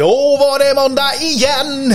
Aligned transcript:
Då 0.00 0.36
var 0.40 0.58
det 0.58 0.74
måndag 0.80 1.14
igen! 1.22 1.94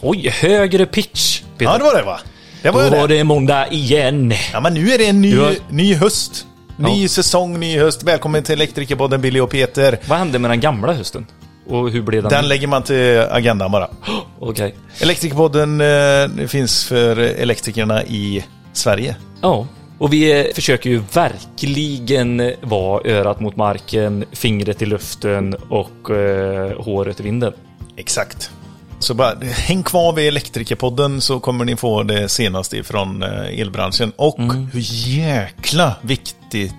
Oj, 0.00 0.28
högre 0.28 0.86
pitch. 0.86 1.40
Peter. 1.58 1.72
Ja, 1.72 1.78
det 1.78 1.84
var 1.84 1.94
det 1.94 2.02
va? 2.02 2.20
Det 2.62 2.70
var 2.70 2.80
Då 2.80 2.86
ju 2.86 3.00
var 3.00 3.08
det. 3.08 3.16
det 3.18 3.24
måndag 3.24 3.66
igen. 3.70 4.32
Ja, 4.52 4.60
men 4.60 4.74
nu 4.74 4.90
är 4.90 4.98
det 4.98 5.06
en 5.06 5.20
ny, 5.20 5.36
har- 5.38 5.54
ny 5.70 5.94
höst. 5.94 6.46
Ny 6.76 7.02
Ja. 7.02 7.08
säsong, 7.08 7.60
ny 7.60 7.78
höst. 7.78 8.02
Välkommen 8.02 8.42
till 8.42 8.52
Elektrikerpodden 8.52 9.20
Billy 9.20 9.40
och 9.40 9.50
Peter. 9.50 9.98
Vad 10.08 10.18
hände 10.18 10.38
med 10.38 10.50
den 10.50 10.60
gamla 10.60 10.92
hösten? 10.92 11.26
Och 11.68 11.90
hur 11.90 12.02
blev 12.02 12.22
den? 12.22 12.32
Den 12.32 12.48
lägger 12.48 12.66
man 12.66 12.82
till 12.82 13.20
agendan 13.30 13.72
bara. 13.72 13.88
Okej. 14.40 14.74
Elektrikerpodden 15.00 15.80
eh, 15.80 16.46
finns 16.48 16.84
för 16.84 17.16
elektrikerna 17.18 18.04
i 18.04 18.44
Sverige. 18.72 19.16
Ja. 19.40 19.66
Och 19.98 20.12
vi 20.12 20.52
försöker 20.54 20.90
ju 20.90 21.02
verkligen 21.12 22.52
vara 22.60 23.10
örat 23.10 23.40
mot 23.40 23.56
marken, 23.56 24.24
fingret 24.32 24.82
i 24.82 24.86
luften 24.86 25.54
och 25.54 26.10
eh, 26.10 26.82
håret 26.82 27.20
i 27.20 27.22
vinden. 27.22 27.52
Exakt. 27.96 28.50
Så 28.98 29.14
bara 29.14 29.34
häng 29.40 29.82
kvar 29.82 30.12
vid 30.12 30.28
Elektrikerpodden 30.28 31.20
så 31.20 31.40
kommer 31.40 31.64
ni 31.64 31.76
få 31.76 32.02
det 32.02 32.28
senaste 32.28 32.76
ifrån 32.76 33.22
eh, 33.22 33.60
elbranschen. 33.60 34.12
Och 34.16 34.38
hur 34.72 34.80
jäkla 35.08 35.96
viktigt 36.02 36.74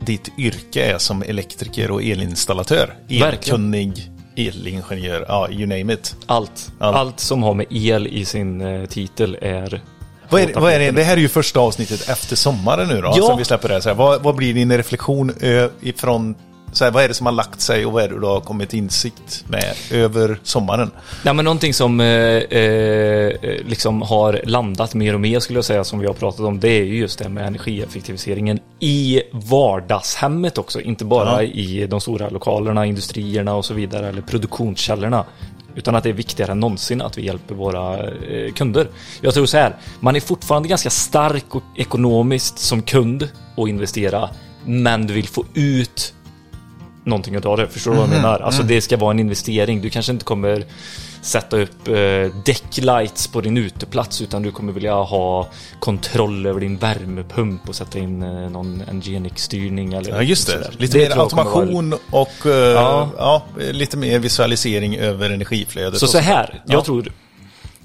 ditt 0.00 0.28
yrke 0.38 0.84
är 0.84 0.98
som 0.98 1.22
elektriker 1.22 1.90
och 1.90 2.02
elinstallatör. 2.02 2.94
Verkligen. 3.08 3.28
Elkunnig, 3.28 4.10
elingenjör, 4.36 5.24
ja, 5.28 5.50
you 5.50 5.66
name 5.66 5.92
it. 5.92 6.16
Allt. 6.26 6.72
Allt. 6.78 6.96
Allt 6.96 7.20
som 7.20 7.42
har 7.42 7.54
med 7.54 7.66
el 7.70 8.06
i 8.06 8.24
sin 8.24 8.60
eh, 8.60 8.86
titel 8.86 9.38
är... 9.40 9.82
Vad 10.34 10.42
är, 10.42 10.46
det- 10.54 10.60
vad 10.60 10.72
är 10.72 10.78
det? 10.78 10.90
det 10.90 11.02
här 11.04 11.16
är 11.16 11.20
ju 11.20 11.28
första 11.28 11.60
avsnittet 11.60 12.08
efter 12.08 12.36
sommaren 12.36 12.88
nu 12.88 13.00
då, 13.00 13.12
Ja. 13.16 13.26
som 13.26 13.38
vi 13.38 13.44
släpper 13.44 13.68
det 13.68 13.74
här. 13.74 13.80
Så 13.80 13.88
här 13.88 13.96
vad, 13.96 14.22
vad 14.22 14.34
blir 14.36 14.54
din 14.54 14.76
reflektion 14.76 15.32
ö, 15.40 15.68
ifrån, 15.80 16.34
så 16.72 16.84
här, 16.84 16.90
vad 16.92 17.04
är 17.04 17.08
det 17.08 17.14
som 17.14 17.26
har 17.26 17.32
lagt 17.32 17.60
sig 17.60 17.86
och 17.86 17.92
vad 17.92 18.04
är 18.04 18.08
det 18.08 18.20
du 18.20 18.26
har 18.26 18.40
kommit 18.40 18.74
insikt 18.74 19.44
med 19.48 19.74
över 19.90 20.38
sommaren? 20.42 20.90
Nej, 21.22 21.34
men 21.34 21.44
någonting 21.44 21.74
som 21.74 22.00
eh, 22.00 22.42
liksom 23.66 24.02
har 24.02 24.40
landat 24.44 24.94
mer 24.94 25.14
och 25.14 25.20
mer 25.20 25.40
skulle 25.40 25.56
jag 25.56 25.64
säga 25.64 25.84
som 25.84 25.98
vi 25.98 26.06
har 26.06 26.14
pratat 26.14 26.40
om 26.40 26.60
det 26.60 26.68
är 26.68 26.84
ju 26.84 26.96
just 26.98 27.18
det 27.18 27.28
med 27.28 27.46
energieffektiviseringen 27.46 28.58
i 28.80 29.22
vardagshemmet 29.32 30.58
också. 30.58 30.80
Inte 30.80 31.04
bara 31.04 31.42
Ja. 31.42 31.48
i 31.52 31.86
de 31.86 32.00
stora 32.00 32.28
lokalerna, 32.28 32.86
industrierna 32.86 33.54
och 33.54 33.64
så 33.64 33.74
vidare 33.74 34.08
eller 34.08 34.22
produktionskällorna. 34.22 35.24
Utan 35.76 35.94
att 35.94 36.02
det 36.02 36.08
är 36.08 36.12
viktigare 36.12 36.52
än 36.52 36.60
någonsin 36.60 37.02
att 37.02 37.18
vi 37.18 37.26
hjälper 37.26 37.54
våra 37.54 38.08
eh, 38.08 38.52
kunder. 38.52 38.88
Jag 39.20 39.34
tror 39.34 39.46
så 39.46 39.56
här, 39.56 39.76
man 40.00 40.16
är 40.16 40.20
fortfarande 40.20 40.68
ganska 40.68 40.90
stark 40.90 41.54
och 41.54 41.62
ekonomiskt 41.76 42.58
som 42.58 42.82
kund 42.82 43.28
och 43.56 43.68
investera. 43.68 44.30
Men 44.64 45.06
du 45.06 45.14
vill 45.14 45.28
få 45.28 45.44
ut 45.54 46.14
någonting 47.04 47.34
utav 47.34 47.56
det. 47.56 47.68
Förstår 47.68 47.90
du 47.90 47.96
vad 47.96 48.08
jag 48.08 48.16
menar? 48.16 48.40
Alltså 48.40 48.62
det 48.62 48.80
ska 48.80 48.96
vara 48.96 49.10
en 49.10 49.18
investering. 49.18 49.80
Du 49.80 49.90
kanske 49.90 50.12
inte 50.12 50.24
kommer 50.24 50.64
sätta 51.24 51.56
upp 51.60 51.88
eh, 51.88 51.94
decklights 52.44 53.26
på 53.28 53.40
din 53.40 53.56
uteplats 53.56 54.22
utan 54.22 54.42
du 54.42 54.50
kommer 54.50 54.72
vilja 54.72 54.94
ha 54.94 55.48
kontroll 55.80 56.46
över 56.46 56.60
din 56.60 56.76
värmepump 56.76 57.68
och 57.68 57.74
sätta 57.74 57.98
in 57.98 58.22
eh, 58.22 58.50
någon 58.50 58.82
Ngenic-styrning 58.92 59.94
eller 59.94 60.10
Ja, 60.10 60.22
just 60.22 60.46
det. 60.46 60.70
Lite 60.78 60.98
mer 60.98 61.06
tror 61.06 61.18
jag 61.22 61.30
kommer 61.30 61.44
vara- 61.44 61.54
automation 61.60 61.94
och 62.10 62.46
eh, 62.46 62.52
ja. 62.52 63.10
Ja. 63.18 63.42
lite 63.72 63.96
mer 63.96 64.18
visualisering 64.18 64.96
över 64.96 65.30
energiflödet. 65.30 66.00
Så 66.00 66.06
så 66.06 66.18
här, 66.18 66.62
Ja. 66.66 66.72
jag 66.74 66.84
tror 66.84 67.12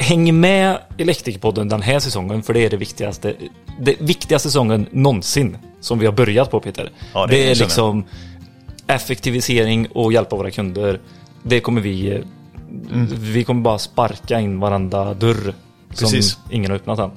Häng 0.01 0.39
med 0.39 0.77
Elektrikerpodden 0.97 1.69
den 1.69 1.81
här 1.81 1.99
säsongen 1.99 2.43
för 2.43 2.53
det 2.53 2.59
är 2.65 2.69
det 2.69 2.77
viktigaste 2.77 3.33
Det 3.79 3.95
viktigaste 4.01 4.49
säsongen 4.49 4.85
någonsin 4.91 5.57
Som 5.81 5.99
vi 5.99 6.05
har 6.05 6.13
börjat 6.13 6.51
på 6.51 6.59
Peter 6.59 6.91
Ja, 7.13 7.27
det 7.27 7.35
Det, 7.35 7.51
är 7.51 7.55
liksom 7.55 8.03
Effektivisering 8.87 9.87
och 9.93 10.13
hjälpa 10.13 10.35
våra 10.35 10.51
kunder 10.51 10.99
Det 11.43 11.59
kommer 11.59 11.81
vi 11.81 12.23
eh, 12.91 12.97
Vi 13.19 13.43
kommer 13.43 13.61
bara 13.61 13.79
sparka 13.79 14.39
in 14.39 14.59
varenda 14.59 15.13
dörr 15.13 15.53
Precis. 15.89 16.31
Som 16.31 16.41
ingen 16.51 16.71
har 16.71 16.77
öppnat 16.77 16.99
än 16.99 17.11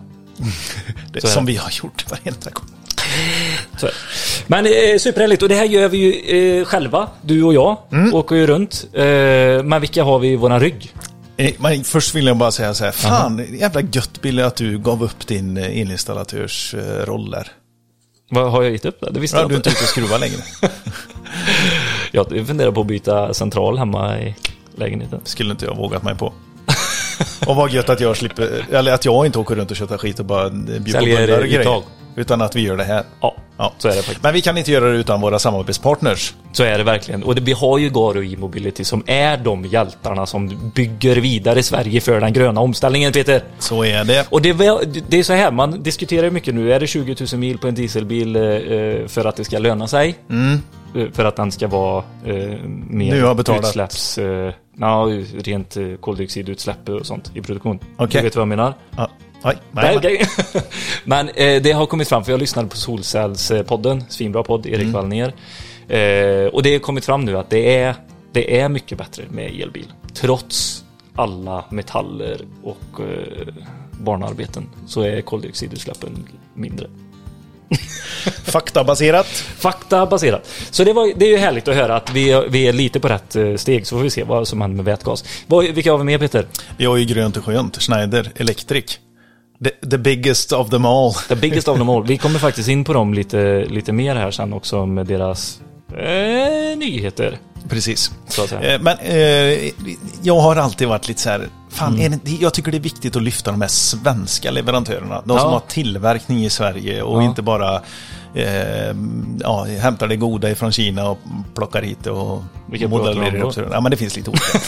det, 1.12 1.26
som 1.26 1.46
vi 1.46 1.56
har 1.56 1.70
gjort 1.82 2.10
varenda 2.10 2.50
gång. 2.50 2.64
Men 4.46 4.66
eh, 4.66 4.98
superhärligt 4.98 5.42
och 5.42 5.48
det 5.48 5.54
här 5.54 5.64
gör 5.64 5.88
vi 5.88 5.98
ju 5.98 6.58
eh, 6.60 6.64
själva 6.64 7.08
Du 7.22 7.42
och 7.42 7.54
jag 7.54 7.76
Mm. 7.92 8.14
åker 8.14 8.36
ju 8.36 8.46
runt 8.46 8.86
eh, 8.92 9.02
Men 9.64 9.80
vilka 9.80 10.04
har 10.04 10.18
vi 10.18 10.28
i 10.28 10.36
våran 10.36 10.60
rygg? 10.60 10.94
Eh, 11.36 11.50
Men 11.58 11.84
först 11.84 12.14
vill 12.14 12.26
jag 12.26 12.36
bara 12.36 12.50
säga 12.50 12.74
så 12.74 12.84
här, 12.84 12.92
fan 12.92 13.46
jävla 13.58 13.80
gött 13.80 14.22
Billy 14.22 14.42
att 14.42 14.56
du 14.56 14.78
gav 14.78 15.02
upp 15.04 15.26
din 15.26 15.56
eh, 15.56 15.80
elinstallatörs 15.80 16.74
eh, 16.74 17.18
där. 17.30 17.48
Vad 18.30 18.50
har 18.52 18.62
jag 18.62 18.72
gett 18.72 18.84
upp 18.84 19.00
det? 19.00 19.10
Det 19.10 19.20
visste 19.20 19.36
Ja, 19.36 19.40
jag 19.42 19.50
du 19.50 19.54
är 19.54 19.56
inte 19.56 19.68
inte 19.70 19.78
ute 19.78 19.84
och 19.84 19.88
skruvar 19.88 20.18
längre. 20.18 20.42
Jag 22.12 22.46
funderar 22.46 22.70
på 22.72 22.80
att 22.80 22.86
byta 22.86 23.34
central 23.34 23.78
hemma 23.78 24.18
i 24.20 24.34
lägenheten. 24.76 25.20
skulle 25.24 25.50
inte 25.50 25.64
jag 25.64 25.76
vågat 25.76 26.02
mig 26.02 26.14
på. 26.14 26.32
Och 27.46 27.56
vad 27.56 27.70
gött 27.70 27.90
att 27.90 28.00
jag 28.00 28.16
slipper, 28.16 28.66
eller 28.72 28.92
att 28.92 29.04
jag 29.04 29.26
inte 29.26 29.38
åker 29.38 29.54
runt 29.54 29.70
och 29.70 29.76
köttar 29.76 29.98
skit 29.98 30.18
och 30.18 30.24
bara 30.24 30.50
bjuder 30.50 30.98
på 31.00 31.04
bullar 31.06 31.38
och 31.38 31.46
grejer. 31.46 31.82
Utan 32.16 32.42
att 32.42 32.56
vi 32.56 32.60
gör 32.60 32.76
det 32.76 32.84
här. 32.84 33.04
Ja, 33.20 33.36
Ja. 33.56 33.72
så 33.78 33.88
är 33.88 33.92
det 33.92 34.02
faktiskt. 34.02 34.22
Men 34.22 34.34
vi 34.34 34.40
kan 34.40 34.58
inte 34.58 34.72
göra 34.72 34.84
det 34.90 34.96
utan 34.96 35.20
våra 35.20 35.38
samarbetspartners. 35.38 36.34
Så 36.52 36.62
är 36.64 36.78
det 36.78 36.84
verkligen. 36.84 37.22
Och 37.22 37.34
det, 37.34 37.40
vi 37.40 37.52
har 37.52 37.78
ju 37.78 37.88
Garo 37.88 38.24
E-mobility 38.24 38.84
som 38.84 39.02
är 39.06 39.36
de 39.36 39.64
hjältarna 39.64 40.26
som 40.26 40.70
bygger 40.74 41.16
vidare 41.16 41.62
Sverige 41.62 42.00
för 42.00 42.20
den 42.20 42.32
gröna 42.32 42.60
omställningen, 42.60 43.12
Peter. 43.12 43.42
Så 43.58 43.84
är 43.84 44.04
det. 44.04 44.26
Och 44.30 44.42
det, 44.42 44.52
det 45.08 45.18
är 45.18 45.22
så 45.22 45.32
här, 45.32 45.50
man 45.50 45.82
diskuterar 45.82 46.24
ju 46.24 46.30
mycket 46.30 46.54
nu. 46.54 46.72
Är 46.72 46.80
det 46.80 46.86
20 46.86 47.16
000 47.32 47.40
mil 47.40 47.58
på 47.58 47.68
en 47.68 47.74
dieselbil 47.74 48.36
eh, 48.36 48.42
eh, 48.42 49.06
för 49.06 49.24
att 49.24 49.36
det 49.36 49.44
ska 49.44 49.58
löna 49.58 49.88
sig? 49.88 50.18
Eh, 50.30 50.36
För 51.12 51.24
att 51.24 51.36
den 51.36 51.52
ska 51.52 51.68
vara 51.68 52.04
eh, 52.24 52.34
mer 52.88 53.10
Nu 53.14 53.22
har 53.22 53.34
betalat. 53.34 53.64
utsläpps... 53.64 54.18
Eh, 54.18 54.52
ja, 54.78 55.08
rent 55.34 55.76
eh, 55.76 55.94
koldioxidutsläpp 56.00 56.88
och 56.88 57.06
sånt 57.06 57.30
i 57.34 57.40
produktion. 57.40 57.78
Okej. 57.96 58.20
Du 58.20 58.24
vet 58.24 58.36
vad 58.36 58.40
jag 58.40 58.48
menar? 58.48 58.74
Ja. 58.96 59.10
Nej, 59.44 59.56
Nej, 59.72 59.98
nej. 60.02 60.26
Men 61.04 61.28
eh, 61.28 61.62
det 61.62 61.72
har 61.72 61.86
kommit 61.86 62.08
fram, 62.08 62.24
för 62.24 62.32
jag 62.32 62.38
lyssnade 62.40 62.68
på 62.68 62.76
Solcellspodden, 62.76 64.04
svinbra 64.08 64.42
podd, 64.42 64.66
Erik 64.66 64.80
Mm. 64.80 64.92
Wallner. 64.92 65.34
Eh, 65.88 66.46
och 66.46 66.62
det 66.62 66.72
har 66.72 66.78
kommit 66.78 67.04
fram 67.04 67.24
nu 67.24 67.38
att 67.38 67.50
det 67.50 67.76
är, 67.76 67.94
det 68.32 68.60
är 68.60 68.68
mycket 68.68 68.98
bättre 68.98 69.24
med 69.30 69.60
elbil. 69.60 69.92
Trots 70.14 70.84
alla 71.14 71.64
metaller 71.70 72.40
och 72.62 73.00
eh, 73.00 73.54
barnarbeten 74.00 74.68
så 74.86 75.00
är 75.02 75.20
koldioxidutsläppen 75.20 76.26
mindre. 76.54 76.86
Faktabaserat. 78.44 79.26
Faktabaserat. 79.58 80.48
Så 80.70 80.84
det, 80.84 80.92
var, 80.92 81.12
det 81.16 81.24
är 81.26 81.30
ju 81.30 81.36
härligt 81.36 81.68
att 81.68 81.74
höra 81.74 81.96
att 81.96 82.10
vi, 82.10 82.44
vi 82.50 82.68
är 82.68 82.72
lite 82.72 83.00
på 83.00 83.08
rätt 83.08 83.36
eh, 83.36 83.54
steg, 83.56 83.86
så 83.86 83.96
får 83.96 84.02
vi 84.02 84.10
se 84.10 84.24
vad 84.24 84.48
som 84.48 84.60
händer 84.60 84.76
med 84.76 84.84
vätgas. 84.84 85.24
Vad, 85.46 85.64
vilka 85.64 85.90
har 85.90 85.98
vi 85.98 86.04
med 86.04 86.20
Peter? 86.20 86.46
Vi 86.76 86.84
har 86.84 86.96
ju 86.96 87.04
grönt 87.04 87.36
och 87.36 87.44
skönt. 87.44 87.82
Schneider 87.82 88.32
Electric. 88.36 88.98
The, 89.64 89.70
the 89.90 89.98
biggest 89.98 90.52
of 90.52 90.70
them 90.70 90.84
all. 90.84 91.14
The 91.14 91.36
biggest 91.36 91.68
of 91.68 91.78
them 91.78 91.88
all. 91.88 92.04
Vi 92.04 92.18
kommer 92.18 92.38
faktiskt 92.38 92.68
in 92.68 92.84
på 92.84 92.92
dem 92.92 93.14
lite, 93.14 93.64
lite 93.64 93.92
mer 93.92 94.14
här 94.14 94.30
sen 94.30 94.52
också 94.52 94.86
med 94.86 95.06
deras 95.06 95.60
eh, 95.98 96.78
nyheter. 96.78 97.38
Precis. 97.68 98.10
Så 98.28 98.42
att 98.42 98.48
säga. 98.48 98.74
Eh, 98.74 98.80
Men 98.80 98.98
eh, 98.98 99.70
jag 100.22 100.40
har 100.40 100.56
alltid 100.56 100.88
varit 100.88 101.08
lite 101.08 101.20
så 101.20 101.30
här, 101.30 101.48
fan, 101.72 102.00
Mm. 102.00 102.20
det, 102.24 102.30
jag 102.32 102.54
tycker 102.54 102.70
det 102.70 102.78
är 102.78 102.80
viktigt 102.80 103.16
att 103.16 103.22
lyfta 103.22 103.50
de 103.50 103.60
här 103.60 103.68
svenska 103.68 104.50
leverantörerna. 104.50 105.22
De 105.24 105.36
Ja. 105.36 105.42
som 105.42 105.52
har 105.52 105.60
tillverkning 105.68 106.44
i 106.44 106.50
Sverige 106.50 107.02
och 107.02 107.22
Ja. 107.22 107.26
inte 107.26 107.42
bara 107.42 107.80
eh, 108.34 108.94
ja, 109.40 109.64
hämtar 109.64 110.08
det 110.08 110.16
goda 110.16 110.50
ifrån 110.50 110.72
Kina 110.72 111.08
och 111.08 111.18
plockar 111.54 111.82
hit 111.82 112.06
och 112.06 112.30
om 112.32 112.44
modellerar 112.88 113.42
upp. 113.42 113.68
Ja, 113.72 113.80
men 113.80 113.90
det 113.90 113.96
finns 113.96 114.16
lite 114.16 114.30
olika. 114.30 114.44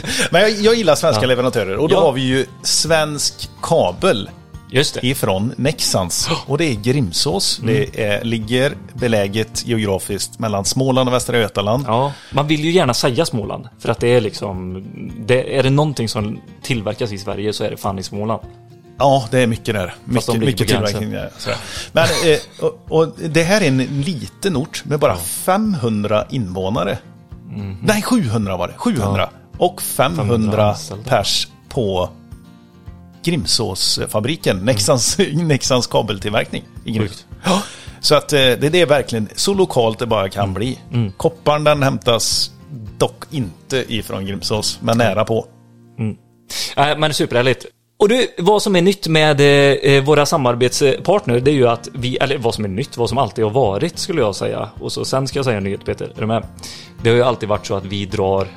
men 0.30 0.40
jag, 0.42 0.50
jag 0.50 0.74
gillar 0.74 0.94
svenska 0.94 1.26
leverantörer 1.26 1.76
och 1.76 1.88
då 1.88 2.00
har 2.00 2.12
vi 2.12 2.20
ju 2.20 2.46
Svensk 2.62 3.50
Kabel 3.62 4.30
Just 4.70 4.94
det. 4.94 5.06
ifrån 5.06 5.52
Nexans. 5.56 6.28
Och 6.46 6.58
det 6.58 6.64
är 6.64 6.74
Grimsås. 6.74 7.58
Mm. 7.58 7.74
Det 7.74 8.04
är, 8.04 8.24
ligger 8.24 8.76
beläget 8.94 9.66
geografiskt 9.66 10.38
mellan 10.38 10.64
Småland 10.64 11.08
och 11.08 11.14
Västra 11.14 11.38
Götaland. 11.38 11.84
Ja, 11.86 12.12
man 12.32 12.46
vill 12.46 12.64
ju 12.64 12.70
gärna 12.70 12.94
säga 12.94 13.26
Småland. 13.26 13.68
För 13.78 13.88
att 13.88 14.00
det 14.00 14.08
är 14.08 14.20
liksom... 14.20 14.84
Det, 15.26 15.58
är 15.58 15.62
det 15.62 15.70
någonting 15.70 16.08
som 16.08 16.40
tillverkas 16.62 17.12
i 17.12 17.18
Sverige 17.18 17.52
så 17.52 17.64
är 17.64 17.70
det 17.70 17.76
fan 17.76 17.98
i 17.98 18.02
Småland. 18.02 18.42
Ja, 18.98 19.28
det 19.30 19.38
är 19.38 19.46
mycket 19.46 19.74
där. 19.74 19.94
Mycket, 20.04 20.38
mycket 20.38 20.68
tillverkning 20.68 21.10
där. 21.10 21.30
Men, 21.92 22.04
eh, 22.04 22.64
och, 22.66 23.00
och 23.00 23.08
det 23.18 23.42
här 23.42 23.60
är 23.60 23.68
en 23.68 24.02
liten 24.02 24.56
ort 24.56 24.84
med 24.84 24.98
bara 24.98 25.16
500 25.16 26.24
invånare. 26.30 26.98
Nej, 27.82 28.02
700 28.02 28.56
var 28.56 28.68
det. 28.68 28.74
700. 28.76 29.30
Och 29.58 29.82
500, 29.82 30.24
500 30.24 30.70
anställda. 30.70 31.10
pers 31.10 31.48
på 31.68 32.10
Grimsåsfabriken. 33.28 34.58
Nexans, 34.58 35.18
Nexans 35.32 35.86
kabeltillverkning 35.86 36.64
i 36.84 36.92
Grimsås. 36.92 37.26
Ja, 37.44 37.62
så 38.00 38.14
att 38.14 38.32
eh, 38.32 38.38
det, 38.38 38.56
det 38.68 38.80
är 38.80 38.86
verkligen 38.86 39.28
så 39.36 39.54
lokalt 39.54 39.98
det 39.98 40.06
bara 40.06 40.28
kan 40.28 40.54
bli. 40.54 40.78
Kopparn 41.16 41.64
den 41.64 41.82
hämtas 41.82 42.50
dock 42.98 43.24
inte 43.30 43.84
ifrån 43.94 44.26
Grimsås, 44.26 44.78
men 44.82 44.98
nära 44.98 45.24
på. 45.24 45.46
Äh, 46.76 46.98
men 46.98 47.14
superhärligt. 47.14 47.66
Och 47.98 48.08
du, 48.08 48.26
vad 48.38 48.62
som 48.62 48.76
är 48.76 48.82
nytt 48.82 49.08
med 49.08 49.40
eh, 49.96 50.04
våra 50.04 50.26
samarbetspartner, 50.26 51.40
det 51.40 51.50
är 51.50 51.54
ju 51.54 51.68
att 51.68 51.88
vi, 51.92 52.16
eller 52.16 52.38
vad 52.38 52.54
som 52.54 52.64
är 52.64 52.68
nytt, 52.68 52.96
vad 52.96 53.08
som 53.08 53.18
alltid 53.18 53.44
har 53.44 53.52
varit 53.52 53.98
skulle 53.98 54.20
jag 54.20 54.36
säga. 54.36 54.68
Och 54.80 54.92
så 54.92 55.04
sen 55.04 55.28
ska 55.28 55.38
jag 55.38 55.44
säga 55.44 55.56
en 55.56 55.64
nyhet 55.64 55.84
Peter, 55.84 56.12
är 56.16 56.20
du 56.20 56.26
med? 56.26 56.46
Det 57.02 57.10
har 57.10 57.16
ju 57.16 57.22
alltid 57.22 57.48
varit 57.48 57.66
så 57.66 57.74
att 57.74 57.84
vi 57.84 58.06
drar 58.06 58.42
eh, 58.42 58.48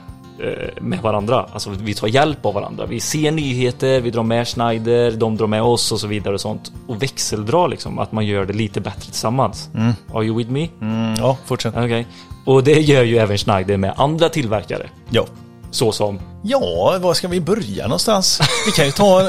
med 0.81 0.99
varandra. 1.01 1.45
Alltså 1.53 1.69
vi 1.69 1.93
tar 1.93 2.07
hjälp 2.07 2.45
av 2.45 2.53
varandra. 2.53 2.85
Vi 2.85 2.99
ser 2.99 3.31
nyheter, 3.31 4.01
vi 4.01 4.11
drar 4.11 4.23
med 4.23 4.47
Schneider, 4.47 5.11
de 5.11 5.37
drar 5.37 5.47
med 5.47 5.61
oss 5.63 5.91
och 5.91 5.99
så 5.99 6.07
vidare 6.07 6.33
och 6.33 6.41
sånt. 6.41 6.71
Och 6.87 7.03
växeldrar 7.03 7.67
liksom, 7.67 7.99
att 7.99 8.11
man 8.11 8.25
gör 8.25 8.45
det 8.45 8.53
lite 8.53 8.81
bättre 8.81 9.01
tillsammans. 9.01 9.69
Are 10.13 10.25
you 10.25 10.37
with 10.37 10.49
me? 10.51 10.67
Mm, 10.81 11.15
ja, 11.17 11.37
fortsätt. 11.45 11.73
Okej. 11.77 12.07
Och 12.45 12.63
det 12.63 12.79
gör 12.81 13.03
ju 13.03 13.17
även 13.17 13.37
Schneider 13.37 13.77
med 13.77 13.93
andra 13.97 14.29
tillverkare. 14.29 14.89
Ja. 15.09 15.25
Så 15.71 15.91
som 15.91 16.19
Ja, 16.43 16.97
var 17.01 17.13
ska 17.13 17.27
vi 17.27 17.41
börja 17.41 17.83
någonstans? 17.83 18.39
Vi 18.65 18.71
kan 18.71 18.85
ju 18.85 18.91
ta 18.91 19.21
eh, 19.21 19.27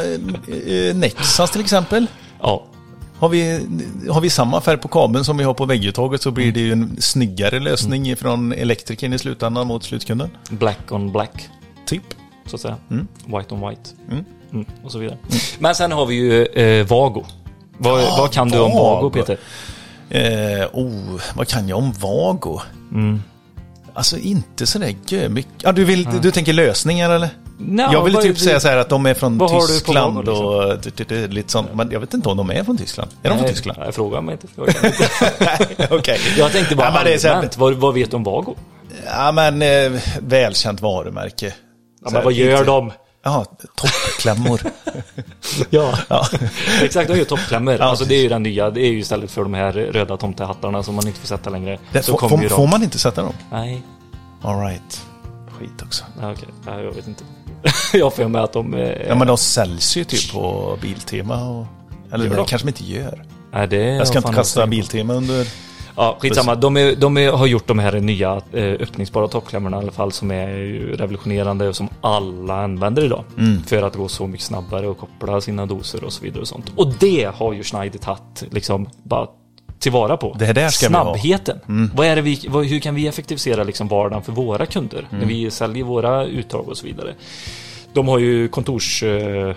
eh, 0.89 0.97
Nexans 0.97 1.51
till 1.51 1.61
exempel. 1.61 2.07
Ja, 2.41 2.63
Har 3.23 3.29
vi, 3.29 3.67
har 4.11 4.21
vi 4.21 4.31
samma 4.31 4.61
färg 4.61 4.79
på 4.79 4.89
kabeln 4.89 5.25
som 5.25 5.37
vi 5.37 5.45
har 5.45 5.55
på 5.55 5.65
vägguttaget 5.65 6.23
så 6.23 6.31
blir 6.31 6.53
det 6.53 6.61
ju 6.61 6.73
en 6.73 6.97
snyggare 7.01 7.61
lösning 7.61 8.17
från 8.17 8.53
elektrikern 8.53 9.13
i 9.13 9.19
slutändan 9.19 9.67
mot 9.67 9.85
slutkunden. 9.85 10.31
black 10.51 10.93
on 10.93 11.13
black, 11.13 11.49
Typ. 11.87 12.03
så 12.47 12.57
att 12.57 12.63
säga. 12.63 12.77
White 13.27 13.55
on 13.55 13.69
white. 13.69 13.91
Mm. 14.11 14.25
Mm, 14.53 14.67
och 14.85 14.93
så 14.93 14.99
vidare. 14.99 15.19
Men 15.59 15.75
sen 15.75 15.93
har 15.93 16.07
vi 16.07 16.15
ju 16.15 16.45
eh, 16.47 16.87
Vago. 16.87 17.25
Vad, 17.79 18.03
Ja, 18.03 18.17
vad 18.19 18.33
kan 18.33 18.49
du 18.49 18.59
om 18.59 18.73
Vago. 18.73 19.11
Peter? 19.11 19.39
Eh, 20.11 20.69
oh, 20.73 21.21
vad 21.37 21.49
kan 21.49 21.69
jag 21.69 21.79
om 21.79 21.93
Vago? 21.93 22.61
Mm. 22.93 23.23
Alltså 23.95 24.19
inte 24.19 24.67
sådär 24.67 25.29
mycket. 25.29 25.63
Ja, 25.63 25.73
du, 25.73 25.85
vill, 25.85 26.09
du 26.23 26.31
tänker 26.31 26.53
lösningar 26.53 27.11
eller? 27.11 27.29
Nå, 27.59 27.89
jag 27.93 28.05
ville 28.05 28.15
vad- 28.15 28.23
typ 28.25 28.39
säga 28.39 28.61
så 28.61 28.69
här 28.69 28.77
att 28.77 28.89
de 28.89 29.07
är 29.07 29.15
från 29.15 29.49
Tyskland 29.49 30.15
Vago, 30.15 30.23
liksom? 30.23 31.17
och 31.27 31.31
lite 31.33 31.53
sånt. 31.53 31.69
Men 31.75 31.91
jag 31.91 32.01
vet 32.01 32.15
inte 32.15 32.29
om 32.29 32.37
de 32.37 32.51
är 32.51 32.65
från 32.65 32.77
Tyskland. 32.79 33.11
Är 33.23 33.29
de 33.29 33.35
från 33.35 33.45
Nej, 33.45 33.53
Tyskland? 33.55 33.79
Jag 33.87 33.95
frågar 33.95 34.21
mig 34.21 34.33
inte. 34.33 34.47
Okej. 35.91 36.21
jag 36.39 36.53
tänkte 36.53 36.77
bara 36.77 36.87
ja, 36.87 36.93
men 36.93 37.05
det 37.05 37.15
är 37.15 37.19
så 37.19 37.29
här- 37.29 37.35
allmänt, 37.35 37.57
vad, 37.57 37.75
vad 37.75 37.95
vet 37.95 38.11
du 38.11 38.17
om 38.17 38.25
Vago? 38.25 38.55
Ja, 39.07 39.33
men 39.33 39.63
eh, 39.63 40.01
välkänt 40.21 40.81
varumärke. 40.81 41.55
Ja, 42.05 42.11
men 42.13 42.25
vad 42.25 42.33
gör 42.33 42.53
lite- 42.53 42.65
de? 42.65 42.93
Ja, 43.25 43.45
toppklämmor. 43.77 44.61
Ja, 45.71 45.99
ja. 46.09 46.27
exakt. 46.83 47.09
De 47.11 47.19
gör 47.19 47.25
toppklämmor. 47.25 47.77
Ja, 47.79 47.85
alltså 47.85 48.05
det 48.05 48.15
är 48.15 48.23
ju 48.23 48.29
den 48.29 48.43
nya. 48.43 48.71
Det 48.71 48.81
är 48.81 48.91
ju 48.91 48.99
istället 48.99 49.31
för 49.31 49.43
de 49.43 49.55
här 49.55 49.73
röda 49.73 50.17
tomtehattarna 50.17 50.83
som 50.83 50.95
man 50.95 51.07
inte 51.07 51.21
får 51.21 51.27
sätta 51.27 51.51
längre. 51.51 51.79
Det, 51.93 52.03
så 52.03 52.19
får, 52.19 52.49
får, 52.49 52.67
man 52.67 52.83
inte 52.83 52.99
sätta 52.99 53.23
dem? 53.23 53.33
Nej, 53.53 53.83
All 54.43 54.61
right. 54.61 55.07
Skit 55.59 55.83
också. 55.83 56.05
ja, 56.21 56.33
okej. 56.33 56.49
Ja, 56.67 56.81
jag 56.81 56.93
vet 56.93 57.09
inte. 57.09 57.25
jag 57.93 58.15
för 58.15 58.29
mig 58.29 58.43
att 58.43 58.53
de... 58.53 58.75
eh, 58.75 59.09
Ja, 59.09 59.15
men 59.15 59.27
de 59.27 59.37
säljs 59.39 59.97
ju 59.97 60.05
typ 60.05 60.33
på 60.33 60.77
Biltema 60.83 61.49
och... 61.49 61.67
Eller 62.13 62.29
det 62.29 62.37
de? 62.37 62.47
kanske 62.47 62.67
de 62.67 62.69
inte 62.69 62.85
gör. 62.85 63.25
Nej, 63.53 63.69
det 63.69 63.77
Jag 63.77 64.09
ska 64.09 64.19
inte 64.19 64.33
kasta 64.33 64.67
Biltema 64.67 65.15
under... 65.15 65.47
Ja, 65.97 66.17
skitsamma. 66.21 66.55
De, 66.55 66.77
är, 66.77 66.97
de 66.97 67.17
är, 67.17 67.33
har 67.33 67.47
gjort 67.47 67.67
de 67.67 67.79
här 67.79 68.01
nya 68.01 68.41
eh, 68.53 68.65
öppningsbara 68.65 69.29
toppklämmorna 69.29 69.77
i 69.77 69.81
alla 69.81 69.93
fall 69.93 70.13
som 70.13 70.31
är 70.31 70.49
revolutionerande 70.97 71.69
och 71.69 71.77
som 71.77 71.89
alla 72.01 72.65
använder 72.65 73.05
idag. 73.05 73.25
Mm. 73.39 73.63
För 73.63 73.83
att 73.83 73.97
gå 73.97 74.09
så 74.09 74.27
mycket 74.27 74.47
snabbare 74.47 74.89
och 74.89 74.99
koppla 74.99 75.41
sina 75.41 75.67
doser 75.67 76.05
och 76.05 76.13
så 76.13 76.23
vidare 76.25 76.41
och 76.41 76.49
sånt. 76.49 76.73
Och 76.77 76.93
det 77.01 77.31
har 77.35 77.53
ju 77.53 77.63
Schneider 77.63 77.99
tagit 77.99 78.45
liksom 78.51 78.89
bara 79.03 79.27
tillvara 79.83 80.17
på. 80.17 80.37
Det 80.39 80.53
där 80.53 80.69
ska 80.69 80.89
vi 80.89 80.95
ha. 80.95 81.01
Mm. 81.03 81.15
Snabbheten. 81.15 81.91
Vad 81.95 82.07
är 82.07 82.17
det 82.17 82.23
vi, 82.23 82.47
vad, 82.49 82.65
hur 82.67 82.81
kan 82.81 82.95
vi 82.95 83.07
effektivisera 83.07 83.65
liksom 83.65 83.89
vardagen 83.89 84.23
för 84.23 84.33
våra 84.33 84.67
kunder 84.67 84.99
Mm. 85.11 85.21
när 85.21 85.27
vi 85.27 85.51
säljer 85.51 85.85
våra 85.85 86.25
uttag 86.25 86.69
och 86.69 86.77
så 86.77 86.87
vidare. 86.87 87.15
De 87.95 88.09
har 88.09 88.19
ju 88.19 88.49
kontors... 88.49 89.03
Eh. 89.03 89.55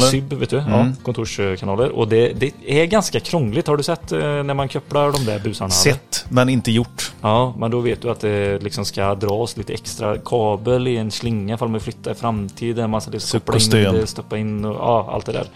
SYB, 0.00 0.32
vet 0.32 0.50
du? 0.50 0.56
Ja, 0.56 0.80
Mm. 0.80 0.96
kontorskanaler. 1.02 1.88
Och 1.88 2.08
det, 2.08 2.32
det 2.32 2.52
är 2.66 2.86
ganska 2.86 3.20
krångligt. 3.20 3.66
Har 3.66 3.76
du 3.76 3.82
sett 3.82 4.12
eh, 4.12 4.18
när 4.18 4.54
man 4.54 4.68
kopplar 4.68 5.12
de 5.12 5.24
där 5.24 5.38
busarna? 5.38 5.70
Sett, 5.70 6.24
men 6.28 6.48
inte 6.48 6.70
gjort. 6.70 7.12
Ja, 7.20 7.54
men 7.58 7.70
då 7.70 7.80
vet 7.80 8.02
du 8.02 8.10
att 8.10 8.20
det 8.20 8.62
liksom 8.62 8.84
ska 8.84 9.14
dras 9.14 9.56
lite 9.56 9.72
extra 9.72 10.18
kabel 10.18 10.88
i 10.88 10.96
en 10.96 11.10
slinga 11.10 11.54
ifall 11.54 11.68
man 11.68 11.80
flyttar 11.80 12.10
i 12.10 12.14
framtiden. 12.14 12.90
Man 12.90 13.00
ska 13.00 13.10
koppla 13.10 13.98
in 13.98 14.06
stoppa 14.06 14.38
in 14.38 14.64
och 14.64 14.74
ja, 14.76 15.10
allt 15.12 15.26
det 15.26 15.32
där. 15.32 15.46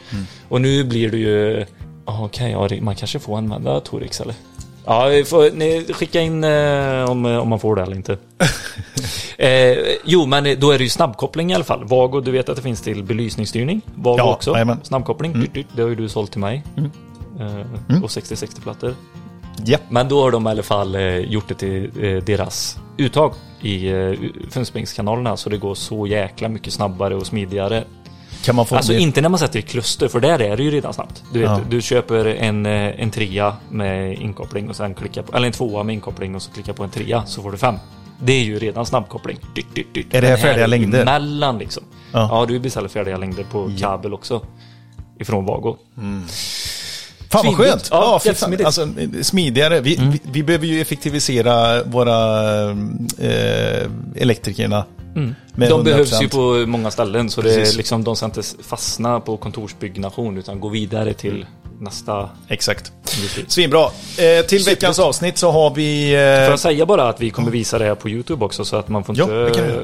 Och 0.48 0.60
nu 0.60 0.84
blir 0.84 1.10
det 1.10 1.16
ju... 1.18 1.66
Okej, 2.06 2.50
ja, 2.50 2.68
det- 2.68 2.80
man 2.80 2.94
kanske 2.94 3.18
får 3.18 3.38
använda 3.38 3.80
Torix 3.80 4.20
eller? 4.20 4.34
Ja, 4.84 5.06
vi 5.06 5.24
får, 5.24 5.50
ni, 5.56 5.86
skicka 5.92 6.20
in 6.20 6.44
eh, 6.44 7.10
om, 7.10 7.24
om 7.24 7.48
man 7.48 7.60
får 7.60 7.76
det 7.76 7.82
eller 7.82 7.96
inte. 7.96 8.18
eh, 9.38 9.76
jo, 10.04 10.26
men 10.26 10.60
då 10.60 10.70
är 10.70 10.78
det 10.78 10.84
ju 10.84 10.90
snabbkoppling 10.90 11.50
i 11.50 11.54
alla 11.54 11.64
fall. 11.64 11.84
Vago, 11.84 12.20
du 12.20 12.30
vet 12.30 12.48
att 12.48 12.56
det 12.56 12.62
finns 12.62 12.82
till 12.82 13.02
belysningsstyrning. 13.04 13.80
Vago 13.94 14.14
Ja, 14.18 14.34
också. 14.34 14.50
jajamän. 14.52 14.80
Snabbkoppling. 14.82 15.32
Dyrt. 15.54 15.66
Det 15.72 15.82
har 15.82 15.88
ju 15.88 15.94
du 15.94 16.08
sålt 16.08 16.30
till 16.30 16.40
mig. 16.40 16.62
Eh, 17.40 18.02
Och 18.02 18.08
60-60-plattor. 18.10 18.94
Ja. 19.64 19.78
Men 19.88 20.08
då 20.08 20.22
har 20.22 20.30
de 20.30 20.46
i 20.46 20.50
alla 20.50 20.62
fall 20.62 20.94
eh, 20.94 21.18
gjort 21.18 21.48
det 21.48 21.54
till 21.54 21.90
eh, 22.04 22.22
deras 22.24 22.78
uttag 22.96 23.32
i 23.60 23.88
eh, 23.88 24.12
Funspringskanalerna 24.50 25.36
så 25.36 25.50
det 25.50 25.56
går 25.58 25.74
så 25.74 26.06
jäkla 26.06 26.48
mycket 26.48 26.72
snabbare 26.72 27.14
och 27.14 27.26
smidigare. 27.26 27.84
Kan 28.44 28.56
man 28.56 28.66
få 28.66 28.76
Alltså 28.76 28.92
det? 28.92 28.98
inte 29.00 29.20
när 29.20 29.28
man 29.28 29.38
sätter 29.38 29.58
i 29.58 29.62
kluster 29.62 30.08
för 30.08 30.20
där 30.20 30.42
är 30.42 30.56
det 30.56 30.62
ju 30.62 30.70
redan 30.70 30.92
snabbt. 30.94 31.22
Du, 31.32 31.38
vet, 31.40 31.48
Ja. 31.50 31.60
du 31.70 31.82
köper 31.82 32.24
en, 32.26 32.66
eh, 32.66 33.00
en 33.02 33.10
trea 33.10 33.56
med 33.70 34.14
inkoppling 34.18 34.68
och 34.68 34.76
sen 34.76 34.94
klickar 34.94 35.22
på, 35.22 35.36
eller 35.36 35.46
en 35.46 35.52
tvåa 35.52 35.82
med 35.82 35.92
inkoppling 35.94 36.34
och 36.34 36.42
så 36.42 36.50
klickar 36.50 36.72
på 36.72 36.84
en 36.84 36.90
trea 36.90 37.26
så 37.26 37.42
får 37.42 37.52
du 37.52 37.58
fem. 37.58 37.74
Det 38.20 38.32
är 38.32 38.44
ju 38.44 38.58
redan 38.58 38.86
snabbkoppling. 38.86 39.38
Dyrt, 39.54 39.74
dyrt, 39.74 39.94
dyrt. 39.94 40.14
Är 40.14 40.20
det 40.22 40.28
här 40.28 40.36
färdiga 40.36 40.64
är 40.64 40.68
längder? 40.68 41.04
Mellan 41.04 41.58
liksom. 41.58 41.82
Ja. 42.12 42.28
Ja, 42.30 42.46
du 42.46 42.58
beställer 42.58 42.88
färdiga 42.88 43.16
längder 43.16 43.44
på 43.44 43.70
kabel 43.80 44.14
också. 44.14 44.42
Ifrån 45.18 45.44
Vago. 45.44 45.76
Fan 47.31 47.46
vad 47.46 47.56
skönt! 47.56 47.88
Ja, 47.90 48.20
Ja, 48.25 48.28
jättesmidigt. 48.31 48.67
Alltså, 48.67 48.88
smidigare. 49.23 49.81
Vi, 49.81 49.96
vi, 49.96 50.20
vi 50.32 50.43
behöver 50.43 50.67
ju 50.67 50.81
effektivisera 50.81 51.82
våra 51.82 52.70
eh, 53.19 53.90
elektrikerna. 54.17 54.84
Med 55.55 55.70
De 55.70 55.84
behövs 55.84 56.12
100%. 56.12 56.23
ju 56.23 56.28
på 56.28 56.70
många 56.70 56.90
ställen 56.90 57.31
så 57.31 57.43
det 57.43 57.55
är 57.55 57.76
liksom, 57.76 58.05
de 58.05 58.17
ska 58.17 58.26
inte 58.26 58.43
fastna 58.62 59.20
på 59.20 59.37
kontorsbyggnation 59.37 60.38
utan 60.38 60.61
gå 60.61 60.69
vidare 60.69 61.14
till 61.14 61.46
nästa 61.81 62.28
Exakt. 62.49 62.93
industri. 63.17 63.44
Svinbra. 63.49 63.84
Eh, 64.19 64.46
till 64.46 64.64
veckans 64.64 64.99
avsnitt 64.99 65.38
så 65.38 65.50
har 65.50 65.75
vi... 65.75 66.11
Får 66.11 66.17
Eh, 66.17 66.50
jag 66.50 66.58
säga 66.58 66.87
bara 66.87 67.08
att 67.08 67.20
vi 67.20 67.31
kommer 67.31 67.50
visa 67.50 67.78
det 67.78 67.84
här 67.84 67.94
på 67.94 68.08
YouTube 68.08 68.44
också 68.44 68.64
så 68.64 68.76
att 68.76 68.88
man 68.88 69.05
får 69.05 69.20
inte, 69.20 69.34
vi 69.34 69.58
göra. 69.58 69.81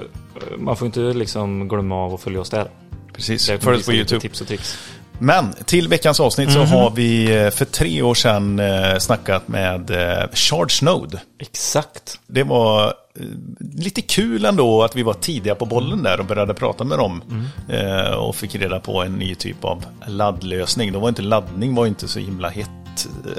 man 0.59 0.77
får 0.77 0.87
inte 0.87 1.01
liksom 1.01 1.69
glömma 1.69 1.97
av 1.97 2.15
att 2.15 2.21
följa 2.21 2.41
oss 2.41 2.51
där. 2.51 2.67
precis, 3.13 3.51
vi 3.51 3.57
oss 3.57 3.87
på 3.87 3.93
YouTube. 3.93 4.21
Tips 4.21 4.41
och 4.41 4.47
tricks. 4.47 4.79
Men 5.23 5.53
till 5.65 5.89
veckans 5.89 6.21
avsnitt 6.21 6.49
Mhm. 6.49 6.55
så 6.55 6.61
har 6.77 6.91
vi 6.91 7.37
eh, 7.45 7.51
för 7.51 7.65
tre 7.65 8.03
år 8.03 8.15
sedan 8.15 8.59
eh, 8.59 8.99
snackat 8.99 9.49
med 9.49 9.91
eh, 9.91 10.29
Charge 10.33 10.83
Node. 10.85 11.21
Exakt. 11.41 12.19
Det 12.27 12.43
var 12.43 12.95
lite 13.77 14.01
kul 14.03 14.45
ändå 14.45 14.83
att 14.83 14.97
vi 14.97 15.03
var 15.03 15.15
tidiga 15.15 15.55
på 15.55 15.67
bollen 15.67 16.03
där 16.03 16.21
och 16.21 16.27
började 16.27 16.55
prata 16.55 16.85
med 16.85 16.99
dem. 16.99 17.23
Mm. 17.31 18.19
Och 18.19 18.37
fick 18.37 18.55
reda 18.55 18.81
på 18.81 19.03
en 19.03 19.13
ny 19.13 19.35
typ 19.35 19.65
av 19.65 19.85
laddlösning. 20.07 20.93
Då 20.93 20.99
var 20.99 21.09
inte 21.09 21.23
laddning 21.23 21.75
var 21.75 21.87
inte 21.87 22.09
så 22.09 22.19
himla 22.19 22.49
hett. 22.49 22.71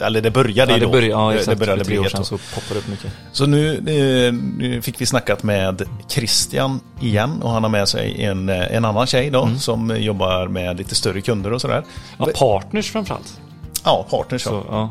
Eller 0.01 0.21
det 0.21 0.31
började 0.31 0.71
Ja, 0.71 0.77
ju 0.77 0.79
det 0.79 0.85
då. 0.85 0.91
började, 0.91 1.07
ja, 1.11 1.33
exakt. 1.33 1.49
det 1.59 1.65
började 1.65 1.83
bli 1.83 2.01
hett. 2.01 2.11
sedan 2.11 2.25
så 2.25 2.37
poppar 2.37 2.73
det 2.73 2.79
upp 2.79 2.87
mycket. 2.87 3.11
Så 3.31 3.45
nu, 3.45 3.75
eh, 3.77 4.33
nu 4.57 4.81
fick 4.81 5.01
vi 5.01 5.05
snackat 5.05 5.43
med 5.43 5.81
Christian 6.07 6.79
igen 7.01 7.41
och 7.41 7.49
han 7.51 7.63
har 7.63 7.69
med 7.69 7.87
sig 7.87 8.23
en, 8.23 8.49
eh, 8.49 8.75
en 8.75 8.85
annan 8.85 9.07
tjej 9.07 9.29
då 9.29 9.43
Mm. 9.43 9.59
som 9.59 9.95
jobbar 10.01 10.47
med 10.47 10.77
lite 10.77 10.95
större 10.95 11.21
kunder 11.21 11.53
och 11.53 11.61
sådär. 11.61 11.83
Ja, 12.17 12.27
partners 12.35 12.91
framförallt. 12.91 13.39
Ja, 13.83 14.05
partners. 14.09 14.41
Så, 14.41 14.63
ja. 14.69 14.89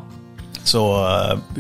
så 0.64 1.07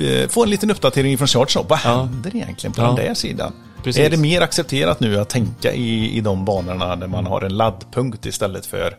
eh, 0.00 0.28
få 0.28 0.42
en 0.44 0.50
liten 0.50 0.70
uppdatering 0.70 1.18
från 1.18 1.28
Charge 1.28 1.46
då. 1.54 1.62
Vad 1.68 1.78
Ja. 1.84 1.90
händer 2.02 2.36
egentligen 2.36 2.72
på 2.74 2.80
Ja. 2.82 2.86
den 2.86 2.94
där 2.96 3.14
sidan? 3.14 3.52
Precis. 3.84 4.06
Är 4.06 4.10
det 4.10 4.16
mer 4.16 4.40
accepterat 4.40 5.00
nu 5.00 5.18
att 5.20 5.28
tänka 5.28 5.72
i, 5.72 6.16
i 6.16 6.20
de 6.20 6.44
banorna 6.44 6.96
där 6.96 7.06
man 7.06 7.26
har 7.26 7.42
en 7.42 7.56
laddpunkt 7.56 8.26
istället 8.26 8.66
för 8.66 8.94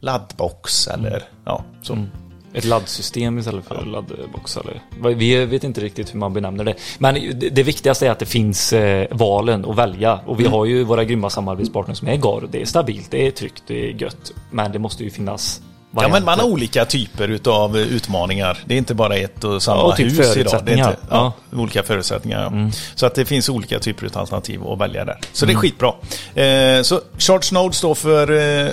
laddbox 0.00 0.86
eller 0.88 1.22
ja, 1.44 1.64
så. 1.82 1.92
Mm. 1.92 2.08
Ett 2.54 2.64
laddsystem 2.64 3.38
istället 3.38 3.64
för 3.64 3.84
laddbox 3.84 4.56
eller? 4.56 5.14
Vi 5.14 5.44
vet 5.44 5.64
inte 5.64 5.80
riktigt 5.80 6.14
hur 6.14 6.18
man 6.18 6.32
benämner 6.32 6.64
det. 6.64 6.74
Men 6.98 7.14
det, 7.14 7.50
det 7.50 7.62
viktigaste 7.62 8.06
är 8.06 8.10
att 8.10 8.18
det 8.18 8.26
finns 8.26 8.72
eh, 8.72 9.06
valen 9.10 9.64
att 9.64 9.76
välja. 9.76 10.20
Och 10.26 10.40
vi 10.40 10.46
har 10.46 10.64
ju 10.64 10.84
våra 10.84 11.04
grymma 11.04 11.30
samarbetspartners 11.30 11.98
som 11.98 12.08
är 12.08 12.16
GAR. 12.16 12.48
Det 12.50 12.62
är 12.62 12.66
stabilt, 12.66 13.10
det 13.10 13.26
är 13.26 13.30
tryggt, 13.30 13.62
det 13.66 13.90
är 13.90 14.02
gött. 14.02 14.32
Men 14.50 14.72
det 14.72 14.78
måste 14.78 15.04
ju 15.04 15.10
finnas 15.10 15.62
Ja, 16.02 16.08
men 16.08 16.24
man 16.24 16.38
har 16.38 16.46
olika 16.46 16.84
typer 16.84 17.28
utav 17.28 17.76
utmaningar. 17.76 18.58
Det 18.66 18.74
är 18.74 18.78
inte 18.78 18.94
bara 18.94 19.16
ett 19.16 19.44
och 19.44 19.62
samma 19.62 19.80
Ja, 19.80 19.84
och 19.84 19.96
typ 19.96 20.18
hus 20.18 20.36
idag. 20.36 20.62
Det 20.64 20.72
är 20.72 20.76
inte, 20.76 20.96
ja, 21.10 21.32
Olika 21.52 21.82
förutsättningar. 21.82 22.40
Ja. 22.42 22.70
Så 22.94 23.06
att 23.06 23.14
det 23.14 23.24
finns 23.24 23.48
olika 23.48 23.78
typer 23.78 24.06
av 24.06 24.18
alternativ 24.18 24.66
att 24.66 24.80
välja 24.80 25.04
där. 25.04 25.18
Så 25.32 25.46
det 25.46 25.52
är 25.52 25.56
skitbra. 25.56 25.88
Eh, 26.34 26.82
så 26.82 27.00
Charge 27.18 27.48
Node 27.52 27.74
står 27.74 27.94
för 27.94 28.32
eh, 28.64 28.70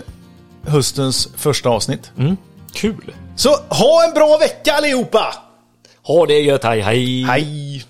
höstens 0.66 1.30
första 1.38 1.70
avsnitt. 1.70 2.12
Mm. 2.18 2.38
Kul! 2.74 3.14
Så 3.36 3.50
ha 3.70 4.06
en 4.08 4.14
bra 4.14 4.38
vecka 4.38 4.74
allihopa! 4.74 5.34
Ha 6.04 6.26
det 6.26 6.42
gött, 6.42 6.64
hej 6.64 6.80
hej! 6.82 7.24
Hej! 7.24 7.86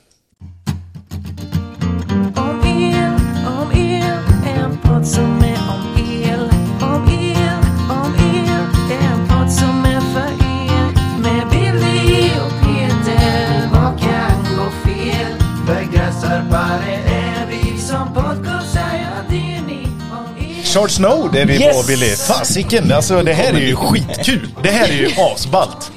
Charge 20.74 20.90
Snow 20.90 21.36
är 21.36 21.46
vi 21.46 21.62
Yes! 21.62 21.82
på 21.82 21.88
Billy. 21.88 22.16
Fasiken, 22.16 22.92
alltså 22.92 23.24
det 23.24 23.34
här 23.34 23.54
är 23.54 23.60
ju 23.60 23.76
skitkul. 23.76 24.48
Det 24.64 24.70
här 24.70 24.88
är 24.90 24.94
ju 24.94 25.10
asballt. 25.18 25.92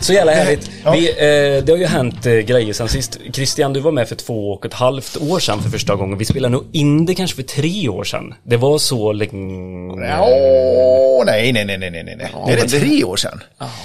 Så 0.00 0.12
jävla 0.12 0.32
härligt. 0.32 0.70
Ja. 0.84 0.90
Vi, 0.92 1.08
eh, 1.10 1.64
det 1.64 1.72
har 1.72 1.76
ju 1.76 1.86
hänt 1.86 2.26
eh, 2.26 2.32
grejer 2.32 2.72
sen 2.72 2.88
sist. 2.88 3.18
Christian, 3.32 3.72
du 3.72 3.80
var 3.80 3.92
med 3.92 4.08
för 4.08 4.16
två 4.16 4.52
och 4.52 4.66
ett 4.66 4.74
halvt 4.74 5.16
år 5.16 5.38
sedan 5.38 5.62
för 5.62 5.70
första 5.70 5.94
gången. 5.94 6.18
Vi 6.18 6.24
spelade 6.24 6.52
nog 6.52 6.64
in 6.72 7.06
det 7.06 7.14
kanske 7.14 7.36
för 7.36 7.42
tre 7.42 7.88
år 7.88 8.04
sedan. 8.04 8.34
Det 8.42 8.56
var 8.56 8.78
så 8.78 9.12
länge... 9.12 10.18
Åh, 10.20 11.24
nej, 11.26 11.52
nej, 11.52 11.64
nej, 11.64 11.78
nej, 11.78 11.90
nej, 11.90 12.04
nej. 12.04 12.30
är 12.48 12.56
det 12.56 12.68
tre 12.68 13.04
år 13.04 13.16
sedan? 13.16 13.42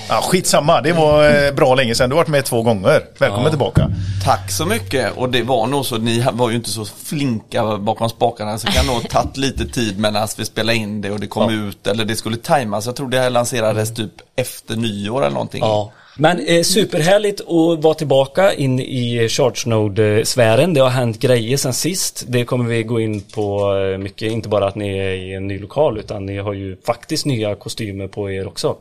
Ja, 0.09 0.21
skitsamma, 0.23 0.81
det 0.81 0.93
var 0.93 1.45
eh, 1.45 1.51
bra 1.51 1.75
länge 1.75 1.95
sedan. 1.95 2.09
Du 2.09 2.15
har 2.15 2.21
varit 2.21 2.27
med 2.29 2.45
två 2.45 2.61
gånger. 2.61 3.01
Välkommen 3.19 3.49
tillbaka. 3.51 3.91
Tack 4.25 4.51
så 4.51 4.65
mycket 4.65 5.11
och 5.15 5.29
det 5.29 5.43
var 5.43 5.67
nog 5.67 5.85
så, 5.85 5.97
ni 5.97 6.25
var 6.33 6.49
ju 6.49 6.55
inte 6.55 6.69
så 6.69 6.85
flinka 7.05 7.77
bakom 7.77 8.09
spakarna 8.09 8.57
så 8.57 8.67
det 8.67 8.73
kan 8.73 8.85
nog 8.85 8.95
ha 8.95 9.01
tagit 9.01 9.37
lite 9.37 9.67
tid 9.67 9.99
medan 10.25 10.35
vi 10.37 10.45
spelade 10.45 10.77
in 10.77 11.01
det 11.01 11.11
och 11.11 11.19
det 11.19 11.27
kom 11.27 11.67
ut 11.69 11.87
eller 11.87 12.05
det 12.05 12.15
skulle 12.15 12.37
tajmas. 12.37 12.85
Jag 12.85 12.95
tror 12.95 13.09
det 13.09 13.19
här 13.19 13.29
lanserades 13.29 13.93
typ 13.93 14.11
efter 14.35 14.75
nyår 14.75 15.21
eller 15.21 15.33
någonting. 15.33 15.61
Ja. 15.61 15.91
Men 16.17 16.39
eh, 16.39 16.63
superhärligt 16.63 17.41
att 17.41 17.83
vara 17.83 17.93
tillbaka 17.93 18.53
in 18.53 18.79
i 18.79 19.27
ChargeNode-sfären. 19.27 20.73
Det 20.73 20.81
har 20.81 20.89
hänt 20.89 21.19
grejer 21.19 21.57
sen 21.57 21.73
sist. 21.73 22.25
Det 22.27 22.45
kommer 22.45 22.65
vi 22.65 22.83
gå 22.83 22.99
in 22.99 23.21
på 23.21 23.75
eh, 23.75 23.97
mycket. 23.97 24.31
Inte 24.31 24.49
bara 24.49 24.67
att 24.67 24.75
ni 24.75 24.97
är 24.97 25.13
i 25.13 25.33
en 25.33 25.47
ny 25.47 25.59
lokal 25.59 25.97
utan 25.97 26.25
ni 26.25 26.37
har 26.37 26.53
ju 26.53 26.77
faktiskt 26.85 27.25
nya 27.25 27.55
kostymer 27.55 28.07
på 28.07 28.31
er 28.31 28.47
också. 28.47 28.75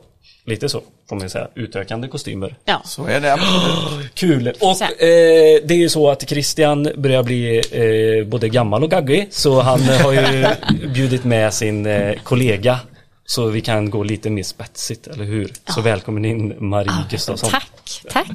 Lite 0.46 0.68
så, 0.68 0.82
får 1.08 1.16
man 1.16 1.30
säga. 1.30 1.48
Utökande 1.54 2.08
kostymer. 2.08 2.56
Ja. 2.64 2.82
Så 2.84 3.06
är 3.06 3.20
det 3.20 3.32
absolut. 3.32 4.14
Kul! 4.14 4.52
Och 4.60 4.82
eh, 4.82 5.60
det 5.64 5.74
är 5.74 5.78
ju 5.78 5.88
så 5.88 6.10
att 6.10 6.28
Christian 6.28 6.88
börjar 6.96 7.22
bli 7.22 7.62
eh, 7.70 8.26
både 8.26 8.48
gammal 8.48 8.84
och 8.84 8.90
gaggig. 8.90 9.28
Så 9.30 9.60
han 9.60 9.80
har 9.80 10.12
ju 10.12 10.46
bjudit 10.94 11.24
med 11.24 11.54
sin 11.54 11.86
eh, 11.86 12.14
kollega. 12.22 12.78
Så 13.26 13.46
vi 13.46 13.60
kan 13.60 13.90
gå 13.90 14.02
lite 14.02 14.30
mer 14.30 14.42
spetsigt, 14.42 15.06
eller 15.06 15.24
hur? 15.24 15.52
Så 15.68 15.80
välkommen 15.80 16.24
in 16.24 16.68
Marie 16.68 17.04
Gustafsson. 17.10 17.50
Tack, 17.50 18.02
tack. 18.10 18.26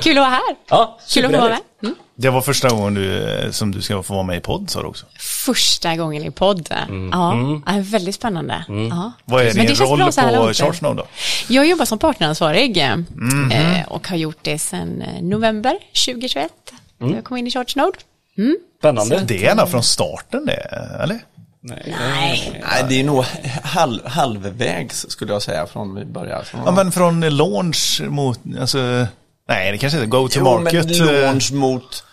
Kul 0.00 0.18
att 0.18 0.22
vara 0.22 0.30
här. 0.30 0.56
Ja, 0.68 0.98
Kul 1.08 1.24
att 1.24 1.32
vara 1.32 1.48
med. 1.48 1.58
Mm. 1.82 1.94
Det 2.14 2.30
var 2.30 2.40
första 2.40 2.68
gången 2.68 2.94
du, 2.94 3.28
eh, 3.28 3.50
som 3.50 3.70
du 3.70 3.82
ska 3.82 4.02
få 4.02 4.14
vara 4.14 4.22
med 4.22 4.36
i 4.36 4.40
podd, 4.40 4.70
sa 4.70 4.80
du 4.80 4.86
också. 4.86 5.06
Första 5.44 5.96
gången 5.96 6.24
i 6.24 6.30
podd. 6.30 6.68
Ja, 6.70 7.36
ja, 7.66 7.72
väldigt 7.82 8.14
spännande. 8.14 8.64
Ja. 8.68 9.12
Vad 9.24 9.40
är 9.40 9.44
Men 9.46 9.54
din 9.54 9.66
det 9.66 9.76
känns 9.76 9.80
roll 9.90 10.12
så 10.12 10.20
på 10.20 10.30
långt. 10.30 10.56
Charge 10.56 10.74
Snow 10.74 10.96
då? 10.96 11.06
Jag 11.48 11.66
jobbar 11.66 11.84
som 11.84 11.98
partneransvarig 11.98 12.78
eh, 12.78 12.96
och 13.88 14.08
har 14.08 14.16
gjort 14.16 14.38
det 14.42 14.58
sedan 14.58 15.02
eh, 15.02 15.22
november 15.22 15.78
2021. 16.06 16.52
Mm. 17.00 17.14
Jag 17.14 17.24
kom 17.24 17.36
in 17.36 17.46
i 17.46 17.50
ChargeNode. 17.50 17.98
Spännande. 18.78 19.24
Det 19.28 19.46
är 19.46 19.52
ena 19.52 19.66
från 19.66 19.82
starten 19.82 20.46
det, 20.46 20.86
eller? 21.02 21.20
Nej, 21.60 21.94
Nej, 22.70 22.84
det 22.88 23.00
är 23.00 23.04
nog 23.04 23.24
halv, 23.62 24.06
halvvägs 24.06 25.06
skulle 25.10 25.32
jag 25.32 25.42
säga 25.42 25.66
från 25.66 25.94
vi 25.94 26.04
började. 26.04 26.44
Från, 26.44 26.60
Ja, 26.64 26.70
men 26.70 26.92
från 26.92 27.20
launch 27.20 28.00
mot, 28.08 28.40
alltså, 28.60 29.06
nej 29.48 29.72
det 29.72 29.78
kanske 29.78 29.98
inte 29.98 30.06
är 30.06 30.20
go 30.20 30.28
to 30.28 30.38
jo, 30.38 30.44
market. 30.44 30.86
men 30.98 31.06
launch 31.22 31.52
mot 31.52 32.04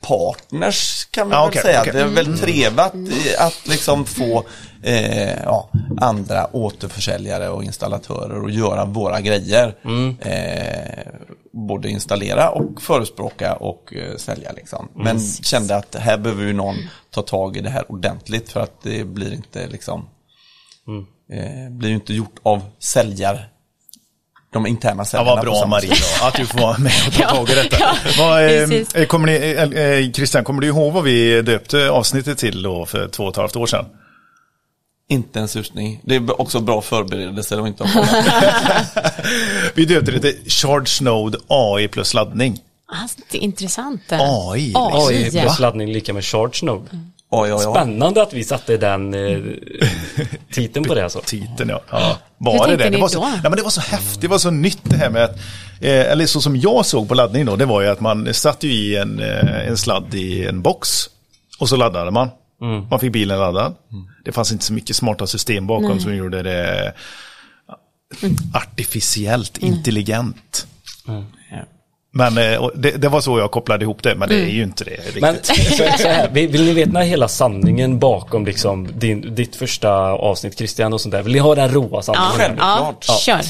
partners 0.00 1.04
kan 1.10 1.28
vi 1.28 1.34
Ja, 1.34 1.46
väl 1.46 1.62
säga. 1.62 1.80
okej. 1.80 1.92
Det 1.92 2.00
är 2.00 2.06
väl 2.06 2.38
trevligt 2.38 2.78
att, 2.78 2.94
att 3.38 3.66
liksom 3.68 4.04
få 4.04 4.44
eh, 4.82 5.42
ja, 5.42 5.70
andra 6.00 6.56
återförsäljare 6.56 7.48
och 7.48 7.64
installatörer 7.64 8.46
att 8.46 8.54
göra 8.54 8.84
våra 8.84 9.20
grejer. 9.20 9.74
Eh, 10.20 11.12
både 11.52 11.88
installera 11.90 12.50
och 12.50 12.82
förespråka 12.82 13.54
och 13.54 13.94
eh, 13.94 14.16
sälja. 14.16 14.52
Liksom. 14.52 14.88
Men 14.94 15.20
kände 15.42 15.76
att 15.76 15.94
här 15.94 16.18
behöver 16.18 16.44
ju 16.44 16.52
någon 16.52 16.76
ta 17.10 17.22
tag 17.22 17.56
i 17.56 17.60
det 17.60 17.70
här 17.70 17.92
ordentligt 17.92 18.52
för 18.52 18.60
att 18.60 18.82
det 18.82 19.04
blir 19.04 19.32
inte 19.34 19.66
liksom 19.66 20.08
eh, 21.32 21.70
blir 21.70 21.88
ju 21.88 21.94
inte 21.94 22.14
gjort 22.14 22.36
av 22.42 22.62
säljare. 22.78 23.40
De 24.52 24.66
interna 24.66 25.00
Ja, 25.00 25.04
säljarna. 25.04 25.30
vad 25.30 25.38
på 25.38 25.50
bra 25.50 25.80
då, 25.82 26.26
att 26.26 26.34
du 26.34 26.46
får 26.46 26.58
vara 26.58 26.78
med 26.78 26.92
och 27.06 27.12
ta 27.14 27.20
Ja, 27.22 27.28
tag 27.28 27.50
i 27.50 27.54
detta. 27.54 27.76
ja, 27.80 27.94
vad, 28.18 28.44
eh, 28.44 28.80
eh, 28.94 29.06
kommer 29.06 29.26
ni, 29.26 30.06
eh, 30.06 30.12
Christian, 30.12 30.44
kommer 30.44 30.60
du 30.60 30.66
ihåg 30.66 30.92
vad 30.92 31.04
vi 31.04 31.42
döpte 31.42 31.90
avsnittet 31.90 32.38
till 32.38 32.62
då 32.62 32.86
för 32.86 33.08
två 33.08 33.24
och 33.24 33.30
ett 33.30 33.36
halvt 33.36 33.56
år 33.56 33.66
sedan? 33.66 33.84
Inte 35.10 35.40
en 35.40 35.48
susning. 35.48 36.00
Det 36.02 36.16
är 36.16 36.40
också 36.40 36.60
bra 36.60 36.82
förberedelse 36.82 37.56
och 37.56 37.68
inte 37.68 37.84
Vi 39.74 39.84
döpte 39.84 40.10
det 40.10 40.20
till 40.20 40.50
Charge 40.50 41.04
Node 41.04 41.38
AI 41.46 41.88
plus 41.88 42.14
laddning. 42.14 42.60
alltså, 42.86 43.18
det 43.30 43.38
är 43.38 43.42
intressant. 43.42 44.02
AI, 44.10 44.60
liksom. 44.60 44.92
AI 44.92 45.30
ja. 45.32 45.42
plus 45.42 45.58
laddning 45.58 45.92
lika 45.92 46.12
med 46.12 46.24
ChargeNode. 46.24 46.86
Oj, 47.30 47.52
oj, 47.52 47.66
oj. 47.66 47.74
Spännande 47.74 48.22
att 48.22 48.32
vi 48.32 48.44
satte 48.44 48.76
den 48.76 49.14
eh, 49.14 49.40
titeln 50.52 50.84
på 50.84 50.94
det 50.94 51.04
alltså. 51.04 51.20
Titeln 51.24 51.70
ja. 51.70 51.80
ja. 51.90 52.18
Var 52.38 52.68
Hur 52.68 52.76
det 52.76 52.84
det? 52.84 52.90
Det 52.90 52.98
var, 52.98 53.08
så, 53.08 53.18
ja, 53.18 53.50
men 53.50 53.56
det 53.56 53.62
var 53.62 53.70
så 53.70 53.80
häftigt, 53.80 54.20
det 54.20 54.28
var 54.28 54.38
så 54.38 54.50
nytt 54.50 54.80
det 54.82 54.96
här 54.96 55.10
med 55.10 55.24
att, 55.24 55.36
eh, 55.80 56.12
eller 56.12 56.26
så 56.26 56.40
som 56.40 56.56
jag 56.56 56.86
såg 56.86 57.08
på 57.08 57.14
laddning 57.14 57.44
då, 57.44 57.56
det 57.56 57.64
var 57.64 57.80
ju 57.80 57.88
att 57.88 58.00
man 58.00 58.34
satte 58.34 58.66
ju 58.66 58.72
i 58.72 58.96
en, 58.96 59.20
eh, 59.20 59.68
en 59.68 59.76
sladd 59.76 60.14
i 60.14 60.46
en 60.46 60.62
box 60.62 61.10
och 61.58 61.68
så 61.68 61.76
laddade 61.76 62.10
man. 62.10 62.28
Man 62.90 63.00
fick 63.00 63.12
bilen 63.12 63.38
laddad. 63.38 63.74
Det 64.24 64.32
fanns 64.32 64.52
inte 64.52 64.64
så 64.64 64.72
mycket 64.72 64.96
smarta 64.96 65.26
system 65.26 65.66
bakom 65.66 66.00
som 66.00 66.16
gjorde 66.16 66.42
det 66.42 66.92
artificiellt 68.54 69.58
intelligent. 69.58 70.66
Men 72.10 72.38
eh, 72.38 72.68
det, 72.74 72.90
det 72.90 73.08
var 73.08 73.20
så 73.20 73.38
jag 73.38 73.50
kopplade 73.50 73.84
ihop 73.84 74.02
det, 74.02 74.14
men 74.14 74.28
det 74.28 74.34
är 74.40 74.48
ju 74.48 74.62
inte 74.62 74.84
det 74.84 74.90
riktigt. 74.90 75.20
Men 75.22 75.36
så, 75.42 75.54
så 75.98 76.08
här, 76.08 76.28
vill, 76.28 76.48
vill 76.48 76.64
ni 76.64 76.72
veta 76.72 76.98
hela 76.98 77.28
sanningen 77.28 77.98
bakom 77.98 78.44
liksom 78.46 78.88
din, 78.98 79.34
ditt 79.34 79.56
första 79.56 79.90
avsnitt 80.02 80.58
Christian 80.58 80.92
och 80.92 81.00
sånt 81.00 81.12
där? 81.12 81.22
Vill 81.22 81.32
ni 81.32 81.38
ha 81.38 81.54
den 81.54 81.68
råa 81.70 81.88
Ja, 81.92 82.02
sanningen? 82.02 82.56
ja, 82.58 82.94
Självklart. 82.98 83.20
kör. 83.20 83.40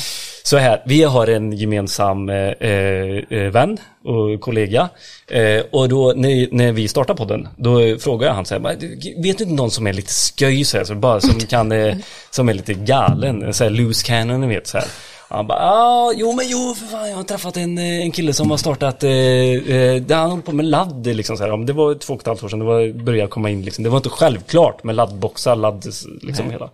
Så 0.49 0.57
här, 0.57 0.83
vi 0.87 1.03
har 1.03 1.27
en 1.27 1.53
gemensam 1.53 2.29
eh, 2.29 2.37
eh, 2.37 3.51
vän 3.53 3.79
och 4.05 4.41
kollega. 4.41 4.89
Eh, 5.31 5.63
och 5.73 5.89
då 5.89 6.13
när, 6.17 6.49
när 6.55 6.73
vi 6.73 6.89
startar 6.89 7.15
podden, 7.15 7.49
då 7.57 7.99
frågar 7.99 8.29
jag 8.29 8.35
han 8.35 8.45
så 8.47 8.55
här, 8.55 8.61
"Men, 8.61 8.79
du, 8.79 8.89
vet 9.23 9.39
du 9.39 9.45
inte 9.45 9.55
någon 9.55 9.71
som 9.71 9.87
är 9.87 9.93
lite 9.93 10.13
sköj 10.39 10.65
så 10.65 10.77
här, 10.77 10.85
så 10.85 10.95
bara 10.95 11.21
som 11.21 11.41
kan, 11.41 11.73
eh, 11.73 11.97
som 12.31 12.49
är 12.49 12.55
lite 12.55 12.75
galen, 12.75 13.55
så 13.55 13.65
här 13.65 13.71
loose 13.71 14.07
cannon, 14.07 14.41
ni 14.41 14.47
vet 14.47 14.67
så 14.67 14.79
här. 14.79 14.87
Han 15.29 15.47
bara, 15.47 15.59
ah, 15.59 16.13
jo 16.17 16.33
men 16.33 16.49
jo 16.49 16.75
för 16.75 16.87
fan 16.87 17.11
jag 17.11 17.17
har 17.17 17.25
träffat 17.25 17.57
en, 17.57 17.79
eh, 17.79 17.85
en 18.01 18.13
kille 18.13 18.33
som 18.33 18.51
har 18.51 18.59
startat, 18.59 19.05
eh, 19.05 19.11
eh, 19.11 20.03
han 20.11 20.31
håller 20.31 20.43
på 20.43 20.53
med 20.53 20.67
ladd 20.67 21.07
liksom 21.07 21.37
så 21.37 21.43
här. 21.43 21.51
Ja, 21.51 21.57
Det 21.57 21.73
var 21.73 21.95
två 21.95 22.15
och 22.15 22.21
ett 22.21 22.27
halvt 22.27 22.43
år 22.43 22.49
sedan, 22.49 22.59
det 22.59 22.65
var, 22.65 23.03
började 23.05 23.31
komma 23.31 23.51
in 23.51 23.63
liksom. 23.63 23.85
Det 23.85 23.91
var 23.91 23.97
inte 23.97 24.09
självklart 24.09 24.85
med 24.85 24.95
laddboxar, 24.95 25.57
ladd, 25.57 25.85
liksom 26.23 26.51
hela. 26.51 26.71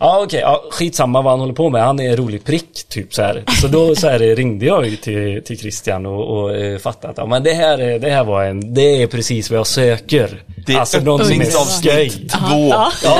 Ja 0.00 0.20
okej, 0.24 0.40
ja, 0.40 0.64
skitsamma 0.70 1.22
vad 1.22 1.32
han 1.32 1.40
håller 1.40 1.54
på 1.54 1.70
med. 1.70 1.82
Han 1.84 2.00
är 2.00 2.10
en 2.10 2.16
rolig 2.16 2.44
prick 2.44 2.88
typ 2.88 3.14
så 3.14 3.22
här. 3.22 3.44
Så 3.60 3.68
då 3.68 3.94
så 3.94 4.08
här, 4.08 4.18
ringde 4.18 4.66
jag 4.66 4.86
ju 4.86 4.96
till, 4.96 5.42
till 5.44 5.58
Christian 5.58 6.06
och, 6.06 6.38
och 6.42 6.56
eh, 6.56 6.78
fattade 6.78 7.10
att 7.10 7.18
ja, 7.18 7.26
men 7.26 7.42
det, 7.42 7.52
här, 7.52 7.78
är- 7.78 7.98
det 7.98 8.10
här 8.10 8.24
var 8.24 8.44
en, 8.44 8.74
det 8.74 9.02
är 9.02 9.06
precis 9.06 9.50
vad 9.50 9.58
jag 9.58 9.66
söker. 9.66 10.42
Det 10.66 10.72
är 10.74 10.78
alltså 10.80 11.00
någon 11.00 11.18
som 11.18 11.28
är 11.30 11.34
öppningsavsnitt 11.34 12.12
skoj. 12.12 12.28
två 12.48 12.74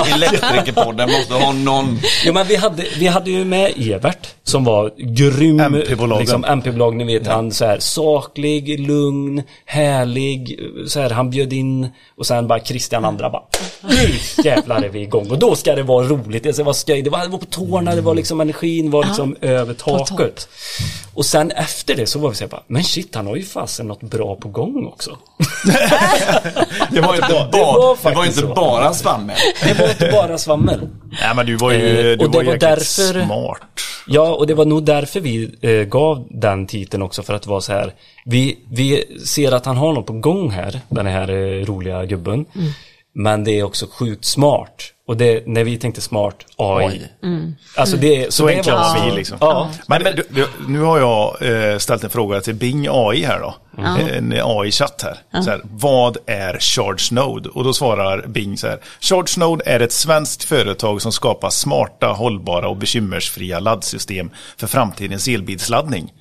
i 0.09 0.13
Elektrikerpodden. 0.13 1.11
Måste 1.11 1.35
ha 1.35 1.53
någon. 1.53 1.99
Jo 2.25 2.33
men 2.33 2.47
vi 2.47 2.57
hade, 2.57 2.85
vi 2.99 3.07
hade 3.07 3.31
ju 3.31 3.45
med 3.45 3.73
Evert 3.77 4.27
som 4.43 4.65
var 4.65 4.93
grym. 4.99 5.61
MP-bolagen. 5.61 6.21
Liksom, 6.21 6.45
MP-bolag, 6.45 6.97
ni 6.97 7.05
vet 7.05 7.27
han 7.27 7.53
så 7.53 7.65
här 7.65 7.79
saklig, 7.79 8.81
lugn, 8.81 9.43
härlig. 9.67 10.59
Så 10.89 11.01
här, 11.01 11.11
han 11.11 11.31
bjöd 11.31 11.53
in 11.53 11.89
och 12.19 12.27
sen 12.27 12.49
bara 12.49 12.61
Christian 12.61 13.05
andra 13.05 13.31
bara 13.31 13.43
nu 13.83 14.43
jävlar 14.45 14.83
är 14.83 14.89
vi 14.89 15.01
igång 15.01 15.31
och 15.31 15.39
då 15.39 15.55
ska 15.57 15.75
det 15.75 15.83
vara 15.83 16.07
roligt, 16.07 16.47
vara 16.65 16.75
skoj, 16.75 17.03
det 17.03 17.11
var, 17.11 17.19
det 17.23 17.29
var 17.29 17.39
på 17.39 17.45
tårna, 17.47 17.95
det 17.95 18.01
var 18.01 18.15
liksom 18.15 18.41
energin 18.41 18.91
var 18.91 19.05
liksom 19.05 19.37
över 19.41 19.75
taket. 19.75 20.49
Och 21.15 21.27
sen 21.27 21.51
efter 21.51 21.95
det 21.95 22.07
så 22.07 22.19
var 22.19 22.29
vi 22.31 22.35
såhär 22.37 22.61
men 22.67 22.85
shit 22.85 23.15
han 23.15 23.27
har 23.27 23.37
ju 23.37 23.43
fasen 23.45 23.87
något 23.87 24.03
bra 24.03 24.37
på 24.37 24.49
gång 24.49 24.87
också. 24.87 25.19
Det 26.91 27.01
var 27.01 27.15
inte, 27.15 27.33
var 27.33 27.51
bara, 28.03 28.11
det 28.11 28.17
var 28.17 28.25
inte 28.27 28.43
bara 28.43 28.95
svammel. 28.95 29.37
Det 29.65 29.79
var 29.79 29.89
inte 29.89 30.09
bara 30.13 30.39
svammel. 30.39 30.81
Nej 31.21 31.35
men 31.37 31.47
du 31.47 31.57
var 31.57 31.73
ju, 31.73 32.13
Eh, 32.13 32.19
du 32.19 32.25
och 32.25 32.31
det 32.31 32.39
var 32.39 32.45
var 32.45 32.57
därför- 32.57 33.25
smart. 33.25 33.61
Ja, 34.07 34.35
och 34.35 34.47
det 34.47 34.55
var 34.55 34.65
nog 34.65 34.85
därför 34.85 35.21
vi 35.21 35.51
eh, 35.61 35.71
gav 35.71 36.27
den 36.31 36.67
titeln 36.67 37.03
också 37.03 37.23
för 37.23 37.35
att 37.35 37.43
det 37.43 37.51
var 37.51 37.61
så 37.61 37.73
här. 37.73 37.93
Vi, 38.25 38.59
vi 38.71 39.05
ser 39.27 39.53
att 39.53 39.67
han 39.67 39.77
har 39.77 39.93
något 39.93 40.07
på 40.07 40.13
gång 40.13 40.51
här, 40.51 40.81
den 40.89 41.07
här 41.07 41.31
eh, 41.31 41.65
roliga 41.65 42.05
gubben. 42.05 42.45
Men 43.15 43.45
det 43.45 43.59
är 43.59 43.63
också 43.63 43.87
sjukt 43.93 44.25
smart. 44.25 44.91
Och 45.07 45.17
det, 45.17 45.47
när 45.47 45.65
vi 45.65 45.79
tänkte 45.79 46.01
smart, 46.01 46.37
AI. 46.57 47.03
Alltså 47.77 47.97
det, 47.97 48.33
Så 48.35 48.47
det 48.47 48.55
enkla 48.57 48.75
var- 48.75 49.05
vi 49.11 49.17
liksom. 49.17 49.39
Ja. 49.41 49.71
Men 49.87 50.03
du, 50.05 50.23
du, 50.31 50.47
nu 50.69 50.81
har 50.81 50.99
jag 50.99 51.37
eh, 51.73 51.79
ställt 51.79 52.05
en 52.05 52.11
fråga 52.11 52.41
till 52.41 52.55
Bing 52.55 52.87
AI 52.91 53.25
här 53.25 53.41
då. 53.41 53.55
En 54.13 54.33
AI-chatt 54.33 55.03
här. 55.03 55.43
Så 55.43 55.51
här. 55.51 55.61
Vad 55.65 56.17
är 56.27 56.59
Charge 56.59 57.09
Node? 57.15 57.49
Och 57.49 57.65
då 57.65 57.73
svarar 57.73 58.27
Bing 58.27 58.59
så 58.59 58.67
här. 58.67 58.79
Charge 59.01 59.35
Node 59.41 59.65
är 59.67 59.81
ett 59.81 59.93
svenskt 59.93 60.45
företag 60.45 61.03
som 61.03 61.13
skapar 61.13 61.51
smarta, 61.51 62.07
hållbara 62.07 62.69
och 62.69 62.77
bekymmersfria 62.77 63.61
laddsystem 63.61 64.31
för 64.57 64.67
framtidens 64.67 65.29
elbilsladdning. 65.29 66.13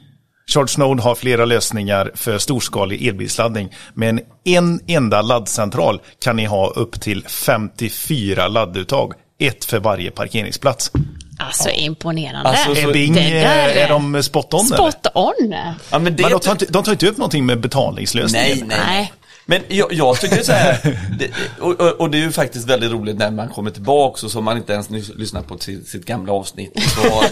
Charge 0.47 0.77
Node 0.79 1.03
har 1.03 1.15
flera 1.15 1.45
lösningar 1.45 2.11
för 2.15 2.37
storskalig 2.37 3.07
elbilsladdning. 3.07 3.69
Med 3.93 4.19
en 4.43 4.79
enda 4.87 5.21
laddcentral 5.21 6.01
kan 6.23 6.35
ni 6.35 6.45
ha 6.45 6.67
upp 6.69 7.01
till 7.01 7.25
54 7.27 8.47
ladduttag 8.47 9.13
ett 9.39 9.65
för 9.65 9.79
varje 9.79 10.11
parkeringsplats. 10.11 10.91
Alltså 11.39 11.69
imponerande. 11.69 12.49
Alltså, 12.49 12.75
så- 12.75 12.89
Är 12.89 12.93
Bing, 12.93 13.13
det 13.13 13.21
där 13.29 13.69
eh, 13.69 13.83
är 13.83 13.89
de 13.89 14.23
spot 14.23 14.53
on? 14.53 14.65
Spot 14.65 15.07
on. 15.13 15.55
Ja, 15.91 15.99
men 15.99 16.15
det 16.15 16.23
Men 16.23 16.31
de 16.31 16.39
tar, 16.39 16.51
inte, 16.51 16.65
de 16.65 16.83
tar 16.83 16.91
inte 16.91 17.07
upp 17.07 17.17
någonting 17.17 17.45
med 17.45 17.59
betalningslösningen? 17.59 18.47
Nej, 18.57 18.63
nej. 18.67 18.79
Nej. 18.87 19.13
Men 19.45 19.61
jag, 19.67 19.93
jag 19.93 20.19
tycker 20.19 20.43
så 20.43 20.51
här, 20.51 20.99
det, 21.19 21.31
och, 21.59 22.01
och, 22.01 22.09
det 22.09 22.17
är 22.17 22.21
ju 22.21 22.31
faktiskt 22.31 22.69
väldigt 22.69 22.91
roligt 22.91 23.17
när 23.17 23.31
man 23.31 23.49
kommer 23.49 23.71
tillbaks 23.71 24.23
och 24.23 24.31
så 24.31 24.41
man 24.41 24.57
inte 24.57 24.73
ens 24.73 24.89
lyssnat 24.89 25.47
på 25.47 25.57
sitt, 25.57 25.87
sitt 25.87 26.05
gamla 26.05 26.33
avsnitt. 26.33 26.83
Så, 26.83 27.23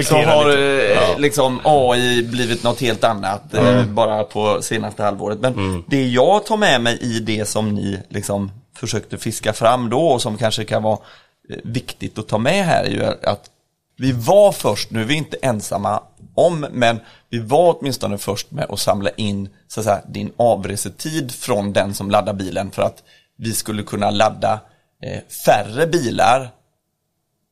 så 0.02 0.16
har 0.16 0.50
eh, 0.50 1.18
liksom 1.18 1.60
AI 1.64 2.22
blivit 2.22 2.62
något 2.62 2.80
helt 2.80 3.04
annat 3.04 3.54
eh, 3.54 3.84
bara 3.84 4.24
på 4.24 4.62
senaste 4.62 5.02
halvåret. 5.02 5.40
Men 5.40 5.84
det 5.86 6.08
jag 6.08 6.46
tar 6.46 6.56
med 6.56 6.80
mig 6.80 6.98
i 7.00 7.20
det 7.20 7.48
som 7.48 7.74
ni 7.74 7.98
liksom 8.08 8.50
försökte 8.76 9.18
fiska 9.18 9.52
fram 9.52 9.90
då 9.90 10.06
och 10.06 10.22
som 10.22 10.38
kanske 10.38 10.64
kan 10.64 10.82
vara 10.82 10.98
eh, 11.50 11.56
viktigt 11.64 12.18
att 12.18 12.28
ta 12.28 12.38
med 12.38 12.64
här 12.64 12.84
är 12.84 12.90
ju 12.90 13.04
att 13.04 13.48
vi 13.96 14.12
var 14.12 14.52
först, 14.52 14.90
nu 14.90 15.00
är 15.00 15.04
vi 15.04 15.14
inte 15.14 15.36
ensamma 15.42 16.02
om, 16.34 16.60
men 16.60 17.00
vi 17.30 17.38
var 17.38 17.76
åtminstone 17.78 18.18
först 18.18 18.50
med 18.50 18.66
att 18.70 18.78
samla 18.78 19.10
in 19.10 19.48
så 19.68 19.80
att 19.80 19.86
säga, 19.86 20.02
din 20.08 20.32
avresetid 20.36 21.32
från 21.32 21.72
den 21.72 21.94
som 21.94 22.10
laddar 22.10 22.34
bilen 22.34 22.70
för 22.70 22.82
att 22.82 23.02
vi 23.38 23.52
skulle 23.54 23.82
kunna 23.82 24.10
ladda 24.10 24.60
eh, 25.02 25.20
färre 25.46 25.86
bilar 25.86 26.50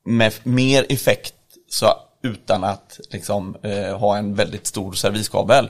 med 0.04 0.32
mer 0.42 0.86
effekt 0.88 1.34
så, 1.68 1.86
utan 2.22 2.64
att 2.64 3.00
liksom, 3.10 3.56
eh, 3.62 3.98
ha 3.98 4.16
en 4.16 4.34
väldigt 4.34 4.66
stor 4.66 4.92
serviskabel. 4.92 5.68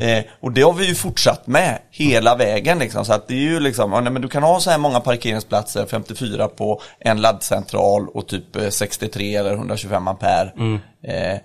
Eh, 0.00 0.24
och 0.40 0.52
det 0.52 0.62
har 0.62 0.72
vi 0.72 0.86
ju 0.86 0.94
fortsatt 0.94 1.46
med 1.46 1.78
hela 1.90 2.36
vägen. 2.36 2.78
Liksom, 2.78 3.04
så 3.04 3.12
att 3.12 3.28
det 3.28 3.34
är 3.34 3.38
ju 3.40 3.60
liksom, 3.60 3.92
ja, 3.92 4.00
nej, 4.00 4.12
men 4.12 4.22
du 4.22 4.28
kan 4.28 4.42
ha 4.42 4.60
så 4.60 4.70
här 4.70 4.78
många 4.78 5.00
parkeringsplatser, 5.00 5.86
54 5.86 6.48
på 6.48 6.82
en 6.98 7.20
laddcentral 7.20 8.08
och 8.08 8.26
typ 8.26 8.56
eh, 8.56 8.68
63 8.68 9.36
eller 9.36 9.52
125 9.52 10.08
ampere. 10.08 10.52
Eh, 11.02 11.38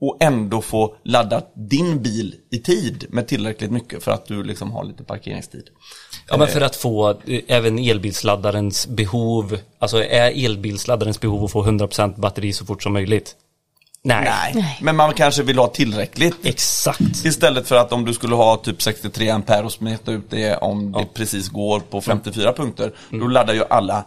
och 0.00 0.16
ändå 0.20 0.62
få 0.62 0.96
ladda 1.04 1.42
din 1.54 2.02
bil 2.02 2.34
i 2.50 2.58
tid 2.58 3.06
med 3.08 3.28
tillräckligt 3.28 3.70
mycket 3.70 4.04
för 4.04 4.10
att 4.10 4.26
du 4.26 4.42
liksom 4.42 4.72
har 4.72 4.84
lite 4.84 5.04
parkeringstid. 5.04 5.64
Ja 6.28 6.36
men 6.36 6.48
för 6.48 6.60
att 6.60 6.76
få 6.76 7.10
eh, 7.10 7.40
även 7.48 7.78
elbilsladdarens 7.78 8.86
behov, 8.86 9.58
alltså 9.78 10.04
är 10.04 10.44
elbilsladdarens 10.44 11.20
behov 11.20 11.44
att 11.44 11.52
få 11.52 11.64
100% 11.64 12.20
batteri 12.20 12.52
så 12.52 12.66
fort 12.66 12.82
som 12.82 12.92
möjligt? 12.92 13.36
Nej. 14.02 14.52
Nej, 14.54 14.78
men 14.82 14.96
man 14.96 15.14
kanske 15.14 15.42
vill 15.42 15.58
ha 15.58 15.66
tillräckligt. 15.66 16.46
Exakt. 16.46 17.24
Istället 17.24 17.68
för 17.68 17.76
att 17.76 17.92
om 17.92 18.04
du 18.04 18.14
skulle 18.14 18.34
ha 18.34 18.56
typ 18.56 18.82
63 18.82 19.28
ampere 19.28 19.64
och 19.64 19.72
smeta 19.72 20.12
ut 20.12 20.30
det 20.30 20.56
om 20.56 20.92
det 20.92 21.06
precis 21.14 21.48
går 21.48 21.80
på 21.80 22.00
54 22.00 22.52
punkter. 22.52 22.92
Då 23.10 23.28
laddar 23.28 23.54
ju 23.54 23.64
alla 23.70 24.04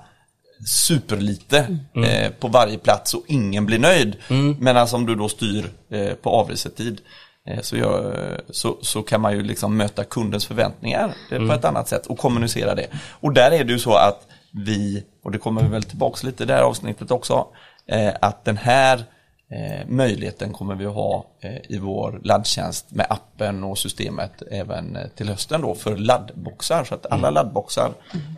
superlite 0.65 1.77
eh, 2.05 2.31
på 2.39 2.47
varje 2.47 2.77
plats 2.77 3.13
och 3.13 3.23
ingen 3.27 3.65
blir 3.65 3.79
nöjd. 3.79 4.15
Medan 4.59 4.87
om 4.93 5.05
du 5.05 5.15
då 5.15 5.29
styr 5.29 5.71
eh, 5.91 6.13
på 6.13 6.29
avresetid 6.29 7.01
eh, 7.47 7.61
så, 7.61 7.77
gör, 7.77 8.41
så, 8.49 8.77
så 8.81 9.03
kan 9.03 9.21
man 9.21 9.33
ju 9.33 9.43
liksom 9.43 9.77
möta 9.77 10.03
kundens 10.03 10.45
förväntningar 10.45 11.13
eh, 11.31 11.47
på 11.47 11.53
ett 11.53 11.65
annat 11.65 11.87
sätt 11.87 12.05
och 12.05 12.17
kommunicera 12.17 12.75
det. 12.75 12.87
Och 13.19 13.33
där 13.33 13.51
är 13.51 13.63
det 13.63 13.73
ju 13.73 13.79
så 13.79 13.93
att 13.93 14.27
vi, 14.53 15.03
och 15.23 15.31
det 15.31 15.37
kommer 15.37 15.63
vi 15.63 15.69
väl 15.69 15.83
tillbaks 15.83 16.23
lite 16.23 16.43
i 16.43 16.45
det 16.45 16.53
här 16.53 16.63
avsnittet 16.63 17.11
också, 17.11 17.47
eh, 17.87 18.13
att 18.21 18.45
den 18.45 18.57
här 18.57 19.05
Eh, 19.51 19.87
möjligheten 19.87 20.53
kommer 20.53 20.75
vi 20.75 20.85
att 20.85 20.93
ha 20.93 21.25
eh, 21.41 21.55
i 21.69 21.77
vår 21.77 22.19
laddtjänst 22.23 22.91
med 22.91 23.05
appen 23.09 23.63
och 23.63 23.77
systemet 23.77 24.31
även 24.51 24.95
eh, 24.95 25.07
till 25.15 25.29
hösten 25.29 25.61
då 25.61 25.75
för 25.75 25.97
laddboxar. 25.97 26.83
Så 26.83 26.95
att 26.95 27.05
alla 27.11 27.29
laddboxar, 27.29 27.91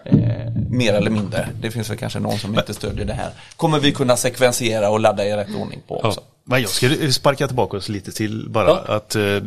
eh, 0.05 0.17
mer 0.69 0.93
eller 0.93 1.09
mindre, 1.09 1.49
det 1.61 1.71
finns 1.71 1.89
väl 1.89 1.97
kanske 1.97 2.19
någon 2.19 2.37
som 2.37 2.55
inte 2.55 2.73
stödjer 2.73 3.05
det 3.05 3.13
här, 3.13 3.31
kommer 3.57 3.79
vi 3.79 3.91
kunna 3.91 4.17
sekvensera 4.17 4.89
och 4.89 4.99
ladda 4.99 5.25
i 5.25 5.35
rätt 5.35 5.55
ordning 5.55 5.81
på 5.87 6.01
också. 6.01 6.21
Men 6.43 6.61
jag 6.61 6.69
ska 6.69 7.11
sparka 7.11 7.47
tillbaka 7.47 7.77
oss 7.77 7.89
lite 7.89 8.11
till 8.11 8.49
bara. 8.49 8.67
Ja. 8.67 8.95
Att, 8.95 9.15
eh, 9.15 9.43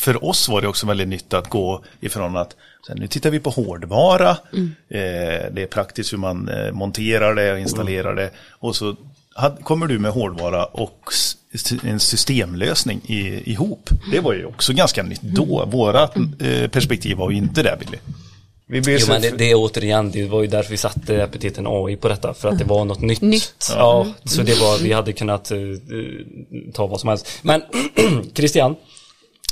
för 0.00 0.24
oss 0.24 0.48
var 0.48 0.60
det 0.60 0.68
också 0.68 0.86
väldigt 0.86 1.08
nytt 1.08 1.34
att 1.34 1.48
gå 1.48 1.84
ifrån 2.00 2.36
att 2.36 2.56
nu 2.94 3.06
tittar 3.06 3.30
vi 3.30 3.40
på 3.40 3.50
hårdvara. 3.50 4.30
Eh, 4.30 5.52
det 5.52 5.62
är 5.62 5.66
praktiskt 5.66 6.12
hur 6.12 6.18
man 6.18 6.50
monterar 6.72 7.34
det 7.34 7.52
och 7.52 7.58
installerar 7.58 8.14
det. 8.14 8.30
Och 8.50 8.76
så 8.76 8.96
kommer 9.62 9.86
du 9.86 9.98
med 9.98 10.12
hårdvara 10.12 10.64
och 10.64 11.12
en 11.82 12.00
systemlösning 12.00 13.00
i, 13.06 13.52
ihop. 13.52 13.90
Det 14.10 14.20
var 14.20 14.32
ju 14.32 14.44
också 14.44 14.72
ganska 14.72 15.02
nytt 15.02 15.22
då. 15.22 15.64
Våra 15.66 16.02
eh, 16.02 16.70
perspektiv 16.70 17.16
var 17.16 17.30
ju 17.30 17.36
inte 17.36 17.62
där 17.62 17.76
Billy. 17.76 17.98
Vi 18.68 18.98
Jo 18.98 19.06
men 19.08 19.22
det, 19.22 19.30
det 19.30 19.50
är 19.50 19.54
återigen, 19.54 20.10
det 20.10 20.24
var 20.24 20.42
ju 20.42 20.46
därför 20.46 20.70
vi 20.70 20.76
satte 20.76 21.22
epiteten 21.22 21.66
AI 21.68 21.96
på 21.96 22.08
detta, 22.08 22.34
för 22.34 22.48
att 22.48 22.58
det 22.58 22.64
var 22.64 22.84
något 22.84 23.00
nytt. 23.00 23.20
Nytt. 23.20 23.72
Ja, 23.76 24.06
så 24.24 24.42
det 24.42 24.60
var, 24.60 24.78
vi 24.78 24.92
hade 24.92 25.12
kunnat 25.12 25.50
eh, 25.50 25.58
ta 26.74 26.86
vad 26.86 27.00
som 27.00 27.08
helst. 27.08 27.28
Men 27.42 27.62
Christian, 28.34 28.76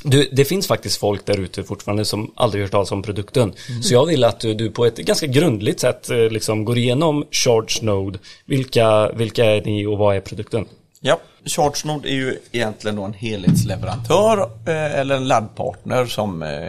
du, 0.04 0.28
det 0.32 0.44
finns 0.44 0.66
faktiskt 0.66 1.00
folk 1.00 1.26
där 1.26 1.40
ute 1.40 1.64
fortfarande 1.64 2.04
som 2.04 2.32
aldrig 2.36 2.62
hört 2.62 2.70
talas 2.70 2.92
om 2.92 3.02
produkten. 3.02 3.54
Så 3.82 3.94
jag 3.94 4.06
vill 4.06 4.24
att 4.24 4.40
du, 4.40 4.54
du 4.54 4.70
på 4.70 4.86
ett 4.86 4.96
ganska 4.96 5.26
grundligt 5.26 5.80
sätt 5.80 6.10
eh, 6.10 6.16
liksom 6.16 6.64
går 6.64 6.78
igenom 6.78 7.24
Charge 7.30 7.82
Node. 7.82 8.18
Vilka, 8.44 9.12
vilka 9.12 9.44
är 9.44 9.62
ni 9.62 9.86
och 9.86 9.98
vad 9.98 10.16
är 10.16 10.20
produkten? 10.20 10.66
Ja, 11.00 11.20
ChargeNode 11.44 12.08
är 12.08 12.14
ju 12.14 12.38
egentligen 12.52 12.98
en 12.98 13.12
helhetsleverantör 13.12 14.50
eh, 14.66 15.00
eller 15.00 15.16
en 15.16 15.28
laddpartner 15.28 16.06
som 16.06 16.42
eh, 16.42 16.68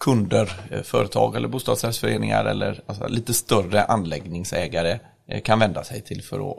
kunder, 0.00 0.52
företag 0.82 1.36
eller 1.36 1.48
bostadsrättsföreningar 1.48 2.44
eller 2.44 2.80
alltså, 2.86 3.08
lite 3.08 3.34
större 3.34 3.84
anläggningsägare 3.84 4.98
kan 5.44 5.58
vända 5.58 5.84
sig 5.84 6.00
till 6.00 6.22
för 6.22 6.50
att 6.50 6.56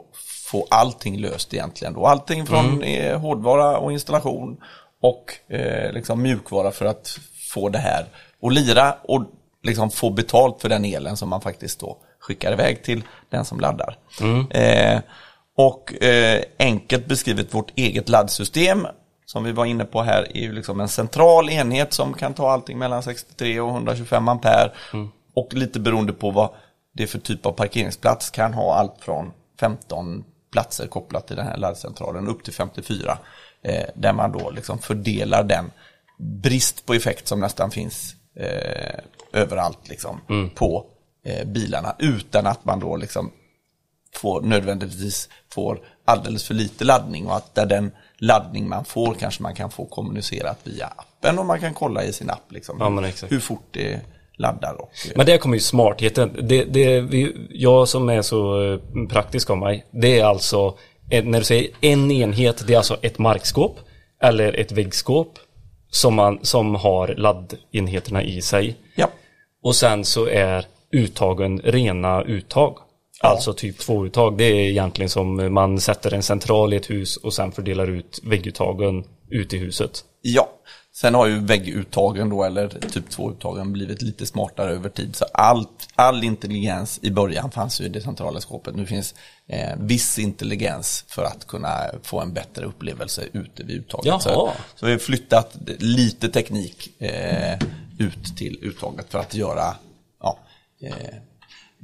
få 0.50 0.66
allting 0.70 1.18
löst 1.18 1.54
egentligen. 1.54 1.94
Då. 1.94 2.06
Allting 2.06 2.46
från 2.46 2.82
eh, 2.82 3.20
hårdvara 3.20 3.78
och 3.78 3.92
installation 3.92 4.56
och 5.00 5.54
eh, 5.54 5.92
liksom 5.92 6.22
mjukvara 6.22 6.70
för 6.70 6.84
att 6.84 7.18
få 7.48 7.68
det 7.68 7.78
här 7.78 8.06
att 8.42 8.52
lira 8.52 8.94
och 9.02 9.24
liksom 9.62 9.90
få 9.90 10.10
betalt 10.10 10.62
för 10.62 10.68
den 10.68 10.84
elen 10.84 11.16
som 11.16 11.28
man 11.28 11.40
faktiskt 11.40 11.80
då 11.80 11.98
skickar 12.20 12.52
iväg 12.52 12.82
till 12.82 13.02
den 13.30 13.44
som 13.44 13.60
laddar. 13.60 13.96
Eh, 14.50 15.00
och 15.56 16.02
eh, 16.02 16.42
enkelt 16.58 17.06
beskrivet 17.06 17.54
vårt 17.54 17.72
eget 17.74 18.08
laddsystem 18.08 18.86
som 19.26 19.44
vi 19.44 19.52
var 19.52 19.64
inne 19.64 19.84
på 19.84 20.02
här 20.02 20.36
är 20.36 20.40
ju 20.40 20.52
liksom 20.52 20.80
en 20.80 20.88
central 20.88 21.50
enhet 21.50 21.92
som 21.92 22.14
kan 22.14 22.34
ta 22.34 22.50
allting 22.50 22.78
mellan 22.78 23.02
63 23.02 23.60
och 23.60 23.70
125 23.70 24.28
ampere. 24.28 24.72
Och 25.34 25.54
lite 25.54 25.80
beroende 25.80 26.12
på 26.12 26.30
vad 26.30 26.50
det 26.92 27.02
är 27.02 27.06
för 27.06 27.18
typ 27.18 27.46
av 27.46 27.52
parkeringsplats 27.52 28.30
kan 28.30 28.54
ha 28.54 28.74
allt 28.74 28.94
från 29.00 29.32
15 29.60 30.24
platser 30.52 30.86
kopplat 30.86 31.26
till 31.26 31.36
den 31.36 31.46
här 31.46 31.56
laddcentralen 31.56 32.28
upp 32.28 32.44
till 32.44 32.52
54. 32.54 33.18
Eh, 33.62 33.84
där 33.94 34.12
man 34.12 34.32
då 34.32 34.50
liksom 34.50 34.78
fördelar 34.78 35.44
den 35.44 35.70
brist 36.18 36.86
på 36.86 36.94
effekt 36.94 37.28
som 37.28 37.40
nästan 37.40 37.70
finns 37.70 38.14
eh, 38.36 39.00
överallt 39.32 39.88
liksom, 39.88 40.20
på 40.54 40.86
eh, 41.24 41.46
bilarna 41.46 41.96
utan 41.98 42.46
att 42.46 42.64
man 42.64 42.80
då 42.80 42.96
liksom 42.96 43.32
får 44.14 44.40
nödvändigtvis 44.42 45.28
får 45.52 45.80
alldeles 46.04 46.46
för 46.46 46.54
lite 46.54 46.84
laddning 46.84 47.26
och 47.26 47.36
att 47.36 47.54
där 47.54 47.66
den 47.66 47.92
laddning 48.18 48.68
man 48.68 48.84
får 48.84 49.14
kanske 49.14 49.42
man 49.42 49.54
kan 49.54 49.70
få 49.70 49.84
kommunicerat 49.84 50.58
via 50.64 50.86
appen 50.86 51.38
och 51.38 51.46
man 51.46 51.60
kan 51.60 51.74
kolla 51.74 52.04
i 52.04 52.12
sin 52.12 52.30
app 52.30 52.52
liksom, 52.52 52.76
Ja, 52.80 53.26
hur 53.28 53.40
fort 53.40 53.66
det 53.70 54.00
laddar. 54.40 54.74
Och, 54.74 54.90
eh, 55.06 55.12
Men 55.16 55.26
där 55.26 55.38
kommer 55.38 55.56
ju 55.56 55.60
smartheten. 55.60 56.36
Det, 56.42 56.64
det, 56.64 57.06
jag 57.50 57.88
som 57.88 58.08
är 58.08 58.22
så 58.22 58.72
eh, 58.72 58.78
praktisk 59.08 59.50
av 59.50 59.58
mig, 59.58 59.86
det 59.90 60.18
är 60.18 60.24
alltså, 60.24 60.78
när 61.10 61.38
du 61.38 61.44
säger 61.44 61.70
en 61.80 62.10
enhet, 62.10 62.66
det 62.66 62.72
är 62.72 62.76
alltså 62.76 62.96
ett 63.02 63.18
markskåp 63.18 63.78
eller 64.22 64.52
ett 64.60 64.72
väggskåp 64.72 65.38
som, 65.90 66.14
man, 66.14 66.38
som 66.42 66.74
har 66.74 67.08
laddenheterna 67.08 68.22
i 68.22 68.42
sig. 68.42 68.76
ja. 68.94 69.10
Och 69.62 69.76
sen 69.76 70.04
så 70.04 70.26
är 70.26 70.66
uttagen 70.92 71.60
rena 71.64 72.22
uttag. 72.22 72.78
Alltså 73.22 73.52
typ 73.52 73.78
två 73.78 74.06
uttag. 74.06 74.38
Det 74.38 74.44
är 74.44 74.70
egentligen 74.70 75.08
som 75.08 75.54
man 75.54 75.80
sätter 75.80 76.14
en 76.14 76.22
central 76.22 76.72
i 76.72 76.76
ett 76.76 76.90
hus 76.90 77.16
och 77.16 77.34
sen 77.34 77.52
fördelar 77.52 77.90
ut 77.90 78.20
vägguttagen 78.24 79.04
ut 79.30 79.54
i 79.54 79.58
huset. 79.58 80.04
Ja, 80.22 80.48
sen 80.92 81.14
har 81.14 81.26
ju 81.26 81.38
vägguttagen 81.38 82.28
då, 82.28 82.44
eller 82.44 82.68
typ 82.68 83.08
2-uttagen 83.08 83.72
blivit 83.72 84.02
lite 84.02 84.26
smartare 84.26 84.70
över 84.70 84.88
tid. 84.88 85.16
Så 85.16 85.24
allt, 85.24 85.88
all 85.94 86.24
intelligens 86.24 86.98
i 87.02 87.10
början 87.10 87.50
fanns 87.50 87.80
ju 87.80 87.84
i 87.84 87.88
det 87.88 88.00
centrala 88.00 88.40
skåpet. 88.40 88.74
Nu 88.74 88.86
finns 88.86 89.14
eh, 89.46 89.76
viss 89.78 90.18
intelligens 90.18 91.04
för 91.08 91.24
att 91.24 91.46
kunna 91.46 91.76
få 92.02 92.20
en 92.20 92.32
bättre 92.32 92.64
upplevelse 92.64 93.22
ute 93.32 93.62
vid 93.62 93.76
uttaget. 93.76 94.06
Jaha. 94.06 94.20
Så, 94.20 94.52
så 94.74 94.86
vi 94.86 94.92
har 94.92 94.98
flyttat 94.98 95.56
lite 95.78 96.28
teknik 96.28 97.02
eh, 97.02 97.58
ut 97.98 98.36
till 98.36 98.58
uttaget 98.62 99.06
för 99.10 99.18
att 99.18 99.34
göra 99.34 99.74
ja, 100.20 100.38
eh, 100.82 100.92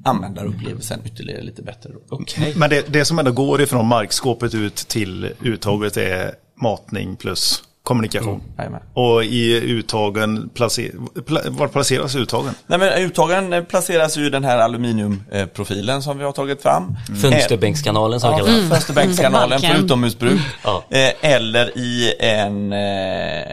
användarupplevelsen 0.04 1.00
ytterligare 1.04 1.42
lite 1.42 1.62
bättre. 1.62 1.90
Då. 2.08 2.20
Men 2.56 2.70
det, 2.70 2.92
det 2.92 3.04
som 3.04 3.18
ändå 3.18 3.32
går 3.32 3.60
ifrån 3.60 3.86
markskåpet 3.86 4.54
ut 4.54 4.76
till 4.76 5.32
uttaget 5.40 5.96
är 5.96 6.34
matning 6.62 7.16
plus 7.16 7.62
kommunikation. 7.86 8.42
Jajamän. 8.58 8.80
Och 8.94 9.24
i 9.24 9.60
uttagen, 9.60 10.48
placer, 10.54 10.90
pla, 11.26 11.40
var 11.48 11.68
placeras 11.68 12.16
uttagen? 12.16 12.54
Nej 12.66 12.78
men 12.78 13.02
uttagen 13.02 13.52
eh, 13.52 13.64
placeras 13.64 14.18
ju 14.18 14.26
i 14.26 14.30
den 14.30 14.44
här 14.44 14.58
aluminiumprofilen 14.58 16.02
som 16.02 16.18
vi 16.18 16.24
har 16.24 16.32
tagit 16.32 16.62
fram. 16.62 16.96
Fönsterbänkskanalen 17.22 18.20
som 18.20 18.30
Ja, 18.30 18.38
kallar 18.38 18.52
den. 18.52 18.68
Fönsterbänkskanalen 18.68 19.60
för 19.60 19.84
utomhusbruk. 19.84 20.40
Ja. 20.64 20.84
Eh, 20.90 21.12
eller 21.20 21.78
i 21.78 22.14
en 22.20 22.72
eh, 22.72 23.46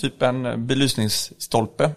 typ 0.00 0.22
en 0.22 0.66
belysningsstolpe. 0.66 1.90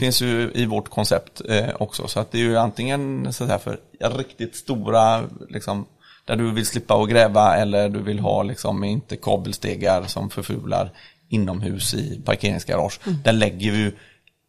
Finns 0.00 0.22
ju 0.22 0.50
i 0.54 0.66
vårt 0.66 0.88
koncept 0.88 1.42
eh, 1.48 1.68
också. 1.78 2.08
Så 2.08 2.20
att 2.20 2.32
det 2.32 2.38
är 2.38 2.42
ju 2.42 2.56
antingen 2.56 3.32
så 3.32 3.44
här 3.44 3.58
för 3.58 3.78
riktigt 4.18 4.56
stora, 4.56 5.22
liksom, 5.48 5.86
där 6.24 6.36
du 6.36 6.50
vill 6.52 6.66
slippa 6.66 7.02
att 7.02 7.08
gräva 7.10 7.56
eller 7.56 7.88
du 7.88 8.02
vill 8.02 8.18
ha 8.18 8.42
liksom 8.42 8.84
inte 8.84 9.16
kabelstegar 9.16 10.04
som 10.06 10.30
förfular 10.30 10.90
inomhus 11.28 11.94
i 11.94 12.20
parkeringsgarage. 12.24 13.00
Där 13.24 13.32
lägger 13.32 13.70
vi 13.72 13.78
ju 13.78 13.92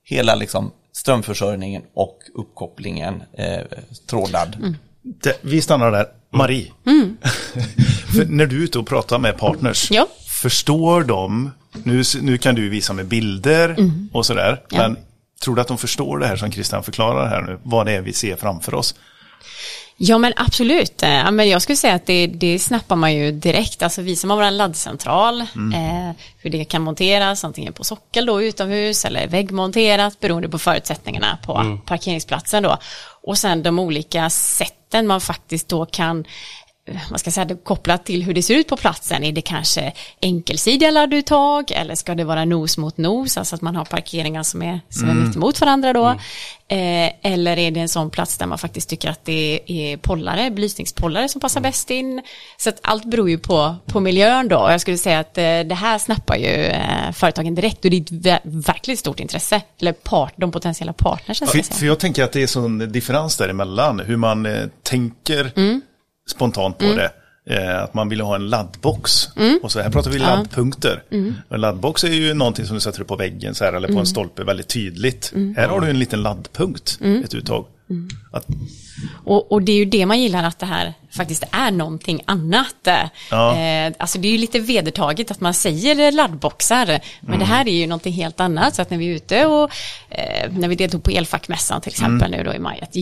hela 0.04 0.36
liksom 0.36 0.72
strömförsörjningen 0.92 1.82
och 1.94 2.20
uppkopplingen 2.36 3.24
eh, 3.38 3.62
trådad. 4.10 4.76
Det, 5.02 5.38
vi 5.42 5.62
stannar 5.62 5.92
där. 5.92 6.06
Marie, 6.30 6.72
För 8.16 8.26
när 8.26 8.46
du 8.46 8.60
är 8.60 8.64
ute 8.64 8.80
och 8.80 8.88
pratar 8.88 9.20
med 9.20 9.38
partners, 9.38 9.92
Ja. 9.92 10.08
förstår 10.28 11.04
de, 11.04 11.52
nu, 11.84 12.04
nu 12.22 12.38
kan 12.38 12.56
du 12.56 12.70
visa 12.70 12.94
med 12.94 13.06
bilder 13.06 13.76
och 14.14 14.26
sådär, 14.26 14.62
men 14.72 14.98
tror 15.44 15.56
du 15.56 15.62
att 15.62 15.68
de 15.68 15.78
förstår 15.78 16.18
det 16.20 16.28
här 16.28 16.36
som 16.36 16.52
Christian 16.52 16.84
förklarar 16.84 17.28
här 17.30 17.42
nu, 17.42 17.60
vad 17.64 17.86
det 17.86 17.92
är 17.92 18.02
vi 18.02 18.14
ser 18.14 18.36
framför 18.36 18.74
oss? 18.74 18.96
Ja 20.06 20.18
men 20.18 20.34
absolut. 20.36 21.04
Eh, 21.04 21.10
Ja, 21.10 21.32
men 21.32 21.50
jag 21.50 21.62
skulle 21.62 21.76
säga 21.76 21.94
att 21.94 22.06
det, 22.06 22.28
det 22.28 22.60
snappar 22.60 22.96
man 22.96 23.14
ju 23.14 23.32
direkt. 23.32 23.84
Alltså 23.84 24.02
vi 24.02 24.16
som 24.16 24.30
har 24.30 24.38
vår 24.38 24.52
laddcentral, 24.52 25.42
eh, 25.42 26.16
hur 26.38 26.50
det 26.50 26.66
kan 26.66 26.82
monteras 26.82 27.44
antingen 27.44 27.74
på 27.74 27.84
sockel 27.84 28.26
då 28.26 28.42
utomhus 28.42 29.06
eller 29.06 29.28
väggmonterat 29.28 30.20
beroende 30.20 30.50
på 30.50 30.60
förutsättningarna 30.60 31.38
på 31.46 31.78
parkeringsplatsen 31.86 32.64
då. 32.64 32.78
Och 33.24 33.38
sen 33.38 33.64
de 33.64 33.80
olika 33.80 34.30
sätten 34.30 35.08
man 35.08 35.22
faktiskt 35.22 35.68
då 35.70 35.86
kan 35.86 36.26
eh, 36.86 36.96
vad 37.12 37.20
ska 37.20 37.32
säga, 37.32 37.58
kopplat 37.64 38.06
till 38.06 38.24
hur 38.24 38.34
det 38.34 38.44
ser 38.44 38.56
ut 38.56 38.68
på 38.68 38.78
platsen. 38.78 39.24
Är 39.24 39.32
det 39.32 39.42
kanske 39.42 39.94
enkelsidiga 40.22 40.92
ladduttag 40.92 41.72
eller 41.72 41.96
ska 41.96 42.16
det 42.16 42.24
vara 42.24 42.46
nos 42.46 42.78
mot 42.78 42.98
nos, 42.98 43.38
alltså 43.38 43.56
att 43.56 43.62
man 43.62 43.76
har 43.76 43.86
parkeringar 43.86 44.44
som 44.44 44.62
är, 44.62 44.80
som 44.90 45.10
är 45.10 45.14
mitt 45.14 45.36
emot 45.36 45.62
varandra 45.62 45.94
då. 45.94 46.16
Eh, 46.68 47.12
eller 47.22 47.58
är 47.58 47.72
det 47.72 47.80
en 47.80 47.90
sån 47.90 48.10
plats 48.10 48.38
där 48.38 48.46
man 48.46 48.58
faktiskt 48.58 48.90
tycker 48.90 49.10
att 49.10 49.26
det 49.26 49.62
är 49.66 49.98
pollare, 49.98 50.52
belysningspollare 50.52 51.30
som 51.30 51.42
passar 51.42 51.62
bäst 51.62 51.90
in. 51.90 52.22
Så 52.58 52.70
att 52.70 52.80
allt 52.82 53.06
beror 53.06 53.30
ju 53.30 53.38
på, 53.38 53.76
på 53.86 54.00
miljön 54.00 54.48
då. 54.48 54.58
Och 54.58 54.74
jag 54.74 54.82
skulle 54.82 54.98
säga 54.98 55.20
att 55.20 55.38
eh, 55.38 55.44
det 55.44 55.76
här 55.76 55.98
snappar 55.98 56.36
ju 56.36 56.66
eh, 56.66 57.12
företagen 57.14 57.56
direkt 57.56 57.86
och 57.86 57.92
det 57.92 57.98
är 57.98 58.02
ett 58.02 58.12
ver- 58.12 58.40
verkligen 58.44 58.98
stort 58.98 59.20
intresse. 59.20 59.62
Eller 59.82 59.92
part, 59.92 60.34
de 60.36 60.52
potentiella 60.52 60.94
partnersen 60.94 61.48
ska 61.48 61.64
För, 61.64 61.74
för 61.74 61.86
jag 61.86 62.00
tänker 62.00 62.24
att 62.24 62.32
det 62.32 62.44
är 62.44 62.48
sån 62.48 62.92
differens 62.92 63.38
däremellan, 63.38 64.00
hur 64.00 64.18
man 64.18 64.46
eh, 64.46 64.64
tänker 64.84 65.52
spontant 66.30 66.78
på 66.78 66.86
det. 66.86 67.12
Eh, 67.50 67.84
att 67.84 67.94
man 67.94 68.10
vill 68.10 68.22
ha 68.22 68.36
en 68.36 68.48
laddbox. 68.48 69.30
Och 69.64 69.72
så 69.72 69.82
här 69.82 69.90
pratar 69.90 70.12
vi 70.12 70.20
laddpunkter. 70.20 71.04
En 71.50 71.62
laddbox 71.62 72.04
är 72.04 72.08
ju 72.08 72.34
någonting 72.34 72.66
som 72.66 72.76
du 72.76 72.80
sätter 72.80 73.02
upp 73.02 73.08
på 73.08 73.16
väggen 73.16 73.56
så 73.56 73.66
här, 73.66 73.74
eller 73.74 73.88
på 73.88 74.00
en 74.00 74.06
stolpe 74.06 74.44
väldigt 74.44 74.68
tydligt. 74.68 75.34
Här 75.58 75.68
har 75.68 75.82
du 75.82 75.90
en 75.90 76.00
liten 76.00 76.24
laddpunkt, 76.24 77.00
ett 77.26 77.34
uttag. 77.34 77.66
Att, 78.32 78.46
Och, 79.26 79.52
och 79.52 79.62
det 79.62 79.72
är 79.72 79.76
ju 79.76 79.86
det 79.86 80.06
man 80.06 80.22
gillar 80.22 80.44
att 80.44 80.60
det 80.60 80.66
här 80.66 80.94
faktiskt 81.12 81.44
är 81.52 81.72
någonting 81.72 82.22
annat. 82.26 82.76
Ja. 83.32 83.58
Eh, 83.58 83.94
alltså 84.00 84.18
det 84.20 84.28
är 84.28 84.32
ju 84.32 84.38
lite 84.38 84.60
vedertaget 84.60 85.32
att 85.32 85.42
man 85.42 85.54
säger 85.54 86.12
laddboxar, 86.12 87.00
men 87.22 87.40
det 87.40 87.46
här 87.46 87.68
är 87.68 87.76
ju 87.76 87.88
någonting 87.88 88.14
helt 88.14 88.40
annat. 88.40 88.76
Så 88.76 88.82
att 88.82 88.90
när 88.90 88.98
vi 88.98 89.12
är 89.12 89.16
ute 89.16 89.46
och 89.46 89.72
eh, 90.10 90.52
när 90.52 90.68
vi 90.68 90.76
deltog 90.76 91.04
på 91.04 91.12
elfackmässan 91.12 91.82
till 91.82 91.90
exempel 91.92 92.32
nu 92.32 92.44
då 92.44 92.54
i 92.54 92.60
maj, 92.60 92.80
ett 92.82 92.96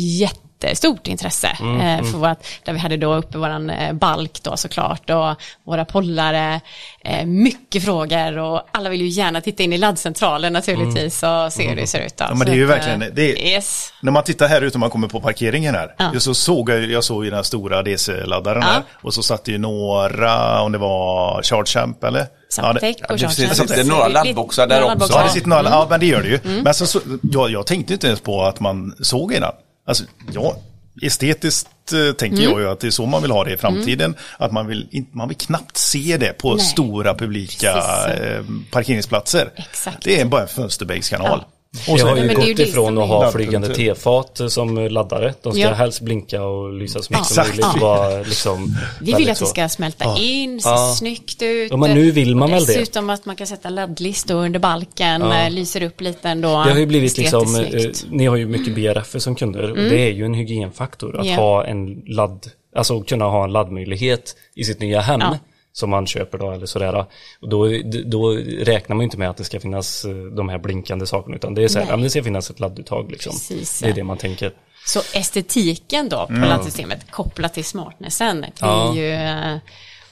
jättestort 0.67 1.08
intresse 1.08 1.47
eh, 1.47 2.06
för 2.12 2.17
vårat, 2.17 2.45
där 2.63 2.74
vi 2.74 2.80
hade 2.80 2.97
då 2.97 3.13
uppe 3.15 3.38
våran 3.38 3.69
eh, 3.69 3.93
balk 3.93 4.43
då 4.43 4.58
såklart 4.58 5.10
och 5.10 5.41
våra 5.65 5.86
pollare, 5.86 6.62
eh, 7.04 7.26
mycket 7.26 7.84
frågor 7.86 8.38
och 8.38 8.62
alla 8.71 8.89
vill 8.89 9.02
ju 9.02 9.08
gärna 9.08 9.41
titta 9.41 9.63
in 9.63 9.74
i 9.74 9.78
laddcentralen 9.78 10.54
naturligtvis 10.54 11.24
och 11.24 11.54
se 11.54 11.67
hur 11.69 11.76
det 11.76 11.88
ser 11.88 12.00
ut. 12.06 12.17
Då. 12.17 12.26
Ja, 12.30 12.36
men 12.36 12.47
det 12.47 12.54
är 12.54 12.56
ju 12.56 12.65
verkligen, 12.65 13.00
det 13.13 13.32
är, 13.32 13.52
Yes. 13.54 13.93
när 14.02 14.12
man 14.12 14.24
tittar 14.24 14.47
här 14.47 14.62
ute 14.62 14.76
och 14.76 14.80
man 14.80 14.89
kommer 14.89 15.08
på 15.08 15.19
parkeringen 15.21 15.76
här, 15.76 15.93
Ja. 15.97 16.10
jag 16.13 16.21
så 16.21 16.34
såg 16.34 16.69
jag, 16.69 16.84
jag 16.91 17.04
såg 17.04 17.24
ju 17.24 17.30
den 17.30 17.38
här 17.38 17.43
stora 17.43 17.84
DC-laddaren 17.84 18.62
Ja. 18.62 18.67
här, 18.67 18.84
och 19.02 19.13
så 19.13 19.24
satt 19.24 19.45
det 19.45 19.52
ju 19.52 19.58
några, 19.58 20.62
om 20.62 20.71
det 20.71 20.78
var 20.78 21.41
ChargeAmp 21.43 22.04
eller? 22.04 22.26
Samtec 22.50 22.97
Ja, 23.00 23.06
och 23.10 23.17
det, 23.17 23.28
det 23.28 23.30
Charge 23.30 23.34
sitter 23.34 23.56
Center. 23.56 23.84
några 23.84 24.08
laddboxar 24.08 24.67
där 24.67 24.84
också. 24.95 25.13
Ja, 25.13 25.24
det 25.24 25.30
sitter 25.30 25.47
några, 25.50 25.63
ja 25.63 25.88
men 25.89 26.00
det 26.00 26.06
gör 26.06 26.21
det 26.21 26.28
ju. 26.30 26.39
Men 26.63 26.74
så, 26.74 26.86
så, 26.86 27.00
jag, 27.32 27.50
jag 27.52 27.65
tänkte 27.65 27.93
inte 27.93 28.08
ens 28.08 28.19
på 28.21 28.43
att 28.43 28.60
man 28.60 28.95
såg 29.02 29.34
innan. 29.34 29.52
Alltså, 29.86 30.04
ja, 30.34 30.56
estetiskt 31.02 31.94
eh, 31.94 32.12
tänker 32.13 32.44
jag 32.44 32.60
ju 32.60 32.70
att 32.70 32.80
det 32.80 32.88
är 32.88 32.91
så 32.91 33.06
man 33.06 33.22
vill 33.22 33.32
ha 33.32 33.44
det 33.44 33.54
i 33.54 33.58
framtiden. 33.58 34.15
Att 34.38 34.52
man 34.52 34.67
vill, 34.67 35.06
man 35.12 35.28
vill 35.28 35.38
knappt 35.38 35.78
se 35.78 36.17
det 36.17 36.34
på 36.34 36.56
Nej. 36.56 36.65
stora 36.65 37.15
publika 37.15 37.74
Precis. 37.74 38.22
eh, 38.22 38.44
parkeringsplatser. 38.72 39.52
Exakt. 39.56 40.04
Det 40.04 40.22
är 40.22 40.26
bara 40.26 40.41
en 40.41 40.48
fönsterbänkskanal. 40.48 41.44
Och 41.89 41.99
så 41.99 42.07
har 42.07 42.17
ju 42.17 42.27
gått 42.36 42.60
ifrån 42.60 42.97
att 42.97 43.07
ha 43.07 43.31
flygande 43.31 43.75
tefat 43.75 44.41
som 44.49 44.77
laddare. 44.77 45.34
De 45.41 45.51
ska 45.53 45.62
Ja. 45.62 45.73
helst 45.73 46.01
blinka 46.01 46.43
och 46.43 46.73
lysa 46.73 47.01
så 47.01 47.13
mycket 47.13 47.25
som 47.27 47.43
möjligt. 47.47 47.65
Ja. 47.81 48.21
Liksom 48.25 48.75
Vi 49.01 49.13
vill 49.13 49.29
att 49.29 49.39
det 49.39 49.45
ska 49.45 49.69
smälta 49.69 50.17
in, 50.17 50.62
se 50.62 50.69
Ja. 50.69 50.95
snyggt 50.97 51.41
ut. 51.41 51.71
Ja, 51.71 51.77
men 51.77 51.93
nu 51.93 52.12
vill 52.12 52.36
man 52.36 52.51
väl 52.51 52.65
det. 52.65 52.73
Dessutom 52.73 53.10
att 53.10 53.25
man 53.25 53.36
kan 53.36 53.47
sätta 53.47 53.69
laddlistor 53.69 54.36
under 54.45 54.60
balken, 54.60 55.21
Ja. 55.21 55.43
eh, 55.45 55.51
lyser 55.51 55.84
upp 55.84 56.01
lite 56.01 56.29
ändå. 56.29 56.47
Det 56.49 56.71
har 56.71 56.79
ju 56.79 56.86
blivit 56.86 57.17
liksom, 57.17 57.55
eh, 57.55 57.69
snyggt. 57.69 58.05
ni 58.10 58.25
har 58.25 58.36
ju 58.36 58.45
mycket 58.47 58.75
BRF 58.75 59.21
som 59.21 59.36
kunder 59.36 59.71
och 59.71 59.77
det 59.77 60.07
är 60.07 60.12
ju 60.12 60.25
en 60.25 60.34
hygienfaktor 60.34 61.19
att 61.19 61.25
Ja. 61.27 61.36
ha 61.36 61.65
en 61.65 62.01
ladd, 62.07 62.47
alltså 62.75 63.01
kunna 63.01 63.25
ha 63.25 63.43
en 63.43 63.51
laddmöjlighet 63.51 64.36
i 64.55 64.63
sitt 64.63 64.79
nya 64.79 65.01
hem 65.01 65.19
Ja. 65.21 65.38
Som 65.73 65.89
man 65.89 66.07
köper 66.07 66.38
då 66.38 66.51
eller 66.51 66.65
sådär. 66.65 67.05
Och 67.39 67.49
då, 67.49 67.67
då 68.05 68.29
räknar 68.60 68.95
man 68.95 69.03
ju 69.03 69.05
inte 69.05 69.17
med 69.17 69.29
att 69.29 69.38
det 69.38 69.43
ska 69.43 69.60
finnas 69.60 70.05
eh, 70.05 70.12
de 70.15 70.49
här 70.49 70.57
blinkande 70.57 71.05
sakerna 71.05 71.36
utan 71.36 71.53
det 71.53 71.63
är 71.63 71.67
så 71.67 71.79
här, 71.79 71.86
ja, 71.86 71.91
men 71.95 72.03
det 72.03 72.10
ska 72.10 72.23
finnas 72.23 72.49
ett 72.49 72.60
ladduttag 72.60 73.12
liksom. 73.12 73.31
Precis, 73.31 73.79
det 73.79 73.89
är 73.89 73.93
det 73.93 74.03
man 74.03 74.17
tänker. 74.17 74.53
Så 74.86 74.99
estetiken 75.13 76.10
då 76.10 76.27
på 76.27 76.34
laddsystemet 76.34 77.12
kopplat 77.12 77.53
till 77.53 77.65
smartnessen 77.65 78.39
blir 78.39 78.51
Ja. 78.62 78.95
ju 78.95 79.12
eh, 79.13 79.57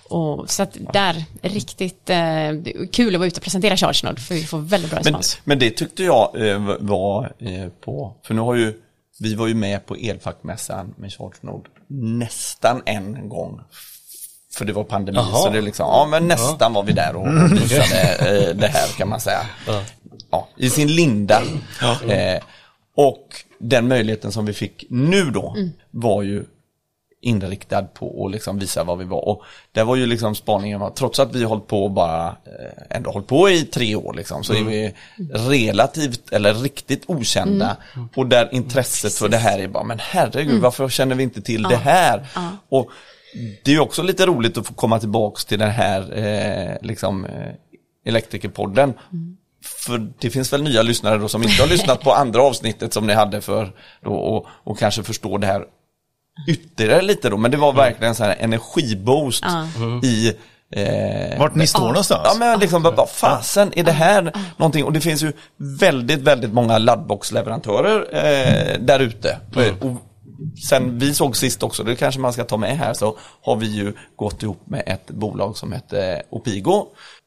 och 0.10 0.50
så 0.50 0.64
att 0.64 0.78
där, 0.94 1.24
riktigt 1.42 2.10
eh, 2.10 2.16
det 2.16 2.78
är 2.78 2.92
kul 2.92 3.16
att 3.16 3.20
vara 3.20 3.28
ute 3.28 3.38
och 3.40 3.44
presentera 3.44 3.78
ChargeNode 3.78 4.22
för 4.22 4.36
vi 4.36 4.44
får 4.44 4.58
väldigt 4.60 4.92
bra 4.92 4.98
Men, 5.04 5.14
respons. 5.14 5.42
men 5.44 5.60
det 5.60 5.70
tyckte 5.72 6.04
jag 6.04 6.48
eh, 6.48 6.76
var 6.80 7.34
eh, 7.40 7.68
på, 7.86 8.16
för 8.26 8.34
nu 8.34 8.42
har 8.42 8.56
ju, 8.56 8.74
vi 9.20 9.36
var 9.36 9.48
ju 9.48 9.54
med 9.54 9.86
på 9.86 9.96
elfackmässan 9.96 10.94
med 10.98 11.14
ChargeNode 11.14 11.70
nästan 11.88 12.82
en 12.86 13.30
gång. 13.30 13.62
För 14.54 14.66
det 14.66 14.74
var 14.74 14.84
pandemi, 14.84 15.18
Jaha. 15.18 15.38
så 15.38 15.50
det 15.50 15.58
är 15.58 15.62
liksom, 15.62 15.88
ja 15.88 16.08
men 16.12 16.28
nästan 16.28 16.74
var 16.74 16.84
vi 16.84 16.94
där 16.94 17.16
och, 17.16 17.28
och 17.44 17.52
visade 17.52 18.16
eh, 18.16 18.56
det 18.56 18.68
här 18.68 18.88
kan 18.98 19.10
man 19.10 19.20
säga. 19.20 19.42
Ja. 20.32 20.48
I 20.58 20.70
sin 20.70 20.88
linda. 20.88 21.42
Eh, 22.08 22.42
och 22.96 23.28
den 23.60 23.88
möjligheten 23.88 24.32
som 24.32 24.46
vi 24.46 24.54
fick 24.54 24.86
nu 24.90 25.32
då 25.32 25.56
var 25.92 26.24
ju 26.24 26.46
inriktad 27.22 27.84
på 27.84 28.26
att 28.26 28.32
liksom 28.32 28.60
visa 28.60 28.84
vad 28.84 28.98
vi 28.98 29.06
var. 29.06 29.28
Och 29.28 29.44
det 29.72 29.84
var 29.84 29.96
ju 29.96 30.06
liksom 30.06 30.36
spaningen, 30.36 30.80
var, 30.80 30.90
trots 30.90 31.20
att 31.20 31.36
vi 31.36 31.44
hållit 31.44 31.68
på 31.68 31.90
bara, 31.90 32.28
eh, 32.28 32.98
ändå 32.98 33.12
hållit 33.12 33.28
på 33.28 33.50
i 33.50 33.64
tre 33.64 33.96
år 33.96 34.14
liksom, 34.14 34.44
så 34.44 34.54
är 34.54 34.64
vi 34.64 34.94
relativt 35.34 36.32
eller 36.32 36.54
riktigt 36.54 37.04
okända. 37.08 37.78
Och 38.16 38.28
där 38.28 38.50
intresset 38.52 39.14
för 39.14 39.30
det 39.30 39.38
här 39.38 39.60
är 39.60 39.68
bara, 39.68 39.84
men 39.84 40.00
herregud, 40.02 40.62
varför 40.62 40.90
känner 40.90 41.16
vi 41.16 41.24
inte 41.24 41.42
till 41.42 41.64
det 41.64 41.78
här? 41.78 42.28
Och 42.70 42.90
det 43.64 43.72
är 43.72 43.76
ju 43.76 43.80
också 43.80 44.04
lite 44.04 44.26
roligt 44.26 44.58
att 44.58 44.68
få 44.68 44.74
komma 44.74 45.00
tillbaks 45.00 45.46
till 45.46 45.60
den 45.60 45.72
här 45.72 46.18
eh, 46.18 46.88
liksom, 46.88 47.26
eh, 47.26 47.54
Elektrikerpodden. 48.06 48.94
För 49.86 50.12
det 50.20 50.30
finns 50.30 50.54
väl 50.54 50.64
nya 50.64 50.82
lyssnare 50.82 51.18
då 51.18 51.28
som 51.28 51.44
inte 51.44 51.62
har 51.62 51.70
lyssnat 51.70 52.02
på 52.02 52.14
andra 52.14 52.42
avsnittet 52.42 52.94
som 52.94 53.08
ni 53.08 53.14
hade 53.14 53.42
för 53.42 53.72
då, 54.04 54.12
och, 54.14 54.46
och 54.64 54.80
kanske 54.80 55.04
förstår 55.04 55.40
det 55.40 55.48
här 55.48 55.66
ytterligare 56.48 57.02
lite 57.02 57.30
då. 57.30 57.38
Men 57.38 57.52
det 57.52 57.58
var 57.58 57.74
verkligen 57.74 58.16
så 58.16 58.24
här 58.24 58.36
energiboost 58.40 59.44
i 60.04 60.34
eh, 60.72 61.40
Vart 61.40 61.56
ni 61.56 61.68
står 61.68 61.88
någonstans? 61.88 62.22
Ja 62.26 62.36
men 62.40 62.60
liksom, 62.60 62.84
vad 62.84 63.10
fasen, 63.10 63.72
är 63.76 63.84
det 63.84 63.92
här 63.92 64.34
någonting? 64.58 64.84
Och 64.84 64.94
det 64.94 65.02
finns 65.02 65.24
ju 65.24 65.34
väldigt, 65.58 66.20
väldigt 66.20 66.54
många 66.54 66.78
laddboxleverantörer 66.78 68.08
eh, 68.12 68.80
där 68.80 69.00
ute. 69.00 69.38
Och 69.82 70.09
sen 70.70 71.00
vi 71.00 71.14
såg 71.14 71.38
sist 71.38 71.64
också, 71.64 71.84
det 71.84 71.96
kanske 71.96 72.22
man 72.22 72.34
ska 72.34 72.44
ta 72.44 72.58
med 72.58 72.78
här, 72.78 72.94
så 72.94 73.18
har 73.42 73.56
vi 73.56 73.68
ju 73.68 73.94
gått 74.16 74.44
ihop 74.44 74.62
med 74.66 74.84
ett 74.86 75.08
bolag 75.12 75.58
som 75.58 75.74
heter 75.74 76.22
Opigo. 76.30 76.86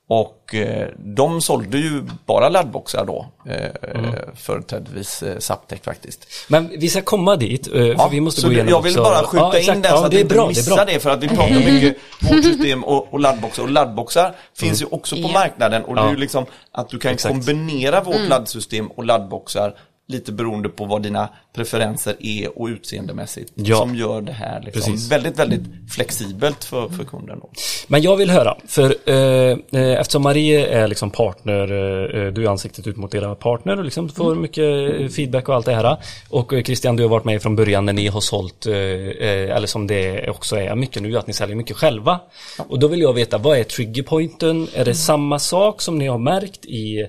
Och 0.08 0.54
eh, 0.54 0.88
de 0.98 1.40
sålde 1.42 1.78
ju 1.78 2.02
bara 2.26 2.48
laddboxar 2.48 3.04
då, 3.04 3.26
eh, 3.46 4.12
företrädesvis 4.34 5.22
eh, 5.22 5.38
Zaptec 5.38 5.80
faktiskt. 5.82 6.26
Men 6.48 6.68
vi 6.78 6.88
ska 6.88 7.02
komma 7.02 7.36
dit, 7.36 7.66
för 7.66 8.10
vi 8.10 8.20
måste 8.20 8.42
gå 8.42 8.48
det- 8.48 8.54
igenom 8.54 8.70
Jag 8.70 8.82
vill 8.82 8.98
också. 8.98 9.02
bara 9.12 9.26
skjuta 9.26 9.60
Ja, 9.60 9.74
in 9.74 9.82
det 9.82 9.88
Ja, 9.88 9.96
så 9.96 10.04
att 10.04 10.10
det 10.10 10.16
vi 10.16 10.22
inte 10.22 10.34
bra, 10.34 10.42
det 10.42 10.48
missar 10.48 10.76
bra. 10.76 10.84
det, 10.84 11.00
för 11.00 11.10
att 11.10 11.22
vi 11.22 11.28
pratar 11.28 11.54
mycket 11.72 11.96
vårt 12.20 12.44
system 12.44 12.84
och, 12.84 13.12
och 13.12 13.20
laddboxar. 13.20 13.62
Och 13.62 13.70
laddboxar 13.70 14.34
finns 14.58 14.82
ju 14.82 14.86
också 14.86 15.16
på 15.16 15.22
Ja. 15.22 15.32
marknaden 15.32 15.84
och 15.84 15.94
det 15.94 16.00
är 16.00 16.04
Ja. 16.04 16.10
ju 16.10 16.16
liksom 16.16 16.46
att 16.72 16.88
du 16.88 16.98
kan 16.98 17.12
Exakt. 17.12 17.32
kombinera 17.34 18.00
vårt 18.00 18.28
laddsystem 18.28 18.86
och 18.86 19.04
laddboxar 19.04 19.74
lite 20.12 20.32
beroende 20.32 20.68
på 20.68 20.84
vad 20.84 21.02
dina 21.02 21.28
preferenser 21.54 22.16
är 22.20 22.58
och 22.58 22.66
utseendemässigt 22.66 23.52
Ja. 23.54 23.76
som 23.76 23.94
gör 23.94 24.20
det 24.20 24.32
här 24.32 24.62
liksom 24.64 24.96
väldigt, 25.10 25.38
väldigt 25.38 25.62
flexibelt 25.94 26.64
för, 26.64 26.88
för 26.88 27.04
kunden. 27.04 27.38
Då. 27.40 27.50
Men 27.86 28.02
jag 28.02 28.16
vill 28.16 28.30
höra, 28.30 28.56
för 28.66 28.94
eh, 29.06 29.58
eh, 29.72 30.00
eftersom 30.00 30.22
Marie 30.22 30.66
är 30.66 30.88
liksom 30.88 31.10
partner, 31.10 31.62
eh, 31.62 32.32
du 32.32 32.44
är 32.44 32.48
ansiktet 32.50 32.86
ut 32.86 32.96
mot 32.96 33.14
era 33.14 33.34
partner 33.34 33.78
och 33.78 33.84
liksom 33.84 34.08
får 34.08 34.34
mycket 34.34 35.00
eh, 35.00 35.08
feedback 35.08 35.48
och 35.48 35.54
allt 35.54 35.66
det 35.66 35.74
här. 35.74 35.96
Och 36.28 36.52
eh, 36.52 36.62
Christian, 36.62 36.96
du 36.96 37.02
har 37.02 37.10
varit 37.10 37.24
med 37.24 37.42
från 37.42 37.56
början 37.56 37.84
när 37.86 37.92
ni 37.92 38.06
har 38.06 38.20
sålt, 38.20 38.66
eh, 38.66 38.74
eh, 38.74 39.56
eller 39.56 39.66
som 39.66 39.86
det 39.86 40.30
också 40.30 40.56
är 40.56 40.74
mycket 40.74 41.02
nu, 41.02 41.18
att 41.18 41.26
ni 41.26 41.32
säljer 41.32 41.56
mycket 41.56 41.76
själva. 41.76 42.20
Och 42.68 42.78
då 42.78 42.88
vill 42.88 43.00
jag 43.00 43.12
veta, 43.12 43.38
vad 43.38 43.58
är 43.58 43.64
triggerpointen? 43.64 44.68
Är 44.74 44.84
det 44.84 44.94
samma 44.94 45.38
sak 45.38 45.80
som 45.82 45.98
ni 45.98 46.06
har 46.06 46.18
märkt 46.18 46.64
i 46.64 47.00
eh, 47.00 47.06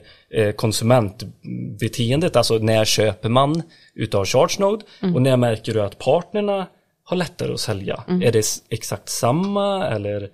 konsumentbeteendet? 0.55 2.35
Alltså 2.35 2.57
när 2.57 2.85
köper 2.85 3.29
man 3.29 3.63
utav 3.95 4.25
ChargeNode? 4.25 4.85
Och 5.15 5.21
när 5.21 5.37
märker 5.37 5.73
du 5.73 5.81
att 5.81 5.99
partnerna 5.99 6.67
har 7.05 7.17
lättare 7.17 7.53
att 7.53 7.59
sälja? 7.59 8.03
Är 8.07 8.31
det 8.31 8.45
exakt 8.69 9.09
samma 9.09 9.87
eller? 9.87 10.29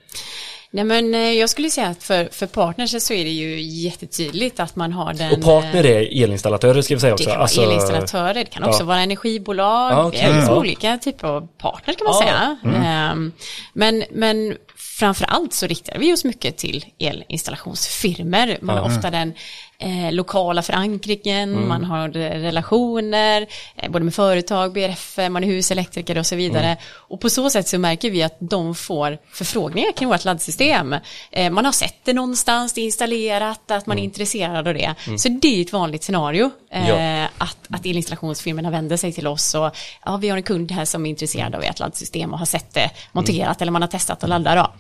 Nej 0.72 0.84
men 0.84 1.14
eh, 1.16 1.20
jag 1.22 1.50
skulle 1.50 1.70
säga 1.70 1.88
att 1.88 2.04
för, 2.04 2.30
för 2.32 2.46
partners 2.48 3.02
så 3.04 3.14
är 3.14 3.24
det 3.24 3.30
ju 3.30 3.62
jättetydligt 3.62 4.60
att 4.60 4.76
man 4.76 4.94
har 4.94 5.14
den 5.14 5.32
Och 5.34 5.42
partner 5.42 5.86
är 5.86 6.24
elinstallatörer 6.24 6.82
ska 6.82 6.94
vi 6.96 7.00
säga 7.02 7.10
Det 7.10 7.14
också. 7.16 7.30
kan 7.30 7.42
Alltså, 7.42 7.62
vara 7.62 7.72
elinstallatörer, 7.72 8.34
det 8.34 8.46
kan 8.46 8.64
också 8.64 8.82
ja. 8.82 8.86
vara 8.86 9.00
energibolag, 9.00 9.92
Ja, 9.92 10.10
det 10.14 10.20
är 10.20 10.34
liksom 10.36 10.54
Ja. 10.54 10.60
olika 10.60 10.98
typer 10.98 11.28
av 11.28 11.48
partner 11.58 11.94
kan 11.94 12.06
man 12.06 12.14
säga. 12.14 12.58
Ehm, 12.86 13.32
Men, 13.74 14.04
men 14.12 14.58
framför 14.76 15.26
allt 15.26 15.54
så 15.54 15.68
riktar 15.68 15.98
vi 16.00 16.14
oss 16.14 16.24
mycket 16.24 16.58
till 16.58 16.86
elinstallationsfirmor. 17.00 18.58
Man 18.62 18.78
har 18.78 18.86
ofta 18.86 19.10
den 19.12 19.34
eh, 19.80 20.12
lokala 20.12 20.62
förankringen, 20.62 21.68
man 21.68 21.84
har 21.86 22.18
eh, 22.18 22.30
relationer, 22.30 23.48
eh, 23.76 23.92
både 23.92 24.06
med 24.06 24.14
företag, 24.14 24.74
BRF, 24.74 25.18
man 25.30 25.44
är 25.44 25.48
huselektriker 25.48 26.18
och 26.18 26.26
så 26.26 26.36
vidare. 26.36 26.78
Och 26.94 27.22
på 27.22 27.30
så 27.30 27.50
sätt 27.50 27.68
så 27.68 27.80
märker 27.80 28.12
vi 28.12 28.24
att 28.24 28.38
de 28.40 28.76
får 28.76 29.18
förfrågningar 29.32 29.92
kring 29.92 30.10
vårt 30.10 30.26
laddsystem. 30.26 30.96
Eh, 31.32 31.50
man 31.52 31.66
har 31.66 31.72
sett 31.72 31.96
det 32.04 32.14
någonstans, 32.14 32.74
det 32.74 32.82
är 32.82 32.86
installerat, 32.86 33.72
att 33.72 33.86
man 33.86 34.00
är 34.00 34.04
intresserad 34.04 34.68
av 34.68 34.74
det. 34.74 34.96
Så 35.18 35.30
det 35.30 35.58
är 35.58 35.62
ett 35.62 35.74
vanligt 35.74 36.04
scenario. 36.04 36.52
Eh, 36.72 36.90
Ja. 36.90 37.28
att, 37.38 37.58
att 37.70 37.86
elinstallationsfirmorna 37.86 38.70
vänder 38.72 38.98
sig 38.98 39.14
till 39.14 39.28
oss 39.28 39.56
och 39.56 39.72
ja, 40.06 40.18
vi 40.18 40.30
har 40.30 40.38
en 40.38 40.44
kund 40.44 40.72
här 40.72 40.86
som 40.86 41.06
är 41.06 41.10
intresserad 41.10 41.56
av 41.56 41.64
ert 41.64 41.80
laddsystem 41.80 42.34
och 42.34 42.40
har 42.40 42.46
sett 42.46 42.74
det 42.74 42.90
monterat 43.12 43.62
eller 43.62 43.72
man 43.72 43.82
har 43.82 43.90
testat 43.90 44.24
att 44.24 44.30
ladda 44.30 44.56
då. 44.56 44.74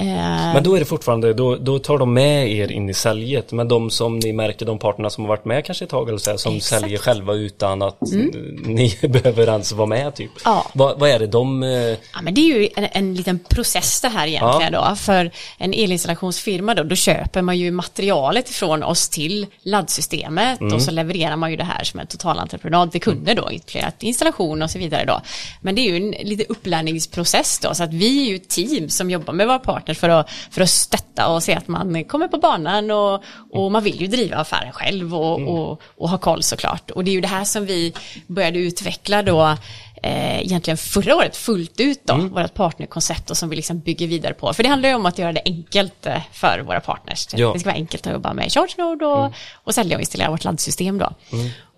Eh, 0.00 0.06
Men 0.54 0.62
då 0.62 0.74
är 0.74 0.78
det 0.78 0.84
fortfarande, 0.84 1.32
då, 1.34 1.56
då 1.56 1.78
tar 1.78 1.98
de 1.98 2.12
med 2.14 2.50
er 2.52 2.72
in 2.72 2.88
i 2.90 2.94
säljet. 2.94 3.52
Men 3.52 3.68
de 3.68 3.90
som 3.90 4.18
ni 4.18 4.32
märker, 4.32 4.66
de 4.66 4.78
parterna 4.78 5.10
som 5.10 5.24
har 5.24 5.28
varit 5.28 5.44
med 5.44 5.64
kanske 5.64 5.84
ett 5.84 5.90
tag 5.90 6.08
eller 6.08 6.18
så 6.18 6.30
här, 6.30 6.36
som 6.36 6.56
Exakt. 6.56 6.72
Mm. 6.72 6.80
säljer 6.82 6.98
själva 6.98 7.34
utan 7.34 7.82
att 7.82 8.02
eh, 8.12 8.18
ni 8.64 8.98
behöver 9.08 9.46
ens 9.48 9.72
vara 9.72 9.86
med 9.86 10.14
typ. 10.14 10.30
Ja. 10.44 10.66
Vad, 10.74 10.98
vad 10.98 11.10
är 11.10 11.18
det 11.18 11.26
de... 11.26 11.62
eh, 11.62 11.70
Ja, 11.70 12.22
men 12.22 12.34
det 12.34 12.40
är 12.40 12.58
ju 12.60 12.68
en, 12.76 12.86
en 12.92 13.14
liten 13.14 13.38
process 13.38 14.00
det 14.00 14.08
här 14.08 14.26
egentligen 14.26 14.72
då. 14.72 14.94
För 14.96 15.30
en 15.58 15.72
elinstallationsfirma 15.74 16.74
då, 16.74 16.82
då 16.82 16.94
köper 16.96 17.42
man 17.42 17.58
ju 17.58 17.70
materialet 17.70 18.48
från 18.48 18.82
oss 18.82 19.08
till 19.08 19.46
laddsystemet 19.62 20.60
och 20.74 20.82
så 20.82 20.90
levererar 20.90 21.36
man 21.36 21.50
ju 21.50 21.56
det 21.56 21.64
här 21.64 21.84
som 21.84 22.00
en 22.00 22.06
totalentreprenad 22.06 22.92
till 22.92 23.00
kunder 23.00 23.34
då, 23.34 23.50
inkluderat 23.50 24.02
installation 24.02 24.62
och 24.62 24.70
så 24.70 24.78
vidare 24.78 25.04
då. 25.04 25.20
Men 25.60 25.74
det 25.74 25.80
är 25.80 25.90
ju 25.90 25.96
en 25.96 26.10
lite 26.28 26.44
upplärningsprocess 26.48 27.58
då, 27.58 27.74
så 27.74 27.82
att 27.82 27.92
vi 27.94 28.22
är 28.26 28.30
ju 28.30 28.36
ett 28.36 28.48
team 28.48 28.88
som 28.88 29.10
jobbar 29.10 29.32
med 29.34 29.46
våra 29.46 29.58
partners 29.94 29.98
för 29.98 30.08
att, 30.08 30.30
för 30.50 30.60
att 30.62 30.70
stötta 30.70 31.28
och 31.28 31.42
se 31.42 31.54
att 31.54 31.68
man 31.68 32.04
kommer 32.04 32.28
på 32.28 32.38
banan 32.38 32.90
och, 32.90 33.22
och 33.50 33.72
man 33.72 33.82
vill 33.82 34.00
ju 34.00 34.06
driva 34.06 34.36
affären 34.36 34.72
själv 34.72 35.14
och, 35.14 35.40
och, 35.40 35.80
och 35.96 36.08
ha 36.08 36.18
koll 36.18 36.42
såklart. 36.42 36.90
Och 36.90 37.04
det 37.04 37.10
är 37.10 37.12
ju 37.12 37.20
det 37.20 37.28
här 37.28 37.44
som 37.44 37.66
vi 37.66 37.92
började 38.26 38.58
utveckla 38.58 39.22
då 39.22 39.56
eh, 40.02 40.40
egentligen 40.40 40.76
förra 40.76 41.16
året 41.16 41.36
fullt 41.36 41.80
ut 41.80 42.00
då, 42.04 42.14
vårt 42.16 42.54
partnerkoncept 42.54 43.30
och 43.30 43.36
som 43.36 43.48
vi 43.48 43.56
liksom 43.56 43.78
bygger 43.78 44.06
vidare 44.06 44.34
på. 44.34 44.52
För 44.52 44.62
det 44.62 44.68
handlar 44.68 44.88
ju 44.88 44.94
om 44.94 45.06
att 45.06 45.18
göra 45.18 45.32
det 45.32 45.42
enkelt 45.44 46.06
eh, 46.06 46.22
för 46.32 46.60
våra 46.60 46.80
partners. 46.80 47.26
Ja. 47.32 47.52
Det 47.52 47.60
ska 47.60 47.68
vara 47.68 47.76
enkelt 47.76 48.06
att 48.06 48.12
jobba 48.12 48.34
med 48.34 48.52
ChargeNode 48.52 49.06
och, 49.06 49.32
och 49.66 49.74
sälja 49.74 49.96
och 49.96 50.00
installera 50.00 50.30
vårt 50.30 50.44
laddsystem 50.44 50.98
då. 50.98 51.12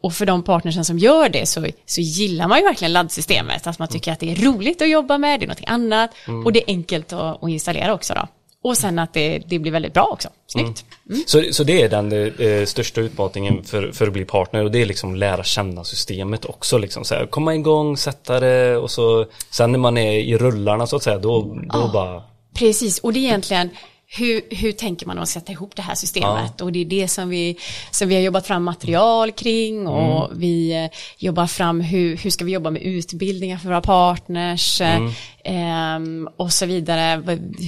Och 0.03 0.13
för 0.13 0.27
de 0.27 0.43
partnersen 0.43 0.85
som 0.85 0.99
gör 0.99 1.29
det 1.29 1.47
så, 1.47 1.67
så 1.87 2.01
gillar 2.01 2.49
man 2.49 2.59
ju 2.59 2.65
verkligen 2.65 2.93
laddsystemet. 2.93 3.67
Att 3.67 3.79
man 3.79 3.89
tycker 3.89 4.13
att 4.13 4.21
det 4.21 4.33
är 4.33 4.37
roligt 4.37 4.83
att 4.83 4.91
jobba 4.91 5.19
med, 5.19 5.41
det 5.41 5.47
är 5.47 5.49
något 5.49 5.63
annat 5.67 6.11
och 6.45 6.53
det 6.53 6.63
är 6.63 6.65
enkelt 6.67 7.13
att, 7.13 7.43
att 7.43 7.51
installera 7.51 7.95
också 7.95 8.15
då. 8.15 8.29
Och 8.65 8.77
sen 8.77 8.99
att 8.99 9.15
det, 9.15 9.43
det 9.47 9.59
blir 9.59 9.73
väldigt 9.73 9.95
bra 9.95 10.09
också. 10.13 10.29
Snyggt. 10.47 10.85
Så, 11.27 11.43
så 11.53 11.65
det 11.65 11.83
är 11.83 11.89
den 11.89 12.13
eh, 12.13 12.65
största 12.67 13.01
utmaningen 13.01 13.65
för, 13.65 13.93
för 13.93 14.07
att 14.07 14.13
bli 14.13 14.25
partner 14.25 14.65
och 14.65 14.71
det 14.71 14.83
är 14.83 14.87
liksom 14.87 15.17
lära 15.17 15.45
känna 15.45 15.85
systemet 15.85 16.45
också 16.45 16.79
liksom 16.79 17.05
så 17.05 17.15
här, 17.15 17.27
komma 17.27 17.55
igång, 17.55 17.97
sätta 17.97 18.41
det 18.41 18.77
och 18.77 18.91
så 18.91 19.27
sen 19.51 19.73
när 19.73 19.79
man 19.79 19.99
är 19.99 20.13
i 20.13 20.39
rullarna 20.39 20.87
så 20.87 20.97
att 20.97 21.03
säga 21.03 21.19
då, 21.19 21.59
då 21.73 21.91
bara 21.93 22.23
Precis, 22.55 22.99
och 22.99 23.13
det 23.13 23.19
är 23.19 23.25
egentligen 23.25 23.71
hur, 24.15 24.43
hur 24.51 24.73
tänker 24.73 25.07
man 25.07 25.19
att 25.19 25.29
sätta 25.29 25.53
ihop 25.53 25.77
det 25.77 25.83
här 25.83 25.95
systemet? 25.95 26.61
Och 26.61 26.73
det 26.73 26.79
är 26.79 26.85
det 26.85 27.09
som 27.09 27.29
vi, 27.29 27.59
som 27.91 28.09
vi 28.09 28.15
har 28.15 28.23
jobbat 28.23 28.47
fram 28.47 28.65
material 28.65 29.33
kring 29.33 29.87
och 29.87 30.31
vi 30.35 30.85
eh, 30.85 30.91
jobbar 31.19 31.47
fram 31.47 31.81
hur, 31.81 32.17
hur 32.17 32.31
ska 32.31 32.45
vi 32.45 32.53
jobba 32.53 32.71
med 32.71 32.83
utbildningar 32.83 33.59
för 33.59 33.69
våra 33.69 33.81
partners 33.81 34.81
eh, 34.81 35.11
ehm, 35.45 36.29
och 36.37 36.53
så 36.53 36.67
vidare. 36.67 37.23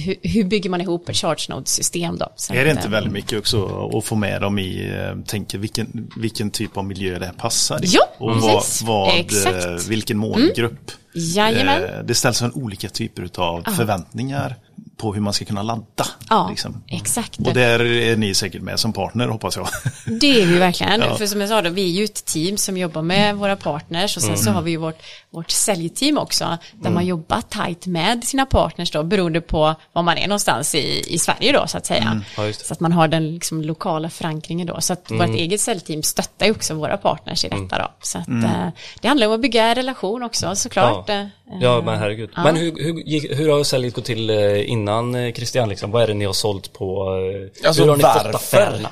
Hur, 0.05 0.15
hur 0.21 0.43
bygger 0.43 0.69
man 0.69 0.81
ihop 0.81 1.09
ett 1.09 1.17
charge 1.17 1.45
node-system 1.49 2.17
då? 2.17 2.33
Så 2.35 2.53
Är 2.53 2.65
det 2.65 2.71
inte 2.71 2.83
eh, 2.83 2.89
väldigt 2.89 3.13
mycket 3.13 3.39
också 3.39 3.89
att 3.97 4.05
få 4.05 4.15
med 4.15 4.41
dem 4.41 4.59
i, 4.59 4.91
tänker 5.27 5.57
vilken, 5.57 6.11
vilken 6.17 6.51
typ 6.51 6.77
av 6.77 6.85
miljö 6.85 7.19
det 7.19 7.25
här 7.25 7.33
passar 7.33 7.85
i? 7.85 7.87
Ja, 7.87 8.07
och 8.17 8.35
vad, 8.35 8.63
vad, 8.83 9.19
Exakt. 9.19 9.65
Mm. 9.65 9.77
vilken 9.89 10.17
målgrupp. 10.17 10.91
Jajamän. 11.15 11.83
Eh, 11.83 11.99
Det 12.03 12.15
ställs 12.15 12.41
en 12.41 12.53
olika 12.53 12.89
typer 12.89 13.29
av 13.35 13.63
förväntningar 13.75 14.55
på 14.97 15.13
hur 15.13 15.21
man 15.21 15.33
ska 15.33 15.45
kunna 15.45 15.63
ladda. 15.63 16.05
Ja, 16.29 16.47
liksom. 16.49 16.83
exakt. 16.87 17.39
Och 17.39 17.53
där 17.53 17.85
är 17.85 18.15
ni 18.15 18.33
säkert 18.33 18.61
med 18.61 18.79
som 18.79 18.93
partner 18.93 19.27
hoppas 19.27 19.55
jag. 19.55 19.67
Det 20.19 20.41
är 20.41 20.45
vi 20.45 20.57
verkligen. 20.57 21.01
Ja. 21.01 21.15
För 21.17 21.27
som 21.27 21.41
jag 21.41 21.49
sa 21.49 21.61
då, 21.61 21.69
vi 21.69 21.83
är 21.83 21.93
ju 21.93 22.03
ett 22.03 22.25
team 22.25 22.57
som 22.57 22.77
jobbar 22.77 23.01
med 23.01 23.35
våra 23.35 23.55
partners 23.55 24.17
och 24.17 24.23
sen 24.23 24.37
så 24.37 24.51
har 24.51 24.61
vi 24.61 24.71
ju 24.71 24.77
vårt, 24.77 25.01
vårt 25.29 25.51
säljteam 25.51 26.17
också 26.17 26.57
där 26.73 26.89
man 26.89 27.05
jobbar 27.05 27.41
tajt 27.41 27.85
med 27.85 28.23
sina 28.23 28.45
partners 28.45 28.91
då 28.91 29.03
beroende 29.03 29.41
på 29.41 29.75
var 29.93 30.03
man 30.03 30.17
är 30.17 30.27
någonstans 30.27 30.75
i, 30.75 31.13
i 31.13 31.17
Sverige 31.19 31.51
då 31.51 31.67
så 31.67 31.77
att 31.77 31.85
säga. 31.85 32.21
Ja, 32.37 32.45
just 32.45 32.59
det. 32.59 32.65
Så 32.65 32.73
att 32.73 32.79
man 32.79 32.91
har 32.91 33.07
den 33.07 33.33
liksom 33.33 33.61
lokala 33.61 34.09
förankringen 34.09 34.67
då. 34.67 34.81
Så 34.81 34.93
att 34.93 35.11
vårt 35.11 35.29
eget 35.29 35.61
säljteam 35.61 36.03
stöttar 36.03 36.45
ju 36.45 36.51
också 36.51 36.73
våra 36.73 36.97
partners 36.97 37.45
i 37.45 37.49
detta 37.49 37.77
då. 37.77 37.91
Så 38.01 38.17
att 38.17 38.27
eh, 38.27 38.67
det 39.01 39.07
handlar 39.07 39.27
om 39.27 39.33
att 39.33 39.41
bygga 39.41 39.63
en 39.63 39.75
relation 39.75 40.23
också 40.23 40.55
såklart. 40.55 41.09
Ja, 41.09 41.29
Eh, 41.51 41.57
ja 41.61 41.81
men 41.85 41.99
herregud. 41.99 42.29
ja. 42.35 42.43
Men 42.43 42.55
hur, 42.55 42.71
hur, 42.83 43.35
hur 43.35 43.49
har 43.49 43.63
säljet 43.63 43.93
gått 43.93 44.05
till 44.05 44.29
eh, 44.29 44.71
innan 44.85 45.15
eh, 45.15 45.33
Christian 45.33 45.69
liksom? 45.69 45.91
Vad 45.91 46.03
är 46.03 46.07
det 46.07 46.13
ni 46.13 46.25
har 46.25 46.33
sålt 46.33 46.73
på? 46.73 47.07
eh, 47.63 47.67
Alltså, 47.67 47.81
hur 47.83 47.89
har 47.89 47.97
ni 47.97 48.03
fått 48.03 48.13
varför? 48.15 48.35
affärerna? 48.35 48.89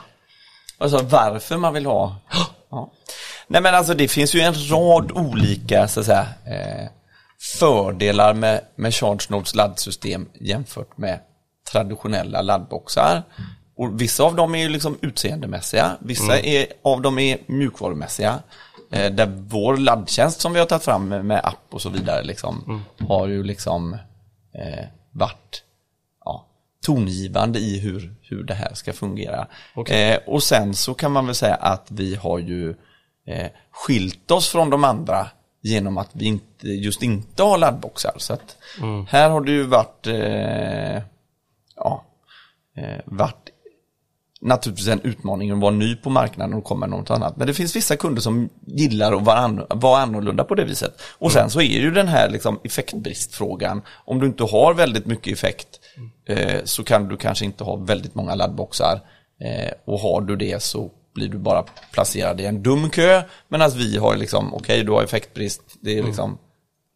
Alltså 0.77 0.97
varför 1.03 1.57
man 1.57 1.73
vill 1.73 1.85
ha. 1.85 2.15
Ja. 2.71 2.91
Nej 3.47 3.61
men 3.61 3.75
alltså 3.75 3.93
det 3.93 4.07
finns 4.07 4.35
ju 4.35 4.39
en 4.41 4.53
rad 4.69 5.11
olika 5.11 5.87
så 5.87 5.99
att 5.99 6.05
säga, 6.05 6.27
eh, 6.45 6.87
fördelar 7.59 8.33
med, 8.33 8.61
med 8.75 8.93
ChargeNodes 8.95 9.55
laddsystem 9.55 10.29
jämfört 10.39 10.97
med 10.97 11.19
traditionella 11.71 12.41
laddboxar. 12.41 13.23
Och 13.77 14.01
vissa 14.01 14.23
av 14.23 14.35
dem 14.35 14.55
är 14.55 14.59
ju 14.59 14.69
liksom 14.69 14.97
utseendemässiga, 15.01 15.91
vissa 15.99 16.39
är, 16.39 16.65
av 16.83 17.01
dem 17.01 17.19
är 17.19 17.37
mjukvarumässiga. 17.47 18.39
Eh, 18.91 19.11
där 19.11 19.25
vår 19.49 19.77
laddtjänst 19.77 20.41
som 20.41 20.53
vi 20.53 20.59
har 20.59 20.65
tagit 20.65 20.83
fram 20.83 21.07
med, 21.07 21.25
med 21.25 21.39
app 21.45 21.67
och 21.71 21.81
så 21.81 21.89
vidare 21.89 22.23
liksom, 22.23 22.83
har 23.07 23.27
ju 23.27 23.43
liksom 23.43 23.93
eh, 24.55 24.85
varit 25.11 25.63
tongivande 26.83 27.59
i 27.59 27.79
hur, 27.79 28.15
hur 28.21 28.43
det 28.43 28.53
här 28.53 28.73
ska 28.73 28.93
fungera. 28.93 29.47
Eh, 29.89 30.19
och 30.27 30.43
sen 30.43 30.73
så 30.73 30.93
kan 30.93 31.11
man 31.11 31.25
väl 31.25 31.35
säga 31.35 31.55
att 31.55 31.87
vi 31.91 32.15
har 32.15 32.39
ju 32.39 32.69
eh, 33.27 33.47
skilt 33.71 34.31
oss 34.31 34.49
från 34.49 34.69
de 34.69 34.83
andra 34.83 35.27
genom 35.61 35.97
att 35.97 36.09
vi 36.13 36.25
inte, 36.25 36.67
just 36.67 37.03
inte 37.03 37.43
har 37.43 37.57
laddboxar. 37.57 38.13
Så 38.17 38.33
att 38.33 38.57
här 39.07 39.29
har 39.29 39.41
det 39.41 39.51
ju 39.51 39.63
varit, 39.63 40.07
eh, 40.07 41.01
ja, 41.75 42.05
eh, 42.77 43.01
varit 43.05 43.49
naturligtvis 44.43 44.87
en 44.87 45.01
utmaning 45.01 45.51
att 45.51 45.59
vara 45.59 45.71
ny 45.71 45.95
på 45.95 46.09
marknaden 46.09 46.53
och 46.53 46.63
komma 46.63 46.87
med 46.87 46.99
något 46.99 47.11
annat. 47.11 47.37
Men 47.37 47.47
det 47.47 47.53
finns 47.53 47.75
vissa 47.75 47.95
kunder 47.95 48.21
som 48.21 48.49
gillar 48.65 49.13
att 49.13 49.23
vara, 49.23 49.37
an, 49.37 49.65
vara 49.69 50.01
annorlunda 50.01 50.43
på 50.43 50.55
det 50.55 50.65
viset. 50.65 51.01
Och 51.17 51.31
sen 51.31 51.49
så 51.49 51.61
är 51.61 51.79
ju 51.79 51.91
den 51.91 52.07
här 52.07 52.29
liksom 52.29 52.59
effektbristfrågan, 52.63 53.81
om 54.05 54.19
du 54.19 54.25
inte 54.25 54.43
har 54.43 54.73
väldigt 54.73 55.05
mycket 55.05 55.33
effekt 55.33 55.79
eh, 56.25 56.63
så 56.63 56.83
kan 56.83 57.07
du 57.07 57.17
kanske 57.17 57.45
inte 57.45 57.63
ha 57.63 57.75
väldigt 57.75 58.15
många 58.15 58.35
laddboxar. 58.35 59.01
Eh, 59.39 59.73
och 59.85 59.99
har 59.99 60.21
du 60.21 60.35
det 60.35 60.63
så 60.63 60.91
blir 61.13 61.29
du 61.29 61.37
bara 61.37 61.63
placerad 61.91 62.41
i 62.41 62.45
en 62.45 62.63
dum 62.63 62.89
kö. 62.89 63.23
Medan 63.47 63.71
vi 63.75 63.97
har 63.97 64.15
liksom, 64.15 64.53
okej 64.53 64.83
du 64.83 64.91
har 64.91 65.03
effektbrist, 65.03 65.61
det 65.81 65.97
är 65.97 66.03
liksom 66.03 66.37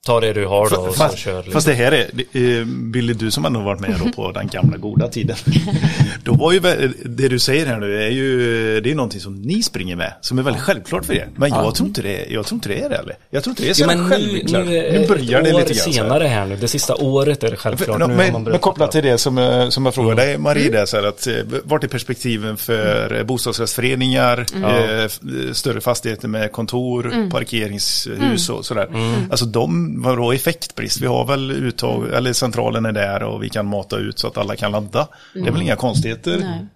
Ta 0.08 0.20
det 0.20 0.34
du 0.34 0.46
har 0.46 0.70
då 0.70 0.76
och 0.76 0.94
så 0.96 1.04
Fast, 1.04 1.18
kör. 1.18 1.36
liksom. 1.38 1.54
fast 1.54 1.68
det 1.68 1.74
här 1.74 1.92
är, 1.92 2.66
Billy, 2.92 3.14
du 3.14 3.32
som 3.32 3.46
ändå 3.46 3.60
varit 3.60 3.80
med 3.80 3.96
då 4.06 4.12
på 4.12 4.32
den 4.32 4.48
gamla 4.48 4.78
goda 4.78 5.08
tiden. 5.08 5.36
Då 6.24 6.34
var 6.34 6.52
ju 6.52 6.60
det 7.06 7.28
du 7.28 7.40
säger 7.40 7.66
här 7.66 7.78
nu 7.80 8.04
är 8.04 8.10
ju, 8.10 8.82
det 8.82 8.92
är 8.92 8.96
någonting 8.96 9.20
som 9.22 9.42
ni 9.42 9.64
springer 9.64 9.96
med, 9.96 10.14
som 10.22 10.40
är 10.40 10.44
väldigt 10.44 10.64
självklart 10.64 11.06
för 11.06 11.14
er. 11.14 11.28
Men 11.36 11.50
jag 11.50 11.76
tror 11.76 11.88
inte 11.88 12.02
det, 12.02 12.26
jag 12.30 12.46
tror 12.46 12.56
inte 12.58 12.70
det 12.70 12.82
är 12.82 12.90
det 12.90 12.96
eller? 12.96 13.16
Jag 13.30 13.44
tror 13.44 13.52
inte 13.52 13.64
det 13.64 13.70
är 13.70 13.74
så 13.74 13.86
men 13.86 13.98
nu, 14.04 14.10
självklart. 14.10 14.66
nu, 14.66 14.72
Nu 15.00 15.08
börjar 15.08 15.42
det 15.42 15.52
lite 15.54 15.74
grann. 15.74 15.76
så 15.76 15.92
senare 15.92 16.24
här 16.28 16.46
nu, 16.46 16.56
det 16.56 16.68
sista 16.68 16.96
året 16.96 17.44
är 17.44 17.52
det 17.52 17.58
självklart. 17.58 18.00
Men, 18.00 18.10
nu 18.10 18.16
har 18.16 18.32
man 18.32 18.44
men, 18.44 18.52
men 18.52 18.60
kopplat 18.60 18.92
till 18.92 19.04
det 19.04 19.18
som, 19.18 19.38
eh, 19.38 19.70
som 19.70 19.86
jag 19.86 19.96
frågade 19.96 20.22
dig 20.22 20.38
Marie, 20.38 20.70
där, 20.72 20.86
så 20.86 20.98
här 20.98 21.04
att, 21.04 21.28
eh, 21.28 21.34
vart 21.64 21.84
är 21.84 21.88
perspektiven 21.88 22.58
för 22.58 23.18
eh, 23.18 23.24
bostadsrättsföreningar, 23.24 24.46
f- 25.06 25.20
eh, 25.48 25.54
större 25.54 25.82
fastigheter 25.82 26.28
med 26.28 26.52
kontor, 26.52 27.30
parkeringshus 27.32 28.50
och 28.50 28.66
sådär. 28.66 28.88
Alltså 29.30 29.46
de, 29.46 29.97
vadå 30.02 30.32
effektbrist? 30.32 31.02
Vi 31.02 31.08
har 31.08 31.26
väl 31.26 31.52
uttag, 31.52 32.14
eller 32.14 32.34
centralen 32.34 32.86
är 32.86 32.92
där 32.92 33.24
och 33.24 33.44
vi 33.44 33.50
kan 33.50 33.66
mata 33.66 33.98
ut 33.98 34.20
så 34.20 34.28
att 34.28 34.38
alla 34.38 34.56
kan 34.56 34.72
ladda. 34.72 35.08
Det 35.34 35.48
är 35.48 35.52
väl 35.52 35.62
inga 35.62 35.76
konstigheter. 35.76 36.38
Nej. 36.40 36.68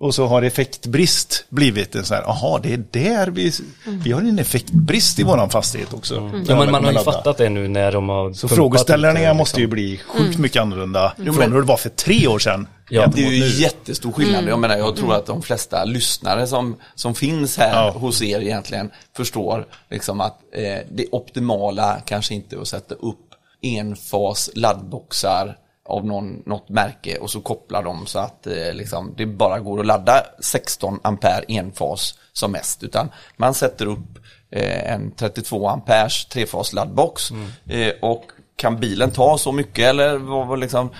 Och 0.00 0.14
så 0.14 0.26
har 0.26 0.42
effektbrist 0.42 1.44
blivit 1.48 1.94
en 1.94 2.04
sån 2.04 2.14
här, 2.16 2.24
aha 2.24 2.60
det 2.62 2.72
är 2.72 2.84
där 2.90 3.26
vi, 3.26 3.52
vi 3.86 4.12
har 4.12 4.20
en 4.20 4.38
effektbrist 4.38 5.18
i 5.18 5.22
våran 5.22 5.50
fastighet 5.50 5.94
också. 5.94 6.30
Ja, 6.48 6.56
men 6.58 6.70
man 6.70 6.84
har 6.84 6.92
ju 6.92 6.98
fattat 6.98 7.36
det 7.38 7.48
nu 7.48 7.68
när 7.68 7.92
de 7.92 8.08
har 8.08 8.32
Så 8.32 8.48
frågeställningarna 8.48 9.20
det, 9.28 9.34
måste 9.34 9.60
ju 9.60 9.66
liksom. 9.66 9.74
bli 9.74 10.00
sjukt 10.24 10.38
mycket 10.38 10.62
annorlunda 10.62 11.12
från 11.16 11.36
men- 11.36 11.52
hur 11.52 11.60
det 11.60 11.66
var 11.66 11.76
för 11.76 11.88
tre 11.88 12.26
år 12.26 12.38
sedan. 12.38 12.66
Ja. 12.90 13.06
Det 13.14 13.24
är 13.26 13.30
ju 13.30 13.40
nu. 13.40 13.46
jättestor 13.46 14.12
skillnad. 14.12 14.44
Jag 14.48 14.58
menar, 14.58 14.76
jag 14.76 14.96
tror 14.96 15.14
att 15.14 15.26
de 15.26 15.42
flesta 15.42 15.84
lyssnare 15.84 16.46
som, 16.46 16.76
som 16.94 17.14
finns 17.14 17.56
här 17.58 17.84
Ja. 17.86 17.90
hos 17.90 18.22
er 18.22 18.40
egentligen 18.40 18.90
förstår 19.16 19.66
liksom 19.90 20.20
att 20.20 20.38
eh, 20.52 20.78
det 20.90 21.06
optimala 21.12 22.00
kanske 22.04 22.34
inte 22.34 22.56
är 22.56 22.60
att 22.60 22.68
sätta 22.68 22.94
upp 22.94 23.18
enfas 23.62 24.50
laddboxar 24.54 25.56
av 25.88 26.06
någon, 26.06 26.42
något 26.46 26.68
märke 26.68 27.18
och 27.18 27.30
så 27.30 27.40
koppla 27.40 27.82
dem 27.82 28.06
så 28.06 28.18
att 28.18 28.46
eh, 28.46 28.72
liksom, 28.72 29.14
det 29.16 29.26
bara 29.26 29.60
går 29.60 29.80
att 29.80 29.86
ladda 29.86 30.22
16 30.40 31.00
ampere 31.02 31.44
enfas 31.48 32.18
som 32.32 32.52
mest. 32.52 32.82
Utan 32.82 33.08
man 33.36 33.54
sätter 33.54 33.86
upp 33.86 34.18
eh, 34.50 34.92
en 34.92 35.10
32 35.10 35.68
amperes 35.68 36.24
trefas 36.26 36.72
laddbox 36.72 37.30
eh, 37.66 37.92
och 38.02 38.24
kan 38.56 38.80
bilen 38.80 39.10
ta 39.10 39.38
så 39.38 39.52
mycket 39.52 39.84
eller 39.84 40.18
vad, 40.18 40.46
vad 40.46 40.58
liksom, 40.58 40.90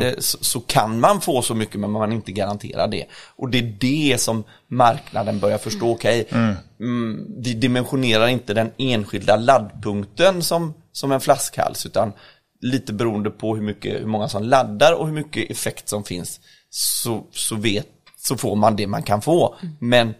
eh, 0.00 0.14
så, 0.18 0.38
så 0.40 0.60
kan 0.60 1.00
man 1.00 1.20
få 1.20 1.42
så 1.42 1.54
mycket 1.54 1.80
men 1.80 1.90
man 1.90 2.12
inte 2.12 2.32
garanterar 2.32 2.88
det. 2.88 3.04
Och 3.36 3.48
det 3.50 3.58
är 3.58 3.76
det 3.80 4.20
som 4.20 4.44
marknaden 4.68 5.40
börjar 5.40 5.58
förstå. 5.58 5.90
Okej, 5.90 6.28
mm, 6.80 7.26
vi 7.38 7.54
dimensionerar 7.54 8.28
inte 8.28 8.54
den 8.54 8.70
enskilda 8.78 9.36
laddpunkten 9.36 10.42
som, 10.42 10.74
som 10.92 11.12
en 11.12 11.20
flaskhals 11.20 11.86
utan 11.86 12.12
lite 12.64 12.92
beroende 12.92 13.30
på 13.30 13.56
hur, 13.56 13.62
mycket, 13.62 14.00
hur 14.00 14.06
många 14.06 14.28
som 14.28 14.42
laddar 14.42 14.92
och 14.92 15.06
hur 15.06 15.14
mycket 15.14 15.50
effekt 15.50 15.88
som 15.88 16.04
finns 16.04 16.40
så, 16.70 17.26
så, 17.32 17.56
vet, 17.56 17.86
så 18.16 18.36
får 18.36 18.56
man 18.56 18.76
det 18.76 18.86
man 18.86 19.02
kan 19.02 19.22
få. 19.22 19.54
Men 19.80 20.14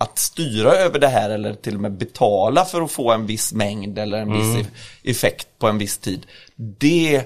att 0.00 0.18
styra 0.18 0.70
över 0.72 0.98
det 0.98 1.08
här 1.08 1.30
eller 1.30 1.54
till 1.54 1.74
och 1.74 1.80
med 1.80 1.92
betala 1.92 2.64
för 2.64 2.82
att 2.82 2.90
få 2.90 3.12
en 3.12 3.26
viss 3.26 3.52
mängd 3.52 3.98
eller 3.98 4.18
en 4.18 4.32
viss 4.32 4.66
eff- 4.66 4.70
effekt 5.02 5.48
på 5.58 5.68
en 5.68 5.78
viss 5.78 5.98
tid. 5.98 6.26
Det, 6.56 7.24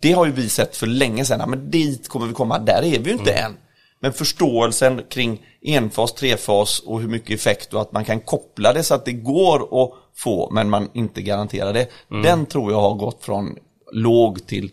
det 0.00 0.12
har 0.12 0.26
ju 0.26 0.32
vi 0.32 0.48
sett 0.48 0.76
för 0.76 0.86
länge 0.86 1.24
sedan, 1.24 1.40
Ja, 1.40 1.46
men 1.46 1.70
dit 1.70 2.08
kommer 2.08 2.26
vi 2.26 2.32
komma, 2.34 2.58
där 2.58 2.82
är 2.82 2.98
vi 2.98 3.10
ju 3.10 3.16
inte 3.16 3.32
än. 3.32 3.56
Men 4.02 4.12
förståelsen 4.12 5.02
kring 5.10 5.42
enfas, 5.62 6.12
trefas 6.14 6.80
och 6.80 7.00
hur 7.00 7.08
mycket 7.08 7.40
effekt 7.40 7.74
och 7.74 7.80
att 7.80 7.92
man 7.92 8.04
kan 8.04 8.20
koppla 8.20 8.72
det 8.72 8.82
så 8.82 8.94
att 8.94 9.04
det 9.04 9.12
går 9.12 9.82
att 9.84 9.90
få 10.16 10.50
men 10.52 10.70
man 10.70 10.90
inte 10.94 11.22
garanterar 11.22 11.72
det. 11.72 11.88
Den 12.22 12.46
tror 12.46 12.72
jag 12.72 12.80
har 12.80 12.94
gått 12.94 13.24
från 13.24 13.56
låg 13.92 14.46
till 14.46 14.70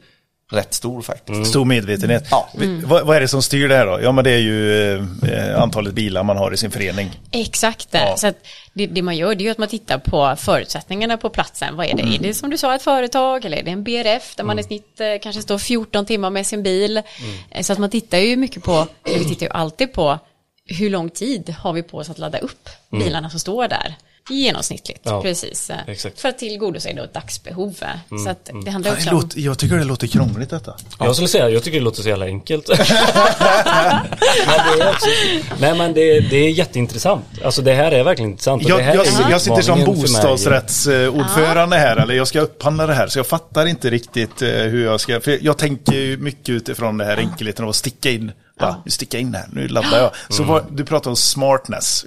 rätt 0.51 0.73
stor 0.73 1.01
faktiskt. 1.01 1.49
Stor 1.49 1.65
medvetenhet. 1.65 2.27
Ja. 2.31 2.49
Vi- 2.57 2.81
Vad, 2.85 3.05
vad 3.07 3.15
är 3.17 3.21
det 3.21 3.27
som 3.27 3.41
styr 3.41 3.69
det 3.69 3.75
här 3.75 3.85
då? 3.85 3.99
Ja 4.01 4.11
men 4.11 4.23
det 4.23 4.31
är 4.31 4.37
ju 4.37 4.93
eh, 4.97 5.61
antalet 5.61 5.93
bilar 5.93 6.23
man 6.23 6.37
har 6.37 6.53
i 6.53 6.57
sin 6.57 6.71
förening. 6.71 7.19
Exakt, 7.31 7.87
Ja. 7.91 8.15
så 8.17 8.27
att 8.27 8.35
det, 8.73 8.87
det 8.87 9.01
man 9.01 9.17
gör 9.17 9.35
det 9.35 9.41
är 9.41 9.45
ju 9.45 9.51
att 9.51 9.57
man 9.57 9.67
tittar 9.67 9.97
på 9.97 10.35
förutsättningarna 10.37 11.17
på 11.17 11.29
platsen. 11.29 11.75
Vad 11.75 11.85
är 11.85 11.95
det? 11.95 12.03
Är 12.03 12.19
det 12.19 12.33
som 12.33 12.49
du 12.49 12.57
sa 12.57 12.75
ett 12.75 12.81
företag 12.81 13.45
eller 13.45 13.57
är 13.57 13.63
det 13.63 13.71
en 13.71 13.83
BRF 13.83 14.35
där 14.35 14.43
man 14.43 14.59
i 14.59 14.63
snitt 14.63 14.99
eh, 14.99 15.07
kanske 15.21 15.41
står 15.41 15.57
14 15.57 16.05
timmar 16.05 16.29
med 16.29 16.47
sin 16.47 16.63
bil? 16.63 16.97
Eh, 17.51 17.61
Så 17.61 17.73
att 17.73 17.79
man 17.79 17.89
tittar 17.89 18.17
ju 18.17 18.35
mycket 18.37 18.63
på, 18.63 18.87
eller 19.05 19.19
vi 19.19 19.25
tittar 19.25 19.45
ju 19.45 19.51
alltid 19.51 19.93
på 19.93 20.19
hur 20.65 20.89
lång 20.89 21.09
tid 21.09 21.55
har 21.59 21.73
vi 21.73 21.83
på 21.83 21.97
oss 21.97 22.09
att 22.09 22.17
ladda 22.19 22.37
upp 22.37 22.69
bilarna 22.91 23.29
som 23.29 23.39
står 23.39 23.67
där. 23.67 23.95
Genomsnittligt, 24.29 24.99
Ja, 25.03 25.21
precis. 25.21 25.71
exakt. 25.87 26.19
För 26.21 26.29
att 26.29 26.37
tillgodose 26.37 26.93
då 26.93 27.03
ett 27.03 27.13
dagsbehov. 27.13 27.75
eh. 27.81 28.17
Så 28.23 28.29
att 28.29 28.49
det 28.65 28.71
handlar 28.71 28.91
Det 28.91 28.97
också 28.97 29.09
om... 29.09 29.15
låter, 29.15 29.39
jag 29.39 29.59
tycker 29.59 29.75
det 29.77 29.83
låter 29.83 30.07
krångligt 30.07 30.49
detta. 30.49 30.73
Jag 30.99 31.15
skulle 31.15 31.27
säga, 31.27 31.49
jag 31.49 31.63
tycker 31.63 31.77
det 31.79 31.83
låter 31.83 32.01
så 32.03 32.09
jävla 32.09 32.25
enkelt. 32.25 32.67
men 32.77 32.77
det 34.77 34.83
är 34.83 34.89
också, 34.89 35.07
nej 35.59 35.75
men 35.77 35.93
det, 35.93 36.19
det 36.19 36.37
är 36.37 36.49
jätteintressant. 36.51 37.25
Alltså 37.43 37.61
det 37.61 37.73
här 37.73 37.91
är 37.91 38.03
verkligen 38.03 38.31
intressant. 38.31 38.63
och 38.63 38.69
Jag, 38.69 38.79
det 38.79 38.83
här 38.83 38.95
jag, 38.95 39.07
är 39.07 39.29
jag 39.31 39.41
sitter 39.41 39.61
som 39.61 39.83
bostadsrättsordförande 39.85 41.77
här, 41.77 41.97
eller 41.97 42.13
jag 42.13 42.27
ska 42.27 42.39
upphandla 42.41 42.87
det 42.87 42.93
här, 42.93 43.07
så 43.07 43.19
jag 43.19 43.27
fattar 43.27 43.65
inte 43.65 43.89
riktigt 43.89 44.41
eh, 44.41 44.49
hur 44.49 44.85
jag 44.85 44.99
ska, 44.99 45.19
för 45.19 45.39
jag 45.45 45.57
tänker 45.57 46.17
mycket 46.17 46.49
utifrån 46.49 46.97
det 46.97 47.05
här 47.05 47.17
enkelheten 47.17 47.63
av 47.65 47.69
att 47.69 47.75
sticka 47.75 48.09
in, 48.11 48.31
nu 48.85 48.91
sticker 48.91 49.17
jag 49.17 49.21
in 49.27 49.33
här, 49.33 49.45
nu 49.51 49.67
laddar 49.67 49.97
jag. 50.01 50.11
Så 50.29 50.43
vad, 50.43 50.65
du 50.77 50.85
pratar 50.85 51.09
om 51.09 51.15
smartness. 51.15 52.05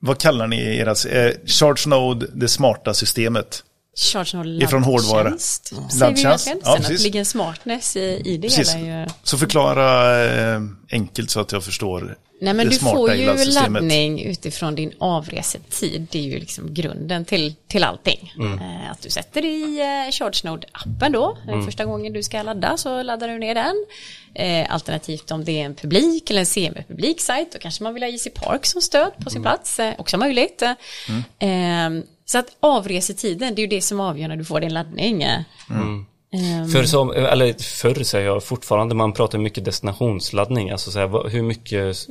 Vad 0.00 0.20
kallar 0.20 0.46
ni 0.46 0.76
era, 0.76 0.90
eh, 0.90 1.34
Charge 1.46 1.88
Node, 1.88 2.26
det 2.34 2.48
smarta 2.48 2.94
systemet? 2.94 3.64
Charge 3.98 4.36
no 4.38 4.62
Ifrån 4.62 4.82
hårdvara. 4.82 5.22
laddtjänst, 5.22 5.66
Säger 5.66 5.82
vi 5.90 5.98
Laddtjänst, 6.00 6.46
verkligen. 6.46 6.60
ja, 6.64 6.70
att 6.72 6.76
precis. 6.80 6.98
det 6.98 7.04
ligger 7.04 7.18
en 7.20 7.26
smartness 7.26 7.96
i, 7.96 8.22
i 8.24 8.36
det 8.36 8.48
Precis. 8.48 8.74
hela. 8.74 9.00
ju- 9.02 9.06
Så 9.22 9.38
förklara 9.38 10.24
eh, 10.54 10.60
enkelt 10.92 11.30
så 11.30 11.40
att 11.40 11.52
jag 11.52 11.64
förstår 11.64 12.16
Nej 12.40 12.54
men 12.54 12.66
det 12.66 12.72
du 12.72 12.78
smarta 12.78 12.96
får 12.96 13.14
ju 13.14 13.44
laddning 13.44 14.22
utifrån 14.24 14.74
din 14.74 14.92
avresetid. 14.98 16.06
Det 16.10 16.18
är 16.18 16.22
ju 16.22 16.38
liksom 16.38 16.74
grunden 16.74 17.24
till, 17.24 17.54
till 17.66 17.84
allting. 17.84 18.32
Eh, 18.60 18.90
att 18.90 19.02
du 19.02 19.10
sätter 19.10 19.44
i 19.44 19.78
eh, 19.80 20.10
ChargeNode-appen 20.10 21.12
då. 21.12 21.38
Eh, 21.48 21.64
Första 21.64 21.84
gången 21.84 22.12
du 22.12 22.22
ska 22.22 22.42
ladda 22.42 22.76
så 22.76 23.02
laddar 23.02 23.28
du 23.28 23.38
ner 23.38 23.54
den. 23.54 23.74
Eh, 24.34 24.74
alternativt 24.74 25.30
om 25.30 25.44
det 25.44 25.60
är 25.60 25.64
en 25.64 25.74
publik 25.74 26.30
eller 26.30 26.40
en 26.40 26.46
semipublik 26.46 27.20
sajt 27.20 27.52
då 27.52 27.58
kanske 27.58 27.82
man 27.84 27.94
vill 27.94 28.02
ha 28.02 28.10
JC 28.10 28.28
Park 28.34 28.66
som 28.66 28.80
stöd 28.82 29.12
på 29.24 29.30
sin 29.30 29.42
plats. 29.42 29.78
Eh, 29.80 29.94
också 29.98 30.16
möjligt. 30.18 30.62
Eh, 30.62 31.48
så 32.30 32.38
att 32.38 32.46
avresetiden 32.60 33.54
det 33.54 33.60
är 33.60 33.64
ju 33.64 33.68
det 33.70 33.80
som 33.82 34.00
avgör 34.00 34.28
när 34.28 34.36
du 34.36 34.44
får 34.44 34.60
din 34.60 34.74
laddning. 34.74 35.22
Eh, 35.22 35.38
ehm, 35.70 36.68
För 36.68 36.84
som, 36.84 37.10
eller 37.10 37.52
förr 37.62 38.02
säger 38.04 38.26
jag 38.26 38.44
fortfarande, 38.44 38.94
man 38.94 39.12
pratar 39.12 39.38
mycket 39.38 39.64
destinationsladdning. 39.64 40.70
Alltså 40.70 40.90
så 40.90 40.98
här, 40.98 41.28
hur 41.28 41.42
mycket 41.42 41.84
s- 41.90 42.06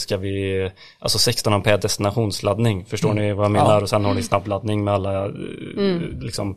ska 0.00 0.16
vi, 0.16 0.70
alltså 0.98 1.18
16 1.18 1.52
ampere 1.52 1.76
destinationsladdning, 1.76 2.84
förstår 2.84 3.14
ni 3.14 3.32
vad 3.32 3.44
jag 3.44 3.50
menar? 3.52 3.82
Och 3.82 3.88
sen 3.88 4.04
har 4.04 4.14
ni 4.14 4.22
snabbladdning 4.22 4.84
med 4.84 4.94
alla, 4.94 5.24
eh, 5.26 5.30
liksom, 6.20 6.50
eh, 6.50 6.56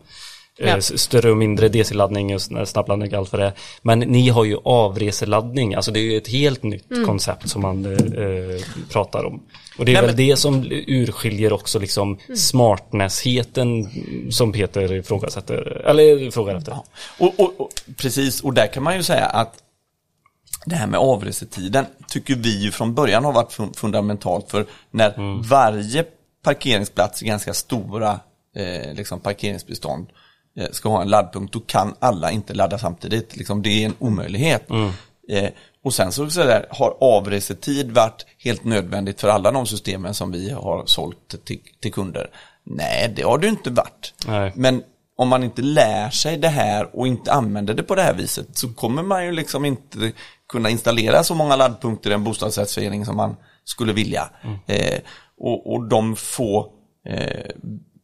Ja. 0.57 0.77
s- 0.77 0.99
större 0.99 1.31
och 1.31 1.37
mindre 1.37 1.69
DC-laddning 1.69 2.33
och 2.35 2.39
sn- 2.39 2.65
snabbladdning 2.65 3.11
och 3.13 3.17
allt 3.17 3.31
vad 3.31 3.41
det. 3.41 3.53
Men 3.81 3.99
ni 3.99 4.29
har 4.29 4.43
ju 4.45 4.57
avreseladdning, 4.63 5.73
alltså 5.75 5.91
det 5.91 5.99
är 5.99 6.03
ju 6.11 6.17
ett 6.17 6.27
helt 6.27 6.63
nytt 6.63 6.87
koncept 7.05 7.49
som 7.49 7.61
man 7.61 7.85
eh, 7.85 7.91
eh, 7.91 8.61
pratar 8.89 9.25
om. 9.25 9.43
Och 9.77 9.85
det 9.85 9.91
är 9.91 9.93
Nej, 9.93 10.01
väl 10.01 10.05
men- 10.15 10.15
det 10.27 10.37
som 10.37 10.65
urskiljer 10.87 11.53
också 11.53 11.79
liksom 11.79 12.17
smartnessheten 12.35 13.89
som 14.31 14.51
Peter 14.51 14.93
ifrågasätter, 14.93 15.81
eller 15.85 16.31
frågar 16.31 16.55
efter. 16.55 16.77
Och, 17.19 17.39
och, 17.39 17.53
och, 17.61 17.69
precis, 17.97 18.41
och 18.41 18.53
där 18.53 18.67
kan 18.67 18.83
man 18.83 18.95
ju 18.95 19.03
säga 19.03 19.25
att 19.25 19.53
det 20.65 20.75
här 20.75 20.87
med 20.87 20.99
avresetiden 20.99 21.85
tycker 22.07 22.35
vi 22.35 22.63
ju 22.63 22.71
från 22.71 22.93
början 22.95 23.25
har 23.25 23.33
varit 23.33 23.51
fun- 23.51 23.73
fundamentalt 23.77 24.51
för 24.51 24.65
när 24.91 25.41
varje 25.49 26.05
parkeringsplats 26.43 27.21
ganska 27.21 27.53
stora 27.53 28.19
eh, 28.55 28.93
liksom 28.93 29.19
parkeringsbestånd 29.19 30.07
eh, 30.09 30.15
ska 30.71 30.89
ha 30.89 31.01
en 31.01 31.09
laddpunkt, 31.09 31.53
då 31.53 31.59
kan 31.59 31.95
alla 31.99 32.31
inte 32.31 32.53
ladda 32.53 32.77
samtidigt. 32.77 33.35
Liksom, 33.35 33.61
det 33.61 33.69
är 33.69 33.85
en 33.85 33.95
omöjlighet. 33.99 34.69
Eh, 35.29 35.49
och 35.83 35.93
sen 35.93 36.11
så, 36.11 36.29
så 36.29 36.43
där, 36.43 36.65
har 36.69 36.97
avresetid 37.01 37.91
varit 37.91 38.25
helt 38.37 38.63
nödvändigt 38.63 39.21
för 39.21 39.27
alla 39.27 39.51
de 39.51 39.65
systemen 39.65 40.13
som 40.13 40.31
vi 40.31 40.51
har 40.51 40.85
sålt 40.85 41.45
till, 41.45 41.59
till 41.81 41.93
kunder. 41.93 42.29
Nej, 42.63 43.13
det 43.15 43.21
har 43.21 43.37
det 43.37 43.47
inte 43.47 43.69
varit. 43.69 44.13
Nej. 44.27 44.51
Men 44.55 44.83
om 45.15 45.27
man 45.27 45.43
inte 45.43 45.61
lär 45.61 46.09
sig 46.09 46.37
det 46.37 46.47
här 46.47 46.95
och 46.95 47.07
inte 47.07 47.33
använder 47.33 47.73
det 47.73 47.83
på 47.83 47.95
det 47.95 48.01
här 48.01 48.13
viset 48.13 48.57
så 48.57 48.73
kommer 48.73 49.03
man 49.03 49.25
ju 49.25 49.31
liksom 49.31 49.65
inte 49.65 50.11
kunna 50.49 50.69
installera 50.69 51.23
så 51.23 51.35
många 51.35 51.55
laddpunkter 51.55 52.09
i 52.09 52.13
en 52.13 52.23
bostadsrättsförening 52.23 53.05
som 53.05 53.17
man 53.17 53.35
skulle 53.63 53.93
vilja. 53.93 54.29
Eh, 54.67 54.99
och, 55.37 55.73
och 55.73 55.87
de 55.87 56.15
få, 56.15 56.73
eh, 57.05 57.49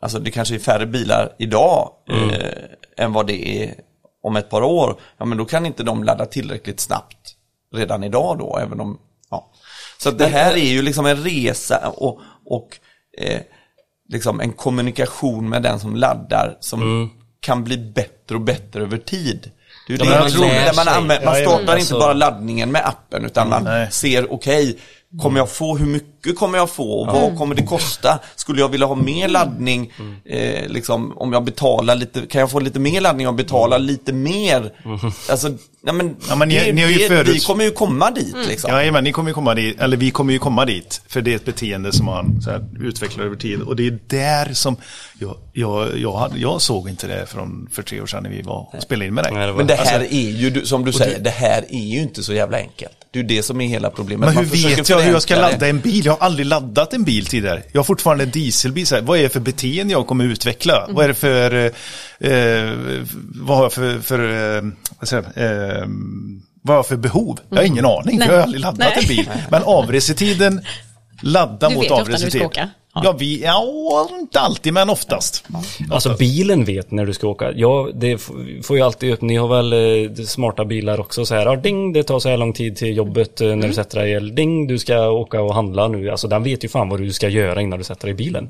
alltså 0.02 0.20
det 0.20 0.32
kanske 0.32 0.56
är 0.56 0.60
färre 0.60 0.86
bilar 0.86 1.36
idag 1.40 1.92
eh, 2.10 3.04
än 3.06 3.14
vad 3.14 3.28
det 3.28 3.64
är 3.64 3.76
om 4.24 4.36
ett 4.36 4.50
par 4.50 4.62
år. 4.62 5.00
Ja 5.18 5.26
men 5.26 5.38
då 5.38 5.46
kan 5.46 5.66
inte 5.66 5.84
de 5.84 6.04
ladda 6.04 6.26
tillräckligt 6.26 6.80
snabbt 6.80 7.36
redan 7.76 8.04
idag 8.04 8.38
då, 8.38 8.58
även 8.58 8.80
om, 8.82 9.00
ja. 9.30 9.52
Så 9.98 10.12
det 10.12 10.28
här 10.28 10.52
är 10.54 10.70
ju 10.70 10.82
liksom 10.82 11.06
en 11.06 11.24
resa 11.24 11.90
och, 11.98 12.20
och 12.46 12.78
eh, 13.18 13.40
liksom 14.10 14.40
en 14.42 14.54
kommunikation 14.54 15.50
med 15.50 15.64
den 15.64 15.80
som 15.80 15.96
laddar 15.96 16.58
som 16.60 17.10
kan 17.40 17.64
bli 17.64 17.78
bättre 17.78 18.36
och 18.36 18.42
bättre 18.42 18.82
över 18.82 18.98
tid. 18.98 19.52
Det 19.88 19.94
är 19.94 19.98
ju 19.98 20.12
Ja, 20.12 20.14
det 20.16 20.20
man 20.20 20.30
tror, 20.32 21.06
man, 21.06 21.08
man 21.26 21.36
startar 21.36 21.62
inte 21.62 21.72
Alltså- 21.72 22.00
bara 22.00 22.14
laddningen 22.14 22.72
med 22.72 22.88
appen 22.88 23.26
utan 23.26 23.50
man 23.50 23.64
Nej. 23.64 23.92
ser, 23.92 24.34
okej, 24.34 24.80
kommer 25.22 25.40
jag 25.40 25.50
få, 25.50 25.78
hur 25.78 25.86
mycket 25.86 26.36
kommer 26.38 26.58
jag 26.58 26.70
få 26.70 26.92
och 27.02 27.08
vad 27.08 27.38
kommer 27.38 27.56
det 27.56 27.64
kosta? 27.64 28.20
Skulle 28.36 28.60
jag 28.62 28.70
vilja 28.70 28.88
ha 28.88 28.96
mer 28.96 29.28
laddning, 29.28 29.94
eh, 30.26 30.68
liksom, 30.68 31.18
om 31.18 31.34
jag 31.34 31.44
betalar 31.44 31.96
lite, 31.96 32.22
kan 32.22 32.42
jag 32.42 32.52
få 32.52 32.60
lite 32.60 32.80
mer 32.80 33.02
laddning 33.02 33.28
och 33.28 33.34
betala 33.34 33.78
lite 33.78 34.14
mer? 34.14 34.72
Alltså, 35.30 35.50
nej 35.84 35.94
men, 35.94 36.16
Ja, 36.30 36.36
men 36.36 36.48
ni- 36.50 36.56
det, 36.66 36.74
ni 36.74 36.82
har 36.82 36.90
ju 36.90 36.98
det, 36.98 37.08
förut- 37.08 37.36
vi 37.36 37.40
kommer 37.40 37.64
ju 37.64 37.72
komma 37.72 38.12
dit 38.12 38.36
liksom. 38.48 38.72
Ja, 38.86 38.92
men 38.92 39.04
ni 39.04 39.12
kommer 39.12 39.30
ju 39.30 39.34
komma 39.34 39.56
dit, 39.56 39.80
eller 39.80 39.98
vi 39.98 40.12
kommer 40.12 40.34
ju 40.34 40.40
komma 40.40 40.66
dit. 40.66 41.02
För 41.08 41.22
det 41.22 41.32
är 41.32 41.36
ett 41.36 41.46
beteende 41.46 41.92
som 41.92 42.06
man 42.06 42.42
så 42.42 42.50
här, 42.52 42.66
utvecklar 42.82 43.26
över 43.26 43.36
tid. 43.36 43.62
Och 43.62 43.76
det 43.76 43.88
är 43.88 44.00
där 44.08 44.54
som, 44.54 44.76
jag, 45.20 45.36
jag, 45.54 45.98
jag, 46.00 46.14
hade, 46.18 46.40
jag 46.40 46.62
såg 46.62 46.90
inte 46.90 47.08
det 47.08 47.26
från, 47.26 47.70
för 47.72 47.82
tre 47.84 48.02
år 48.02 48.06
sedan 48.06 48.24
när 48.24 48.30
vi 48.30 48.42
var 48.42 48.68
och 48.74 48.84
spelade 48.84 49.08
in 49.08 49.14
med 49.14 49.24
dig. 49.24 49.34
Det 49.48 49.54
Men 49.54 49.68
det 49.68 49.76
här 49.76 50.00
Alltså- 50.00 50.16
är 50.16 50.30
ju, 50.30 50.66
som 50.66 50.86
du 50.86 50.92
säger, 50.92 51.20
det 51.20 51.30
här 51.30 51.66
är 51.70 51.80
ju 51.86 52.02
inte 52.02 52.24
så 52.24 52.34
jävla 52.34 52.58
enkelt. 52.58 52.99
Det 53.12 53.20
är 53.20 53.24
det 53.24 53.44
som 53.44 53.62
är 53.62 53.68
hela 53.68 53.90
problemet. 53.90 54.34
Men 54.34 54.38
hur 54.46 54.52
vet 54.52 54.90
jag 54.90 55.00
hur 55.00 55.12
jag 55.12 55.22
ska 55.22 55.36
ladda 55.36 55.68
en 55.68 55.80
bil? 55.80 56.06
Jag 56.06 56.14
har 56.14 56.26
aldrig 56.26 56.46
laddat 56.46 56.94
en 56.94 57.04
bil 57.04 57.26
tidigare. 57.26 57.64
Jag 57.72 57.80
har 57.80 57.84
fortfarande 57.84 58.24
en 58.24 58.32
dieselbil. 58.32 58.88
Så 58.88 58.96
här, 58.96 59.02
vad 59.02 59.20
är 59.20 59.24
det 59.24 59.30
för 59.30 59.40
beteende 59.40 59.94
jag 59.94 60.08
kommer 60.08 60.26
utveckla? 60.26 60.88
Vad 60.90 61.04
är 61.04 61.08
det 61.08 61.14
för, 61.14 61.54
eh, 61.56 62.32
eh, 62.32 62.74
vad 63.36 63.58
har 63.58 63.66
jag 63.66 63.74
för, 63.74 64.00
för 64.00 64.20
eh, 64.58 64.64
vad 65.00 65.08
säger 65.10 65.24
eh, 65.24 65.88
vad 66.62 66.76
har 66.76 66.80
jag 66.80 66.88
för 66.88 66.98
behov? 66.98 67.40
Jag 67.50 67.58
har 67.58 67.64
ingen 67.64 67.86
aning, 67.86 68.20
för 68.20 68.28
jag 68.28 68.34
har 68.34 68.44
aldrig 68.44 68.62
laddat 68.62 68.80
Nej. 68.80 68.98
en 69.02 69.08
bil. 69.08 69.30
Men 69.52 69.64
avresetiden, 69.64 70.62
ladda 71.22 71.70
Du 71.70 71.76
mot 71.76 71.84
vet 71.84 71.92
ju 71.92 71.96
ofta 71.96 72.12
när 72.12 72.26
du 72.26 72.32
ska 72.32 72.46
åka. 72.46 72.70
Ja. 72.94 73.16
Vi, 73.20 73.42
ja, 73.44 74.10
inte 74.20 74.40
alltid, 74.40 74.74
men 74.74 74.90
oftast. 74.90 75.44
Alltså 75.92 76.16
bilen 76.20 76.66
vet 76.66 76.92
när 76.92 77.06
du 77.06 77.14
ska 77.14 77.28
åka. 77.28 77.52
Ja, 77.56 77.90
det 77.94 78.18
får 78.64 78.78
ju 78.78 78.82
alltid 78.84 79.14
upp. 79.14 79.22
Ni 79.22 79.36
har 79.36 79.48
väl 79.48 79.74
eh, 79.74 80.14
smarta 80.26 80.66
bilar 80.66 81.00
också 81.00 81.26
så 81.26 81.36
här. 81.36 81.46
Ja, 81.46 81.56
ding, 81.56 81.94
det 81.94 82.04
tar 82.04 82.20
så 82.20 82.30
här 82.30 82.38
lång 82.38 82.54
tid 82.54 82.76
till 82.76 82.98
jobbet 82.98 83.42
eh, 83.42 83.56
när 83.56 83.68
du 83.68 83.74
sätter 83.74 84.00
dig. 84.00 84.14
Eller 84.14 84.34
ding, 84.34 84.68
du 84.68 84.78
ska 84.80 85.10
åka 85.10 85.42
och 85.42 85.56
handla 85.56 85.88
nu. 85.88 86.10
Alltså 86.10 86.28
den 86.28 86.44
vet 86.44 86.64
ju 86.64 86.68
fan 86.70 86.90
vad 86.90 87.00
du 87.02 87.12
ska 87.14 87.30
göra 87.30 87.62
innan 87.62 87.80
du 87.80 87.86
sätter 87.86 88.08
dig 88.08 88.12
i 88.12 88.16
bilen. 88.16 88.50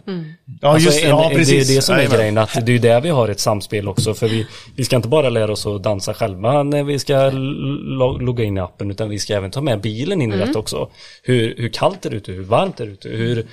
Ja, 0.61 0.69
Alltså, 0.69 0.89
just 0.89 1.03
en- 1.03 1.09
Ja, 1.09 1.31
precis. 1.35 1.67
Det 1.67 1.73
är 1.73 1.75
det 1.75 1.81
som 1.81 1.95
är 1.95 1.99
Jajamän. 1.99 2.17
grejen, 2.19 2.37
att 2.37 2.65
det 2.65 2.75
är 2.75 2.79
där 2.79 3.01
vi 3.01 3.09
har 3.09 3.27
ett 3.29 3.39
samspel 3.39 3.87
också. 3.87 4.13
För 4.13 4.27
vi, 4.27 4.45
vi 4.75 4.85
ska 4.85 4.95
inte 4.95 5.07
bara 5.07 5.29
lära 5.29 5.51
oss 5.51 5.65
att 5.65 5.83
dansa 5.83 6.13
själva 6.13 6.63
när 6.63 6.83
vi 6.83 6.99
ska 6.99 7.29
lo- 7.33 8.17
logga 8.17 8.43
in 8.43 8.57
i 8.57 8.59
appen, 8.59 8.91
utan 8.91 9.09
vi 9.09 9.19
ska 9.19 9.33
även 9.33 9.51
ta 9.51 9.61
med 9.61 9.81
bilen 9.81 10.21
in 10.21 10.33
i 10.33 10.37
detta 10.37 10.59
också. 10.59 10.89
Hur, 11.23 11.55
hur 11.57 11.69
kallt 11.69 12.05
är 12.05 12.09
det 12.09 12.15
ute? 12.15 12.31
Hur 12.31 12.43
varmt 12.43 12.79
är 12.79 12.85
det 12.85 12.91
ute? 12.91 13.09
Hur, 13.09 13.45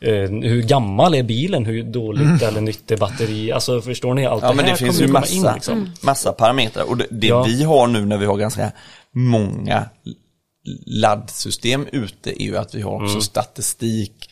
eh, 0.00 0.12
hur 0.30 0.62
gammal 0.62 1.14
är 1.14 1.22
bilen? 1.22 1.66
Hur 1.66 1.82
dåligt 1.82 2.42
eller 2.42 2.60
nytt 2.60 2.90
är 2.90 2.96
batteri? 2.96 3.52
Alltså 3.52 3.80
förstår 3.82 4.14
ni? 4.14 4.26
Allt 4.26 4.42
Ja 4.42 4.52
men 4.52 4.64
här 4.64 4.72
det 4.72 4.78
finns 4.78 5.00
ju 5.00 5.06
massa, 5.08 5.34
in 5.34 5.54
liksom. 5.54 5.90
massa 6.02 6.32
parametrar. 6.32 6.84
Och 6.84 6.96
det, 6.96 7.06
det 7.10 7.26
Ja. 7.26 7.42
vi 7.42 7.62
har 7.64 7.86
nu 7.86 8.04
när 8.04 8.16
vi 8.18 8.26
har 8.26 8.36
ganska 8.36 8.72
många 9.14 9.84
laddsystem 10.86 11.86
ute 11.92 12.42
är 12.42 12.44
ju 12.46 12.56
att 12.56 12.74
vi 12.74 12.82
har 12.82 12.92
också 12.94 13.08
Mm. 13.08 13.20
statistik 13.20 14.30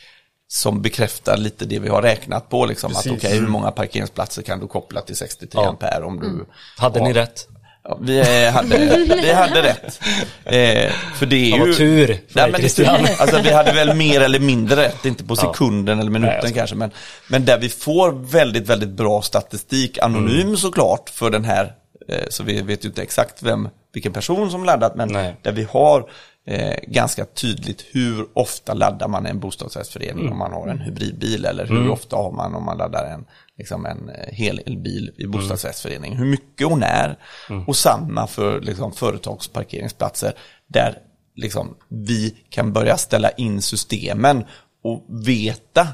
som 0.49 0.83
bekräftar 0.83 1.37
lite 1.37 1.65
det 1.65 1.79
vi 1.79 1.89
har 1.89 2.03
räknat 2.03 2.49
på. 2.51 2.67
Liksom, 2.67 2.93
att 2.97 3.07
okej, 3.07 3.39
hur 3.41 3.47
många 3.49 3.71
parkeringsplatser 3.71 4.43
kan 4.43 4.61
du 4.61 4.67
koppla 4.67 5.01
till 5.01 5.17
63 5.17 5.61
Ja. 5.63 5.69
ampere 5.69 6.05
om 6.05 6.21
du... 6.21 6.45
Hade 6.77 7.01
ni 7.01 7.13
rätt? 7.13 7.49
Ja, 7.89 7.99
vi, 8.01 8.47
hade, 8.49 8.77
vi 9.23 9.33
hade 9.33 9.63
rätt. 9.63 10.01
Eh, 10.45 10.93
för 11.15 11.27
det 11.27 11.37
är 11.37 11.51
Ja, 11.51 11.57
ju... 11.57 11.67
vad 11.67 11.77
tur 11.77 12.07
för 12.07 12.17
Nej, 12.41 12.51
men 12.51 12.61
Christian. 12.61 13.03
det, 13.03 13.17
alltså, 13.21 13.41
vi 13.43 13.53
hade 13.53 13.73
väl 13.73 13.95
mer 13.97 14.21
eller 14.21 14.39
mindre 14.41 14.77
rätt, 14.83 15.05
inte 15.05 15.25
på 15.25 15.35
Ja. 15.35 15.53
sekunden 15.53 16.01
eller 16.01 16.11
minuten 16.11 16.41
Nej, 16.43 16.53
kanske. 16.55 16.77
Men, 16.77 16.91
men 17.29 17.45
där 17.45 17.59
vi 17.59 17.69
får 17.69 18.13
väldigt, 18.13 18.67
väldigt 18.69 18.89
bra 18.89 19.23
statistik, 19.23 19.99
anonym 20.03 20.41
Mm. 20.41 20.57
såklart, 20.57 21.11
för 21.11 21.31
den 21.31 21.45
här. 21.45 21.73
Eh, 22.09 22.25
så 22.31 22.43
vi 22.43 22.63
vet 22.63 22.85
ju 22.85 22.89
inte 22.89 23.03
exakt 23.03 23.43
vem, 23.43 23.69
vilken 23.95 24.13
person 24.13 24.51
som 24.51 24.65
laddat, 24.65 24.95
men 24.97 25.09
Nej. 25.09 25.37
där 25.43 25.53
vi 25.53 25.67
har 25.71 26.11
eh, 26.49 26.75
ganska 26.87 27.25
tydligt 27.25 27.85
hur 27.93 28.27
ofta 28.33 28.75
laddar 28.75 29.09
man 29.09 29.27
en 29.27 29.41
bostadsrättsförening 29.41 30.21
Mm. 30.21 30.33
om 30.33 30.39
man 30.39 30.53
har 30.53 30.69
en 30.69 30.79
hybridbil 30.79 31.45
eller 31.45 31.67
hur 31.67 31.91
ofta 31.91 32.17
har 32.17 32.33
man 32.33 32.55
om 32.55 32.65
man 32.65 32.79
laddar 32.79 33.05
en, 33.05 33.25
liksom 33.59 33.87
en 33.87 34.09
eh, 34.09 34.33
hel 34.35 34.61
elbil 34.67 35.13
i 35.19 35.27
bostadsrättsförening. 35.27 36.17
Hur 36.17 36.27
mycket 36.27 36.67
och 36.67 36.79
när. 36.79 37.19
Och 37.67 37.77
samma 37.77 38.27
för 38.27 38.61
liksom, 38.61 38.93
företagsparkeringsplatser 38.93 40.33
där 40.67 40.99
liksom, 41.35 41.75
vi 41.89 42.35
kan 42.51 42.73
börja 42.73 42.97
ställa 42.97 43.31
in 43.31 43.63
systemen 43.63 44.45
och 44.85 45.07
veta 45.27 45.89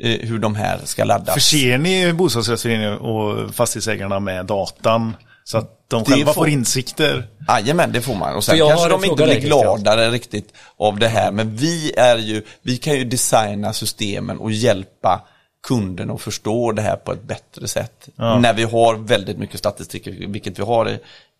eh, 0.00 0.20
hur 0.20 0.38
de 0.38 0.54
här 0.54 0.80
ska 0.84 1.04
laddas. 1.04 1.34
Förser 1.34 1.78
ni 1.78 2.12
bostadsrättsföreningar 2.12 2.96
och 2.96 3.54
fastighetsägarna 3.54 4.20
med 4.20 4.46
datan 4.46 5.16
så 5.44 5.58
att 5.58 5.70
de 5.88 6.04
själva 6.04 6.26
får- 6.32 6.40
får 6.40 6.48
insikter? 6.48 7.26
Jajamän, 7.48 7.92
det 7.92 8.00
får 8.00 8.14
man. 8.14 8.34
Och 8.36 8.44
sen 8.44 8.52
För 8.52 8.58
jag 8.58 8.68
kanske 8.70 8.88
de 8.88 9.04
inte 9.04 9.24
blir 9.24 9.40
gladare 9.40 10.10
riktigt 10.10 10.52
av 10.78 10.98
det 10.98 11.08
här. 11.08 11.32
Men 11.32 11.56
vi 11.56 11.92
är 11.96 12.16
ju, 12.16 12.42
vi 12.62 12.76
kan 12.76 12.94
ju 12.94 13.04
designa 13.04 13.72
systemen 13.72 14.38
och 14.38 14.52
hjälpa 14.52 15.24
kunden 15.64 16.10
att 16.10 16.20
förstå 16.20 16.72
det 16.72 16.82
här 16.82 16.96
på 16.96 17.12
ett 17.12 17.22
bättre 17.22 17.68
sätt. 17.68 18.08
Ja. 18.16 18.38
När 18.38 18.54
vi 18.54 18.62
har 18.62 18.94
väldigt 18.94 19.38
mycket 19.38 19.58
statistik, 19.58 20.06
vilket 20.06 20.58
vi 20.58 20.62
har 20.62 20.88
i, 20.88 20.98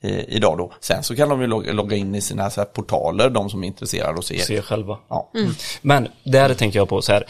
i, 0.09 0.37
idag 0.37 0.59
då. 0.59 0.73
Sen 0.81 1.03
så 1.03 1.17
kan 1.17 1.29
de 1.29 1.41
ju 1.41 1.47
logga, 1.47 1.73
logga 1.73 1.97
in 1.97 2.15
i 2.15 2.21
sina 2.21 2.51
så 2.51 2.61
här 2.61 2.67
portaler, 2.67 3.31
de 3.31 3.51
som 3.51 3.63
är 3.63 3.67
intresserade 3.67 4.19
och 4.19 4.25
ser. 4.25 4.39
Se 4.39 4.63
själva. 4.63 4.99
Ja. 5.09 5.31
Men 5.83 6.09
där 6.25 6.55
tänker 6.55 6.79
jag 6.79 6.89
på 6.89 7.03
så 7.03 7.13
här. 7.13 7.27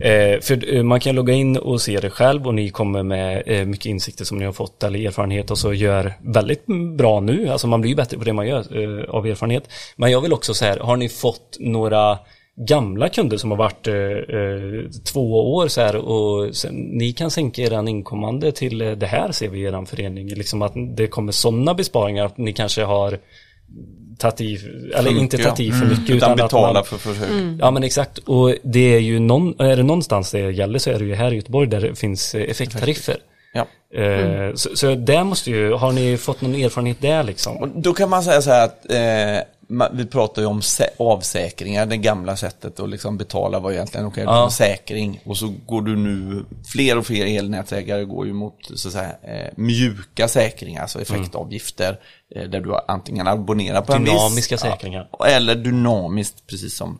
Eh, 0.00 0.40
för 0.40 0.74
eh, 0.74 0.82
man 0.82 1.00
kan 1.00 1.14
logga 1.14 1.34
in 1.34 1.56
och 1.56 1.80
se 1.80 2.00
det 2.00 2.10
själv 2.10 2.46
och 2.46 2.54
ni 2.54 2.70
kommer 2.70 3.02
med 3.02 3.42
eh, 3.46 3.64
mycket 3.64 3.86
insikter 3.86 4.24
som 4.24 4.38
ni 4.38 4.44
har 4.44 4.52
fått 4.52 4.82
eller 4.82 5.06
erfarenhet 5.06 5.50
och 5.50 5.58
så 5.58 5.72
gör 5.72 6.14
väldigt 6.20 6.66
bra 6.96 7.20
nu. 7.20 7.48
Alltså 7.48 7.66
man 7.66 7.80
blir 7.80 7.90
ju 7.90 7.96
bättre 7.96 8.18
på 8.18 8.24
det 8.24 8.32
man 8.32 8.46
gör 8.46 8.58
eh, 8.58 9.10
av 9.10 9.26
erfarenhet. 9.26 9.70
Men 9.96 10.10
jag 10.10 10.20
vill 10.20 10.32
också 10.32 10.54
så 10.54 10.64
här, 10.64 10.78
har 10.78 10.96
ni 10.96 11.08
fått 11.08 11.56
några 11.60 12.18
gamla 12.66 13.08
kunder 13.08 13.36
som 13.36 13.50
har 13.50 13.58
varit 13.58 13.86
eh, 13.86 13.94
eh, 13.94 14.90
två 15.12 15.54
år 15.54 15.68
så 15.68 15.80
här 15.80 15.96
och 15.96 16.56
sen, 16.56 16.74
ni 16.74 17.12
kan 17.12 17.30
sänka 17.30 17.62
eran 17.62 17.88
inkommande 17.88 18.52
till 18.52 18.80
eh, 18.80 18.90
det 18.90 19.06
här 19.06 19.32
ser 19.32 19.48
vi 19.48 19.60
i 19.60 19.62
eran 19.62 19.86
förening. 19.86 20.28
Liksom 20.28 20.62
att 20.62 20.72
det 20.96 21.06
kommer 21.06 21.32
sådana 21.32 21.74
besparingar 21.74 22.24
att 22.24 22.38
ni 22.38 22.52
kanske 22.52 22.84
har 22.84 23.18
tagit 24.18 24.40
i, 24.40 24.58
eller 24.94 25.10
inte 25.10 25.38
tagit 25.38 25.60
i 25.60 25.72
för 25.72 25.86
mycket 25.86 26.10
Utan 26.10 26.16
utan, 26.16 26.30
att 26.30 26.36
betala 26.36 26.72
man, 26.72 26.84
för 26.84 26.96
för 26.96 27.14
högt. 27.14 27.58
Ja 27.60 27.70
men 27.70 27.84
exakt 27.84 28.18
och 28.18 28.54
det 28.62 28.94
är 28.94 28.98
ju 28.98 29.18
någon, 29.18 29.60
är 29.60 29.76
det 29.76 29.82
någonstans 29.82 30.30
det 30.30 30.50
gäller 30.50 30.78
så 30.78 30.90
är 30.90 30.98
det 30.98 31.04
ju 31.04 31.14
här 31.14 31.32
i 31.32 31.36
Göteborg 31.36 31.68
där 31.68 31.80
det 31.80 31.94
finns 31.94 32.34
eh, 32.34 32.50
effekttariffer. 32.50 33.16
Ja. 33.52 33.66
Eh, 34.02 34.54
så, 34.54 34.76
så 34.76 34.94
där 34.94 35.24
måste 35.24 35.50
ju, 35.50 35.72
har 35.72 35.92
ni 35.92 36.16
fått 36.16 36.40
någon 36.40 36.54
erfarenhet 36.54 37.00
där 37.00 37.22
liksom? 37.22 37.56
Och 37.56 37.68
då 37.68 37.92
kan 37.92 38.10
man 38.10 38.22
säga 38.22 38.42
så 38.42 38.50
här 38.50 38.64
att 38.64 38.90
eh, 38.90 39.44
vi 39.92 40.06
pratar 40.06 40.42
ju 40.42 40.48
om 40.48 40.60
sä- 40.60 40.88
avsäkringar, 40.98 41.86
det 41.86 41.96
gamla 41.96 42.36
sättet 42.36 42.80
att 42.80 42.90
liksom 42.90 43.18
betala 43.18 43.58
var 43.58 43.72
egentligen 43.72 44.06
okej, 44.06 44.24
okay, 44.24 44.36
Ja. 44.36 44.50
säkring 44.50 45.20
och 45.24 45.36
så 45.36 45.54
går 45.66 45.82
du 45.82 45.96
nu, 45.96 46.44
fler 46.72 46.98
och 46.98 47.06
fler 47.06 47.26
elnätsägare 47.38 48.04
går 48.04 48.26
ju 48.26 48.32
mot 48.32 48.54
så 48.74 48.88
att 48.88 48.92
säga, 48.94 49.12
eh, 49.22 49.52
mjuka 49.56 50.28
säkringar, 50.28 50.82
alltså 50.82 51.00
effektavgifter, 51.02 52.00
eh, 52.34 52.42
där 52.48 52.60
du 52.60 52.74
antingen 52.88 53.26
abonnerar 53.28 53.80
på 53.82 53.92
en 53.92 54.04
viss... 54.04 54.12
Dynamiska 54.12 54.58
säkringar. 54.58 55.08
Ja, 55.18 55.26
eller 55.26 55.54
dynamiskt, 55.54 56.46
precis 56.46 56.76
som 56.76 56.98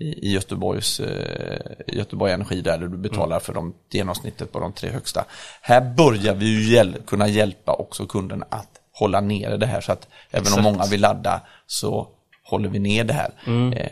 i, 0.00 0.32
Göteborgs, 0.32 1.00
eh, 1.00 1.60
Göteborg 1.86 2.32
Energi 2.32 2.60
där, 2.60 2.78
där 2.78 2.88
du 2.88 2.96
betalar 2.96 3.40
för 3.40 3.52
de, 3.52 3.74
genomsnittet 3.90 4.52
på 4.52 4.60
de 4.60 4.72
tre 4.72 4.90
högsta. 4.90 5.24
Här 5.62 5.94
börjar 5.94 6.34
vi 6.34 6.46
ju 6.46 6.74
hjäl 6.74 6.96
kunna 7.06 7.28
hjälpa 7.28 7.72
också 7.72 8.06
kunden 8.06 8.44
att 8.48 8.79
hålla 9.00 9.20
nere 9.20 9.56
det 9.56 9.66
här 9.66 9.80
så 9.80 9.92
att 9.92 10.08
även 10.30 10.46
om 10.46 10.58
Exakt. 10.58 10.62
många 10.62 10.86
vill 10.86 11.00
ladda 11.00 11.40
så 11.66 12.08
håller 12.44 12.68
vi 12.68 12.78
ner 12.78 13.04
det 13.04 13.12
här. 13.12 13.30
Eh, 13.76 13.90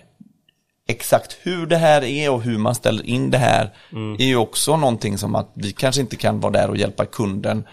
exakt 0.88 1.36
hur 1.42 1.66
det 1.66 1.76
här 1.76 2.04
är 2.04 2.30
och 2.30 2.42
hur 2.42 2.58
man 2.58 2.74
ställer 2.74 3.06
in 3.06 3.30
det 3.30 3.38
här 3.38 3.70
är 4.18 4.26
ju 4.26 4.36
också 4.36 4.76
någonting 4.76 5.18
som 5.18 5.34
att 5.34 5.50
vi 5.54 5.72
kanske 5.72 6.00
inte 6.00 6.16
kan 6.16 6.40
vara 6.40 6.52
där 6.52 6.70
och 6.70 6.76
hjälpa 6.76 7.04
kunden 7.04 7.64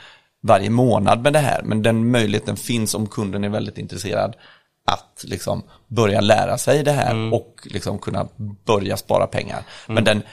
varje 0.42 0.70
månad 0.70 1.22
med 1.22 1.34
det 1.34 1.40
här, 1.40 1.62
men 1.64 1.82
den 1.82 2.12
möjligheten 2.12 2.58
finns 2.58 2.96
om 2.96 3.08
kunden 3.08 3.44
är 3.44 3.50
väldigt 3.50 3.78
intresserad 3.78 4.36
att 4.86 5.24
liksom 5.28 5.64
börja 5.88 6.22
lära 6.22 6.58
sig 6.58 6.84
det 6.84 6.92
här 6.92 7.34
och 7.34 7.56
liksom 7.66 8.00
kunna 8.00 8.28
börja 8.66 8.98
spara 8.98 9.28
pengar. 9.28 9.64
Men 9.88 10.04
den 10.04 10.24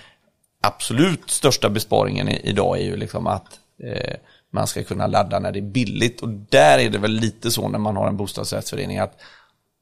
absolut 0.63 1.31
största 1.31 1.69
besparingen 1.69 2.29
idag 2.29 2.79
är 2.79 2.85
ju 2.85 2.97
liksom 2.97 3.27
att 3.27 3.61
eh, 3.83 4.15
man 4.53 4.67
ska 4.67 4.83
kunna 4.85 5.07
ladda 5.07 5.39
när 5.39 5.53
det 5.53 5.59
är 5.59 5.63
billigt 5.63 6.21
och 6.21 6.29
där 6.29 6.79
är 6.79 6.91
det 6.91 6.99
väl 6.99 7.13
lite 7.13 7.51
så 7.51 7.69
när 7.69 7.79
man 7.79 7.97
har 7.97 8.09
en 8.09 8.17
bostadsrättsförening 8.17 8.99
att 8.99 9.19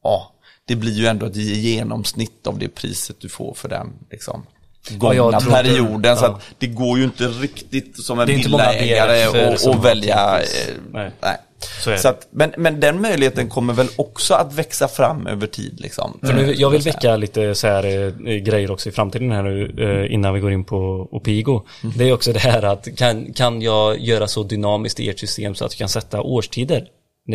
ja, 0.02 0.32
det 0.64 0.76
blir 0.76 0.92
ju 0.92 1.06
ändå 1.06 1.26
ett 1.26 1.36
genomsnitt 1.36 2.46
av 2.46 2.58
det 2.58 2.68
priset 2.68 3.16
du 3.20 3.28
får 3.28 3.54
för 3.54 3.68
den 3.68 3.92
liksom, 4.10 4.46
Ja, 4.90 4.96
gångna 4.96 5.36
inte- 5.38 5.50
perioden. 5.50 6.16
Så 6.16 6.24
ja. 6.24 6.28
att 6.28 6.42
det 6.58 6.66
går 6.66 6.98
ju 6.98 7.04
inte 7.04 7.26
riktigt 7.28 8.04
som 8.04 8.20
en 8.20 8.26
Det 8.26 8.32
villaägare 8.34 9.26
och, 9.48 9.68
och 9.68 9.74
har 9.74 9.82
välja. 9.82 10.38
eh, 10.40 10.46
Nej. 10.92 11.10
Nej. 11.20 11.36
Så 11.64 11.90
är 11.90 11.96
Så 11.96 12.08
att, 12.08 12.28
men, 12.30 12.52
men 12.56 12.80
den 12.80 13.00
möjligheten 13.00 13.48
kommer 13.48 13.72
väl 13.72 13.88
också 13.96 14.34
att 14.34 14.54
växa 14.54 14.88
fram 14.88 15.26
över 15.26 15.46
tid. 15.46 15.80
Liksom. 15.80 16.18
För 16.22 16.32
nu, 16.32 16.54
jag 16.54 16.70
vill 16.70 16.82
väcka 16.82 17.16
lite 17.16 17.54
så 17.54 17.66
här 17.66 17.84
eh, 17.84 18.34
grejer 18.34 18.70
också 18.70 18.88
i 18.88 18.92
framtiden 18.92 19.32
här 19.32 19.42
nu 19.42 19.74
eh, 19.78 20.14
innan 20.14 20.34
vi 20.34 20.40
går 20.40 20.52
in 20.52 20.64
på 20.64 21.08
Opigo. 21.10 21.62
Det 21.96 22.08
är 22.08 22.12
också 22.12 22.32
det 22.32 22.38
här 22.38 22.62
att 22.62 22.96
kan, 22.96 23.32
kan 23.32 23.62
jag 23.62 23.98
göra 23.98 24.28
så 24.28 24.42
dynamiskt 24.42 25.00
i 25.00 25.08
ert 25.08 25.18
system 25.18 25.54
så 25.54 25.64
att 25.64 25.72
jag 25.72 25.78
kan 25.78 25.88
sätta 25.88 26.22
årstider? 26.22 26.86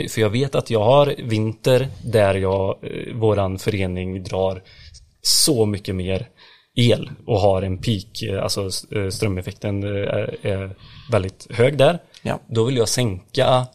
För 0.10 0.22
jag 0.22 0.30
vet 0.30 0.56
att 0.56 0.70
jag 0.70 0.84
har 0.84 1.16
vinter 1.24 1.88
där 2.04 2.36
jag, 2.36 2.78
eh, 2.84 3.16
våran 3.16 3.60
förening 3.60 4.24
drar 4.24 4.62
så 5.22 5.66
mycket 5.66 5.96
mer 5.96 6.28
el 6.76 7.12
och 7.26 7.40
har 7.40 7.62
en 7.62 7.78
peak, 7.78 8.42
alltså 8.42 8.70
strömeffekten 9.12 9.84
är, 9.84 10.46
är 10.46 10.76
väldigt 11.12 11.48
hög 11.50 11.78
där. 11.78 12.00
Ja. 12.22 12.40
Då 12.48 12.64
vill 12.64 12.78
jag 12.78 12.90
sänka 12.90 13.68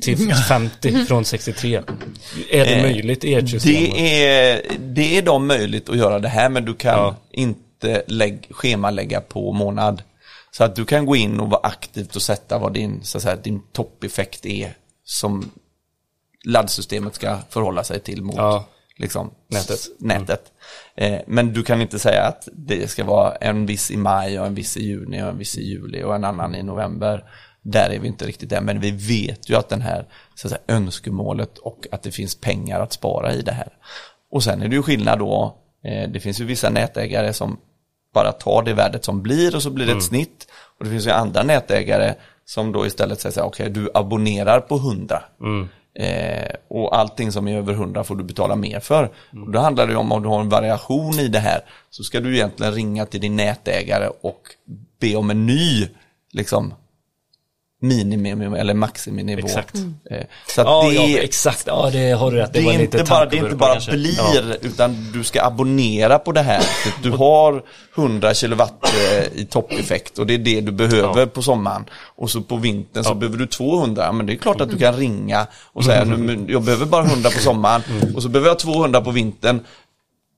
till 0.00 0.34
50 0.34 1.04
från 1.04 1.24
63. 1.24 1.76
Är 1.76 2.64
det 2.64 2.74
Eh, 2.74 2.82
möjligt 2.82 3.24
i 3.24 3.34
ert 3.34 3.48
system? 3.50 3.72
Det 3.74 4.24
är, 4.26 4.62
det 4.78 5.18
är 5.18 5.22
då 5.22 5.38
möjligt 5.38 5.88
att 5.88 5.96
göra 5.96 6.18
det 6.18 6.28
här 6.28 6.48
men 6.48 6.64
du 6.64 6.74
kan 6.74 6.98
Ja. 6.98 7.16
inte 7.30 8.02
lägg, 8.06 8.46
schemalägga 8.50 9.20
på 9.20 9.52
månad. 9.52 10.02
Så 10.50 10.64
att 10.64 10.76
du 10.76 10.84
kan 10.84 11.06
gå 11.06 11.16
in 11.16 11.40
och 11.40 11.50
vara 11.50 11.60
aktivt 11.66 12.16
och 12.16 12.22
sätta 12.22 12.58
vad 12.58 12.72
din, 12.74 13.00
så 13.02 13.18
att 13.18 13.22
säga, 13.22 13.36
din 13.36 13.62
toppeffekt 13.72 14.46
är 14.46 14.74
som 15.04 15.50
laddsystemet 16.44 17.14
ska 17.14 17.38
förhålla 17.50 17.84
sig 17.84 18.00
till 18.00 18.22
mot 18.22 18.36
Ja. 18.36 18.64
liksom, 18.96 19.30
Nätet. 19.50 19.78
nätet. 19.98 20.42
Eh, 20.96 21.18
men 21.26 21.52
du 21.52 21.62
kan 21.62 21.80
inte 21.80 21.98
säga 21.98 22.22
att 22.22 22.48
det 22.52 22.90
ska 22.90 23.04
vara 23.04 23.34
en 23.34 23.66
viss 23.66 23.90
i 23.90 23.96
maj 23.96 24.40
och 24.40 24.46
en 24.46 24.54
viss 24.54 24.76
i 24.76 24.84
juni 24.86 25.22
och 25.22 25.28
en 25.28 25.38
viss 25.38 25.58
i 25.58 25.62
juli 25.62 26.02
och 26.02 26.14
en 26.14 26.24
annan 26.24 26.54
i 26.54 26.62
november. 26.62 27.24
Där 27.62 27.90
är 27.90 27.98
vi 27.98 28.08
inte 28.08 28.26
riktigt 28.26 28.52
än, 28.52 28.64
men 28.64 28.80
vi 28.80 28.90
vet 28.90 29.50
ju 29.50 29.56
att 29.56 29.68
den 29.68 29.80
här 29.80 30.06
så 30.34 30.46
att 30.46 30.50
säga, 30.50 30.76
önskemålet 30.76 31.58
och 31.58 31.86
att 31.92 32.02
det 32.02 32.10
finns 32.10 32.34
pengar 32.34 32.80
att 32.80 32.92
spara 32.92 33.32
i 33.32 33.42
det 33.42 33.52
här. 33.52 33.68
Och 34.30 34.42
sen 34.42 34.62
är 34.62 34.68
det 34.68 34.76
ju 34.76 34.82
skillnad 34.82 35.18
då, 35.18 35.56
eh, 35.84 36.10
det 36.10 36.20
finns 36.20 36.40
ju 36.40 36.44
vissa 36.44 36.70
nätägare 36.70 37.32
som 37.32 37.58
bara 38.14 38.32
tar 38.32 38.62
det 38.62 38.74
värdet 38.74 39.04
som 39.04 39.22
blir 39.22 39.56
och 39.56 39.62
så 39.62 39.70
blir 39.70 39.86
det 39.86 39.92
ett 39.92 40.02
snitt. 40.04 40.46
Och 40.78 40.84
det 40.84 40.90
finns 40.90 41.06
ju 41.06 41.10
andra 41.10 41.42
nätägare 41.42 42.14
som 42.44 42.72
då 42.72 42.86
istället 42.86 43.20
säger 43.20 43.32
så 43.32 43.40
här, 43.40 43.46
okej 43.46 43.70
du 43.70 43.90
abonnerar 43.94 44.60
på 44.60 44.76
100. 44.76 45.22
Eh, 45.94 46.54
och 46.68 46.96
allting 46.96 47.32
som 47.32 47.48
är 47.48 47.56
över 47.56 47.72
100 47.72 48.04
får 48.04 48.16
du 48.16 48.24
betala 48.24 48.56
mer 48.56 48.80
för. 48.80 49.04
Och 49.46 49.50
då 49.52 49.58
handlar 49.58 49.86
det 49.86 49.92
ju 49.92 49.98
om 49.98 50.12
om 50.12 50.22
du 50.22 50.28
har 50.28 50.40
en 50.40 50.48
variation 50.48 51.14
i 51.14 51.28
det 51.28 51.38
här 51.38 51.60
så 51.90 52.02
ska 52.02 52.20
du 52.20 52.34
egentligen 52.34 52.74
ringa 52.74 53.06
till 53.06 53.20
din 53.20 53.36
nätägare 53.36 54.08
och 54.20 54.42
be 55.00 55.16
om 55.16 55.30
en 55.30 55.46
ny 55.46 55.88
liksom 56.32 56.74
minimum 57.82 58.54
eller 58.54 58.74
maximinivå. 58.74 59.38
Exakt. 59.46 59.74
Eh, 60.10 60.16
så 60.54 60.60
att 60.60 60.66
Ja, 60.66 60.82
det, 60.88 60.94
ja, 60.94 61.18
exakt. 61.18 61.62
Ja, 61.66 61.90
det 61.92 62.10
har 62.10 62.30
du 62.30 62.36
rätt. 62.36 62.52
det, 62.52 62.60
var 62.60 62.72
är 62.72 62.78
lite 62.78 62.98
inte 62.98 63.10
bara, 63.10 63.26
det 63.26 63.36
är 63.38 63.44
inte 63.44 63.56
bara 63.56 63.72
kanske. 63.72 63.90
blir, 63.92 64.14
Ja. 64.34 64.54
utan 64.60 65.10
du 65.12 65.24
ska 65.24 65.42
abonnera 65.44 66.18
på 66.18 66.32
det 66.32 66.40
här. 66.42 66.60
För 66.60 66.88
att 66.90 67.02
du 67.02 67.10
har 67.16 67.62
100 67.96 68.34
kilowatt 68.34 68.84
eh, 68.84 69.40
i 69.40 69.46
toppeffekt 69.50 70.18
och 70.18 70.26
det 70.26 70.34
är 70.34 70.38
det 70.38 70.60
du 70.60 70.72
behöver 70.72 71.20
Ja. 71.20 71.26
på 71.26 71.42
sommaren. 71.42 71.84
Och 72.16 72.30
så 72.30 72.40
på 72.42 72.56
vintern 72.56 73.04
så 73.04 73.14
behöver 73.14 73.38
du 73.38 73.46
200. 73.46 74.04
Ja, 74.04 74.12
Men 74.12 74.26
det 74.26 74.32
är 74.32 74.36
klart 74.36 74.60
att 74.60 74.70
du 74.70 74.78
kan 74.78 74.96
ringa 74.96 75.46
och 75.72 75.84
säga 75.84 76.04
nu, 76.04 76.16
men 76.16 76.46
jag 76.48 76.62
behöver 76.62 76.86
bara 76.86 77.04
100 77.04 77.30
på 77.30 77.38
sommaren 77.38 77.82
Mm. 78.02 78.16
och 78.16 78.22
så 78.22 78.28
behöver 78.28 78.48
jag 78.48 78.58
200 78.58 79.00
på 79.00 79.10
vintern. 79.10 79.60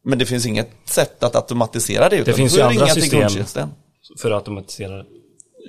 Men 0.04 0.18
det 0.18 0.26
finns 0.26 0.46
inget 0.46 0.70
sätt 0.84 1.22
att 1.22 1.36
automatisera 1.36 2.08
det. 2.08 2.16
utan 2.16 2.34
finns 2.34 2.52
du 2.52 2.58
ju 2.58 2.64
andra 2.66 2.86
system. 2.86 3.68
För 4.22 4.30
att 4.30 4.34
automatisera 4.36 4.96
det. 4.96 5.04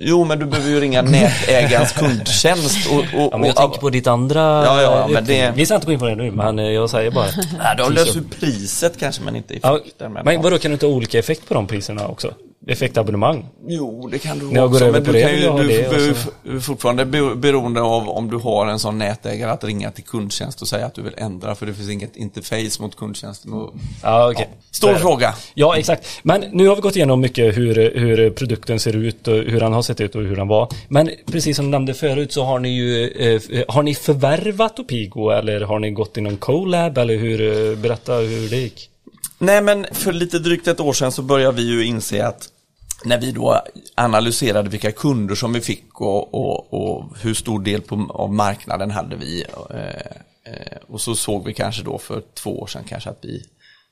Jo, 0.00 0.24
men 0.24 0.38
du 0.38 0.46
behöver 0.46 0.70
ju 0.70 0.80
ringa 0.80 1.02
nätägarens 1.38 1.92
kundtjänst. 1.92 2.86
Och, 2.90 2.98
och, 2.98 3.04
Ja, 3.32 3.38
men 3.38 3.42
jag 3.48 3.50
och, 3.50 3.56
tänker 3.56 3.80
på 3.80 3.90
ditt 3.90 4.06
andra... 4.06 4.40
Ja, 4.40 4.82
ja, 4.82 5.08
men 5.12 5.24
det- 5.24 5.52
Vi 5.56 5.66
ska 5.66 5.74
inte 5.74 5.86
gå 5.86 5.92
in 5.92 5.98
på 5.98 6.06
det 6.06 6.14
nu, 6.14 6.30
men 6.30 6.58
eh, 6.58 6.64
jag 6.64 6.90
säger 6.90 7.10
bara. 7.10 7.26
Ja, 7.58 7.74
de 7.78 7.92
löser 7.92 8.14
ju 8.14 8.22
priset 8.40 8.98
kanske, 9.00 9.22
men 9.22 9.36
inte 9.36 9.54
Ja, 9.62 9.78
effekten. 9.78 10.12
men, 10.12 10.24
men 10.24 10.34
ja. 10.34 10.40
vadå, 10.42 10.58
kan 10.58 10.70
du 10.70 10.72
inte 10.72 10.86
ha 10.86 10.92
olika 10.92 11.18
effekt 11.18 11.48
på 11.48 11.54
de 11.54 11.66
priserna 11.66 12.06
också? 12.08 12.32
Effektabonnemang? 12.66 13.44
Jo, 13.66 14.08
det 14.12 14.18
kan 14.18 14.38
du 14.38 14.44
När 14.46 14.54
jag 14.54 14.68
går 14.68 14.74
också, 14.76 14.84
över 14.84 15.00
på 15.00 15.06
du 15.06 15.12
det 15.12 15.22
kan 15.22 15.30
ju, 15.30 15.36
du 15.36 15.42
det 15.42 15.48
och 15.50 15.56
behöver 15.66 16.14
så- 16.14 16.30
f- 16.56 16.62
fortfarande 16.64 17.04
be- 17.06 17.34
beroende 17.34 17.80
av 17.80 18.08
om 18.08 18.30
du 18.30 18.36
har 18.36 18.66
en 18.66 18.78
sån 18.78 18.98
nätägare 18.98 19.50
att 19.50 19.64
ringa 19.64 19.90
till 19.90 20.04
kundtjänst 20.04 20.62
och 20.62 20.68
säga 20.68 20.86
att 20.86 20.94
du 20.94 21.02
vill 21.02 21.12
ändra 21.16 21.54
för 21.54 21.66
det 21.66 21.74
finns 21.74 21.90
inget 21.90 22.16
interface 22.16 22.82
mot 22.82 22.96
kundtjänsten. 22.96 23.52
Och, 23.52 23.74
Ja, 24.02 24.30
okej. 24.30 24.48
Så 24.70 24.86
är 24.88 24.94
Stor 24.94 25.00
fråga. 25.00 25.34
Ja, 25.54 25.76
exakt. 25.76 26.06
Men 26.22 26.44
nu 26.52 26.68
har 26.68 26.76
vi 26.76 26.82
gått 26.82 26.96
igenom 26.96 27.20
mycket 27.20 27.56
hur, 27.56 27.74
hur 27.98 28.30
produkten 28.30 28.80
ser 28.80 28.96
ut 28.96 29.28
och 29.28 29.34
hur 29.36 29.60
han 29.60 29.72
har 29.72 29.82
sett 29.82 30.00
ut 30.00 30.14
och 30.14 30.22
hur 30.22 30.36
han 30.36 30.48
var. 30.48 30.68
Men 30.88 31.10
precis 31.32 31.56
som 31.56 31.64
du 31.64 31.70
nämnde 31.70 31.94
förut 31.94 32.32
så 32.32 32.44
har 32.44 32.58
ni 32.58 32.68
ju, 32.68 33.08
eh, 33.08 33.64
har 33.68 33.82
ni 33.82 33.94
förvärvat 33.94 34.78
Opigo 34.78 35.30
eller 35.30 35.60
har 35.60 35.78
ni 35.78 35.90
gått 35.90 36.18
i 36.18 36.20
någon 36.20 36.36
collab 36.36 36.98
eller 36.98 37.16
hur, 37.16 37.70
eh, 37.70 37.76
berätta 37.78 38.14
hur 38.14 38.48
det 38.48 38.56
gick. 38.56 38.90
Nej, 39.38 39.62
men 39.62 39.86
för 39.92 40.12
lite 40.12 40.38
drygt 40.38 40.68
ett 40.68 40.80
år 40.80 40.92
sedan 40.92 41.12
så 41.12 41.22
började 41.22 41.56
vi 41.56 41.62
ju 41.62 41.84
inse 41.84 42.26
att 42.26 42.48
när 43.04 43.20
vi 43.20 43.32
då 43.32 43.62
analyserade 43.94 44.68
vilka 44.68 44.92
kunder 44.92 45.34
som 45.34 45.52
vi 45.52 45.60
fick 45.60 46.00
och, 46.00 46.34
och, 46.34 46.74
och 46.74 47.16
hur 47.18 47.34
stor 47.34 47.60
del 47.60 47.80
på, 47.80 48.06
av 48.08 48.32
marknaden 48.32 48.90
hade 48.90 49.16
vi. 49.16 49.44
Eh, 49.70 50.52
eh, 50.52 50.78
och 50.88 51.00
så 51.00 51.14
såg 51.14 51.44
vi 51.44 51.54
kanske 51.54 51.82
då 51.82 51.98
för 51.98 52.22
två 52.34 52.60
år 52.60 52.66
sedan 52.66 52.84
kanske 52.88 53.10
att 53.10 53.18
vi 53.22 53.44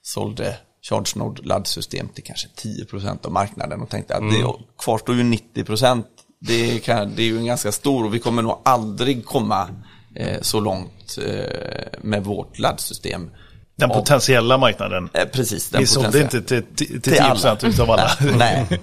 sålde 0.02 0.56
ChargeNode 0.82 1.42
laddsystem 1.42 2.08
till 2.08 2.24
kanske 2.24 2.48
10% 2.48 3.26
av 3.26 3.32
marknaden 3.32 3.80
och 3.80 3.88
tänkte 3.88 4.16
att 4.16 4.30
det 4.30 4.46
kvarstår 4.78 5.14
ju 5.16 5.22
90%. 5.22 6.04
Det, 6.38 6.78
kan, 6.78 7.12
det 7.16 7.22
är 7.22 7.26
ju 7.26 7.38
en 7.38 7.46
ganska 7.46 7.72
stor 7.72 8.04
och 8.04 8.14
vi 8.14 8.18
kommer 8.18 8.42
nog 8.42 8.58
aldrig 8.64 9.24
komma 9.24 9.68
eh, 10.14 10.40
så 10.40 10.60
långt 10.60 11.18
eh, 11.26 11.98
med 12.02 12.24
vårt 12.24 12.58
laddsystem. 12.58 13.30
Den 13.76 13.90
Och- 13.90 13.96
potentiella 13.96 14.58
marknaden. 14.58 15.08
Eh, 15.14 15.24
precis, 15.24 15.70
den 15.70 15.80
Vi 15.80 15.86
sålde 15.86 16.20
inte 16.20 16.42
till, 16.42 16.62
till, 16.62 16.86
till 17.02 17.12
Till 17.12 17.20
alla. 17.20 17.34
10% 17.56 17.66
utav 17.66 17.90
alla. 17.90 18.10
Nej. 18.38 18.66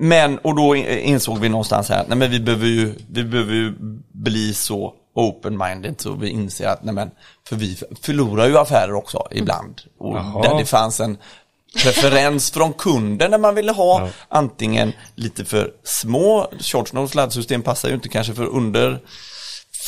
Men, 0.00 0.38
och 0.38 0.56
då 0.56 0.76
insåg 0.76 1.38
vi 1.38 1.48
någonstans 1.48 1.88
här, 1.88 2.04
nej 2.08 2.18
men 2.18 2.30
vi 2.30 2.40
behöver 2.40 2.66
ju, 2.66 2.94
vi 3.10 3.24
behöver 3.24 3.54
ju 3.54 3.74
bli 4.12 4.54
så 4.54 4.94
open-minded 5.14 5.94
så 6.00 6.12
vi 6.14 6.28
inser 6.28 6.68
att, 6.68 6.84
nej 6.84 6.94
men, 6.94 7.10
för 7.48 7.56
vi 7.56 7.78
förlorar 8.02 8.48
ju 8.48 8.58
affärer 8.58 8.94
också 8.94 9.26
ibland. 9.30 9.80
Och 9.98 10.16
Jaha. 10.16 10.42
där 10.42 10.58
det 10.58 10.64
fanns 10.66 11.00
en 11.00 11.16
preferens 11.84 12.50
från 12.50 12.72
kunden 12.72 13.30
när 13.30 13.38
man 13.38 13.54
ville 13.54 13.72
ha 13.72 14.08
antingen 14.28 14.92
lite 15.14 15.44
för 15.44 15.70
små, 15.84 16.50
Shortsnode 16.60 17.16
laddsystem 17.16 17.62
passar 17.62 17.88
ju 17.88 17.94
inte 17.94 18.08
kanske 18.08 18.34
för 18.34 18.46
under 18.46 19.00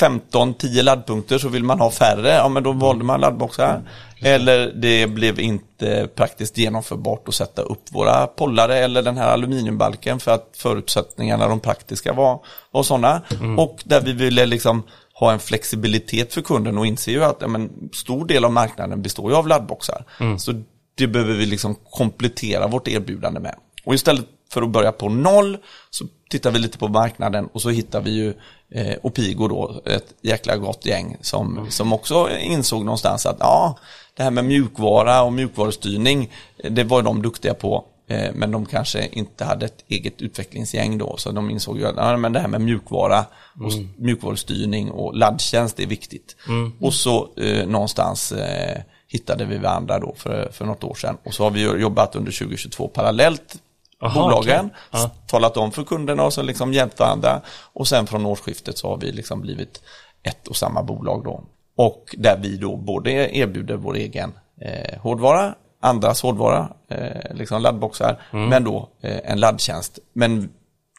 15-10 0.00 0.82
laddpunkter 0.82 1.38
så 1.38 1.48
vill 1.48 1.64
man 1.64 1.80
ha 1.80 1.90
färre, 1.90 2.28
ja 2.28 2.48
men 2.48 2.62
då 2.62 2.72
valde 2.72 3.04
man 3.04 3.20
laddboxar. 3.20 3.82
Eller 4.22 4.72
det 4.74 5.06
blev 5.06 5.40
inte 5.40 6.08
praktiskt 6.14 6.58
genomförbart 6.58 7.28
att 7.28 7.34
sätta 7.34 7.62
upp 7.62 7.82
våra 7.92 8.26
pollare 8.26 8.78
eller 8.78 9.02
den 9.02 9.16
här 9.16 9.28
aluminiumbalken 9.28 10.20
för 10.20 10.30
att 10.30 10.48
förutsättningarna, 10.56 11.48
de 11.48 11.60
praktiska 11.60 12.12
var, 12.12 12.40
var 12.70 12.82
sådana. 12.82 13.22
Och 13.58 13.78
där 13.84 14.00
vi 14.00 14.12
ville 14.12 14.46
liksom 14.46 14.82
ha 15.14 15.32
en 15.32 15.38
flexibilitet 15.38 16.34
för 16.34 16.42
kunden 16.42 16.78
och 16.78 16.86
inse 16.86 17.10
ju 17.10 17.24
att 17.24 17.36
ja, 17.40 17.48
men, 17.48 17.90
stor 17.92 18.24
del 18.24 18.44
av 18.44 18.52
marknaden 18.52 19.02
består 19.02 19.30
ju 19.30 19.36
av 19.36 19.48
laddboxar. 19.48 20.04
Så 20.38 20.62
det 20.94 21.06
behöver 21.06 21.34
vi 21.34 21.46
liksom 21.46 21.76
komplettera 21.90 22.66
vårt 22.66 22.88
erbjudande 22.88 23.40
med. 23.40 23.54
Och 23.84 23.94
istället 23.94 24.26
för 24.52 24.62
att 24.62 24.70
börja 24.70 24.92
på 24.92 25.08
noll 25.08 25.58
så 25.90 26.04
tittar 26.30 26.50
vi 26.50 26.58
lite 26.58 26.78
på 26.78 26.88
marknaden 26.88 27.48
och 27.52 27.62
så 27.62 27.70
hittar 27.70 28.00
vi 28.00 28.10
ju 28.10 28.34
eh, 28.74 28.94
Opigo 29.02 29.48
då, 29.48 29.82
ett 29.86 30.14
jäkla 30.22 30.56
gott 30.56 30.86
gäng 30.86 31.16
som, 31.20 31.66
som 31.70 31.92
också 31.92 32.28
insåg 32.40 32.84
någonstans 32.84 33.26
att 33.26 33.36
ja, 33.40 33.78
det 34.14 34.22
här 34.22 34.30
med 34.30 34.44
mjukvara 34.44 35.22
och 35.22 35.32
mjukvarustyrning, 35.32 36.30
det 36.70 36.84
var 36.84 37.02
de 37.02 37.22
duktiga 37.22 37.54
på. 37.54 37.84
eh, 38.08 38.30
Men 38.34 38.50
de 38.50 38.66
kanske 38.66 39.06
inte 39.12 39.44
hade 39.44 39.66
ett 39.66 39.84
eget 39.88 40.22
utvecklingsgäng 40.22 40.98
då, 40.98 41.16
så 41.16 41.30
de 41.30 41.50
insåg 41.50 41.78
ju 41.78 41.86
att 41.86 41.96
ja, 41.96 42.16
men 42.16 42.32
det 42.32 42.40
här 42.40 42.48
med 42.48 42.60
mjukvara 42.60 43.24
och 43.60 43.68
s- 43.68 43.74
mjukvarustyrning 43.98 44.90
och 44.90 45.16
laddtjänst 45.16 45.80
är 45.80 45.86
viktigt. 45.86 46.36
Och 46.80 46.94
så 46.94 47.28
eh, 47.36 47.66
någonstans 47.66 48.32
eh, 48.32 48.82
hittade 49.08 49.44
vi 49.44 49.58
varandra 49.58 49.98
då 49.98 50.14
för, 50.16 50.50
för 50.52 50.64
något 50.64 50.84
år 50.84 50.94
sedan. 50.94 51.16
Och 51.24 51.34
så 51.34 51.42
har 51.44 51.50
vi 51.50 51.62
jobbat 51.62 52.16
under 52.16 52.32
2022 52.32 52.88
parallellt 52.88 53.56
Aha, 54.00 54.22
bolagen. 54.22 54.70
Ja. 54.90 55.10
talat 55.26 55.56
om 55.56 55.72
för 55.72 55.84
kunderna 55.84 56.24
och 56.24 56.32
så 56.32 56.42
liksom 56.42 56.72
hjälpt 56.72 56.98
varandra. 56.98 57.40
Och 57.72 57.88
sen 57.88 58.06
från 58.06 58.26
årsskiftet 58.26 58.78
så 58.78 58.88
har 58.88 58.96
vi 58.96 59.12
liksom 59.12 59.40
blivit 59.40 59.82
ett 60.22 60.48
och 60.48 60.56
samma 60.56 60.82
bolag 60.82 61.24
då. 61.24 61.44
Och 61.76 62.14
där 62.18 62.38
vi 62.42 62.56
då 62.56 62.76
både 62.76 63.36
erbjuder 63.36 63.76
vår 63.76 63.96
egen 63.96 64.32
eh, 64.60 64.98
hårdvara, 65.00 65.54
andras 65.80 66.22
hårdvara, 66.22 66.72
eh, 66.88 67.34
liksom 67.34 67.62
laddboxar, 67.62 68.22
men 68.48 68.64
då 68.64 68.88
eh, 69.00 69.30
en 69.30 69.40
laddtjänst. 69.40 69.98
Men 70.12 70.48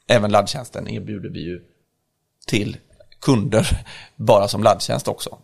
även 0.07 0.31
laddtjänsten 0.31 0.87
erbjuder 0.87 1.29
vi 1.29 1.39
ju 1.39 1.61
till 2.47 2.77
kunder 3.21 3.67
bara 4.15 4.47
som 4.47 4.63
laddtjänst 4.63 5.07
också. 5.07 5.37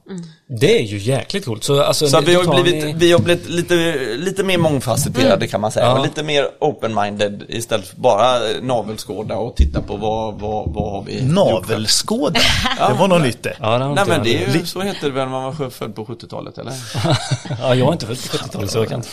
Det 0.59 0.79
är 0.79 0.83
ju 0.83 0.97
jäkligt 0.97 1.45
coolt. 1.45 1.63
Så, 1.63 1.83
alltså, 1.83 2.07
Så 2.07 2.21
vi 2.21 2.33
har, 2.35 2.63
blivit, 2.63 2.85
ni- 2.85 2.93
vi 2.97 3.11
har 3.11 3.19
blivit 3.19 3.49
lite, 3.49 3.75
lite 4.17 4.43
mer 4.43 4.57
mångfacetterade 4.57 5.47
kan 5.47 5.61
man 5.61 5.71
säga. 5.71 5.85
Ja. 5.85 5.97
Och 5.99 6.05
lite 6.05 6.23
mer 6.23 6.47
open-minded 6.59 7.43
istället 7.49 7.87
för 7.87 7.95
bara 7.97 8.39
navelskåda 8.61 9.35
och 9.35 9.55
titta 9.55 9.81
på 9.81 9.95
vad, 9.97 10.39
vad, 10.39 10.73
vad 10.73 10.91
har 10.91 11.03
vi. 11.03 11.21
Navelskåda, 11.23 12.39
det 12.89 12.93
var 12.93 13.07
något 13.07 13.21
nytt 13.21 13.43
det. 13.43 13.53
Ja, 13.61 13.77
det 13.77 13.87
Nej 13.93 14.03
men 14.07 14.23
det 14.23 14.43
är 14.43 14.53
ju, 14.55 14.65
så 14.65 14.81
heter 14.81 15.07
det 15.07 15.13
väl 15.13 15.23
när 15.25 15.31
man 15.31 15.43
var 15.43 15.69
född 15.69 15.95
på 15.95 16.05
70-talet 16.05 16.57
eller? 16.57 16.73
Ja, 17.61 17.75
jag 17.75 17.87
är 17.87 17.91
inte 17.93 18.05
född 18.05 18.17
på 18.31 18.37
70-talet 18.37 18.71
så 18.71 18.77
jag 18.77 18.89
kan. 18.89 19.03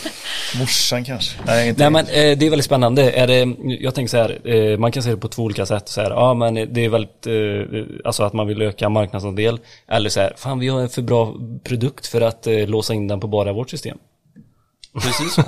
Morsan 0.59 1.05
kanske? 1.05 1.39
Nej, 1.47 1.69
inte 1.69 1.83
Nej 1.83 1.91
men 1.91 2.07
eh, 2.07 2.39
det 2.39 2.47
är 2.47 2.51
väldigt 2.51 2.65
spännande. 2.65 3.11
Är 3.11 3.27
det, 3.27 3.55
jag 3.81 3.95
tänker 3.95 4.11
så 4.11 4.17
här, 4.17 4.39
eh, 4.73 4.79
man 4.79 4.93
kan 4.93 5.03
se 5.03 5.11
det 5.11 5.17
på 5.17 5.29
två 5.29 5.43
olika 5.43 5.67
sätt. 5.67 5.89
Så 5.89 6.01
här, 6.01 6.11
ja 6.11 6.35
men 6.35 6.55
det 6.55 6.85
är 6.85 6.89
väldigt, 6.89 7.27
eh, 7.27 7.85
alltså 8.05 8.23
att 8.23 8.33
man 8.33 8.47
vill 8.47 8.54
öka 8.63 8.89
marknadsandel. 8.89 9.61
Eller 9.89 10.11
så 10.11 10.21
här, 10.21 10.35
fan 10.37 10.59
vi 10.59 10.69
har 10.69 10.81
en 10.81 10.89
för 10.89 11.03
bra 11.03 11.35
produkt 11.65 12.07
för 12.07 12.21
att 12.21 12.47
eh, 12.47 12.67
låsa 12.67 12.95
in 12.95 13.09
den 13.09 13.21
på 13.21 13.27
bara 13.27 13.53
vårt 13.53 13.71
system. 13.71 13.99
Precis 15.03 15.35
så. 15.35 15.43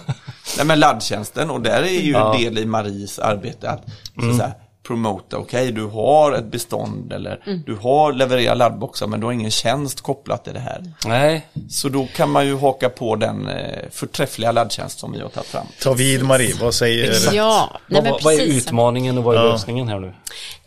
Nej 0.57 0.67
men 0.67 0.81
laddtjänsten 0.81 1.51
och 1.51 1.61
där 1.61 1.83
är 1.83 2.01
ju 2.03 2.13
Ja. 2.13 2.35
en 2.35 2.41
del 2.43 2.59
i 2.59 2.67
Maries 2.67 3.19
arbete 3.19 3.71
att 3.71 3.83
så 4.21 4.31
att 4.31 4.37
säga, 4.37 4.53
promota, 4.87 5.37
okej 5.39 5.73
du 5.73 5.85
har 5.87 6.33
ett 6.33 6.45
bestånd 6.45 7.13
eller 7.13 7.63
du 7.67 7.75
har 7.75 8.13
levererat 8.13 8.59
laddboxar 8.59 9.07
men 9.07 9.21
du 9.21 9.27
har 9.27 9.33
ingen 9.33 9.51
tjänst 9.51 10.01
kopplat 10.01 10.45
till 10.45 10.53
det 10.55 10.61
här. 10.61 10.93
Nej, 11.07 11.47
Så 11.69 11.89
då 11.89 12.07
kan 12.17 12.31
man 12.31 12.47
ju 12.47 12.57
haka 12.59 12.89
på 12.89 13.17
den 13.17 13.49
eh, 13.49 13.83
förträffliga 13.91 14.53
laddtjänst 14.53 14.99
som 14.99 15.13
vi 15.13 15.21
har 15.21 15.29
tagit 15.29 15.47
fram. 15.49 15.67
Ta 15.83 15.93
vid 15.93 16.25
Marie, 16.25 16.55
vad 16.61 16.75
säger 16.75 17.35
Ja, 17.35 17.69
nej, 17.73 17.81
vad, 17.89 18.03
men 18.03 18.13
vad, 18.13 18.23
vad 18.23 18.35
är 18.35 18.39
precis. 18.39 18.67
utmaningen 18.67 19.19
och 19.19 19.25
vad 19.25 19.37
är 19.37 19.41
Ja. 19.45 19.53
lösningen 19.53 19.89
här 19.89 19.99
nu? 20.01 20.15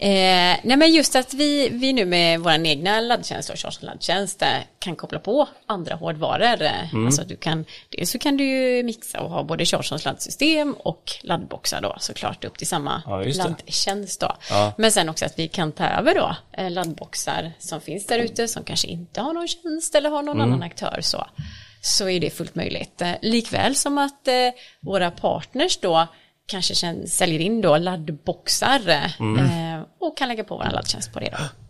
Eh, 0.02 0.58
nej 0.64 0.78
men 0.78 0.93
just 0.93 1.16
att 1.16 1.34
vi, 1.34 1.70
vi 1.70 1.93
nu 1.93 2.06
med 2.06 2.39
vår 2.39 2.66
egna 2.68 3.00
laddtjänst 3.02 3.50
och 3.50 3.58
Charles 3.60 3.82
laddtjänst 3.82 4.41
eh, 4.41 4.47
kan 4.80 4.95
koppla 4.95 5.20
på 5.20 5.47
andra 5.66 5.95
hårdvaror. 5.95 6.62
eh, 6.62 6.93
Mm. 6.93 7.06
Alltså 7.06 7.24
du 7.24 7.36
kan, 7.36 7.66
dels 7.89 8.12
så 8.12 8.20
kan 8.20 8.38
du 8.38 8.43
ju 8.43 8.84
mixa 8.84 9.20
och 9.22 9.30
ha 9.30 9.43
både 9.43 9.66
Charles 9.66 10.06
laddsystem 10.06 10.74
och 10.74 11.12
laddboxar 11.24 11.82
då 11.82 11.95
såklart 12.00 12.43
upp 12.45 12.58
till 12.58 12.68
samma 12.68 13.02
Ja, 13.06 13.18
laddtjänst 13.24 14.20
då. 14.22 14.36
Ja. 14.50 14.74
Men 14.78 14.91
sen 14.91 15.10
också 15.10 15.26
att 15.26 15.39
vi 15.39 15.47
kan 15.47 15.72
ta 15.72 15.86
över 15.86 16.16
då 16.16 16.36
eh, 16.58 16.72
laddboxar 16.72 17.52
som 17.60 17.82
finns 17.82 18.06
där 18.06 18.20
ute 18.20 18.47
som 18.47 18.64
kanske 18.64 18.88
inte 18.88 19.22
har 19.22 19.34
någon 19.34 19.47
tjänst 19.47 19.95
eller 19.95 20.10
har 20.10 20.22
någon 20.24 20.38
Mm. 20.38 20.50
annan 20.50 20.64
aktör 20.64 21.00
så. 21.02 21.28
Så 21.82 22.10
är 22.10 22.20
det 22.20 22.30
fullt 22.30 22.56
möjligt. 22.56 23.02
Likväl 23.22 23.76
som 23.76 23.97
att 23.97 24.28
eh, 24.28 24.34
våra 24.82 25.12
partners 25.12 25.78
då 25.78 26.08
kanske 26.50 26.76
säljer 27.08 27.39
in 27.39 27.62
då 27.62 27.78
laddboxar 27.78 28.82
Mm. 29.20 29.45
eh, 29.76 29.82
och 30.00 30.18
kan 30.18 30.28
lägga 30.28 30.43
på 30.43 30.58
vår 30.58 30.70
laddtjänst 30.74 31.14
på 31.14 31.20
det 31.20 31.30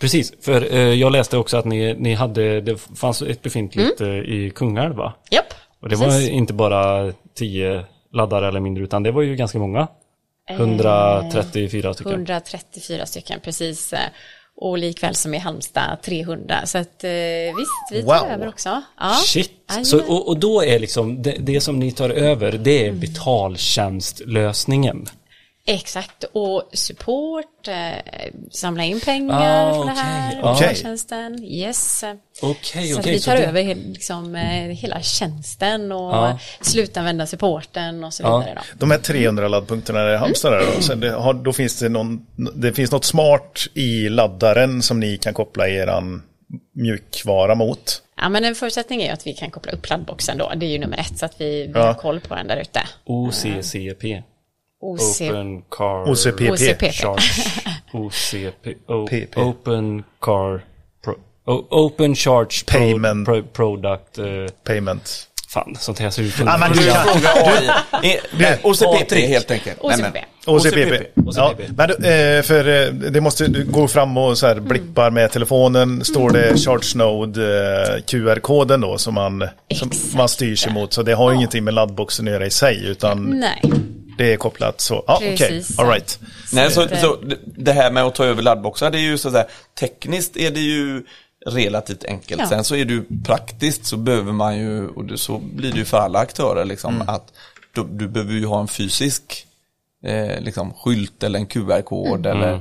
Precis, 0.00 0.32
för 0.44 0.72
eh, 0.74 0.78
jag 0.80 1.12
läste 1.12 1.36
också 1.38 1.56
att 1.56 1.64
ni, 1.64 1.94
ni 1.98 2.14
hade, 2.14 2.60
det 2.60 2.76
fanns 2.76 3.22
ett 3.22 3.42
befintligt 3.42 4.00
Mm. 4.00 4.12
eh, 4.12 4.18
i 4.34 4.50
Kungälv 4.54 4.94
va? 4.94 5.14
Japp, 5.30 5.54
Och 5.82 5.88
det 5.88 5.96
var 5.96 6.06
precis. 6.06 6.28
inte 6.30 6.52
bara 6.52 7.12
10 7.34 7.84
laddare 8.12 8.48
eller 8.48 8.60
mindre 8.60 8.84
utan 8.84 9.02
det 9.02 9.10
var 9.12 9.22
ju 9.22 9.36
ganska 9.36 9.58
många. 9.58 9.88
134 10.50 11.94
stycken. 11.94 12.12
134 12.12 13.06
stycken 13.06 13.40
precis. 13.40 13.94
Och 14.56 14.78
likväl 14.78 15.14
som 15.14 15.34
i 15.34 15.38
Halmstad 15.38 15.98
300. 16.02 16.66
Så 16.66 16.78
att 16.78 17.04
eh, 17.04 17.10
visst, 17.10 17.92
vi 17.92 18.02
tar 18.02 18.20
Wow. 18.20 18.28
över 18.30 18.48
också. 18.48 18.82
Ja. 19.00 19.14
Shit! 19.24 19.50
Så, 19.84 20.02
och, 20.04 20.28
och 20.28 20.38
då 20.38 20.64
är 20.64 20.78
liksom 20.78 21.22
det, 21.22 21.36
det 21.40 21.60
som 21.60 21.78
ni 21.78 21.92
tar 21.92 22.10
över, 22.10 22.52
det 22.52 22.84
är 22.84 22.88
Mm. 22.88 23.00
betaltjänstlösningen. 23.00 25.06
Exakt, 25.66 26.24
och 26.32 26.70
support, 26.72 27.68
eh, 27.68 27.74
samla 28.50 28.84
in 28.84 29.00
pengar 29.00 29.70
Ah, 29.70 29.74
från 29.74 29.86
det 29.86 29.92
okej. 29.92 30.04
här, 30.04 30.40
Ah. 30.42 30.52
Okej. 30.56 30.74
tjänsten, 30.76 31.44
yes. 31.44 32.04
Okej, 32.42 32.88
så 32.88 33.00
okej. 33.00 33.12
vi 33.12 33.18
så 33.18 33.30
tar 33.30 33.36
det- 33.36 33.44
över 33.46 33.62
he- 33.62 33.92
liksom, 33.92 34.34
eh, 34.34 34.42
hela 34.68 35.02
tjänsten 35.02 35.92
och 35.92 36.14
Ja. 36.14 36.38
slutanvända 36.60 37.26
supporten 37.26 38.04
och 38.04 38.14
så 38.14 38.22
vidare. 38.22 38.54
Då. 38.54 38.76
De 38.78 38.90
här 38.90 38.98
300 38.98 39.48
laddpunkterna 39.48 40.12
i 40.12 40.16
Halmstad 40.16 40.52
där 40.52 40.66
då, 40.76 40.82
så 40.82 40.94
det 40.94 41.10
har, 41.10 41.34
då 41.34 41.52
finns 41.52 41.78
det 41.78 41.88
någon, 41.88 42.26
det 42.54 42.72
finns 42.72 42.90
något 42.92 43.04
smart 43.04 43.66
i 43.74 44.08
laddaren 44.08 44.82
som 44.82 45.00
ni 45.00 45.16
kan 45.18 45.34
koppla 45.34 45.68
eran 45.68 46.22
mjukvara 46.74 47.54
mot. 47.54 48.02
Ja, 48.16 48.28
men 48.28 48.44
en 48.44 48.54
förutsättning 48.54 49.02
är 49.02 49.06
ju 49.06 49.12
att 49.12 49.26
vi 49.26 49.32
kan 49.34 49.50
koppla 49.50 49.72
upp 49.72 49.90
laddboxen 49.90 50.38
då. 50.38 50.52
Det 50.56 50.66
är 50.66 50.70
ju 50.70 50.78
nummer 50.78 50.98
ett, 50.98 51.18
så 51.18 51.26
att 51.26 51.40
vi, 51.40 51.66
vi 51.66 51.72
Ja. 51.74 51.86
har 51.86 51.94
koll 51.94 52.20
på 52.20 52.34
den 52.34 52.46
där 52.46 52.56
ute. 52.56 52.80
OCCP. 53.04 54.22
OC... 54.84 55.20
Open 55.20 55.62
Car 55.70 56.10
OCPP. 56.10 56.50
OCPP. 56.50 56.92
Charge. 56.92 57.22
OCP. 57.92 58.66
O, 58.88 59.06
PP. 59.06 59.36
open 59.40 60.04
Car 60.20 60.60
Pro, 61.04 61.14
o, 61.46 61.66
Open 61.70 62.14
Charge 62.14 62.64
Payment. 62.66 63.26
pro, 63.26 63.42
Product. 63.42 64.18
eh, 64.18 64.24
Payment. 64.66 65.28
fan, 65.48 65.76
sånt 65.80 65.98
här 65.98 66.10
ser 66.10 66.22
ut. 66.22 66.34
Ja, 66.38 66.56
men 66.58 66.72
Du 66.72 66.78
kan 66.90 66.94
fråga 67.04 67.28
AI. 67.28 68.20
Nej, 68.38 68.58
OCP3 68.62 68.98
Patrik. 68.98 69.28
helt 69.28 69.50
enkelt. 69.50 69.78
OCPP. 69.80 70.18
OCPP. 70.46 71.06
Ja, 71.36 71.50
OCPP. 71.50 71.62
men 71.76 71.90
eh, 71.90 72.42
för 72.42 72.86
eh, 72.86 72.92
det 72.92 73.20
måste 73.20 73.46
du 73.46 73.64
går 73.64 73.88
fram 73.88 74.16
och 74.18 74.38
så 74.38 74.46
här 74.46 74.60
blippar 74.60 75.10
med 75.10 75.30
telefonen. 75.32 76.04
Står 76.04 76.30
det 76.30 76.58
Charge 76.58 76.98
Node 76.98 77.42
eh, 77.96 78.02
QR-koden 78.02 78.80
då 78.80 78.98
som 78.98 79.14
man, 79.14 79.48
som 79.74 79.90
man 80.16 80.28
styr 80.28 80.56
sig 80.56 80.72
mot. 80.72 80.92
Så 80.92 81.02
det 81.02 81.12
har 81.14 81.30
ju 81.30 81.36
ingenting 81.36 81.64
med 81.64 81.74
laddboxen 81.74 82.26
att 82.28 82.32
göra 82.34 82.46
i 82.46 82.50
sig 82.50 82.86
utan 82.86 83.40
Nej, 83.40 83.62
det 84.18 84.32
är 84.32 84.36
kopplat 84.36 84.80
så. 84.80 85.04
Ja, 85.06 85.16
okej. 85.16 85.36
Precis. 85.36 85.78
All 85.78 85.88
right. 85.88 86.18
Nej, 86.52 86.70
så, 86.70 86.82
att, 86.82 87.00
så 87.00 87.16
det- 87.56 87.72
här 87.72 87.90
med 87.90 88.02
att 88.04 88.14
ta 88.14 88.24
över 88.24 88.42
laddboxar, 88.42 88.90
det 88.90 88.98
är 88.98 89.02
ju 89.02 89.18
så 89.18 89.28
att 89.28 89.34
säga, 89.34 89.46
tekniskt 89.80 90.36
är 90.36 90.50
det 90.50 90.60
ju 90.60 91.04
relativt 91.46 92.04
enkelt. 92.04 92.40
Ja. 92.40 92.48
Sen 92.48 92.64
så 92.64 92.76
är 92.76 92.84
det 92.84 92.92
ju 92.92 93.04
praktiskt 93.24 93.86
så 93.86 93.96
behöver 93.96 94.32
man 94.32 94.58
ju, 94.58 94.88
och 94.88 95.04
det, 95.04 95.18
så 95.18 95.38
blir 95.38 95.72
det 95.72 95.78
ju 95.78 95.84
för 95.84 95.98
alla 95.98 96.18
aktörer 96.18 96.64
liksom, 96.64 96.94
Mm. 96.94 97.08
att 97.08 97.32
du, 97.74 97.84
du 97.90 98.08
behöver 98.08 98.32
ju 98.32 98.46
ha 98.46 98.60
en 98.60 98.68
fysisk 98.68 99.46
eh, 100.04 100.40
liksom, 100.40 100.74
skylt 100.74 101.22
eller 101.22 101.38
en 101.38 101.46
QR-kod 101.46 102.26
eller 102.26 102.52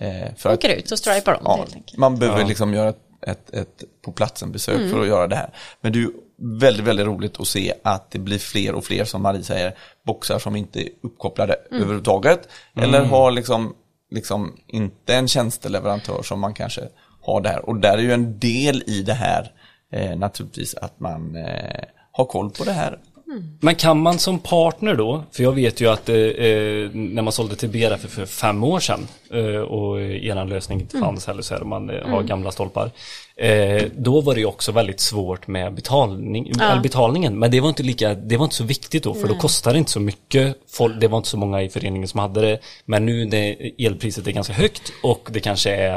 eh, 0.00 0.34
för 0.36 0.50
att 0.50 0.58
åker 0.58 0.68
ut 0.76 0.90
och 0.92 0.98
stripar 0.98 1.32
om 1.34 1.40
ja, 1.44 1.56
helt 1.56 1.74
enkelt. 1.74 1.98
man 1.98 2.18
behöver 2.18 2.44
liksom 2.44 2.74
göra 2.74 2.88
ett, 2.88 2.98
ett, 3.26 3.54
ett 3.54 3.84
på 4.04 4.12
platsen 4.12 4.52
besök 4.52 4.90
för 4.90 5.00
att 5.00 5.08
göra 5.08 5.26
det 5.26 5.36
här. 5.36 5.50
Men 5.80 5.92
ju 5.92 6.10
väldigt, 6.40 6.86
väldigt 6.86 7.06
roligt 7.06 7.40
att 7.40 7.46
se 7.46 7.74
att 7.82 8.10
det 8.10 8.18
blir 8.18 8.38
fler 8.38 8.74
och 8.74 8.84
fler, 8.84 9.04
som 9.04 9.22
Marie 9.22 9.42
säger, 9.42 9.74
boxar 10.06 10.38
som 10.38 10.56
inte 10.56 10.80
är 10.80 10.88
uppkopplade 11.02 11.56
överhuvudtaget. 11.70 12.48
Eller 12.76 13.04
har 13.04 13.30
liksom, 13.30 13.74
liksom 14.10 14.56
inte 14.66 15.14
en 15.14 15.28
tjänsteleverantör 15.28 16.22
som 16.22 16.40
man 16.40 16.54
kanske 16.54 16.82
har 17.22 17.40
där. 17.40 17.68
Och 17.68 17.76
där 17.76 17.98
är 17.98 18.02
ju 18.02 18.12
en 18.12 18.38
del 18.38 18.82
i 18.86 19.02
det 19.02 19.14
här 19.14 19.52
eh, 19.92 20.16
naturligtvis 20.16 20.74
att 20.74 21.00
man 21.00 21.36
eh, 21.36 21.84
har 22.12 22.24
koll 22.24 22.50
på 22.50 22.64
det 22.64 22.72
här. 22.72 22.98
Men 23.60 23.74
kan 23.74 24.00
man 24.00 24.18
som 24.18 24.38
partner 24.38 24.94
då, 24.94 25.24
för 25.32 25.42
jag 25.42 25.52
vet 25.52 25.80
ju 25.80 25.90
att 25.90 26.08
eh, 26.08 26.16
eh, 26.16 26.90
när 26.92 27.22
man 27.22 27.32
sålde 27.32 27.56
till 27.56 27.68
BRF 27.68 28.00
för, 28.00 28.08
för 28.08 28.26
fem 28.26 28.64
år 28.64 28.80
sedan 28.80 29.06
eh, 29.30 29.60
och 29.60 30.00
er 30.00 30.44
lösning 30.44 30.80
inte 30.80 30.98
fanns 30.98 31.26
heller 31.26 31.42
så 31.42 31.54
här, 31.54 31.64
man 31.64 31.90
eh, 31.90 32.08
har 32.08 32.22
gamla 32.22 32.50
stolpar. 32.50 32.90
Eh, 33.36 33.82
då 33.96 34.20
var 34.20 34.34
det 34.34 34.40
ju 34.40 34.46
också 34.46 34.72
väldigt 34.72 35.00
svårt 35.00 35.46
med 35.46 35.74
betalning, 35.74 36.48
eller 36.48 36.80
betalningen, 36.80 37.38
men 37.38 37.50
det 37.50 37.60
var 37.60 37.68
inte 37.68 37.82
lika, 37.82 38.14
det 38.14 38.36
var 38.36 38.44
inte 38.44 38.56
så 38.56 38.64
viktigt 38.64 39.02
då, 39.02 39.14
för 39.14 39.28
då 39.28 39.34
kostade 39.34 39.74
det 39.74 39.78
inte 39.78 39.90
så 39.90 40.00
mycket, 40.00 40.56
Folk, 40.68 41.00
det 41.00 41.08
var 41.08 41.18
inte 41.18 41.28
så 41.28 41.38
många 41.38 41.62
i 41.62 41.68
föreningen 41.68 42.08
som 42.08 42.20
hade 42.20 42.40
det, 42.40 42.58
men 42.84 43.06
nu 43.06 43.24
när 43.24 43.56
elpriset 43.86 44.26
är 44.26 44.32
ganska 44.32 44.52
högt 44.52 44.92
och 45.02 45.28
det 45.32 45.40
kanske 45.40 45.70
är 45.70 45.96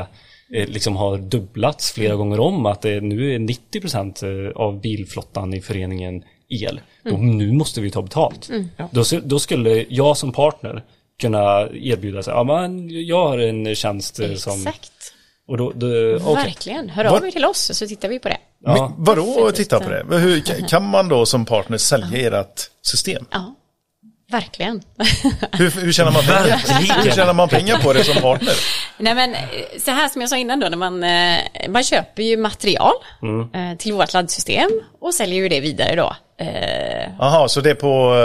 eh, 0.53 0.67
liksom 0.67 0.95
har 0.95 1.17
dubblats 1.17 1.91
flera 1.91 2.15
gånger 2.15 2.39
om, 2.39 2.65
att 2.65 2.81
det 2.81 3.01
nu 3.01 3.36
är 3.36 3.39
90% 3.39 4.53
av 4.53 4.81
bilflottan 4.81 5.53
i 5.53 5.61
föreningen 5.61 6.23
el. 6.64 6.82
Då, 7.04 7.18
nu 7.18 7.51
måste 7.51 7.82
vi 7.82 7.91
ta 7.91 8.01
betalt. 8.01 8.49
Då, 8.91 9.01
s- 9.01 9.14
då 9.24 9.39
skulle 9.39 9.86
jag 9.89 10.18
som 10.18 10.32
partner 10.32 10.84
kunna 11.22 11.62
erbjuda 11.74 12.24
sig, 12.24 12.34
ja 12.34 12.43
men 12.43 12.89
jag 13.08 13.28
har 13.28 13.38
en 13.38 13.76
tjänst 13.76 14.20
eh, 14.20 14.34
som... 14.34 14.54
Exakt. 14.68 14.91
Och 15.47 15.58
då, 15.58 15.72
då, 15.76 15.88
okej. 16.16 16.36
Verkligen. 16.36 16.89
Hör 16.89 17.06
av 17.06 17.26
er 17.28 17.32
till 17.32 17.45
oss 17.45 17.72
så 17.78 17.88
tittar 17.88 18.10
vi 18.10 18.20
på 18.20 18.28
det. 18.30 18.38
Ja. 18.66 18.93
Men 18.95 19.04
Vadå 19.06 19.51
titta 19.51 19.80
på 19.80 19.89
det? 19.89 20.18
Hur, 20.18 20.68
kan- 20.68 20.89
man 20.89 21.10
då 21.10 21.26
som 21.26 21.45
partner 21.45 21.78
sälja 21.78 22.39
ert 22.41 22.62
system? 22.82 23.26
Ja, 23.32 23.56
verkligen. 24.32 24.82
Hur, 25.51 25.82
hur 25.82 25.91
tjänar 25.91 26.12
man 26.12 26.22
pengar? 26.24 27.04
Hur 27.04 27.12
tjänar 27.12 27.34
man 27.34 27.49
pengar 27.49 27.78
på 27.78 27.93
det 27.93 28.04
som 28.04 28.22
partner? 28.22 28.54
Nej 28.97 29.16
men 29.16 29.34
eh, 29.34 29.39
så 29.80 29.91
här 29.91 30.10
som 30.10 30.22
jag 30.22 30.30
sa 30.30 30.38
innan 30.38 30.60
då, 30.60 30.70
när 30.70 30.78
man, 30.78 31.04
eh, 31.04 31.70
man 31.70 31.84
köper 31.84 32.24
ju 32.24 32.38
material 32.38 32.93
eh, 33.54 33.78
till 33.78 33.93
vårt 33.93 34.14
laddsystem 34.14 34.70
och 35.01 35.14
säljer 35.14 35.39
ju 35.41 35.49
det 35.49 35.60
vidare 35.60 35.95
då. 35.95 36.16
Eh, 36.47 37.09
Jaha, 37.19 37.47
så 37.49 37.61
det 37.61 37.69
är 37.69 37.75
på 37.75 38.15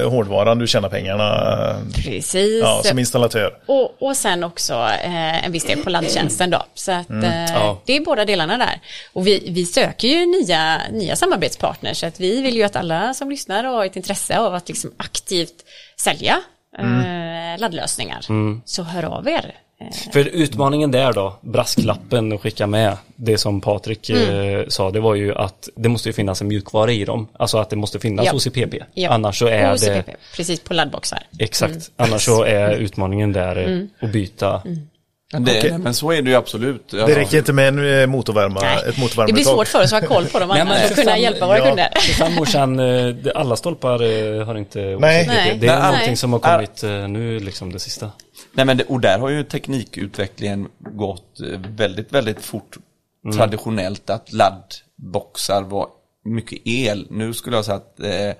eh, 0.00 0.10
hårdvaran 0.10 0.58
du 0.58 0.66
tjänar 0.66 0.88
pengarna 0.88 1.32
eh, 1.70 2.02
precis. 2.04 2.60
ja, 2.62 2.80
som 2.84 2.98
installatör? 2.98 3.58
Och, 3.66 4.02
och 4.02 4.16
sen 4.16 4.44
också 4.44 4.74
eh, 5.04 5.44
en 5.46 5.52
viss 5.52 5.64
del 5.64 5.78
på 5.78 5.90
laddtjänsten 5.90 6.50
då. 6.50 6.62
Så 6.74 6.92
att 6.92 7.10
eh, 7.10 7.44
Ja. 7.54 7.80
det 7.84 7.96
är 7.96 8.00
båda 8.00 8.24
delarna 8.24 8.58
där. 8.58 8.80
Och 9.12 9.26
vi, 9.26 9.50
vi 9.50 9.66
söker 9.66 10.08
ju 10.08 10.26
nya, 10.26 10.80
nya 10.92 11.16
samarbetspartners. 11.16 11.96
Så 12.00 12.06
att 12.06 12.20
vi 12.20 12.42
vill 12.42 12.56
ju 12.56 12.62
att 12.62 12.76
alla 12.76 13.14
som 13.14 13.30
lyssnar 13.30 13.64
har 13.64 13.84
ett 13.84 13.96
intresse 13.96 14.38
av 14.38 14.54
att 14.54 14.68
liksom 14.68 14.90
aktivt 14.96 15.64
sälja 16.00 16.40
eh, 16.78 16.84
laddlösningar 17.58 18.20
så 18.64 18.82
hör 18.82 19.02
av 19.02 19.28
er. 19.28 19.54
Eh, 19.80 19.86
För 20.12 20.24
utmaningen 20.28 20.90
där 20.90 21.12
då, 21.12 21.36
brasklappen 21.40 22.32
att 22.32 22.40
skicka 22.40 22.66
med, 22.66 22.96
det 23.16 23.38
som 23.38 23.60
Patrik 23.60 24.10
eh, 24.10 24.64
sa, 24.68 24.90
det 24.90 25.00
var 25.00 25.14
ju 25.14 25.34
att 25.34 25.68
det 25.76 25.88
måste 25.88 26.12
finnas 26.12 26.40
en 26.40 26.48
mjukvara 26.48 26.92
i 26.92 27.04
dem. 27.04 27.28
Alltså 27.32 27.58
att 27.58 27.70
det 27.70 27.76
måste 27.76 28.00
finnas 28.00 28.26
Ja. 28.26 28.32
OCPP. 28.34 28.74
ja. 28.94 29.10
Annars 29.10 29.38
så 29.38 29.46
är 29.46 29.72
OCPP, 29.74 29.86
det, 29.86 30.16
precis 30.36 30.60
på 30.60 30.74
laddboxar. 30.74 31.22
exakt, 31.38 31.90
annars 31.96 32.22
så 32.24 32.42
är 32.44 32.74
utmaningen 32.76 33.32
där 33.32 33.56
eh, 34.00 34.06
att 34.06 34.12
byta. 34.12 34.62
Men, 35.32 35.44
det, 35.44 35.78
men 35.78 35.94
så 35.94 36.12
är 36.12 36.22
det 36.22 36.30
ju 36.30 36.36
absolut. 36.36 36.88
Det 36.88 37.16
räcker 37.16 37.38
inte 37.38 37.52
med 37.52 37.68
en 37.68 38.00
eh, 38.00 38.06
motorvärma, 38.06 38.60
Nej, 38.60 38.78
ett 38.88 39.26
det 39.26 39.32
blir 39.32 39.44
svårt 39.44 39.68
för 39.68 39.82
oss 39.82 39.92
att 39.92 40.00
ha 40.00 40.08
koll 40.08 40.26
på 40.26 40.38
dem 40.38 40.48
Nej, 40.48 40.64
men 40.64 40.88
för 40.88 40.94
kunna 40.94 41.18
hjälpa 41.18 41.46
våra 41.46 41.58
ja. 41.58 41.64
kunder. 41.64 41.88
För 42.00 42.12
fem 42.12 42.38
år 42.38 42.44
sedan, 42.44 42.80
alla 43.34 43.56
stolpar 43.56 44.02
eh, 44.02 44.46
har 44.46 44.54
inte 44.54 44.78
Nej. 44.78 45.26
Nej. 45.26 45.58
Det 45.60 45.66
är 45.66 45.80
Nej. 45.80 45.90
någonting 45.90 46.16
som 46.16 46.32
har 46.32 46.40
kommit 46.40 46.82
eh, 46.82 47.08
nu, 47.08 47.38
liksom 47.38 47.72
det 47.72 47.78
sista. 47.78 48.10
Nej 48.52 48.66
men 48.66 48.76
det, 48.76 48.84
och 48.84 49.00
där 49.00 49.18
har 49.18 49.28
ju 49.28 49.44
teknikutvecklingen 49.44 50.68
gått 50.78 51.40
väldigt, 51.68 52.12
väldigt 52.12 52.40
fort. 52.40 52.76
Traditionellt 53.34 54.10
att 54.10 54.32
laddboxar 54.32 55.62
var 55.62 55.86
mycket 56.24 56.58
el. 56.64 57.06
Nu 57.10 57.34
skulle 57.34 57.56
jag 57.56 57.64
säga 57.64 57.76
att 57.76 58.00
eh, 58.00 58.32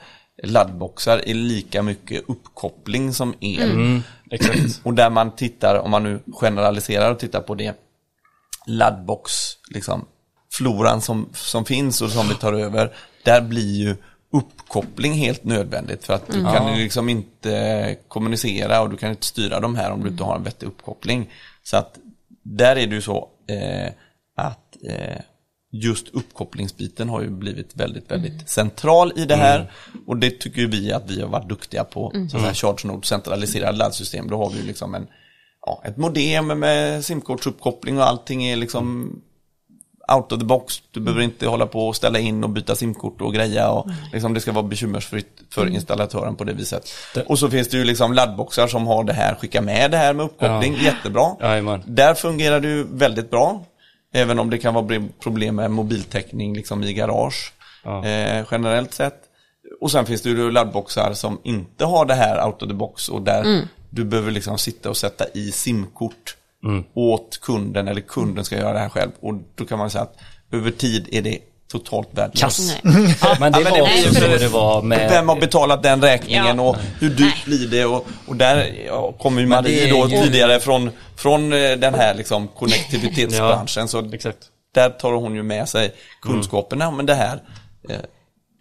laddboxar 0.43 1.23
är 1.27 1.35
lika 1.35 1.83
mycket 1.83 2.25
uppkoppling 2.29 3.13
som 3.13 3.35
el. 3.41 3.71
Mm, 3.71 4.03
exakt. 4.31 4.81
Och 4.83 4.95
där 4.95 5.11
man 5.11 5.37
tittar, 5.37 5.79
om 5.79 5.91
man 5.91 6.03
nu 6.03 6.21
generaliserar 6.41 7.13
och 7.13 7.19
tittar 7.19 7.41
på 7.41 7.55
det, 7.55 7.75
laddbox, 8.67 9.33
liksom, 9.71 10.05
floran 10.53 11.01
som, 11.01 11.29
som 11.33 11.65
finns 11.65 12.03
och 12.03 12.11
som 12.11 12.29
vi 12.29 12.35
tar 12.35 12.53
över, 12.53 12.93
där 13.25 13.41
blir 13.41 13.77
ju 13.77 13.97
uppkoppling 14.33 15.13
helt 15.13 15.45
nödvändigt 15.45 16.05
för 16.05 16.15
att 16.15 16.27
du 16.27 16.45
kan 16.45 16.77
ju 16.77 16.83
liksom 16.83 17.09
inte 17.09 17.97
kommunicera 18.09 18.81
och 18.81 18.91
du 18.91 18.97
kan 18.97 19.11
inte 19.11 19.27
styra 19.27 19.61
de 19.61 19.77
här 19.77 19.91
om 19.91 20.03
du 20.03 20.09
inte 20.09 20.25
har 20.25 20.37
en 20.37 20.43
vettig 20.43 20.67
uppkoppling. 20.67 21.31
Så 21.63 21.77
att 21.77 21.99
där 22.43 22.77
är 22.77 22.87
det 22.87 22.95
ju 22.95 23.01
så 23.01 23.29
eh, 23.49 23.93
att 24.37 24.77
eh, 24.89 25.21
just 25.81 26.09
uppkopplingsbiten 26.09 27.09
har 27.09 27.21
ju 27.23 27.31
blivit 27.31 27.71
väldigt, 27.77 28.11
väldigt 28.11 28.49
central 28.51 29.13
i 29.17 29.25
det 29.25 29.37
här. 29.37 29.73
Och 30.07 30.17
det 30.17 30.31
tycker 30.41 30.67
vi 30.67 30.93
att 30.93 31.11
vi 31.11 31.21
har 31.21 31.29
varit 31.29 31.49
duktiga 31.49 31.85
på. 31.85 32.13
Så 32.31 32.39
här 32.39 32.55
Charge 32.55 32.79
Node 32.89 33.07
centraliserade 33.07 33.79
laddsystem, 33.79 34.29
då 34.31 34.37
har 34.37 34.51
vi 34.51 34.57
ju 34.61 34.67
liksom 34.67 34.95
en, 34.95 35.07
ja, 35.67 35.83
ett 35.85 35.97
modem 35.97 36.47
med 36.47 37.05
simkortsuppkoppling 37.05 37.99
och 37.99 38.05
allting 38.09 38.45
är 38.45 38.57
liksom 38.57 39.13
out 40.17 40.33
of 40.33 40.39
the 40.39 40.45
box. 40.45 40.75
Du 40.91 41.01
behöver 41.01 41.23
inte 41.23 41.47
hålla 41.47 41.67
på 41.67 41.89
och 41.89 41.97
ställa 41.97 42.19
in 42.19 42.45
och 42.45 42.51
byta 42.51 42.75
simkort 42.75 43.21
och 43.21 43.35
greja 43.35 43.71
och 43.71 43.87
liksom 44.13 44.35
det 44.35 44.41
ska 44.41 44.53
vara 44.53 44.63
bekymmersfritt 44.67 45.41
för 45.51 45.67
installatören 45.75 46.37
på 46.37 46.45
det 46.45 46.53
viset. 46.53 46.89
Det- 47.15 47.23
Och 47.23 47.39
så 47.39 47.51
finns 47.51 47.69
det 47.69 47.77
ju 47.77 47.85
liksom 47.85 48.13
laddboxar 48.13 48.69
som 48.69 48.87
har 48.87 49.05
det 49.05 49.13
här, 49.13 49.35
skicka 49.35 49.61
med 49.63 49.91
det 49.91 49.97
här 49.97 50.15
med 50.15 50.25
uppkoppling, 50.27 50.75
jättebra. 50.83 51.37
Jajamän. 51.41 51.83
Där 51.87 52.15
fungerar 52.15 52.61
det 52.61 52.69
ju 52.69 52.87
väldigt 52.93 53.31
bra. 53.31 53.65
Även 54.13 54.39
om 54.39 54.51
det 54.51 54.59
kan 54.59 54.75
vara 54.75 55.03
problem 55.23 55.57
med 55.57 55.71
mobiltäckning 55.71 56.55
liksom 56.55 56.83
i 56.83 56.93
garage. 56.93 57.53
Ja. 57.85 58.05
Eh, 58.05 58.47
generellt 58.51 58.95
sett. 58.95 59.23
Och 59.81 59.91
sen 59.91 60.07
finns 60.07 60.23
det 60.23 60.29
ju 60.29 60.51
laddboxar 60.51 61.13
som 61.13 61.41
inte 61.45 61.85
har 61.85 62.05
det 62.05 62.15
här 62.15 62.47
out 62.47 62.63
of 62.63 62.69
the 62.69 62.75
box 62.75 63.09
och 63.09 63.23
där 63.23 63.69
du 63.91 64.05
behöver 64.05 64.31
liksom 64.31 64.59
sitta 64.59 64.91
och 64.91 64.97
sätta 64.97 65.25
i 65.35 65.53
simkort 65.53 66.37
åt 66.95 67.39
kunden 67.43 67.89
eller 67.89 68.01
kunden 68.01 68.45
ska 68.45 68.57
göra 68.57 68.73
det 68.73 68.79
här 68.79 68.89
själv. 68.89 69.11
Och 69.21 69.35
då 69.55 69.65
kan 69.65 69.79
man 69.79 69.91
säga 69.91 70.03
att 70.03 70.17
över 70.53 70.71
tid 70.71 71.09
är 71.13 71.23
det 71.23 71.39
totalt. 71.69 72.09
Kass. 72.35 72.77
Nej. 72.83 72.95
Men 72.95 73.03
det 73.05 73.19
Ja, 73.21 73.37
men 73.41 73.53
var 73.53 73.71
det 73.71 73.83
också 73.83 74.15
så 74.15 74.21
det 74.27 74.49
var 74.49 74.83
med... 74.83 75.11
Vem 75.11 75.29
har 75.29 75.37
betalat 75.37 75.83
den 75.83 76.03
räkningen 76.03 76.57
Ja. 76.59 76.63
och 76.63 76.77
hur 77.01 77.11
dyrt 77.11 77.45
blir 77.45 77.69
det? 77.69 77.85
Och, 77.85 78.07
och 78.27 78.37
där 78.37 78.73
ja, 78.87 79.13
kommer 79.13 79.41
ju 79.41 79.47
Men 79.47 79.63
Marie 79.65 79.91
då 79.91 80.09
ju- 80.09 80.23
tidigare 80.23 80.61
från, 80.61 80.91
från 81.17 81.53
eh, 81.53 81.71
den 81.73 81.95
här 81.95 82.15
liksom 82.15 82.49
konnektivitetsbranschen. 82.59 83.89
Så 83.89 84.13
Exakt. 84.13 84.39
där 84.75 84.91
tar 84.91 85.13
hon 85.13 85.35
ju 85.35 85.43
med 85.43 85.69
sig 85.69 85.95
kunskaperna 86.23 86.89
om 86.89 87.07
det 87.07 87.15
här. 87.15 87.43
Eh, 87.89 87.97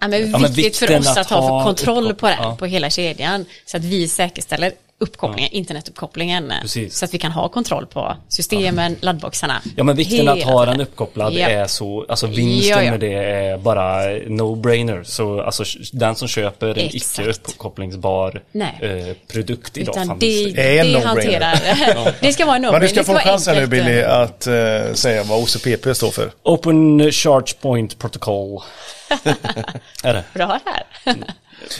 Ja, 0.01 0.08
men 0.08 0.32
men 0.32 0.41
viktigt 0.41 0.78
för 0.78 0.88
vikten 0.88 0.99
oss 1.01 1.08
att 1.08 1.18
att 1.18 1.30
ha 1.30 1.39
ha 1.41 1.60
för 1.60 1.66
kontroll 1.66 2.14
på 2.14 2.28
det, 2.28 2.32
uppkoppling, 2.34 2.49
ja. 2.51 2.55
på 2.55 2.66
hela 2.66 2.89
kedjan. 2.89 3.45
Så 3.66 3.78
att 3.78 3.84
vi 3.84 4.08
säkerställer 4.08 4.72
uppkopplingen, 5.00 5.52
internetuppkopplingen. 5.52 6.54
Precis. 6.62 6.98
Så 6.98 7.06
att 7.06 7.14
vi 7.14 7.18
kan 7.18 7.32
ha 7.32 7.50
kontroll 7.50 7.86
på 7.86 8.18
systemen, 8.28 8.95
laddboxarna. 9.02 9.62
Ja 9.76 9.84
men 9.84 9.95
vikten 9.95 10.28
att 10.28 10.43
ha 10.43 10.66
den 10.66 10.82
uppkopplad 10.82 11.34
Ja. 11.34 11.48
är 11.48 11.68
så, 11.68 12.06
alltså 12.10 12.28
vinsten 12.28 12.78
Ja, 12.78 12.84
ja. 12.84 12.91
med 12.91 13.00
det 13.00 13.14
är 13.14 13.58
bara 13.58 14.02
no-brainer. 14.10 15.04
Så 15.04 15.41
alltså 15.41 15.64
den 15.93 16.16
som 16.16 16.28
köper 16.28 16.68
en 16.68 16.78
Exakt. 16.78 17.20
icke 17.20 17.30
uppkopplingsbar 17.30 18.41
eh, 18.54 19.16
produkt 19.32 19.78
idag. 19.78 19.93
Utan 19.93 20.08
fan, 20.08 20.20
det, 20.20 20.43
är 20.43 20.86
en 20.86 20.93
det 20.93 21.00
no-brainer. 21.00 22.14
det 22.22 22.34
ska 22.34 22.45
vara 22.45 22.56
en 22.56 22.62
no 22.62 22.72
Men 22.72 22.82
du 22.82 22.88
ska 22.88 23.00
det 23.00 23.04
få 23.06 23.14
chansen 23.16 23.56
nu. 23.56 23.68
Billy 23.68 24.02
att 24.02 24.48
eh, 24.48 24.54
säga 24.93 25.24
vad 25.24 25.39
OCPP 25.43 25.95
står 25.95 26.12
för. 26.12 26.32
Open 26.43 27.12
Charge 27.12 27.54
Point 27.62 28.00
Protocol. 28.00 28.62
är 30.04 30.14
det? 30.14 30.24
Bra 30.34 30.60
här. 30.66 30.84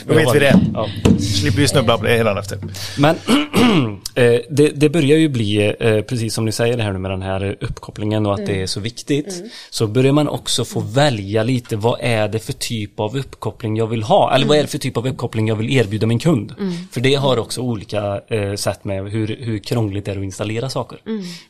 Då 0.06 0.14
vet 0.14 0.34
vi 0.34 0.38
det. 0.38 0.60
Ja. 0.74 0.88
Slipper 1.18 1.60
vi 1.60 1.68
snubbla 1.68 1.98
på 1.98 2.04
det 2.04 2.16
hela 2.16 2.38
efter. 2.38 2.58
Men 2.98 3.16
eh, 4.14 4.40
det, 4.50 4.68
det 4.68 4.88
börjar 4.88 5.18
ju 5.18 5.28
bli, 5.28 5.74
eh, 5.80 6.00
precis 6.00 6.34
som 6.34 6.44
ni 6.44 6.52
säger 6.52 6.76
det 6.76 6.82
här 6.82 6.92
nu 6.92 6.98
med 6.98 7.10
den 7.10 7.22
här 7.22 7.56
uppkopplingen 7.60 8.26
och 8.26 8.34
att 8.34 8.46
det 8.46 8.62
är 8.62 8.66
så 8.66 8.80
viktigt. 8.80 9.44
Så 9.70 9.86
börjar 9.86 10.12
man 10.12 10.28
också 10.28 10.64
få 10.64 10.80
välja 10.80 11.42
lite, 11.42 11.76
vad 11.76 11.98
är 12.00 12.28
det 12.28 12.38
för 12.38 12.52
typ 12.52 13.00
av 13.00 13.16
uppkoppling 13.16 13.76
jag 13.76 13.86
vill 13.86 14.02
ha? 14.02 14.34
Eller 14.34 14.46
vad 14.46 14.58
är 14.58 14.62
det 14.62 14.68
för 14.68 14.78
typ 14.78 14.96
av 14.96 15.06
uppkoppling 15.06 15.48
jag 15.48 15.56
vill 15.56 15.76
erbjuda 15.76 16.06
min 16.06 16.18
kund? 16.18 16.54
För 16.92 17.00
det 17.00 17.14
har 17.14 17.38
också 17.38 17.60
olika 17.60 18.20
eh, 18.28 18.54
sätt 18.54 18.84
med 18.84 19.10
hur, 19.10 19.36
hur 19.40 19.58
krångligt 19.58 20.04
det 20.04 20.10
är 20.12 20.16
att 20.16 20.24
installera 20.24 20.68
saker. 20.68 20.98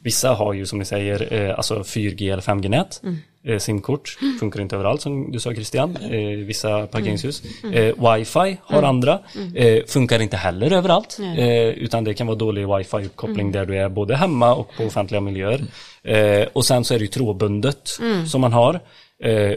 Vissa 0.02 0.30
har 0.30 0.52
ju 0.52 0.66
som 0.66 0.78
ni 0.78 0.84
säger, 0.84 1.52
alltså 1.52 1.78
4G 1.78 2.32
eller 2.32 2.42
5G-nät. 2.42 3.00
Eh, 3.44 3.58
simkort 3.58 4.18
funkar 4.40 4.60
inte 4.60 4.76
överallt 4.76 5.02
som 5.02 5.32
du 5.32 5.40
sa 5.40 5.54
Christian, 5.54 5.96
eh, 5.96 6.38
vissa 6.46 6.86
parkeringshus. 6.86 7.42
Eh, 7.72 8.14
wifi 8.14 8.56
har 8.62 8.82
andra, 8.82 9.18
eh, 9.54 9.84
funkar 9.86 10.22
inte 10.22 10.36
heller 10.36 10.72
överallt. 10.72 11.18
Eh, 11.36 11.68
utan 11.68 12.04
det 12.04 12.14
kan 12.14 12.26
vara 12.26 12.36
dålig 12.36 12.66
wifi-uppkoppling 12.66 13.52
där 13.52 13.66
du 13.66 13.78
är 13.78 13.88
både 13.88 14.16
hemma 14.16 14.54
och 14.54 14.70
på 14.76 14.84
offentliga 14.84 15.20
miljöer. 15.20 15.64
Eh, 16.02 16.48
och 16.52 16.64
sen 16.64 16.84
så 16.84 16.94
är 16.94 16.98
det 16.98 17.04
ju 17.04 17.08
trådbundet 17.08 17.98
som 18.26 18.40
man 18.40 18.52
har. 18.52 18.80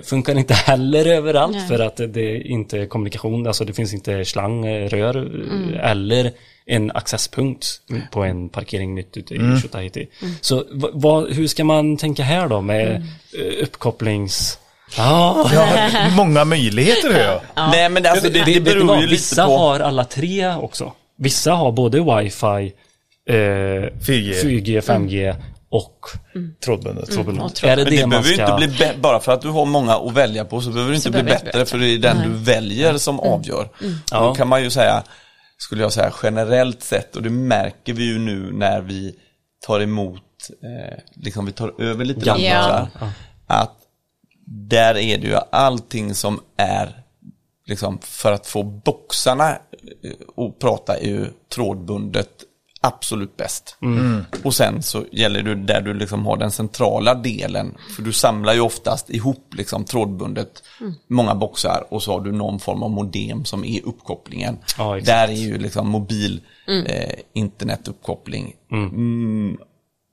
Funkar 0.03 0.37
inte 0.37 0.53
heller 0.53 1.05
överallt 1.05 1.55
Nej. 1.55 1.67
för 1.67 1.79
att 1.79 1.97
det 1.97 2.21
är 2.21 2.47
inte 2.47 2.85
kommunikation, 2.85 3.47
alltså 3.47 3.65
det 3.65 3.73
finns 3.73 3.93
inte 3.93 4.25
slang, 4.25 4.65
rör 4.67 5.15
eller 5.75 6.31
en 6.71 6.91
accesspunkt 6.91 7.67
på 8.11 8.23
en 8.23 8.49
parkering 8.49 8.93
mitt 8.93 9.17
ute 9.17 9.33
i 9.33 9.59
Tjotahejti. 9.61 10.07
Så 10.41 10.63
va, 10.71 10.89
vad- 10.93 11.31
hur 11.33 11.47
ska 11.47 11.63
man 11.63 11.97
tänka 11.97 12.23
här 12.23 12.47
då 12.47 12.61
med 12.61 12.95
eh, 13.39 13.63
uppkopplings... 13.63 14.57
Ah, 14.97 15.49
Ja, 15.53 15.89
många 16.15 16.45
möjligheter 16.45 17.13
hör 17.13 17.23
jag. 17.23 17.41
Nej 17.71 17.89
men 17.89 18.05
alltså, 18.05 18.29
det, 18.29 18.39
det, 18.39 18.45
ni 18.45 18.59
beror 18.61 18.95
ju 18.95 19.01
lite 19.01 19.11
Vissa 19.13 19.45
på. 19.45 19.57
har 19.57 19.79
alla 19.79 20.03
tre 20.05 20.53
också. 20.55 20.93
Vissa 21.17 21.51
har 21.51 21.71
både 21.71 21.99
wifi, 21.99 22.73
eh, 23.29 23.33
4G. 23.33 24.33
4G 24.43 24.81
5G 24.81 25.35
och 25.69 25.99
Trådbundet. 26.65 27.11
trådbundet. 27.11 27.43
och 27.45 27.55
tråd. 27.55 27.71
Är 27.71 27.75
det 27.75 27.83
Men 27.83 27.93
det, 27.93 28.01
det 28.01 28.07
behöver 28.07 28.29
ju 28.29 28.33
ska... 28.35 28.43
inte 28.55 28.67
bli 28.77 28.87
bara 29.01 29.19
för 29.19 29.31
att 29.31 29.41
du 29.41 29.49
har 29.49 29.65
många 29.65 29.93
att 29.95 30.13
välja 30.13 30.45
på 30.45 30.61
så 30.61 30.69
behöver 30.69 30.91
det 30.91 30.95
inte 30.95 31.09
bli 31.11 31.23
behöver 31.23 31.39
det 31.39 31.45
bättre, 31.45 31.59
inte 31.59 31.71
för 31.71 31.77
bli 31.77 31.97
det 31.97 32.07
är 32.07 32.11
den 32.13 32.17
Nej. 32.17 32.27
du 32.27 32.51
väljer 32.51 32.97
som 32.97 33.19
avgör. 33.19 33.69
Ja. 34.11 34.19
Då 34.19 34.35
kan 34.35 34.47
man 34.47 34.63
ju 34.63 34.69
säga, 34.69 35.03
skulle 35.61 35.81
jag 35.81 35.93
säga 35.93 36.13
generellt 36.23 36.83
sett, 36.83 37.15
och 37.15 37.23
det 37.23 37.29
märker 37.29 37.93
vi 37.93 38.03
ju 38.03 38.19
nu 38.19 38.51
när 38.53 38.81
vi 38.81 39.15
tar 39.65 39.79
emot, 39.79 40.23
eh, 40.63 40.99
liksom 41.13 41.45
vi 41.45 41.51
tar 41.51 41.81
över 41.81 42.05
lite 42.05 42.25
Gamla. 42.25 42.43
laddboxar, 42.43 43.09
att 43.47 43.77
där 44.45 44.97
är 44.97 45.17
det 45.17 45.27
ju 45.27 45.35
allting 45.51 46.15
som 46.15 46.39
är 46.57 47.03
liksom 47.65 47.99
för 48.01 48.31
att 48.31 48.47
få 48.47 48.63
boxarna 48.63 49.49
eh, 50.03 50.45
att 50.45 50.59
prata 50.59 50.97
är 50.97 51.07
ju 51.07 51.27
trådbundet 51.55 52.43
absolut 52.81 53.37
bäst. 53.37 53.77
Och 54.43 54.53
sen 54.53 54.83
så 54.83 55.05
gäller 55.11 55.41
det 55.43 55.55
där 55.55 55.81
du 55.81 55.93
liksom 55.93 56.25
har 56.25 56.37
den 56.37 56.51
centrala 56.51 57.15
delen, 57.15 57.77
för 57.95 58.03
du 58.03 58.13
samlar 58.13 58.53
ju 58.53 58.59
oftast 58.59 59.09
ihop 59.09 59.53
liksom 59.53 59.85
trådbundet 59.85 60.63
många 61.07 61.35
boxar 61.35 61.83
och 61.89 62.03
så 62.03 62.11
har 62.11 62.19
du 62.21 62.31
någon 62.31 62.59
form 62.59 62.83
av 62.83 62.91
modem 62.91 63.45
som 63.45 63.65
är 63.65 63.85
uppkopplingen. 63.85 64.57
Ja, 64.77 64.99
där 65.05 65.27
är 65.27 65.31
ju 65.31 65.57
liksom 65.57 65.89
mobil 65.89 66.41
eh, 66.85 67.19
internetuppkoppling. 67.33 68.53
Mm, 68.71 69.57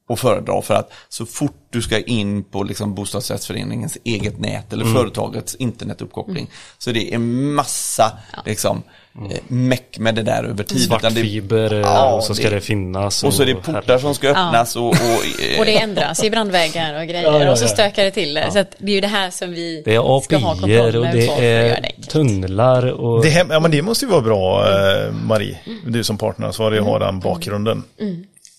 att 0.09 0.20
föredra 0.20 0.62
för 0.62 0.74
att 0.74 0.92
så 1.09 1.26
fort 1.26 1.54
du 1.70 1.82
ska 1.82 2.00
in 2.00 2.44
på 2.44 2.62
liksom 2.62 2.94
bostadsrättsföreningens 2.94 3.98
eget 4.04 4.38
nät 4.40 4.72
eller 4.72 4.84
företagets 4.84 5.54
internetuppkoppling 5.54 6.50
så 6.78 6.90
det 6.92 7.14
är 7.14 7.18
massa 7.18 8.12
liksom, 8.46 8.82
eh, 9.30 9.38
meck 9.48 9.98
med 9.98 10.14
det 10.14 10.22
där 10.22 10.44
över 10.44 10.64
tid. 10.64 10.78
Utan 10.82 10.98
det- 11.02 11.11
Svartfiber 11.11 11.72
eh, 11.74 11.80
Ja, 11.80 12.12
och 12.14 12.24
så 12.24 12.34
ska 12.34 12.48
det- 12.50 12.54
det, 12.54 12.61
finnas. 12.61 13.24
och 13.24 13.34
så 13.34 13.42
är 13.42 13.46
det 13.46 13.54
portar 13.54 13.98
som 13.98 14.14
ska 14.14 14.28
öppnas 14.28 14.76
och, 14.76 14.88
och, 14.88 14.94
eh, 14.94 15.59
Och 15.59 15.64
det 15.66 15.78
ändras 15.78 16.24
i 16.24 16.30
brandvägar 16.30 17.00
och 17.00 17.06
grejer 17.09 17.22
Ja, 17.32 17.44
ja, 17.44 17.50
och 17.50 17.59
så 17.59 17.64
ja. 17.64 17.68
stökar 17.68 18.04
det 18.04 18.11
till 18.11 18.34
det. 18.34 18.50
Så 18.52 18.59
att 18.59 18.74
det 18.78 18.90
är 18.92 18.94
ju 18.94 19.00
det 19.00 19.06
här 19.06 19.30
som 19.30 19.50
vi 19.50 19.82
Det 19.84 19.94
är 19.94 20.20
ska 20.20 20.36
ha 20.36 20.50
kontroll 20.50 20.96
och 20.96 21.06
det 21.12 21.28
är 21.28 21.92
tunnlar 22.09 22.86
och... 22.92 23.22
Det, 23.22 23.28
här, 23.30 23.46
ja, 23.50 23.61
men 23.61 23.70
det 23.70 23.82
måste 23.82 24.04
ju 24.04 24.11
vara 24.11 24.20
bra, 24.22 24.66
eh, 24.68 25.12
Marie. 25.12 25.59
Du 25.86 26.04
som 26.04 26.18
partneransvarig 26.18 26.80
har 26.80 27.00
den 27.00 27.20
bakgrunden. 27.20 27.82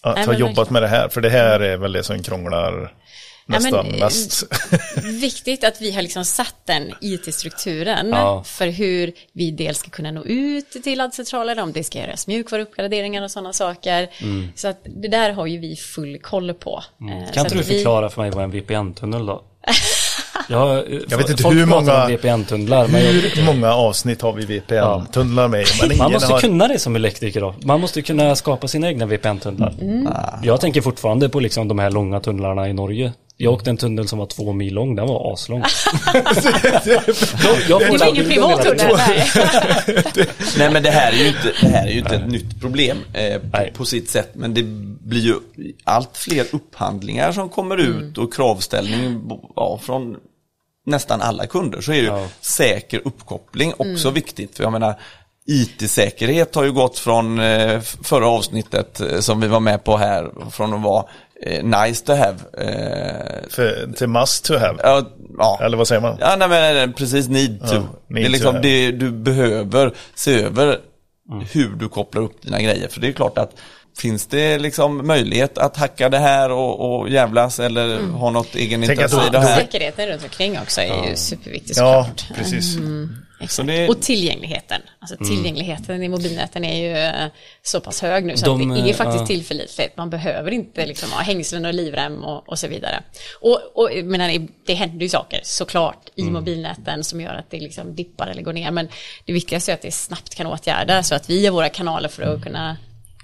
Att 0.01 0.15
Nej, 0.15 0.25
ha 0.25 0.31
men 0.31 0.39
jobbat 0.41 0.69
med 0.69 0.81
det 0.81 0.87
här, 0.87 1.09
för 1.09 1.21
det 1.21 1.29
här 1.29 1.59
är 1.59 1.77
väl 1.77 1.91
det 1.93 2.03
som 2.03 2.23
krånglar 2.23 2.93
nästan 3.45 3.85
men, 3.85 3.95
eh, 3.95 3.99
mest. 4.03 4.43
Viktigt 5.21 5.63
att 5.63 5.81
vi 5.81 5.91
har 5.91 6.01
liksom 6.01 6.25
satt 6.25 6.55
den 6.65 6.93
IT-strukturen 7.01 8.09
Ja. 8.09 8.43
för 8.43 8.67
hur 8.67 9.11
vi 9.33 9.51
dels 9.51 9.77
ska 9.79 9.89
kunna 9.89 10.11
nå 10.11 10.23
ut 10.23 10.71
till 10.83 10.97
laddcentraler, 10.97 11.59
om 11.59 11.71
det 11.71 11.83
ska 11.83 11.99
göras 11.99 12.27
mjukvaruuppgraderingar 12.27 13.21
och 13.23 13.31
sådana 13.31 13.53
saker. 13.53 14.09
Så 14.55 14.67
att 14.67 14.79
det 14.83 15.07
där 15.07 15.29
har 15.31 15.45
ju 15.45 15.57
vi 15.57 15.75
full 15.75 16.19
koll 16.21 16.53
på. 16.53 16.83
Eh, 17.01 17.07
Mm. 17.07 17.31
Kan 17.31 17.45
inte 17.45 17.55
du 17.55 17.61
vi- 17.63 17.75
förklara 17.75 18.09
för 18.09 18.21
mig 18.21 18.31
vad 18.31 18.43
en 18.43 18.51
VPN-tunnel 18.51 19.25
då? 19.25 19.43
Jag, 20.47 20.83
Jag 21.09 21.17
vet 21.17 21.29
inte 21.29 21.47
hur 21.47 21.65
många- 21.65 22.07
VPN-tunnlar, 22.07 22.87
Hur 23.35 23.45
många 23.45 23.73
avsnitt 23.73 24.21
har 24.21 24.33
vi 24.33 24.45
VPN-tunnlar 24.45 25.47
med? 25.47 25.65
Men 25.87 25.97
man 25.97 26.11
måste 26.11 26.33
har... 26.33 26.39
kunna 26.39 26.67
det 26.67 26.79
som 26.79 26.95
elektriker 26.95 27.41
då. 27.41 27.55
Man 27.63 27.81
måste 27.81 28.01
kunna 28.01 28.35
skapa 28.35 28.67
sina 28.67 28.87
egna 28.87 29.05
VPN-tunnlar. 29.05 29.73
Jag 30.43 30.61
tänker 30.61 30.81
fortfarande 30.81 31.29
på 31.29 31.39
liksom 31.39 31.67
de 31.67 31.79
här 31.79 31.91
långa 31.91 32.19
tunnlarna 32.19 32.69
i 32.69 32.73
Norge. 32.73 33.13
Jag 33.41 33.53
åkte 33.53 33.69
en 33.69 33.77
tunnel 33.77 34.07
som 34.07 34.19
var 34.19 34.25
två 34.25 34.53
mil 34.53 34.73
lång, 34.73 34.95
den 34.95 35.07
var 35.07 35.33
aslång. 35.33 35.63
jag 37.69 37.81
Det 37.81 37.97
var 37.97 38.09
ingen 38.09 38.25
privat 38.25 38.63
tunnel, 38.63 38.97
nej. 38.97 39.27
Nej 40.57 40.71
men 40.71 40.83
det 40.83 40.89
här 40.89 41.11
är 41.11 41.15
ju 41.17 41.27
inte, 41.27 41.53
det 41.61 41.67
här 41.67 41.87
är 41.87 41.91
ju 41.91 41.99
inte 41.99 42.15
ett 42.15 42.27
nytt 42.27 42.61
problem 42.61 42.97
eh, 43.13 43.39
på, 43.51 43.77
på 43.77 43.85
sitt 43.85 44.09
sätt. 44.09 44.29
Men 44.33 44.53
det 44.53 44.63
blir 45.09 45.21
ju 45.21 45.35
allt 45.83 46.17
fler 46.17 46.45
upphandlingar 46.51 47.31
som 47.31 47.49
kommer 47.49 47.77
ut 47.77 48.17
och 48.17 48.33
kravställning 48.33 49.21
ja, 49.55 49.79
från 49.83 50.17
nästan 50.89 51.21
alla 51.21 51.47
kunder. 51.47 51.81
Så 51.81 51.91
är 51.91 51.95
ju 51.95 52.05
Ja. 52.05 52.27
säker 52.41 53.01
uppkoppling 53.05 53.73
också 53.77 54.09
viktigt. 54.09 54.55
För 54.57 54.63
jag 54.63 54.71
menar 54.71 54.95
IT-säkerhet 55.47 56.55
har 56.55 56.63
ju 56.63 56.71
gått 56.71 56.99
från 56.99 57.39
eh, 57.39 57.79
förra 57.81 58.27
avsnittet 58.27 58.99
eh, 59.01 59.19
som 59.19 59.39
vi 59.41 59.47
var 59.47 59.59
med 59.59 59.83
på 59.83 59.97
här 59.97 60.31
från 60.51 60.73
att 60.73 60.81
vara 60.81 61.05
eh, 61.45 61.63
nice 61.63 62.05
to 62.05 62.11
have. 62.13 62.35
Eh, 62.57 63.49
För, 63.49 63.93
till 63.97 64.07
must 64.07 64.45
to 64.45 64.53
have. 64.57 64.75
ja, 64.83 65.03
ja. 65.37 65.59
Eller 65.61 65.77
vad 65.77 65.87
säger 65.87 66.01
man? 66.01 66.17
Ja, 66.19 66.35
nej, 66.39 66.49
men 66.49 66.93
precis 66.93 67.27
need 67.27 67.59
to. 67.59 67.75
Ja, 67.75 67.79
need 68.07 68.23
det 68.23 68.25
är 68.27 68.29
liksom 68.29 68.55
to. 68.55 68.61
det 68.61 68.91
du 68.91 69.11
behöver 69.11 69.93
se 70.15 70.41
över 70.43 70.79
hur 71.51 71.69
du 71.69 71.89
kopplar 71.89 72.21
upp 72.21 72.41
dina 72.41 72.61
grejer. 72.61 72.87
För 72.87 73.01
det 73.01 73.07
är 73.07 73.11
klart 73.11 73.37
att 73.37 73.51
finns 73.99 74.27
det 74.27 74.57
liksom 74.57 75.07
möjlighet 75.07 75.57
att 75.57 75.77
hacka 75.77 76.09
det 76.09 76.17
här 76.19 76.51
och, 76.51 76.99
och 76.99 77.09
jävlas 77.09 77.59
eller 77.59 78.01
ha 78.01 78.29
något 78.29 78.55
egenintresse 78.55 79.21
i 79.27 79.29
det 79.31 79.39
här. 79.39 79.59
Säkerheten 79.59 80.07
runt 80.07 80.23
omkring 80.23 80.59
också 80.59 80.81
är 80.81 81.09
ju 81.09 81.15
superviktig 81.15 81.73
Ja, 81.77 82.03
såklart. 82.09 82.37
precis. 82.37 82.77
Exakt. 83.41 83.53
Så 83.55 83.63
det- 83.63 83.89
Och 83.89 84.01
tillgängligheten. 84.01 84.81
Alltså 84.99 85.15
tillgängligheten 85.17 86.03
i 86.03 86.09
mobilnäten 86.09 86.65
är 86.65 86.77
ju 86.77 86.97
eh, 86.97 87.27
så 87.63 87.79
pass 87.79 88.01
hög 88.01 88.25
nu 88.25 88.37
så 88.37 88.45
De, 88.45 88.71
att 88.71 88.77
det 88.77 88.81
är 88.83 88.89
eh, 88.89 88.95
faktiskt 88.95 89.19
ja. 89.19 89.25
tillförlitligt. 89.25 89.97
Man 89.97 90.09
behöver 90.09 90.51
inte 90.51 90.85
liksom 90.85 91.11
ha 91.11 91.21
hängslen 91.21 91.65
och 91.65 91.73
livrem 91.73 92.23
och, 92.23 92.49
och 92.49 92.59
så 92.59 92.67
vidare. 92.67 93.03
Och, 93.41 93.59
och 93.75 93.89
menar, 94.03 94.47
det- 94.65 94.73
händer 94.73 95.01
ju 95.03 95.09
saker 95.09 95.39
såklart 95.43 96.09
i 96.15 96.23
mobilnäten 96.23 97.03
som 97.03 97.21
gör 97.21 97.33
att 97.33 97.51
det 97.51 97.59
liksom 97.59 97.95
dippar 97.95 98.27
eller 98.27 98.41
går 98.41 98.53
ner. 98.53 98.71
Men 98.71 98.87
det 99.25 99.33
viktigaste 99.33 99.71
är 99.71 99.73
att 99.73 99.81
det 99.81 99.91
snabbt 99.91 100.35
kan 100.35 100.47
åtgärdas 100.47 101.07
så 101.07 101.15
att 101.15 101.29
vi 101.29 101.45
har 101.45 101.53
våra 101.53 101.69
kanaler 101.69 102.09
för 102.09 102.23
att 102.23 102.43
kunna 102.43 102.77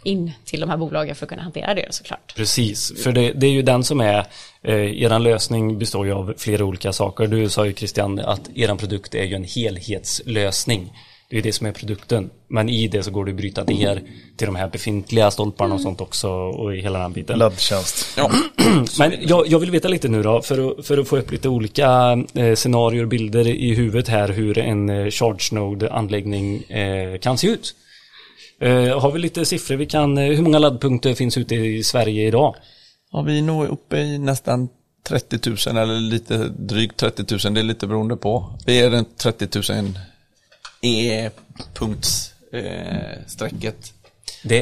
in 0.05 0.31
till 0.45 0.59
de 0.59 0.69
här 0.69 0.77
bolagen 0.77 1.15
för 1.15 1.25
att 1.25 1.29
kunna 1.29 1.41
hantera 1.41 1.73
det 1.73 1.93
såklart. 1.93 2.35
Precis, 2.35 3.03
för 3.03 3.11
det, 3.11 3.31
det 3.31 3.47
är 3.47 3.51
ju 3.51 3.61
den 3.61 3.83
som 3.83 4.01
är, 4.01 4.25
eh, 4.63 5.01
eran 5.01 5.23
lösning 5.23 5.79
består 5.79 6.05
ju 6.05 6.11
av 6.11 6.33
flera 6.37 6.65
olika 6.65 6.93
saker. 6.93 7.27
Du 7.27 7.49
sa 7.49 7.65
ju 7.65 7.73
Christian 7.73 8.19
att 8.19 8.49
eran 8.55 8.77
produkt 8.77 9.15
är 9.15 9.23
ju 9.23 9.35
en 9.35 9.43
helhetslösning. 9.43 10.91
Det 11.29 11.37
är 11.37 11.41
det 11.41 11.53
som 11.53 11.67
är 11.67 11.71
produkten. 11.71 12.29
Men 12.47 12.69
i 12.69 12.87
det 12.87 13.03
så 13.03 13.11
går 13.11 13.25
det 13.25 13.31
att 13.31 13.37
bryta 13.37 13.63
ner 13.63 14.01
till 14.37 14.45
de 14.45 14.55
här 14.55 14.67
befintliga 14.67 15.31
stolparna 15.31 15.75
och 15.75 15.81
sånt 15.81 16.01
också 16.01 16.29
och 16.29 16.75
i 16.75 16.79
hela 16.79 16.99
den 16.99 17.13
biten. 17.13 17.39
Laddtjänst. 17.39 18.17
Ja, 18.17 18.31
Men 18.99 19.13
jag, 19.21 19.47
jag 19.47 19.59
vill 19.59 19.71
veta 19.71 19.87
lite 19.87 20.07
nu 20.07 20.23
då, 20.23 20.41
för 20.41 20.71
att, 20.71 20.85
för 20.85 20.97
att 20.97 21.07
få 21.07 21.17
upp 21.17 21.31
lite 21.31 21.49
olika 21.49 22.17
eh, 22.33 22.55
scenarier 22.55 23.03
och 23.03 23.09
bilder 23.09 23.47
i 23.47 23.75
huvudet 23.75 24.07
här 24.07 24.29
hur 24.29 24.57
en 24.57 24.89
eh, 24.89 25.09
Charge 25.09 25.49
Node-anläggning 25.51 26.63
eh, 26.63 27.19
kan 27.19 27.37
se 27.37 27.47
ut. 27.47 27.75
Eh, 28.59 28.99
har 28.99 29.11
vi 29.11 29.19
lite 29.19 29.45
siffror 29.45 29.75
vi 29.75 29.85
kan, 29.85 30.17
eh, 30.17 30.23
hur 30.23 30.41
många 30.41 30.59
laddpunkter 30.59 31.13
finns 31.13 31.37
ute 31.37 31.55
i 31.55 31.83
Sverige 31.83 32.27
idag? 32.27 32.55
ja, 33.15 33.21
vi 33.21 33.37
är 33.37 33.41
nog 33.41 33.65
uppe 33.65 33.97
i 33.97 34.17
nästan 34.17 34.69
30 35.03 35.49
000 35.49 35.57
eller 35.77 35.99
lite 35.99 36.37
drygt 36.47 36.97
30 36.97 37.45
000. 37.45 37.53
Det 37.53 37.59
är 37.59 37.63
lite 37.63 37.87
beroende 37.87 38.17
på. 38.17 38.53
Vi 38.65 38.79
är 38.79 38.89
runt 38.89 39.17
30 39.17 39.73
000 39.73 39.99
e-punkts 40.81 42.33
eh, 42.51 43.19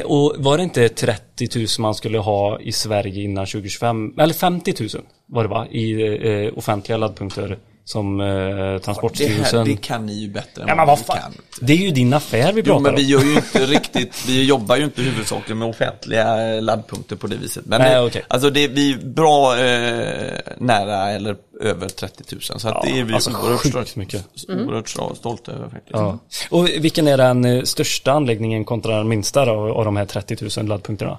och 0.04 0.34
var 0.38 0.56
det 0.56 0.62
inte 0.62 0.88
30 0.88 1.58
000 1.58 1.66
man 1.78 1.94
skulle 1.94 2.18
ha 2.18 2.60
i 2.60 2.72
Sverige 2.72 3.22
innan 3.22 3.46
2025? 3.46 4.14
Eller 4.18 4.34
50 4.34 4.74
000 4.80 4.88
var 5.26 5.42
det 5.42 5.48
va? 5.48 5.66
I 5.66 6.02
eh, 6.28 6.58
offentliga 6.58 6.98
laddpunkter 6.98 7.58
som 7.86 8.20
eh, 8.20 8.26
Det, 8.26 8.32
här, 8.32 8.78
Transportstyrelsen. 8.78 9.64
det 9.64 9.76
kan 9.76 10.06
ni 10.06 10.12
ju 10.12 10.28
bättre 10.28 10.62
än 10.62 10.68
Ja, 10.68 10.74
men 10.74 10.86
vad 10.86 10.98
vi 10.98 11.04
kan. 11.04 11.32
Det 11.60 11.72
är 11.72 11.76
ju 11.76 11.90
din 11.90 12.12
affär 12.12 12.52
vi 12.52 12.62
pratar 12.62 12.80
men 12.80 12.94
vi 12.96 13.02
om. 13.02 13.08
gör 13.22 13.28
ju 13.28 13.34
inte 13.36 13.66
riktigt, 13.66 14.24
vi 14.26 14.44
jobbar 14.44 14.76
ju 14.76 14.84
inte 14.84 15.02
huvudsakligen 15.02 15.58
med 15.58 15.68
offentliga 15.68 16.36
laddpunkter 16.60 17.16
på 17.16 17.26
det 17.26 17.36
viset. 17.36 17.66
Men 17.66 17.80
Nej, 17.80 17.94
det, 17.94 18.00
okej. 18.00 18.24
alltså 18.28 18.50
det 18.50 18.64
är 18.64 18.68
vi 18.68 18.92
är 18.92 18.96
bra 18.98 19.58
eh, 19.58 20.40
nära 20.58 21.10
eller 21.10 21.36
över 21.60 21.88
30 21.88 22.24
000. 22.34 22.40
Så 22.60 22.68
att 22.68 22.82
det 22.82 22.98
är 23.00 23.04
vi 23.04 23.14
alltså 23.14 23.30
oerhört, 23.30 23.96
mycket. 23.96 24.26
oerhört 24.48 24.86
sto- 24.96 25.14
stolta 25.14 25.52
över 25.52 25.68
faktiskt. 25.68 25.90
Ja. 25.92 26.18
Och 26.50 26.68
vilken 26.68 27.08
är 27.08 27.16
den 27.16 27.44
eh, 27.44 27.62
största 27.62 28.12
anläggningen 28.12 28.64
kontra 28.64 28.96
den 28.96 29.08
minsta 29.08 29.44
då, 29.44 29.52
av 29.74 29.84
de 29.84 29.96
här 29.96 30.06
30 30.06 30.60
000 30.60 30.66
laddpunkterna? 30.68 31.18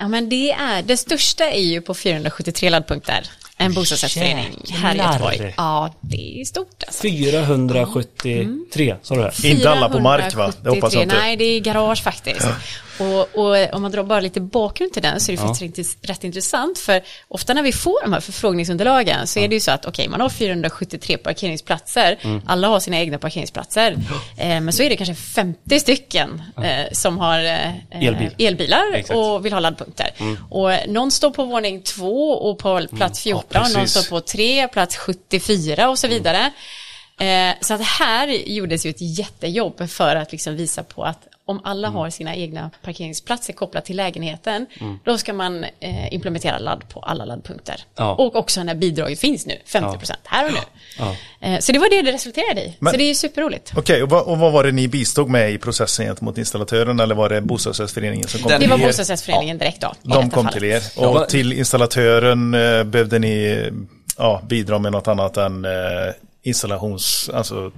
Ja 0.00 0.08
men 0.08 0.28
det 0.28 0.50
är, 0.52 0.82
det 0.82 0.96
största 0.96 1.44
är 1.50 1.60
ju 1.62 1.80
på 1.80 1.94
473 1.94 2.70
laddpunkter. 2.70 3.30
En 3.58 3.74
bostadsrättsförening 3.74 4.64
här 4.70 4.94
i. 4.94 4.98
Göteborg. 4.98 5.54
Ja, 5.56 5.94
det 6.00 6.40
är 6.40 6.44
stort 6.44 6.84
alltså. 6.86 7.02
473, 7.02 8.96
sa 9.02 9.14
du 9.14 9.20
det? 9.20 9.44
Inte 9.48 9.70
alla 9.70 9.88
på 9.88 10.00
mark, 10.00 10.34
va? 10.34 10.52
Det 10.62 10.70
hoppas 10.70 10.94
jag 10.94 11.02
inte. 11.02 11.16
Nej, 11.18 11.36
det 11.36 11.44
är 11.44 11.60
garage 11.60 12.02
faktiskt. 12.02 12.46
Och, 12.98 13.38
och 13.38 13.74
om 13.74 13.82
man 13.82 13.90
drar 13.92 14.02
bara 14.02 14.20
lite 14.20 14.40
bakgrund 14.40 14.92
till 14.92 15.02
den 15.02 15.20
så 15.20 15.32
är 15.32 15.36
det 15.36 15.42
faktiskt 15.42 15.98
rätt, 16.02 16.10
rätt 16.10 16.24
intressant. 16.24 16.78
För 16.78 17.02
ofta 17.28 17.54
när 17.54 17.62
vi 17.62 17.72
får 17.72 18.02
de 18.02 18.12
här 18.12 18.20
förfrågningsunderlagen 18.20 19.26
så 19.26 19.38
är 19.38 19.48
det 19.48 19.54
ju 19.54 19.60
så 19.60 19.70
att 19.70 19.86
okej, 19.86 20.08
man 20.08 20.20
har 20.20 20.28
473 20.28 21.16
parkeringsplatser. 21.18 22.18
Mm. 22.22 22.42
Alla 22.46 22.68
har 22.68 22.80
sina 22.80 22.98
egna 22.98 23.18
parkeringsplatser. 23.18 23.96
Eh, 24.38 24.60
men 24.60 24.72
så 24.72 24.82
är 24.82 24.90
det 24.90 24.96
kanske 24.96 25.14
50 25.14 25.80
stycken 25.80 26.42
eh, 26.64 26.92
som 26.92 27.18
har 27.18 27.44
eh, 27.44 28.06
Elbil. 28.06 28.30
elbilar 28.38 28.92
Exakt. 28.94 29.10
Mm. 29.10 29.22
och 29.22 29.44
vill 29.46 29.52
ha 29.52 29.60
laddpunkter. 29.60 30.10
Och 30.50 30.70
någon 30.88 31.10
står 31.10 31.30
på 31.30 31.44
våning 31.44 31.82
två 31.82 32.30
och 32.32 32.58
på 32.58 32.86
plats 32.96 33.20
14, 33.22 33.44
någon 33.54 33.66
Mm. 33.66 33.80
precis. 33.80 34.04
står 34.04 34.16
på 34.16 34.20
tre, 34.20 34.68
plats 34.68 34.96
74 34.96 35.88
och 35.88 35.98
så 35.98 36.08
vidare. 36.08 36.52
Eh, 37.20 37.54
så 37.60 37.74
att 37.74 37.82
här 37.82 38.28
gjordes 38.28 38.86
ju 38.86 38.90
ett 38.90 39.00
jättejobb 39.00 39.90
för 39.90 40.16
att 40.16 40.32
liksom 40.32 40.56
visa 40.56 40.82
på 40.82 41.04
att 41.04 41.26
om 41.48 41.60
alla 41.64 41.88
Mm. 41.88 41.96
har 41.98 42.10
sina 42.10 42.34
egna 42.34 42.70
parkeringsplatser 42.82 43.52
kopplat 43.52 43.84
till 43.84 43.96
lägenheten, 43.96 44.66
då 45.04 45.18
ska 45.18 45.32
man 45.32 45.64
eh, 45.64 46.14
implementera 46.14 46.58
ladd 46.58 46.88
på 46.88 47.00
alla 47.00 47.24
laddpunkter. 47.24 47.80
Ja. 47.96 48.14
Och 48.14 48.36
också 48.36 48.62
när 48.62 48.74
bidraget 48.74 49.18
finns 49.18 49.46
nu, 49.46 49.54
50% 49.66 50.12
här 50.24 50.46
och 50.46 50.52
nu. 50.52 50.58
Ja. 50.98 51.16
Eh, 51.40 51.58
så 51.60 51.72
det 51.72 51.78
var 51.78 51.90
det 51.90 52.02
det 52.02 52.12
resulterade 52.12 52.60
i. 52.60 52.76
Men- 52.78 52.92
så 52.92 52.96
det 52.98 53.04
är 53.04 53.08
ju 53.08 53.14
superroligt. 53.14 53.72
Okej, 53.76 54.02
och, 54.02 54.10
vad, 54.10 54.22
och 54.24 54.38
vad 54.38 54.52
var 54.52 54.64
det 54.64 54.72
ni 54.72 54.88
bistod 54.88 55.28
med 55.28 55.52
i 55.52 55.58
processen 55.58 56.06
gentemot 56.06 56.38
installatören 56.38 57.00
eller 57.00 57.14
var 57.14 57.28
det 57.28 57.40
bostadsrättsföreningen 57.40 58.28
som 58.28 58.40
kom 58.40 58.48
Den- 58.50 58.60
Det 58.60 58.64
till 58.66 58.70
var 58.70 58.78
er? 58.80 58.86
bostadsrättsföreningen 58.86 59.58
direkt 59.58 59.80
då. 59.80 59.92
De 60.02 60.30
kom 60.30 60.44
fallet. 60.44 60.52
till 60.52 60.64
er. 60.64 60.82
Ja, 60.96 61.08
Och 61.08 61.14
vad- 61.14 61.28
till 61.28 61.52
installatören 61.52 62.54
eh, 62.54 62.84
behövde 62.84 63.18
ni 63.18 63.70
ja, 64.18 64.42
bidra 64.48 64.78
med 64.78 64.92
något 64.92 65.08
annat 65.08 65.36
än 65.36 65.64
eh, 65.64 65.70
installations, 66.42 67.30
alltså 67.34 67.72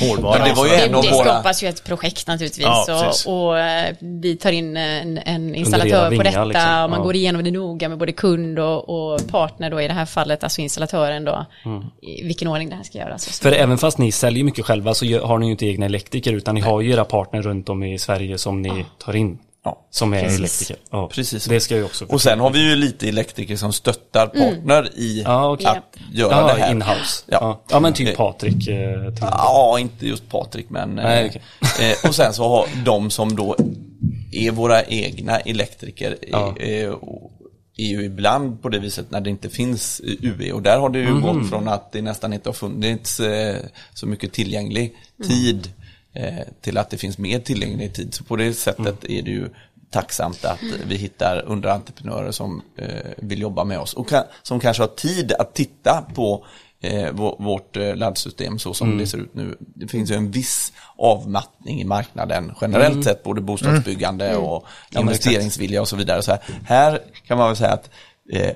hårdvara. 0.00 0.38
Men 0.38 0.48
det 0.48 0.54
var 0.54 0.66
ju 0.66 0.70
Det, 0.72 0.76
en 0.86 0.94
av 0.94 1.02
det 1.02 1.10
våra- 1.10 1.24
skapas 1.24 1.62
ju 1.62 1.68
ett 1.68 1.84
projekt 1.84 2.26
naturligtvis 2.26 2.66
Ja, 2.88 3.12
och, 3.26 3.34
och 3.48 3.58
eh, 3.58 3.94
vi 4.00 4.36
tar 4.36 4.52
in 4.52 4.76
en, 4.76 5.18
en 5.18 5.54
installatör 5.54 6.16
på 6.16 6.22
detta 6.22 6.44
liksom. 6.44 6.84
och 6.84 6.90
man 6.90 6.98
Ja. 6.98 7.04
går 7.04 7.16
igenom 7.16 7.44
det 7.44 7.50
noga 7.50 7.88
med 7.88 7.98
både 7.98 8.12
kund 8.12 8.58
och, 8.58 8.88
och 9.14 9.28
partner 9.28 9.70
då 9.70 9.80
i 9.80 9.88
det 9.88 9.94
här 9.94 10.06
fallet, 10.06 10.44
alltså 10.44 10.60
installatören 10.60 11.24
då, 11.24 11.46
Mm. 11.64 11.82
i 12.02 12.24
vilken 12.24 12.48
ordning 12.48 12.68
det 12.68 12.76
här 12.76 12.82
ska 12.82 12.98
göras. 12.98 13.40
För 13.40 13.52
även 13.52 13.78
fast 13.78 13.98
ni 13.98 14.12
säljer 14.12 14.44
mycket 14.44 14.64
själva 14.64 14.94
så 14.94 15.04
har 15.26 15.38
ni 15.38 15.46
ju 15.46 15.52
inte 15.52 15.66
egna 15.66 15.86
elektriker 15.86 16.32
utan 16.32 16.54
ni 16.54 16.60
har 16.60 16.80
ju 16.80 16.92
era 16.92 17.04
partner 17.04 17.42
runt 17.42 17.68
om 17.68 17.82
i 17.82 17.98
Sverige 17.98 18.38
som 18.38 18.62
ni 18.62 18.84
tar 18.98 19.16
in. 19.16 19.38
Ja, 19.64 19.86
Som 19.90 20.14
är 20.14 20.22
Precis. 20.22 20.38
elektriker. 20.38 20.76
Ja, 20.90 21.08
Precis. 21.12 21.44
Det 21.44 21.60
ska 21.60 21.76
ju 21.76 21.84
också. 21.84 22.04
Och 22.04 22.20
sen 22.22 22.40
har 22.40 22.50
vi 22.50 22.68
ju 22.70 22.76
lite 22.76 23.08
elektriker 23.08 23.56
som 23.56 23.72
stöttar 23.72 24.26
partner 24.26 24.90
i 24.98 25.22
Ja, 25.22 25.52
okej. 25.52 25.66
att 25.66 25.96
göra 26.12 26.40
ja, 26.40 26.54
det 26.54 26.60
här. 26.62 26.70
inhouse. 26.72 27.24
Ja. 27.26 27.38
Ja. 27.40 27.62
ja, 27.70 27.80
men 27.80 27.92
typ 27.92 28.08
Eh, 28.08 28.14
Patrik. 28.14 28.68
Eh, 28.68 29.12
Ja, 29.20 29.78
inte 29.78 30.06
just 30.06 30.28
Patrik 30.30 30.70
men... 30.70 30.98
eh, 30.98 31.04
Nej, 31.04 31.28
okej. 31.28 31.42
eh, 32.02 32.08
och 32.08 32.14
sen 32.14 32.32
så 32.34 32.48
har 32.48 32.66
de 32.84 33.10
som 33.10 33.36
då 33.36 33.56
är 34.32 34.50
våra 34.50 34.82
egna 34.84 35.38
elektriker 35.40 36.16
Ja. 36.30 36.54
är, 36.60 36.62
är, 36.66 36.88
är 37.76 37.86
ju 37.86 38.04
ibland 38.04 38.62
på 38.62 38.68
det 38.68 38.78
viset 38.78 39.10
när 39.10 39.20
det 39.20 39.30
inte 39.30 39.48
finns 39.48 40.00
UE 40.04 40.52
och 40.52 40.62
där 40.62 40.78
har 40.78 40.88
det 40.90 40.98
ju 40.98 41.10
Mhm. 41.10 41.22
gått 41.22 41.48
från 41.50 41.68
att 41.68 41.92
det 41.92 42.02
nästan 42.02 42.32
inte 42.32 42.48
har 42.48 42.54
funnits 42.54 43.20
eh, 43.20 43.56
så 43.94 44.06
mycket 44.06 44.32
tillgänglig 44.32 44.94
tid 45.28 45.66
eh, 45.66 45.81
till 46.60 46.78
att 46.78 46.90
det 46.90 46.96
finns 46.96 47.18
mer 47.18 47.38
tillgänglig 47.38 47.94
tid. 47.94 48.14
Så 48.14 48.24
på 48.24 48.36
det 48.36 48.54
sättet 48.54 49.04
Mm. 49.04 49.18
är 49.18 49.22
det 49.22 49.30
ju 49.30 49.48
tacksamt 49.90 50.44
att 50.44 50.60
vi 50.86 50.96
hittar 50.96 51.42
underentreprenörer 51.46 52.30
som 52.30 52.62
eh, 52.78 52.88
vill 53.16 53.40
jobba 53.40 53.64
med 53.64 53.78
oss 53.78 53.94
och 53.94 54.10
som 54.42 54.60
kanske 54.60 54.82
har 54.82 54.88
tid 54.88 55.32
att 55.32 55.54
titta 55.54 56.04
på 56.14 56.46
eh, 56.80 57.12
vå- 57.12 57.42
vårt 57.44 57.76
eh, 57.76 57.96
laddsystem 57.96 58.58
så 58.58 58.74
som 58.74 58.98
det 58.98 59.06
ser 59.06 59.18
ut 59.18 59.34
nu. 59.34 59.56
Det 59.60 59.88
finns 59.88 60.10
ju 60.10 60.14
en 60.14 60.30
viss 60.30 60.72
avmattning 60.96 61.80
i 61.80 61.84
marknaden 61.84 62.52
generellt 62.60 63.04
sett, 63.04 63.22
både 63.22 63.40
bostadsbyggande 63.40 64.36
och 64.36 64.66
investeringsvilja 64.98 65.80
och 65.80 65.88
så 65.88 65.96
vidare. 65.96 66.22
Så 66.22 66.30
här, 66.30 66.40
här 66.64 67.00
kan 67.26 67.38
man 67.38 67.46
väl 67.48 67.56
säga 67.56 67.72
att 67.72 67.90
eh, 68.32 68.50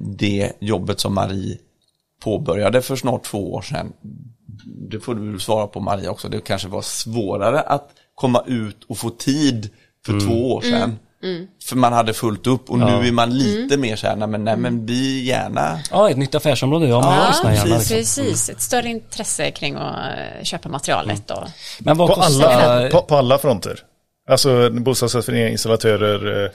det 0.00 0.52
jobbet 0.60 1.00
som 1.00 1.14
Marie 1.14 1.58
påbörjade 2.22 2.82
för 2.82 2.96
snart 2.96 3.22
två 3.24 3.54
år 3.54 3.62
sedan, 3.62 3.92
det 4.90 5.00
får 5.00 5.14
du 5.14 5.30
väl 5.30 5.40
svara 5.40 5.66
på 5.66 5.80
Maria 5.80 6.10
också, 6.10 6.28
det 6.28 6.40
kanske 6.40 6.68
var 6.68 6.82
svårare 6.82 7.60
att 7.60 7.88
komma 8.14 8.42
ut 8.46 8.84
och 8.88 8.98
få 8.98 9.10
tid 9.10 9.70
för 10.06 10.20
två 10.20 10.52
år 10.54 10.60
sedan. 10.60 10.98
För 11.68 11.76
man 11.76 11.92
hade 11.92 12.14
fullt 12.14 12.46
upp 12.46 12.70
och 12.70 12.78
nu 12.78 13.08
är 13.08 13.12
man 13.12 13.30
lite 13.38 13.76
mer 13.76 13.96
så 13.96 14.06
här, 14.06 14.16
nej 14.16 14.28
men, 14.28 14.44
nej, 14.44 14.56
men 14.56 14.86
vi 14.86 15.24
gärna 15.24 15.78
Ja, 15.90 16.10
ett 16.10 16.16
nytt 16.16 16.34
affärsområde. 16.34 16.86
Ja, 16.88 17.00
man 17.00 17.14
Ja, 17.44 17.52
gärna. 17.54 17.74
precis, 17.76 17.90
Liksom. 17.90 18.24
precis. 18.24 18.48
Ett 18.50 18.60
större 18.60 18.88
intresse 18.88 19.50
kring 19.50 19.74
att 19.74 19.96
eh, 20.38 20.42
köpa 20.44 20.68
materialet. 20.68 21.30
Och, 21.30 21.48
Men 21.78 21.96
vad 21.96 22.08
På 22.08 22.14
kostar... 22.14 22.48
alla, 22.52 22.90
på, 22.90 23.02
på 23.02 23.16
alla 23.16 23.38
fronter. 23.38 23.80
Alltså 24.28 24.70
bostadsrättsföreningar, 24.70 25.48
installatörer. 25.48 26.44
eh, 26.44 26.50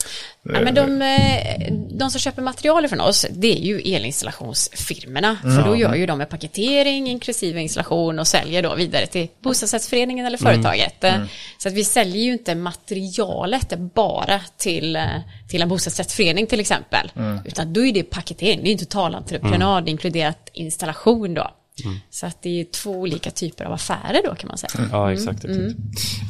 Ja, 0.54 0.62
men 0.62 0.76
de, 0.76 1.02
eh, 1.02 1.74
de 1.92 2.12
som 2.12 2.20
köper 2.20 2.42
material 2.42 2.88
från 2.88 3.02
oss, 3.02 3.26
det 3.32 3.48
är 3.58 3.62
ju 3.62 3.80
elinstallationsfirmorna. 3.80 5.38
För 5.42 5.50
då 5.70 5.76
gör 5.76 5.96
ju 5.96 6.06
de 6.06 6.22
en 6.22 6.28
paketering 6.28 7.08
inklusive 7.10 7.62
installation 7.62 8.20
och 8.20 8.28
säljer 8.28 8.64
då 8.64 8.76
vidare 8.76 9.06
till 9.08 9.28
bostadsrättsföreningen 9.44 10.26
eller 10.26 10.38
företaget. 10.38 11.04
Eh, 11.04 11.12
Så 11.58 11.68
att 11.70 11.74
vi 11.74 11.84
säljer 11.84 12.24
ju 12.24 12.32
inte 12.32 12.56
materialet 12.56 13.74
bara 13.96 14.40
till, 14.58 14.96
eh, 14.96 15.04
till 15.50 15.62
en 15.62 15.70
bostadsrättsförening 15.70 16.48
till 16.48 16.60
exempel. 16.60 17.12
Utan 17.46 17.74
då 17.74 17.86
är 17.86 17.94
det 17.94 18.04
paketering, 18.04 18.58
det 18.64 18.66
är 18.66 18.70
ju 18.70 18.74
en 18.74 18.80
totalentreprenad 18.80 19.90
inkluderat 19.90 20.50
installation 20.54 21.34
då. 21.34 21.52
Så 22.10 22.26
att 22.26 22.42
det 22.42 22.62
är 22.62 22.66
två 22.66 22.92
olika 22.92 23.32
typer 23.32 23.66
av 23.66 23.74
affärer 23.74 24.22
då 24.26 24.36
kan 24.36 24.48
man 24.48 24.58
säga. 24.58 24.90
Ja, 24.92 25.14
exakt. 25.14 25.46
exakt. 25.46 25.76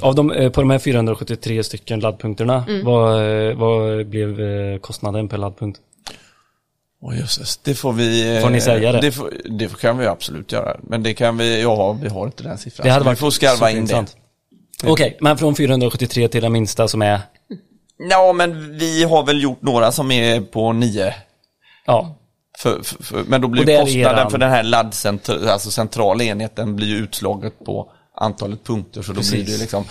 Av 0.01 0.15
de, 0.15 0.31
eh, 0.31 0.51
på 0.51 0.61
de 0.61 0.69
här 0.69 0.79
473 0.79 1.63
stycken 1.63 1.99
laddpunkterna, 1.99 2.65
vad, 2.83 3.47
eh, 3.49 3.55
vad 3.55 4.07
blev 4.07 4.41
eh, 4.41 4.79
kostnaden 4.79 5.29
per 5.29 5.37
laddpunkt? 5.37 5.79
Åh 7.01 7.17
jösses, 7.17 7.57
det 7.57 7.75
får 7.75 7.93
vi... 7.93 8.39
Får 8.41 8.49
ni 8.49 8.61
säga 8.61 8.91
det? 8.91 9.01
Det, 9.01 9.11
får, 9.11 9.33
det 9.49 9.77
kan 9.79 9.97
vi 9.97 10.07
absolut 10.07 10.51
göra. 10.51 10.77
Men 10.83 11.03
det 11.03 11.13
kan 11.13 11.37
vi, 11.37 11.61
ja 11.61 11.93
vi 11.93 12.09
har 12.09 12.25
inte 12.25 12.43
den 12.43 12.57
siffran. 12.57 12.85
Det 12.85 12.91
hade 12.91 13.05
varit 13.05 13.17
vi 13.17 13.19
får 13.19 13.31
skarva 13.31 13.71
in 13.71 13.85
det. 13.85 14.05
Okej, 14.83 15.17
men 15.21 15.37
från 15.37 15.55
473 15.55 16.27
till 16.27 16.41
den 16.41 16.51
minsta 16.51 16.87
som 16.87 17.01
är, 17.01 17.21
Ja, 17.97 18.33
men 18.33 18.77
vi 18.77 19.03
har 19.03 19.25
väl 19.25 19.43
gjort 19.43 19.61
några 19.61 19.91
som 19.91 20.11
är 20.11 20.41
på 20.41 20.73
nio. 20.73 21.13
ja, 21.85 22.15
För, 22.63 22.83
för, 22.83 23.03
för, 23.03 23.23
men 23.23 23.41
då 23.41 23.47
blir 23.47 23.69
är 23.69 23.79
kostnaden 23.81 24.29
för 24.29 24.37
den 24.37 24.49
här 24.49 24.63
laddcentral, 24.63 25.47
alltså 25.47 25.71
centrala 25.71 26.23
enheten 26.23 26.75
blir 26.75 26.87
ju 26.87 26.95
utslaget 26.95 27.65
på 27.65 27.91
antalet 28.15 28.63
punkter. 28.63 29.01
Så 29.01 29.07
då 29.07 29.19
blir 29.19 29.31
Precis. 29.31 29.55
det 29.55 29.61
liksom 29.61 29.85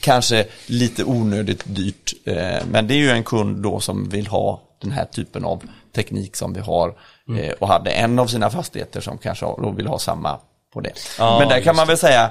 kanske 0.00 0.46
lite 0.66 1.04
onödigt 1.04 1.62
dyrt. 1.66 2.12
Eh, 2.24 2.66
men 2.70 2.86
det 2.86 2.94
är 2.94 2.98
ju 2.98 3.10
en 3.10 3.24
kund 3.24 3.62
då 3.62 3.80
som 3.80 4.08
vill 4.08 4.26
ha 4.26 4.60
den 4.82 4.92
här 4.92 5.04
typen 5.04 5.44
av 5.44 5.62
teknik 5.94 6.36
som 6.36 6.52
vi 6.52 6.60
har. 6.60 6.94
Mm. 7.28 7.44
Eh, 7.44 7.52
och 7.52 7.68
hade 7.68 7.90
en 7.90 8.18
av 8.18 8.26
sina 8.26 8.50
fastigheter 8.50 9.00
som 9.00 9.18
kanske 9.18 9.46
då 9.46 9.74
vill 9.76 9.86
ha 9.86 9.98
samma 9.98 10.38
på 10.72 10.80
det. 10.80 10.92
Ja, 11.18 11.38
men 11.38 11.48
där 11.48 11.60
kan 11.60 11.76
man 11.76 11.86
väl 11.86 11.98
säga 11.98 12.30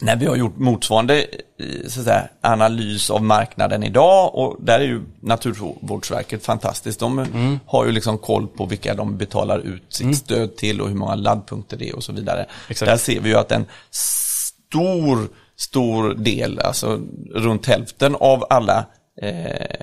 när 0.00 0.16
vi 0.16 0.26
har 0.26 0.36
gjort 0.36 0.56
motsvarande 0.56 1.18
eh, 1.22 1.88
så 1.88 2.00
att 2.00 2.06
säga, 2.06 2.28
analys 2.40 3.10
av 3.10 3.22
marknaden 3.22 3.82
idag 3.82 4.34
och 4.34 4.56
där 4.60 4.80
är 4.80 4.84
ju 4.84 5.02
Naturvårdsverket 5.20 6.44
fantastiskt. 6.44 7.00
De 7.00 7.26
har 7.66 7.84
ju 7.86 7.92
liksom 7.92 8.18
koll 8.18 8.46
på 8.48 8.66
vilka 8.66 8.94
de 8.94 9.16
betalar 9.16 9.58
ut 9.58 9.82
sitt 9.88 10.16
stöd 10.16 10.56
till 10.56 10.80
och 10.80 10.88
hur 10.88 10.94
många 10.96 11.14
laddpunkter 11.14 11.76
det 11.76 11.88
är 11.88 11.96
och 11.96 12.04
så 12.04 12.12
vidare. 12.12 12.46
Exakt. 12.68 12.90
Där 12.90 12.96
ser 12.96 13.20
vi 13.20 13.28
ju 13.28 13.36
att 13.36 13.52
en 13.52 13.66
stor, 13.90 15.28
stor 15.56 16.14
del, 16.14 16.58
alltså 16.58 17.00
runt 17.34 17.66
hälften 17.66 18.14
av 18.14 18.44
alla 18.50 18.86
eh, 19.22 19.76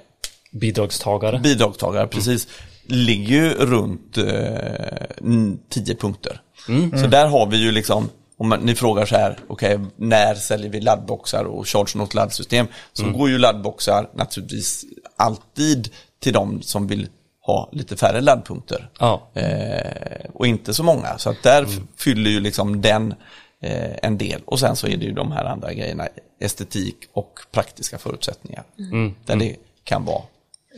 bidragstagare. 0.52 1.40
bidragstagare, 1.40 2.08
precis, 2.08 2.48
ligger 2.86 3.36
ju 3.36 3.50
runt 3.50 4.18
eh, 4.18 4.26
n- 5.22 5.60
10 5.70 5.96
punkter. 5.96 6.42
Så 7.02 7.08
där 7.08 7.28
har 7.28 7.48
vi 7.48 7.58
ju 7.58 7.72
liksom, 7.72 8.10
om 8.42 8.50
man, 8.50 8.60
ni 8.60 8.76
frågar 8.76 9.06
så 9.06 9.16
här, 9.16 9.38
okej, 9.48 9.80
när 9.96 10.36
säljer 10.36 10.70
vi 10.70 10.82
laddboxar 10.82 11.44
och 11.44 11.68
ChargeNote 11.68 12.16
laddsystem? 12.16 12.68
Så 12.94 13.04
går 13.10 13.30
ju 13.30 13.38
laddboxar 13.38 14.10
naturligtvis 14.14 14.86
alltid 15.16 15.90
till 16.20 16.34
de 16.34 16.62
som 16.62 16.88
vill 16.88 17.08
ha 17.46 17.70
lite 17.72 17.98
färre 17.98 18.22
laddpunkter. 18.22 18.90
Ja. 19.00 19.30
Eh, 19.34 20.26
och 20.34 20.48
inte 20.48 20.74
så 20.74 20.84
många, 20.84 21.18
så 21.18 21.30
att 21.30 21.44
där 21.44 21.64
f- 21.64 21.80
fyller 21.98 22.32
ju 22.32 22.40
liksom 22.40 22.82
den 22.82 23.14
eh, 23.62 23.92
en 24.04 24.18
del. 24.18 24.42
Och 24.46 24.60
sen 24.60 24.76
så 24.76 24.88
är 24.88 24.98
det 24.98 25.06
ju 25.06 25.12
de 25.14 25.32
här 25.32 25.46
andra 25.46 25.74
grejerna, 25.74 26.08
estetik 26.40 26.96
och 27.14 27.40
praktiska 27.52 27.98
förutsättningar. 27.98 28.64
Där 29.26 29.36
det 29.36 29.56
kan 29.84 30.06
vara 30.06 30.22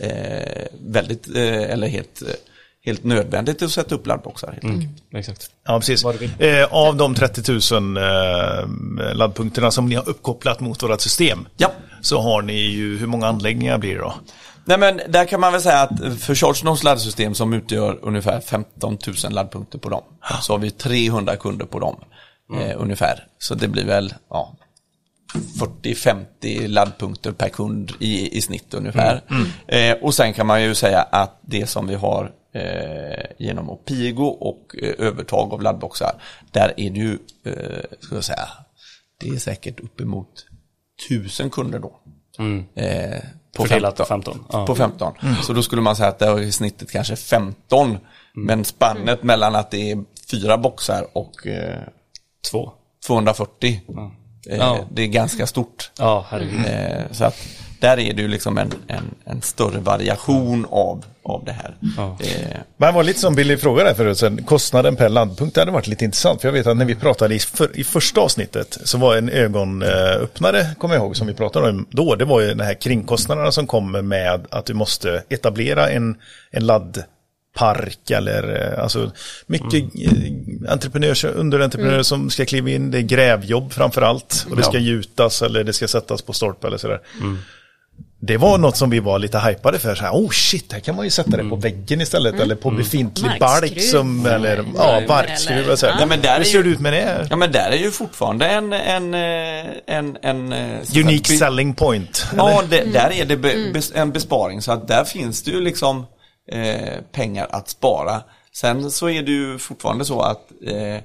eh, 0.01 0.63
väldigt, 0.85 1.27
eh, 1.35 1.71
eller 1.71 1.87
helt, 1.87 2.21
eh, 2.21 2.27
helt 2.85 3.03
nödvändigt 3.03 3.61
att 3.61 3.71
sätta 3.71 3.95
upp 3.95 4.07
laddboxar. 4.07 4.51
Helt 4.51 4.65
enkelt. 4.65 5.03
Exakt. 5.13 5.49
Ja, 5.65 5.79
precis. 5.79 6.05
Eh, 6.39 6.73
av 6.73 6.95
de 6.95 7.15
30 7.15 7.73
000 7.79 7.97
eh, 7.97 9.15
laddpunkterna 9.15 9.71
som 9.71 9.85
ni 9.85 9.95
har 9.95 10.09
uppkopplat 10.09 10.59
mot 10.59 10.83
vårt 10.83 11.01
system. 11.01 11.47
Ja. 11.57 11.71
Så 12.01 12.21
har 12.21 12.41
ni 12.41 12.61
ju, 12.61 12.97
hur 12.97 13.07
många 13.07 13.27
anläggningar 13.27 13.77
blir 13.77 13.95
det 13.95 14.01
då? 14.01 14.13
Nej 14.65 14.77
men 14.77 15.01
där 15.09 15.25
kan 15.25 15.39
man 15.39 15.51
väl 15.51 15.61
säga 15.61 15.79
att 15.79 16.19
för 16.19 16.35
ChargeNotes 16.35 16.83
laddsystem 16.83 17.33
som 17.33 17.53
utgör 17.53 17.99
ungefär 18.01 18.39
15 18.39 18.97
000 19.23 19.33
laddpunkter 19.33 19.79
på 19.79 19.89
dem. 19.89 20.03
Så 20.41 20.53
har 20.53 20.57
vi 20.57 20.71
300 20.71 21.35
kunder 21.35 21.65
på 21.65 21.79
dem. 21.79 21.95
Eh, 22.59 22.81
ungefär. 22.81 23.27
Så 23.39 23.55
det 23.55 23.67
blir 23.67 23.85
väl 23.85 24.13
ja, 24.29 24.55
40-50 25.83 26.67
laddpunkter 26.67 27.31
per 27.31 27.49
kund 27.49 27.91
i, 27.99 28.37
i 28.37 28.41
snitt 28.41 28.73
ungefär. 28.73 29.21
Eh, 29.67 29.93
och 30.01 30.13
sen 30.13 30.33
kan 30.33 30.47
man 30.47 30.63
ju 30.63 30.75
säga 30.75 31.01
att 31.01 31.39
det 31.41 31.67
som 31.67 31.87
vi 31.87 31.95
har 31.95 32.31
genom 33.37 33.69
Opigo 33.69 34.23
och 34.25 34.75
eh, 34.81 34.93
övertag 35.07 35.53
av 35.53 35.61
laddboxar, 35.61 36.11
där 36.51 36.73
är 36.77 36.89
det 36.89 36.99
ju, 36.99 37.17
eh, 37.45 37.83
ska 37.99 38.15
jag 38.15 38.23
säga, 38.23 38.47
det 39.19 39.29
är 39.29 39.37
säkert 39.37 39.79
uppemot 39.79 40.45
1000 41.09 41.49
kunder 41.49 41.79
då. 41.79 41.99
Eh, 42.75 43.19
på 43.57 43.63
Fördelat 43.65 43.95
på 43.95 44.05
15, 44.05 44.45
ja. 44.51 44.65
På 44.65 44.75
15. 44.75 45.13
Så 45.43 45.53
då 45.53 45.63
skulle 45.63 45.81
man 45.81 45.95
säga 45.95 46.09
att 46.09 46.19
det 46.19 46.25
är 46.25 46.39
i 46.39 46.51
snittet 46.51 46.91
kanske 46.91 47.15
15. 47.15 47.97
Men 48.33 48.65
spannet 48.65 49.23
mellan 49.23 49.55
att 49.55 49.71
det 49.71 49.91
är 49.91 50.03
fyra 50.31 50.57
boxar 50.57 51.07
och 51.13 51.47
eh, 51.47 51.79
Två. 52.51 52.71
240. 53.07 53.81
Eh, 54.49 54.57
Ja. 54.57 54.79
Det 54.91 55.01
är 55.01 55.07
ganska 55.07 55.47
stort. 55.47 55.91
Ja, 55.99 56.25
herregud. 56.29 56.65
Eh, 56.65 57.11
så 57.11 57.25
att 57.25 57.37
där 57.83 57.99
är 57.99 58.13
det 58.13 58.21
ju 58.21 58.27
liksom 58.27 58.57
en, 58.57 58.71
en, 58.87 59.03
en 59.25 59.41
större 59.41 59.79
variation 59.79 60.67
av, 60.69 61.05
av 61.23 61.45
det 61.45 61.51
här. 61.51 61.75
Ja. 61.97 62.17
Eh, 62.21 62.57
Men 62.77 62.93
var 62.93 63.03
lite 63.03 63.19
som 63.19 63.35
Billy 63.35 63.57
frågade 63.57 63.89
där 63.89 63.95
förut, 63.95 64.17
sen, 64.17 64.43
kostnaden 64.43 64.95
per 64.95 65.09
laddpunkt, 65.09 65.55
det 65.55 65.61
hade 65.61 65.71
varit 65.71 65.87
lite 65.87 66.05
intressant. 66.05 66.41
För 66.41 66.47
jag 66.47 66.53
vet 66.53 66.67
att 66.67 66.77
när 66.77 66.85
vi 66.85 66.95
pratade 66.95 67.35
i, 67.35 67.39
för, 67.39 67.79
i 67.79 67.83
första 67.83 68.21
avsnittet 68.21 68.77
så 68.83 68.97
var 68.97 69.15
en 69.15 69.29
ögonöppnare, 69.29 70.75
kommer 70.77 70.95
jag 70.95 71.03
ihåg, 71.03 71.15
som 71.17 71.27
vi 71.27 71.33
pratade 71.33 71.69
om 71.69 71.85
då. 71.89 72.15
Det 72.15 72.25
var 72.25 72.41
ju 72.41 72.47
den 72.47 72.59
här 72.59 72.73
kringkostnaderna 72.73 73.51
som 73.51 73.67
kommer 73.67 74.01
med 74.01 74.47
att 74.49 74.65
du 74.65 74.73
måste 74.73 75.23
etablera 75.29 75.89
en, 75.89 76.15
en 76.51 76.65
laddpark 76.65 78.11
eller 78.11 78.73
eh, 78.73 78.83
alltså 78.83 79.11
mycket 79.47 79.95
mm. 79.95 80.65
entreprenörs, 80.69 81.25
underentreprenörer 81.25 82.03
som 82.03 82.29
ska 82.29 82.45
kliva 82.45 82.69
in. 82.69 82.91
Det 82.91 82.97
är 82.97 83.01
grävjobb 83.01 83.73
framför 83.73 84.01
allt 84.01 84.45
och 84.49 84.57
det 84.57 84.63
ska 84.63 84.77
Ja. 84.77 84.79
gjutas 84.79 85.41
eller 85.41 85.63
det 85.63 85.73
ska 85.73 85.87
sättas 85.87 86.21
på 86.21 86.33
stolpe 86.33 86.67
eller 86.67 86.77
sådär. 86.77 86.99
Det 88.27 88.37
var 88.37 88.57
något 88.57 88.77
som 88.77 88.89
vi 88.89 88.99
var 88.99 89.19
lite 89.19 89.39
hypade 89.39 89.79
för. 89.79 89.95
Så 89.95 90.03
här, 90.03 90.11
oh 90.11 90.29
shit, 90.29 90.73
här 90.73 90.79
kan 90.79 90.95
man 90.95 91.05
ju 91.05 91.11
sätta 91.11 91.37
det 91.37 91.43
på 91.49 91.55
väggen 91.55 92.01
istället. 92.01 92.39
Eller 92.39 92.55
på 92.55 92.71
befintlig 92.71 93.31
balk 93.39 93.61
Markskruv. 93.61 93.79
som, 93.81 94.25
eller 94.25 94.57
Mm. 94.57 94.71
ja, 94.77 94.83
Eller- 94.97 95.07
barkskruv. 95.07 95.69
och 95.69 95.79
Så. 95.79 95.85
Ja, 95.85 95.95
Ja, 95.99 96.05
men 96.05 96.21
där 96.21 96.37
Hur 96.37 96.43
ser 96.43 96.63
det 96.63 96.69
ut 96.69 96.79
med 96.79 96.93
det? 96.93 97.27
Ja 97.29 97.35
men 97.35 97.51
där 97.51 97.69
är 97.71 97.77
ju 97.77 97.91
fortfarande 97.91 98.47
en, 98.47 98.73
en, 98.73 99.13
eh, 99.13 99.71
en, 99.87 100.17
en 100.21 100.53
eh, 100.53 100.79
Unique 100.95 101.27
säga, 101.27 101.39
selling 101.39 101.73
point. 101.73 102.25
Ja, 102.37 102.63
det, 102.69 102.83
där 102.93 103.11
är 103.11 103.25
det 103.25 103.37
be, 103.37 103.71
bes, 103.73 103.91
en 103.95 104.11
besparing 104.11 104.61
så 104.61 104.71
att 104.71 104.87
där 104.87 105.03
finns 105.03 105.43
det 105.43 105.51
ju 105.51 105.61
liksom 105.61 106.05
eh, 106.51 106.93
pengar 107.11 107.47
att 107.51 107.69
spara. 107.69 108.21
Sen 108.55 108.91
så 108.91 109.09
är 109.09 109.21
det 109.23 109.31
ju 109.31 109.57
fortfarande 109.57 110.05
så 110.05 110.21
att 110.21 110.41
eh, 110.67 111.01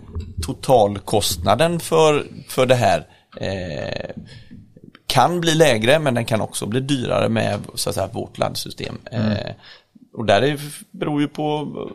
totalkostnaden 0.46 1.80
för, 1.80 2.26
för 2.48 2.66
det 2.66 2.74
här 2.74 3.06
eh, 3.40 4.10
kan 5.08 5.40
bli 5.40 5.54
lägre 5.54 5.98
men 5.98 6.14
den 6.14 6.24
kan 6.24 6.40
också 6.40 6.66
bli 6.66 6.80
dyrare 6.80 7.28
med 7.28 7.58
så 7.74 7.88
att 7.88 7.94
säga, 7.94 8.08
vårt 8.12 8.38
laddsystem. 8.38 8.98
Mm. 9.12 9.30
Eh, 9.32 9.52
och 10.14 10.24
där 10.26 10.42
är, 10.42 10.58
beror 10.90 11.20
ju 11.20 11.28
på 11.28 11.44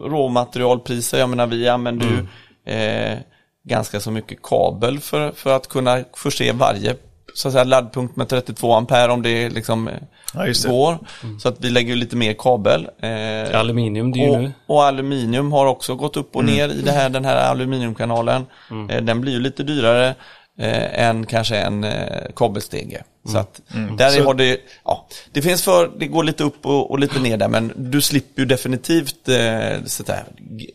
råmaterialpriser. 0.02 1.20
Jag 1.20 1.30
menar 1.30 1.48
vi 1.48 1.70
använder 1.70 2.06
Mm. 2.08 2.28
ju 2.68 2.74
eh, 2.74 3.18
ganska 3.64 4.00
så 4.00 4.12
mycket 4.12 4.42
kabel 4.44 5.00
för, 5.00 5.32
för 5.32 5.56
att 5.56 5.68
kunna 5.68 6.04
förse 6.18 6.52
varje 6.52 6.96
så 7.36 7.48
att 7.48 7.52
säga, 7.52 7.64
laddpunkt 7.64 8.16
med 8.16 8.30
32 8.30 8.74
ampere 8.74 9.12
om 9.12 9.22
det 9.22 9.50
liksom 9.50 9.88
eh, 9.88 9.94
Ja, 10.34 10.44
det. 10.44 10.68
går. 10.68 10.98
Så 11.40 11.48
att 11.50 11.56
vi 11.60 11.70
lägger 11.70 11.90
ju 11.90 11.96
lite 11.96 12.16
mer 12.16 12.34
kabel. 12.34 12.88
Eh, 13.00 13.60
Aluminium, 13.60 14.12
det 14.12 14.20
är 14.20 14.24
ju 14.26 14.30
och, 14.36 14.42
nu. 14.42 14.52
och 14.68 14.84
aluminium 14.84 15.52
har 15.52 15.66
också 15.66 15.96
gått 15.96 16.18
upp 16.18 16.36
och 16.36 16.46
ner 16.46 16.70
i 16.70 16.82
det 16.82 16.92
här, 16.92 17.10
den 17.10 17.26
här 17.26 17.36
aluminiumkanalen. 17.52 18.46
Eh, 18.90 19.02
den 19.04 19.22
blir 19.22 19.34
ju 19.34 19.40
lite 19.40 19.64
dyrare 19.64 20.16
eh, 20.60 21.00
än 21.08 21.26
kanske 21.26 21.56
en 21.58 21.84
eh, 21.84 22.26
kabelstege. 22.36 23.04
Så 23.32 23.38
att 23.38 23.62
där 23.98 24.10
Så- 24.10 24.24
har 24.24 24.34
det, 24.34 24.60
ja, 24.86 25.08
det 25.32 25.42
finns 25.42 25.64
för, 25.64 25.92
det 26.00 26.08
går 26.08 26.24
lite 26.24 26.44
upp 26.44 26.66
och, 26.66 26.92
och 26.92 27.00
lite 27.00 27.20
ner 27.20 27.38
där 27.38 27.48
men 27.48 27.74
du 27.76 28.02
slipper 28.02 28.42
ju 28.42 28.46
definitivt 28.46 29.30
eh, 29.30 29.84
så 29.86 30.04
där, 30.04 30.24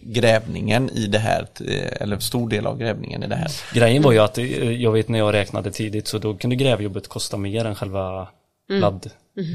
grävningen 0.03 0.91
i 0.91 1.07
det 1.07 1.19
här, 1.19 1.47
eh, 1.69 2.03
eller 2.03 2.19
stor 2.19 2.49
del 2.49 2.67
av 2.67 2.79
grävningen 2.79 3.23
i 3.23 3.27
det 3.27 3.37
här. 3.37 3.51
Grejen 3.75 4.03
var 4.03 4.13
ju 4.13 4.19
att 4.19 4.39
eh, 4.39 4.71
jag 4.73 4.93
vet 4.93 5.09
när 5.09 5.19
jag 5.19 5.35
räknade 5.35 5.71
tidigt 5.71 6.09
så 6.09 6.19
då 6.19 6.35
kunde 6.37 6.57
grävjobbet 6.57 7.09
kosta 7.09 7.37
mer 7.37 7.65
än 7.65 7.75
själva 7.75 8.29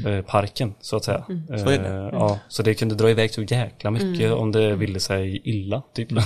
laddparken 0.04 0.74
så 0.80 0.96
att 0.96 1.04
säga. 1.04 1.24
Så 1.48 1.68
är 1.68 1.78
det. 1.78 1.88
Eh, 1.88 2.08
Ja, 2.12 2.38
så 2.48 2.62
det 2.62 2.74
kunde 2.74 2.94
dra 2.94 3.10
iväg 3.10 3.30
så 3.34 3.42
jäkla 3.42 3.90
mycket 3.90 4.32
om 4.32 4.52
det 4.52 4.74
ville 4.76 5.00
sig 5.00 5.40
illa. 5.44 5.82
Typ. 5.94 6.08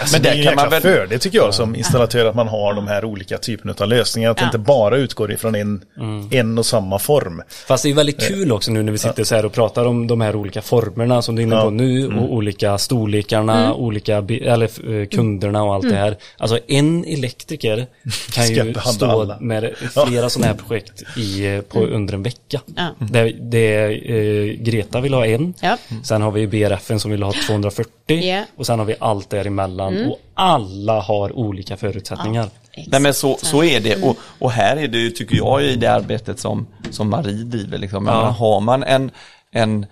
Alltså, 0.00 0.16
Men 0.16 0.22
det 0.22 0.28
där 0.30 0.38
är 0.38 0.42
kan 0.44 0.54
man 0.54 0.70
väl- 0.70 0.82
fördel 0.82 1.20
tycker 1.20 1.38
jag 1.38 1.54
som 1.54 1.76
installatör 1.76 2.26
att 2.26 2.34
man 2.34 2.48
har 2.48 2.74
de 2.74 2.86
här 2.86 3.04
olika 3.04 3.38
typerna 3.38 3.74
av 3.80 3.88
lösningar. 3.88 4.30
Att 4.30 4.36
det 4.36 4.42
Ja. 4.42 4.46
inte 4.46 4.58
bara 4.58 4.96
utgår 4.96 5.32
ifrån 5.32 5.54
en, 5.54 5.82
en 6.30 6.58
och 6.58 6.66
samma 6.66 6.98
form. 6.98 7.42
Fast 7.48 7.82
det 7.82 7.90
är 7.90 7.94
väldigt 7.94 8.20
kul 8.28 8.52
också 8.52 8.70
nu 8.72 8.82
när 8.82 8.92
vi 8.92 8.98
sitter 8.98 9.24
så 9.24 9.34
här 9.34 9.44
och 9.46 9.52
pratar 9.52 9.84
om 9.86 10.06
de 10.06 10.20
här 10.20 10.36
olika 10.36 10.62
formerna 10.62 11.22
som 11.22 11.34
du 11.36 11.42
är 11.42 11.46
inne 11.46 11.56
på 11.56 11.66
Ja. 11.66 11.70
nu 11.70 12.06
och 12.18 12.32
olika 12.34 12.78
storlekarna, 12.78 13.74
olika 13.74 14.16
eller 14.30 15.00
eh, 15.00 15.06
kunderna 15.06 15.62
och 15.64 15.74
allt 15.74 15.88
det 15.88 15.96
här. 15.96 16.16
Alltså 16.38 16.58
en 16.68 17.04
elektriker 17.04 17.86
kan 18.34 18.48
ju 18.48 18.74
stå 18.74 19.06
alla. 19.06 19.38
med 19.40 19.70
flera 20.06 20.28
sådana 20.30 20.46
här 20.52 20.58
projekt 20.58 21.02
i, 21.16 21.46
eh, 21.54 21.60
på 21.60 21.80
under 21.80 22.14
en 22.14 22.22
vecka. 22.22 22.60
Ja. 22.76 22.88
Det, 23.10 23.32
det, 23.50 23.84
eh, 23.84 24.62
Greta 24.62 25.00
vill 25.00 25.14
ha 25.14 25.26
en, 25.26 25.54
Ja. 25.60 25.76
sen 26.04 26.22
har 26.22 26.30
vi 26.30 26.46
BRFen 26.46 27.00
som 27.00 27.10
vill 27.10 27.22
ha 27.22 27.32
240 27.46 28.20
Ja. 28.20 28.44
och 28.56 28.66
sen 28.66 28.78
har 28.78 28.86
vi 28.86 28.94
allt 29.00 29.30
däremellan 29.30 30.06
och 30.06 30.18
alla 30.34 31.00
har 31.00 31.32
olika 31.38 31.76
förutsättningar. 31.76 32.48
Nej 32.86 33.00
men 33.00 33.14
så, 33.14 33.36
så 33.42 33.64
är 33.64 33.80
det 33.80 34.02
och, 34.02 34.16
och 34.38 34.50
här 34.50 34.76
är 34.76 34.88
det 34.88 34.98
ju, 34.98 35.10
tycker 35.10 35.36
jag, 35.36 35.62
i 35.64 35.76
det 35.76 35.86
arbetet 35.86 36.38
som, 36.38 36.66
som 36.90 37.10
Marie 37.10 37.44
driver. 37.44 37.78
Liksom. 37.78 38.06
Ja. 38.06 38.12
har 38.28 38.60
man 38.60 38.82
en, 38.82 39.10
en 39.52 39.86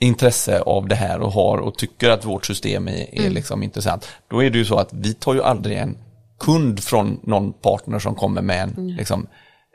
intresse 0.00 0.60
av 0.60 0.88
det 0.88 0.94
här 0.94 1.18
och 1.20 1.32
har 1.32 1.58
och 1.58 1.78
tycker 1.78 2.10
att 2.10 2.24
vårt 2.24 2.46
system 2.46 2.88
är, 2.88 3.06
är 3.26 3.30
liksom 3.30 3.62
intressant, 3.62 4.08
då 4.30 4.44
är 4.44 4.50
det 4.50 4.58
ju 4.58 4.64
så 4.64 4.76
att 4.78 4.88
vi 4.92 5.14
tar 5.14 5.34
ju 5.34 5.42
aldrig 5.42 5.78
en 5.78 5.98
kund 6.40 6.80
från 6.84 7.20
någon 7.22 7.52
partner 7.52 7.98
som 7.98 8.14
kommer 8.14 8.42
med 8.42 8.62
en, 8.62 8.96
liksom, 8.98 9.26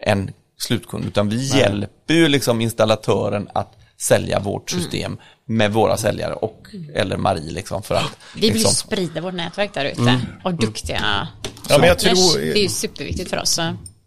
en 0.06 0.32
slutkund, 0.64 1.06
utan 1.06 1.30
vi 1.30 1.58
hjälper 1.58 2.14
ju 2.14 2.28
liksom 2.28 2.62
installatören 2.62 3.48
att 3.54 3.74
sälja 4.02 4.40
vårt 4.40 4.70
system 4.70 5.18
med 5.48 5.74
våra 5.74 5.98
säljare 5.98 6.34
och 6.34 6.68
eller 6.96 7.18
Marie 7.18 7.52
liksom 7.52 7.84
för 7.84 7.96
att 7.96 8.18
Vi 8.36 8.42
vill 8.42 8.54
liksom, 8.54 8.74
sprida 8.74 9.22
vårt 9.22 9.34
nätverk 9.34 9.74
där 9.74 9.86
ute. 9.86 10.20
Och 10.44 10.54
duktiga 10.54 11.28
Ja, 11.70 11.78
men 11.78 11.88
jag 11.88 12.00
tror- 12.00 12.40
Det 12.40 12.60
är 12.60 12.64
ju 12.64 12.70
superviktigt 12.70 13.30
för 13.30 13.38
oss. 13.42 13.60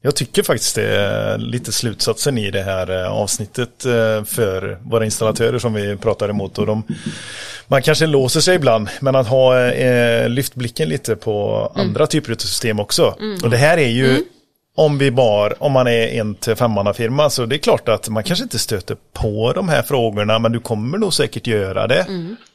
Jag 0.02 0.14
tycker 0.16 0.42
faktiskt 0.42 0.74
det 0.74 0.96
är 0.96 1.38
lite 1.38 1.72
slutsatsen 1.72 2.38
i 2.38 2.50
det 2.50 2.62
här 2.62 3.04
eh, 3.04 3.12
avsnittet 3.12 3.84
eh, 3.84 4.24
för 4.24 4.78
våra 4.90 5.04
installatörer 5.04 5.58
som 5.58 5.74
vi 5.74 5.96
pratar 5.96 6.28
emot. 6.28 6.58
Och 6.58 6.66
de, 6.66 6.82
man 7.66 7.82
kanske 7.82 8.06
låser 8.06 8.40
sig 8.40 8.54
ibland, 8.54 8.88
men 9.00 9.16
att 9.16 9.26
ha 9.26 9.60
eh, 9.70 10.28
lyft 10.28 10.54
blicken 10.54 10.88
lite 10.88 11.16
på 11.16 11.66
andra 11.74 12.06
typer 12.06 12.32
av 12.32 12.36
system 12.36 12.80
också. 12.80 13.16
Och 13.42 13.50
det 13.50 13.56
här 13.56 13.78
är 13.78 13.88
ju 13.88 14.24
om 14.78 14.98
vi 14.98 15.10
bara, 15.10 15.54
om 15.58 15.72
man 15.72 15.86
är 15.86 16.06
en 16.06 16.34
till 16.34 16.56
firma 16.94 17.30
så 17.30 17.46
det 17.46 17.56
är 17.56 17.58
klart 17.58 17.88
att 17.88 18.08
man 18.08 18.22
kanske 18.22 18.42
inte 18.42 18.58
stöter 18.58 18.96
på 19.12 19.52
de 19.52 19.68
här 19.68 19.82
frågorna 19.82 20.38
men 20.38 20.52
du 20.52 20.60
kommer 20.60 20.98
nog 20.98 21.14
säkert 21.14 21.46
göra 21.46 21.86
det. 21.86 22.06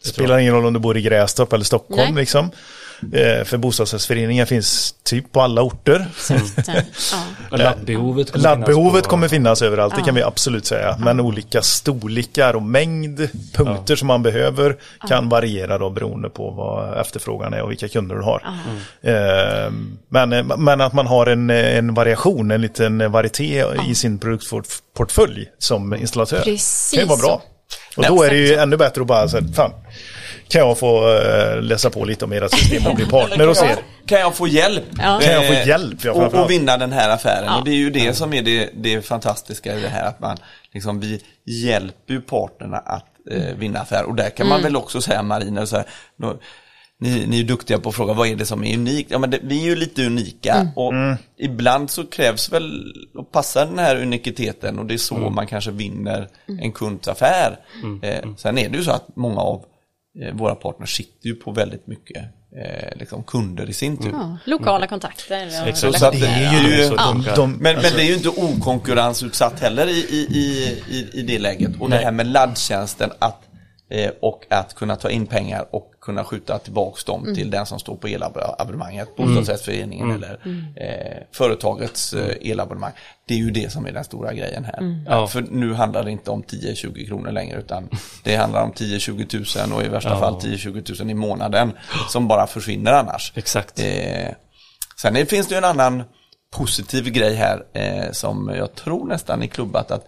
Det 0.03 0.09
spelar 0.09 0.38
ingen 0.38 0.53
roll 0.53 0.65
om 0.65 0.74
du 0.74 0.80
bor 0.80 0.97
i 0.97 1.01
Grästorp 1.01 1.53
eller 1.53 1.65
Stockholm 1.65 2.13
Nej. 2.13 2.22
liksom. 2.22 2.51
Eh, 3.14 3.43
för 3.43 3.58
bostadsrättsföreningar 3.58 4.45
finns 4.45 4.95
typ 5.04 5.32
på 5.32 5.41
alla 5.41 5.62
orter. 5.62 6.06
Ja. 7.49 7.58
Laddbehovet 7.58 8.32
kommer 8.32 8.43
Laddbehovet 8.43 8.91
finnas 8.91 9.04
på- 9.04 9.10
kommer 9.10 9.28
finnas 9.28 9.62
överallt, 9.62 9.93
det 9.95 9.99
Ja. 10.02 10.06
kan 10.06 10.16
vi 10.16 10.24
absolut 10.24 10.66
säga. 10.66 10.97
Men 10.99 11.20
olika 11.20 11.62
storlekar 11.62 12.54
och 12.56 12.62
mängd 12.62 13.30
punkter 13.54 13.95
som 13.95 14.08
man 14.08 14.24
behöver 14.24 14.76
kan 15.08 15.30
variera 15.30 15.78
då 15.78 15.89
beroende 15.89 16.30
på 16.30 16.49
vad 16.52 16.97
efterfrågan 17.02 17.54
är 17.54 17.62
och 17.62 17.72
vilka 17.72 17.88
kunder 17.88 18.16
du 18.16 18.22
har. 18.22 18.43
Eh, 19.02 19.72
Men, 20.10 20.47
men 20.58 20.82
att 20.82 20.93
man 20.93 21.08
har 21.08 21.26
en, 21.28 21.49
en 21.49 21.93
variation, 21.93 22.52
en 22.52 22.62
liten 22.62 23.12
varieté 23.12 23.64
i 23.89 23.95
sin 23.95 24.20
produktportfölj 24.20 25.49
som 25.60 25.93
installatör. 25.93 26.41
Precis 26.41 26.91
kan 26.93 26.99
ju 27.04 27.08
vara 27.10 27.20
bra. 27.20 27.41
Och 27.97 28.04
då 28.08 28.24
är 28.24 28.30
det 28.30 28.38
ju 28.38 28.56
ännu 28.56 28.78
bättre 28.78 29.02
att 29.02 29.08
bara 29.08 29.28
säga, 29.30 29.43
fan, 29.56 29.72
kan 30.52 30.62
jag 30.68 30.78
få 30.78 31.18
eh, 31.18 31.62
läsa 31.62 31.89
på 31.89 32.06
lite 32.06 32.26
om 32.26 32.34
era 32.34 32.49
system 32.49 32.88
och 32.88 32.95
bli 32.95 33.06
partner 33.06 33.47
hos 33.47 33.62
er? 33.64 33.78
Kan 34.06 34.20
jag 34.20 34.36
få 34.36 34.47
hjälp? 34.47 34.84
Ja. 34.97 35.20
Kan 35.24 35.34
jag 35.34 35.47
få 35.47 35.54
hjälp, 35.70 36.04
ja, 36.04 36.12
och, 36.12 36.34
och 36.34 36.52
vinna 36.52 36.78
den 36.78 36.91
här 36.91 37.10
affären. 37.10 37.45
Ja. 37.45 37.60
Och 37.60 37.66
det 37.66 37.72
är 37.72 37.76
ju 37.76 37.89
det 37.89 38.14
som 38.14 38.34
är 38.34 38.41
det, 38.41 38.70
det 38.74 39.02
fantastiska 39.02 39.78
i 39.78 39.82
det 39.82 39.88
här. 39.88 40.06
Att 40.06 40.20
man 40.20 40.38
liksom, 40.74 40.99
vi 40.99 41.22
hjälper 41.45 42.14
ju 42.14 42.22
parterna 42.22 42.78
att 42.78 43.06
eh, 43.32 43.56
vinna 43.58 43.80
affär. 43.80 44.04
Och 44.04 44.16
där 44.16 44.30
kan 44.30 44.47
man 44.47 44.62
väl 44.62 44.76
också 44.76 45.02
säga 45.02 45.24
Marina, 45.24 45.66
så 45.66 45.76
här, 45.76 45.86
nå- 46.16 46.39
ni, 46.99 47.26
ni 47.28 47.39
är 47.39 47.43
duktiga 47.43 47.80
på 47.80 47.89
att 47.89 47.95
fråga 47.95 48.14
vad 48.14 48.28
är 48.28 48.36
det 48.36 48.45
som 48.45 48.64
är 48.64 48.74
unikt? 48.78 49.12
Ja 49.12 49.20
men 49.20 49.30
det, 49.30 49.39
vi 49.43 49.62
är 49.62 49.66
ju 49.66 49.76
lite 49.76 50.06
unika 50.06 50.68
och 50.76 50.93
ibland 51.39 51.89
så 51.89 52.04
krävs 52.06 52.52
väl 52.52 52.93
att 53.20 53.32
passa 53.32 53.66
den 53.66 53.80
här 53.80 53.95
unikiteten 53.95 54.80
och 54.80 54.86
det 54.86 54.93
är 54.93 54.97
så 54.97 55.16
man 55.16 55.47
kanske 55.47 55.72
vinner 55.72 56.28
en 56.62 56.72
kunds 56.72 57.08
affär. 57.08 57.60
Eh, 58.02 58.30
sen 58.38 58.58
är 58.58 58.70
det 58.70 58.78
ju 58.78 58.84
så 58.84 58.91
att 58.91 59.16
många 59.16 59.41
av 59.41 59.66
våra 60.34 60.55
partners 60.55 60.95
sitter 60.95 61.28
ju 61.28 61.36
på 61.36 61.51
väldigt 61.51 61.88
mycket 61.88 62.24
eh, 62.57 62.97
liksom 62.99 63.24
kunder 63.24 63.70
i 63.70 63.74
sin 63.74 63.97
tur. 63.97 64.12
Ja, 64.12 64.38
lokala 64.45 64.88
kontakter. 64.88 65.24
Så 65.74 65.89
det 66.12 66.26
är 66.26 66.64
ju, 66.64 66.89
de, 66.89 67.26
de, 67.36 67.51
men, 67.51 67.76
men 67.76 67.82
det 67.82 68.03
är 68.03 68.07
ju 68.07 68.14
inte 68.14 68.30
okonkurrensutsatt 68.30 69.59
heller 69.59 69.88
i, 69.88 69.91
i, 69.91 70.28
i, 70.32 70.82
i, 70.89 71.09
i 71.20 71.22
det 71.22 71.39
läget. 71.39 71.72
Och 71.80 71.89
det 71.89 71.97
här 71.97 72.12
med 72.12 72.28
laddtjänsten 72.28 73.12
att, 73.20 73.43
eh, 73.43 73.51
och 74.22 74.46
att 74.50 74.74
kunna 74.76 74.96
ta 74.96 75.10
in 75.10 75.28
pengar 75.28 75.66
och 75.72 75.92
kunna 76.02 76.24
skjuta 76.24 76.60
tillbaks 76.60 77.04
dem 77.04 77.36
till 77.36 77.50
den 77.52 77.66
som 77.66 77.80
står 77.80 77.96
på 77.96 78.08
elabonnemanget, 78.08 79.16
bostadsrättsföreningen 79.16 80.12
eller 80.12 80.39
eh, 80.76 81.24
företagets 81.32 82.14
eh, 82.14 82.52
elabonnemang. 82.52 82.92
Det 83.28 83.34
är 83.34 83.38
ju 83.38 83.52
det 83.52 83.72
som 83.72 83.86
är 83.86 83.92
den 83.92 84.04
stora 84.04 84.34
grejen 84.34 84.66
här. 84.66 85.04
Ja. 85.08 85.28
För 85.28 85.42
nu 85.42 85.74
handlar 85.74 86.04
det 86.04 86.12
inte 86.12 86.32
om 86.32 86.44
10-20 86.44 87.08
kronor 87.08 87.32
längre 87.32 87.60
utan 87.60 87.89
det 88.24 88.36
handlar 88.36 88.64
om 88.64 88.72
10-20 88.72 89.28
tusen 89.28 89.72
och 89.74 89.84
i 89.84 89.88
värsta 89.88 90.10
Ja. 90.10 90.20
fall 90.20 90.34
10-20 90.34 90.84
tusen 90.84 91.10
i 91.10 91.14
månaden 91.14 91.72
som 92.10 92.28
bara 92.28 92.48
försvinner 92.48 92.92
annars. 92.94 93.34
Exakt. 93.36 93.80
Eh, 93.80 94.30
sen 95.02 95.26
finns 95.26 95.48
det 95.48 95.54
ju 95.54 95.58
en 95.58 95.64
annan 95.66 96.04
positiv 96.56 97.10
grej 97.10 97.36
här 97.36 97.64
eh, 97.74 98.12
som 98.12 98.52
jag 98.56 98.76
tror 98.76 99.08
nästan 99.08 99.44
är 99.44 99.48
klubbat 99.48 99.92
att 99.92 100.08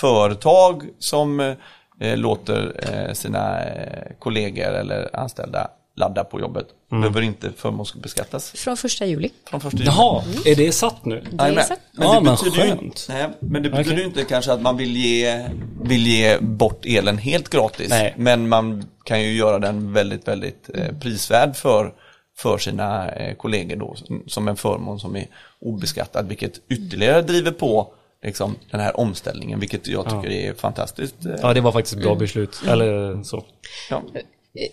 företag 0.00 0.82
som 0.98 1.40
eh, 1.40 1.54
låter 2.00 2.74
eh, 2.92 3.12
sina 3.14 3.64
eh, 3.64 4.02
kollegor 4.18 4.72
eller 4.74 5.16
anställda 5.16 5.70
ladda 5.96 6.24
på 6.24 6.40
jobbet 6.40 6.66
behöver 6.90 7.22
inte 7.22 7.52
förmånsbeskattas 7.56 8.50
Från 8.50 8.76
första 8.76 9.06
juli. 9.06 9.30
från 9.50 9.60
första 9.60 9.78
juli. 9.78 9.90
Jaha, 9.96 10.22
är 10.44 10.56
det 10.56 10.72
satt 10.72 11.04
nu? 11.04 11.24
Det 11.30 11.44
är 11.44 11.62
så. 11.62 11.74
Men 11.92 12.06
Ja, 12.06 12.14
det 12.14 12.20
men 12.24 12.34
betyder 12.34 12.64
ju, 12.64 12.70
skönt. 12.76 13.06
nej, 13.08 13.28
men 13.40 13.62
det 13.62 13.70
betyder 13.70 13.96
ju 13.96 14.04
inte 14.04 14.24
kanske 14.24 14.52
att 14.52 14.60
man 14.62 14.76
vill 14.76 14.96
ge, 14.96 15.48
vill 15.82 16.06
ge 16.06 16.38
bort 16.40 16.86
elen 16.86 17.18
helt 17.18 17.48
gratis. 17.48 17.88
Nej. 17.90 18.14
Men 18.16 18.48
man 18.48 18.84
kan 19.04 19.22
ju 19.22 19.32
göra 19.32 19.58
den 19.58 19.92
väldigt, 19.92 20.28
väldigt 20.28 20.70
eh, 20.74 20.98
prisvärd 21.00 21.56
för, 21.56 21.92
för 22.38 22.58
sina 22.58 23.10
eh, 23.10 23.34
kollegor 23.36 23.76
då, 23.76 23.96
som 24.26 24.48
en 24.48 24.56
förmån 24.56 25.00
som 25.00 25.16
är 25.16 25.26
obeskattad, 25.60 26.28
vilket 26.28 26.52
ytterligare 26.70 27.22
driver 27.22 27.50
på 27.50 27.92
liksom, 28.24 28.56
den 28.70 28.80
här 28.80 29.00
omställningen, 29.00 29.60
vilket 29.60 29.86
jag 29.86 30.04
tycker 30.04 30.30
är 30.30 30.54
fantastiskt. 30.54 31.26
eh, 31.26 31.32
Ja, 31.42 31.54
det 31.54 31.60
var 31.60 31.72
faktiskt 31.72 31.96
ett 31.96 32.02
bra 32.02 32.14
beslut. 32.14 32.60
Eller 32.68 33.22
så. 33.22 33.44
Ja. 33.90 34.02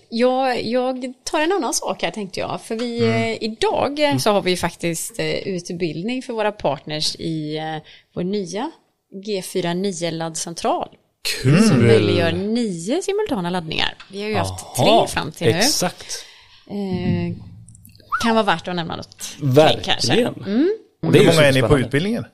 Jag, 0.10 0.64
jag 0.66 1.14
tar 1.24 1.40
en 1.42 1.52
annan 1.52 1.74
sak 1.74 2.04
här 2.04 2.12
tänkte 2.12 2.40
jag. 2.40 2.62
För 2.62 2.76
vi, 2.76 3.06
eh, 3.08 3.44
idag 3.44 4.00
eh, 4.00 4.18
så 4.18 4.32
har 4.32 4.42
vi 4.42 4.58
faktiskt 4.58 5.20
eh, 5.20 5.26
utbildning 5.48 6.22
för 6.22 6.34
våra 6.34 6.52
partners 6.52 7.16
i 7.16 7.58
eh, 7.58 7.76
vår 8.16 8.24
nya 8.24 8.72
G49 9.26 10.12
laddcentral. 10.12 10.90
Som 11.68 11.86
möjliggör 11.88 12.32
nio 12.32 13.02
simultana 13.02 13.50
laddningar. 13.50 13.94
Vi 14.12 14.22
har 14.22 14.30
ju 14.30 14.36
haft 14.36 14.66
Jaha, 14.78 15.06
tre 15.08 15.14
fram 15.14 15.32
till 15.32 15.48
nu. 15.48 15.54
Exakt. 15.58 16.26
Eh, 16.70 17.36
kan 18.24 18.36
vara 18.36 18.46
värt 18.46 18.68
att 18.68 18.76
nämna 18.76 18.96
något. 18.96 19.28
kring 19.40 19.80
kanske. 19.84 20.08
Verkligen. 20.08 20.34
Och 21.04 21.12
Det 21.12 21.20
är 21.20 21.24
hur 21.24 21.32
många 21.34 21.48
är 21.48 21.54
ni 21.54 21.62
på 21.62 21.80
utbildningen? 21.80 22.26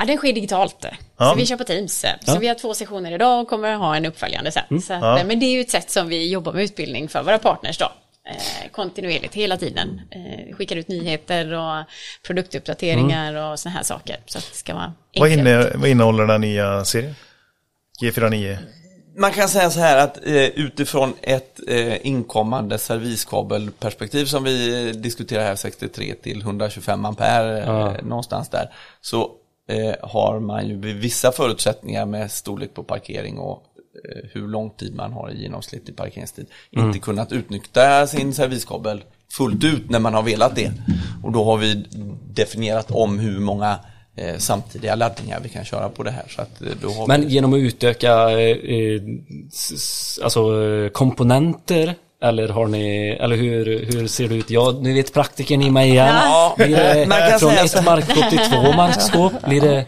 Ja, 0.00 0.06
den 0.06 0.16
sker 0.16 0.32
digitalt. 0.32 0.84
Ja. 1.18 1.30
Så 1.30 1.34
vi 1.34 1.46
kör 1.46 1.56
på 1.56 1.64
Teams. 1.64 2.04
Så 2.24 2.38
vi 2.38 2.48
har 2.48 2.54
två 2.54 2.74
sessioner 2.74 3.12
idag 3.12 3.40
och 3.40 3.48
kommer 3.48 3.74
ha 3.74 3.96
en 3.96 4.06
uppföljande 4.06 4.52
sen. 4.52 4.82
Så 4.82 4.92
att, 4.92 5.00
Ja. 5.02 5.24
Men 5.24 5.40
det 5.40 5.46
är 5.46 5.50
ju 5.50 5.60
ett 5.60 5.70
sätt 5.70 5.90
som 5.90 6.08
vi 6.08 6.30
jobbar 6.30 6.52
med 6.52 6.62
utbildning 6.64 7.08
för 7.08 7.22
våra 7.22 7.38
partners 7.38 7.78
då. 7.78 7.92
Eh, 8.30 8.70
kontinuerligt 8.72 9.34
hela 9.34 9.56
tiden. 9.56 10.00
Eh, 10.10 10.54
skickar 10.56 10.76
ut 10.76 10.88
nyheter 10.88 11.52
och 11.52 11.84
produktuppdateringar 12.26 13.34
och 13.52 13.58
såna 13.58 13.74
här 13.74 13.82
saker. 13.82 14.16
Så 14.26 14.38
att 14.38 14.48
det 14.52 14.56
ska 14.58 14.74
vara 14.74 14.92
Vad, 15.16 15.30
inne, 15.32 15.70
vad 15.74 15.88
innehåller 15.88 16.26
den 16.26 16.40
nya 16.40 16.84
serien? 16.84 17.14
G49? 18.02 18.56
Man 19.16 19.32
kan 19.32 19.48
säga 19.48 19.70
så 19.70 19.80
här 19.80 19.96
att 20.04 20.26
eh, 20.26 20.34
utifrån 20.34 21.14
ett 21.22 21.60
eh, 21.68 22.06
inkommande 22.06 22.78
serviskabelperspektiv 22.78 24.24
som 24.24 24.44
vi 24.44 24.86
eh, 24.88 24.94
diskuterar 24.94 25.44
här 25.44 25.56
63 25.56 26.14
till 26.14 26.40
125 26.40 27.04
ampere 27.04 27.62
Ja. 27.66 27.94
eh, 27.96 28.02
någonstans 28.04 28.48
där 28.48 28.70
så 29.00 29.22
eh, 29.22 29.28
har 30.02 30.40
man 30.40 30.68
ju 30.68 30.76
vissa 30.92 31.32
förutsättningar 31.32 32.06
med 32.06 32.30
storlek 32.30 32.74
på 32.74 32.82
parkering 32.82 33.38
och 33.38 33.62
eh, 34.04 34.28
hur 34.32 34.48
lång 34.48 34.70
tid 34.70 34.94
man 34.94 35.12
har 35.12 35.30
i 35.30 35.42
genomsnittlig 35.42 35.96
parkeringstid 35.96 36.46
inte 36.70 36.98
kunnat 36.98 37.32
utnyttja 37.32 38.06
sin 38.06 38.34
serviskabel 38.34 39.04
fullt 39.32 39.64
ut 39.64 39.90
när 39.90 39.98
man 39.98 40.14
har 40.14 40.22
velat 40.22 40.56
det. 40.56 40.72
Och 41.22 41.32
då 41.32 41.44
har 41.44 41.56
vi 41.56 41.84
definierat 42.34 42.90
om 42.90 43.18
hur 43.18 43.40
många 43.40 43.78
eh, 44.16 44.36
samtidiga 44.38 44.94
laddningar 44.94 45.40
vi 45.42 45.48
kan 45.48 45.64
köra 45.64 45.88
på 45.88 46.02
det 46.02 46.10
här. 46.10 46.24
Så 46.28 46.42
att, 46.42 46.62
eh, 46.62 47.06
Men 47.08 47.20
vi... 47.20 47.26
genom 47.26 47.52
att 47.52 47.58
utöka 47.58 48.30
eh, 48.30 48.56
eh, 48.56 49.02
alltså, 50.22 50.62
eh, 50.62 50.88
komponenter 50.88 51.94
eller 52.22 52.48
har 52.48 52.66
ni, 52.66 53.08
eller 53.20 53.36
hur, 53.36 53.86
hur 53.92 54.06
ser 54.06 54.28
det 54.28 54.34
ut? 54.34 54.50
Ja, 54.50 54.78
nu 54.80 54.94
vet 54.94 55.12
praktiken 55.12 55.62
i 55.62 55.70
mig 55.70 55.90
igen. 55.90 56.06
Ja, 56.06 56.54
Blir 56.56 56.76
det 56.76 57.06
man 57.08 57.18
kan 57.18 57.40
från 57.40 57.50
ett 57.52 57.84
markskåp 57.84 58.30
till 58.30 58.38
två 58.38 58.72
markskåp? 58.72 59.32
Blir 59.46 59.60
det... 59.60 59.86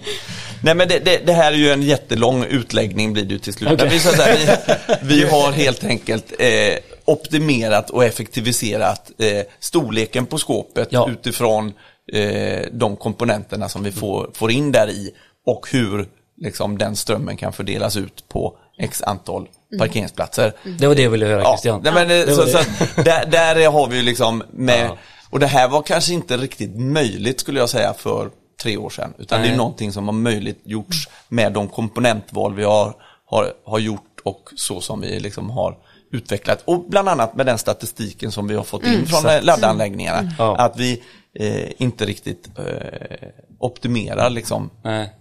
Nej 0.64 0.74
men 0.74 0.88
det, 0.88 0.98
det, 0.98 1.26
det 1.26 1.32
här 1.32 1.52
är 1.52 1.56
ju 1.56 1.70
en 1.70 1.82
jättelång 1.82 2.44
utläggning 2.44 3.12
blir 3.12 3.24
det 3.24 3.32
ju 3.32 3.38
till 3.38 3.52
slut. 3.52 3.78
Men 3.80 3.88
vi, 3.88 3.98
säga, 3.98 4.56
vi, 5.02 5.14
vi 5.14 5.28
har 5.30 5.52
helt 5.52 5.84
enkelt 5.84 6.32
eh, 6.38 6.78
optimerat 7.04 7.90
och 7.90 8.04
effektiviserat 8.04 9.10
eh, 9.18 9.42
storleken 9.60 10.26
på 10.26 10.38
skåpet 10.38 10.88
Ja. 10.90 11.08
utifrån 11.10 11.72
eh, 12.12 12.60
de 12.72 12.96
komponenterna 12.96 13.68
som 13.68 13.82
vi 13.82 13.92
får, 13.92 14.30
får 14.34 14.50
in 14.50 14.72
där 14.72 14.90
i 14.90 15.10
och 15.46 15.66
hur 15.72 16.06
liksom, 16.40 16.78
den 16.78 16.96
strömmen 16.96 17.36
kan 17.36 17.52
fördelas 17.52 17.96
ut 17.96 18.24
på 18.28 18.56
x 18.78 19.02
antal 19.02 19.48
parkeringsplatser. 19.78 20.52
Det 20.78 20.86
var 20.86 20.94
det 20.94 21.02
jag 21.02 21.10
ville 21.10 21.26
höra 21.26 21.42
Ja, 21.42 21.52
Christian. 21.52 21.80
nej, 21.84 21.92
men, 21.92 22.08
det, 22.08 22.34
så, 22.34 22.46
så, 22.46 22.58
där, 23.02 23.26
där 23.26 23.70
har 23.70 23.88
vi 23.88 23.96
ju 23.96 24.02
liksom 24.02 24.42
med, 24.52 24.86
Ja. 24.86 24.96
och 25.30 25.40
det 25.40 25.46
här 25.46 25.68
var 25.68 25.82
kanske 25.82 26.12
inte 26.12 26.36
riktigt 26.36 26.76
möjligt 26.76 27.40
skulle 27.40 27.60
jag 27.60 27.68
säga 27.68 27.94
för 27.94 28.30
tre 28.62 28.76
år 28.76 28.90
sedan. 28.90 29.14
Utan 29.18 29.40
det 29.40 29.46
är 29.46 29.48
Nej. 29.48 29.56
någonting 29.56 29.92
som 29.92 30.04
har 30.08 30.12
möjligt 30.12 30.60
gjorts 30.64 31.08
med 31.28 31.52
de 31.52 31.68
komponentval 31.68 32.54
vi 32.54 32.64
har, 32.64 32.94
har, 33.26 33.52
har 33.64 33.78
gjort 33.78 34.20
och 34.24 34.48
så 34.56 34.80
som 34.80 35.00
vi 35.00 35.20
liksom 35.20 35.50
har 35.50 35.76
utvecklat. 36.12 36.62
Och 36.64 36.84
bland 36.88 37.08
annat 37.08 37.36
med 37.36 37.46
den 37.46 37.58
statistiken 37.58 38.32
som 38.32 38.48
vi 38.48 38.54
har 38.54 38.64
fått 38.64 38.86
in 38.86 39.06
från 39.06 39.26
eh, 39.30 39.42
laddanläggningarna. 39.42 40.30
Ja. 40.38 40.56
Att 40.56 40.76
vi 40.76 41.02
eh, 41.38 41.82
inte 41.82 42.04
riktigt 42.06 42.48
eh, 42.58 43.28
optimerar 43.58 44.30
liksom 44.30 44.70
Nej. 44.84 45.12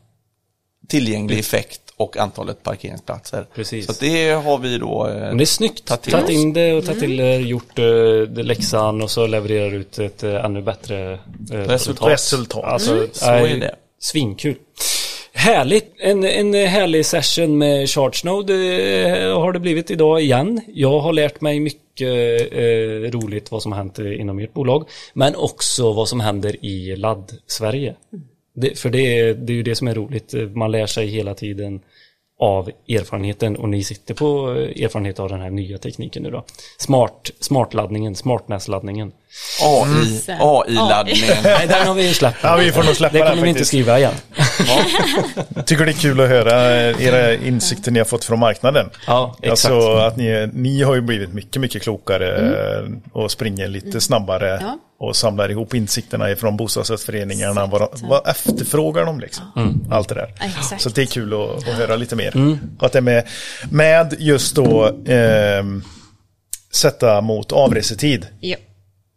tillgänglig 0.88 1.40
effekt 1.40 1.82
och 2.02 2.18
antalet 2.18 2.64
parkeringsplatser. 2.64 3.46
Precis. 3.56 3.86
Så 3.86 3.94
det 4.00 4.32
har 4.32 4.58
vi 4.58 4.78
då 4.78 5.08
eh, 5.08 5.16
Men 5.16 5.38
det 5.38 5.44
är 5.44 5.46
snyggt. 5.46 5.86
tagit 5.86 6.02
till 6.02 6.12
Tagit 6.12 6.30
in 6.30 6.54
det 6.54 6.74
och 6.74 6.86
tagit 6.86 7.00
till 7.00 7.18
det, 7.18 7.36
gjort 7.36 7.76
det 7.76 8.44
läxan 8.44 9.02
och 9.02 9.12
så 9.12 9.28
levererar 9.28 9.74
ut 9.74 10.00
ett 10.00 10.24
uh, 10.24 10.46
ännu 10.46 10.62
bättre 10.62 11.14
uh, 11.14 11.58
resultat. 11.58 12.10
Resultat. 12.10 12.64
Alltså, 12.64 13.08
så 13.12 13.26
är 13.26 13.58
det. 13.58 13.76
Svinkul. 14.00 14.56
Härligt, 15.34 15.94
en, 15.98 16.24
en 16.24 16.54
härlig 16.54 17.06
session 17.06 17.58
med 17.58 17.90
ChargeNode 17.90 18.54
eh, 18.54 19.40
har 19.40 19.54
det 19.54 19.60
blivit 19.60 19.92
idag 19.92 20.22
igen. 20.22 20.62
Jag 20.68 21.00
har 21.00 21.14
lärt 21.14 21.42
mig 21.42 21.60
mycket 21.60 22.52
eh, 22.52 23.20
roligt 23.20 23.52
vad 23.52 23.62
som 23.62 23.72
har 23.72 23.80
hänt 23.80 24.00
eh, 24.00 24.20
inom 24.22 24.40
ert 24.40 24.54
bolag. 24.54 24.90
Men 25.14 25.36
också 25.36 25.94
vad 25.94 26.08
som 26.08 26.20
händer 26.20 26.66
i 26.66 26.96
ladd-Sverige. 26.96 27.96
Det, 28.56 28.80
för 28.80 28.90
det 28.90 29.20
är, 29.20 29.34
det 29.34 29.54
är 29.54 29.56
ju 29.56 29.64
det 29.64 29.76
som 29.76 29.88
är 29.88 29.96
roligt. 29.96 30.34
Man 30.56 30.72
lär 30.72 30.86
sig 30.86 31.08
hela 31.08 31.34
tiden 31.34 31.82
av 32.42 32.70
erfarenheten 32.90 33.56
och 33.56 33.70
ni 33.70 33.84
sitter 33.84 34.14
på 34.14 34.56
eh, 34.58 34.84
erfarenhet 34.86 35.20
av 35.20 35.30
den 35.30 35.42
här 35.42 35.50
nya 35.50 35.78
tekniken 35.78 36.24
nu 36.24 36.32
då. 36.32 36.46
Smart, 36.78 37.32
smartladdningen, 37.40 38.16
smartnäsladdningen. 38.16 39.12
AI, 39.64 40.22
Mm. 40.28 40.38
AI-laddningen. 40.42 41.36
Nej, 41.44 41.68
den 41.68 41.88
har 41.88 41.94
vi 41.94 42.08
ju 42.08 42.14
släppt. 42.14 42.38
Ja, 42.44 42.56
vi 42.56 42.72
får 42.72 42.84
nog 42.84 42.96
släppa 42.96 43.18
det 43.18 43.30
kommer 43.30 43.44
vi 43.44 43.50
inte 43.50 43.66
skriva 43.66 44.00
igen. 44.00 44.14
Jag 45.56 45.66
tycker 45.66 45.86
det 45.86 45.92
är 45.92 46.02
kul 46.02 46.22
att 46.22 46.30
höra 46.30 46.76
eh, 46.82 47.06
era 47.08 47.34
insikter 47.34 47.92
ni 47.92 48.00
har 48.00 48.06
fått 48.06 48.24
från 48.26 48.40
marknaden. 48.40 48.90
Ja, 49.08 49.36
exakt. 49.42 49.74
Alltså 49.74 49.92
att 49.92 50.18
ni, 50.18 50.50
ni 50.54 50.82
har 50.84 50.96
ju 50.96 51.02
blivit 51.02 51.34
mycket, 51.34 51.62
mycket 51.62 51.82
klokare 51.82 52.36
eh, 52.38 52.90
och 53.14 53.32
springer 53.32 53.68
lite 53.68 54.02
snabbare 54.02 54.60
Ja. 54.62 54.78
Och 55.02 55.16
samlar 55.16 55.52
ihop 55.52 55.74
insikterna 55.74 56.32
ifrån 56.32 56.58
bostadsrättsföreningarna. 56.58 57.66
Vad, 57.66 57.90
vad 58.02 58.28
efterfrågar 58.28 59.06
de 59.06 59.20
liksom? 59.20 59.46
Allt 59.92 60.10
det 60.10 60.16
där. 60.16 60.34
Exakt. 60.42 60.82
Så 60.82 60.90
det 60.90 61.02
är 61.02 61.06
kul 61.06 61.34
att, 61.34 61.58
att 61.58 61.76
höra 61.76 61.96
lite 61.96 62.16
mer. 62.16 62.58
Och 62.80 62.86
att 62.86 62.92
det 62.92 63.00
är 63.00 63.02
med, 63.02 63.28
med 63.72 64.16
just 64.20 64.56
då 64.56 64.96
ehm, 65.06 65.84
sätta 66.72 67.22
mot 67.22 67.52
avresetid. 67.52 68.28
Ja. 68.40 68.58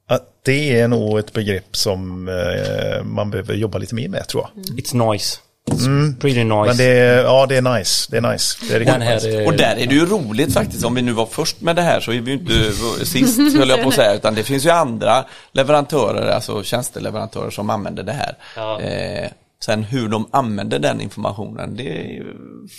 Att 0.09 0.23
det 0.44 0.81
är 0.81 0.89
nog 0.89 1.19
ett 1.19 1.32
begrepp 1.32 1.77
som 1.77 2.28
eh, 2.28 3.05
man 3.05 3.31
behöver 3.31 3.55
jobba 3.55 3.78
lite 3.78 3.94
mer 3.94 4.09
med 4.09 4.28
tror 4.28 4.47
jag. 4.55 4.65
It's 4.65 5.11
nice. 5.12 5.39
It's 5.70 6.20
pretty 6.20 6.45
nice. 6.45 6.66
Men 6.66 6.77
det 6.77 6.85
är, 6.85 7.23
ja 7.23 7.47
det 7.47 7.57
är 7.57 7.78
nice. 7.78 8.09
Det 8.11 8.16
är 8.16 8.32
nice. 8.32 8.57
Det 8.69 8.74
är 8.74 8.78
riktigt 8.78 8.99
nice. 8.99 9.31
här, 9.31 9.41
eh, 9.41 9.47
Och 9.47 9.57
där 9.57 9.77
är 9.77 9.86
det 9.86 9.95
ju 9.95 10.07
roligt 10.07 10.55
faktiskt, 10.55 10.85
om 10.85 10.95
vi 10.95 11.03
nu 11.03 11.12
var 11.12 11.27
först 11.27 11.61
med 11.61 11.77
det 11.77 11.82
här 11.82 12.01
så 12.01 12.12
är 12.12 12.20
vi 12.20 12.31
ju 12.31 12.39
inte 12.39 12.73
sist 13.07 13.39
höll 13.59 13.69
jag 13.69 13.82
på 13.82 13.89
att 13.89 13.95
säga, 13.95 14.15
utan 14.15 14.35
det 14.35 14.43
finns 14.43 14.66
ju 14.66 14.70
andra 14.70 15.24
leverantörer, 15.53 16.31
alltså 16.31 16.62
tjänsteleverantörer 16.62 17.51
som 17.51 17.70
använder 17.70 18.03
det 18.03 18.12
här. 18.12 18.36
Ja. 18.57 18.81
Eh, 18.81 19.31
sen 19.65 19.82
hur 19.82 20.09
de 20.09 20.28
använder 20.31 20.78
den 20.78 21.01
informationen, 21.01 21.77
det 21.77 22.23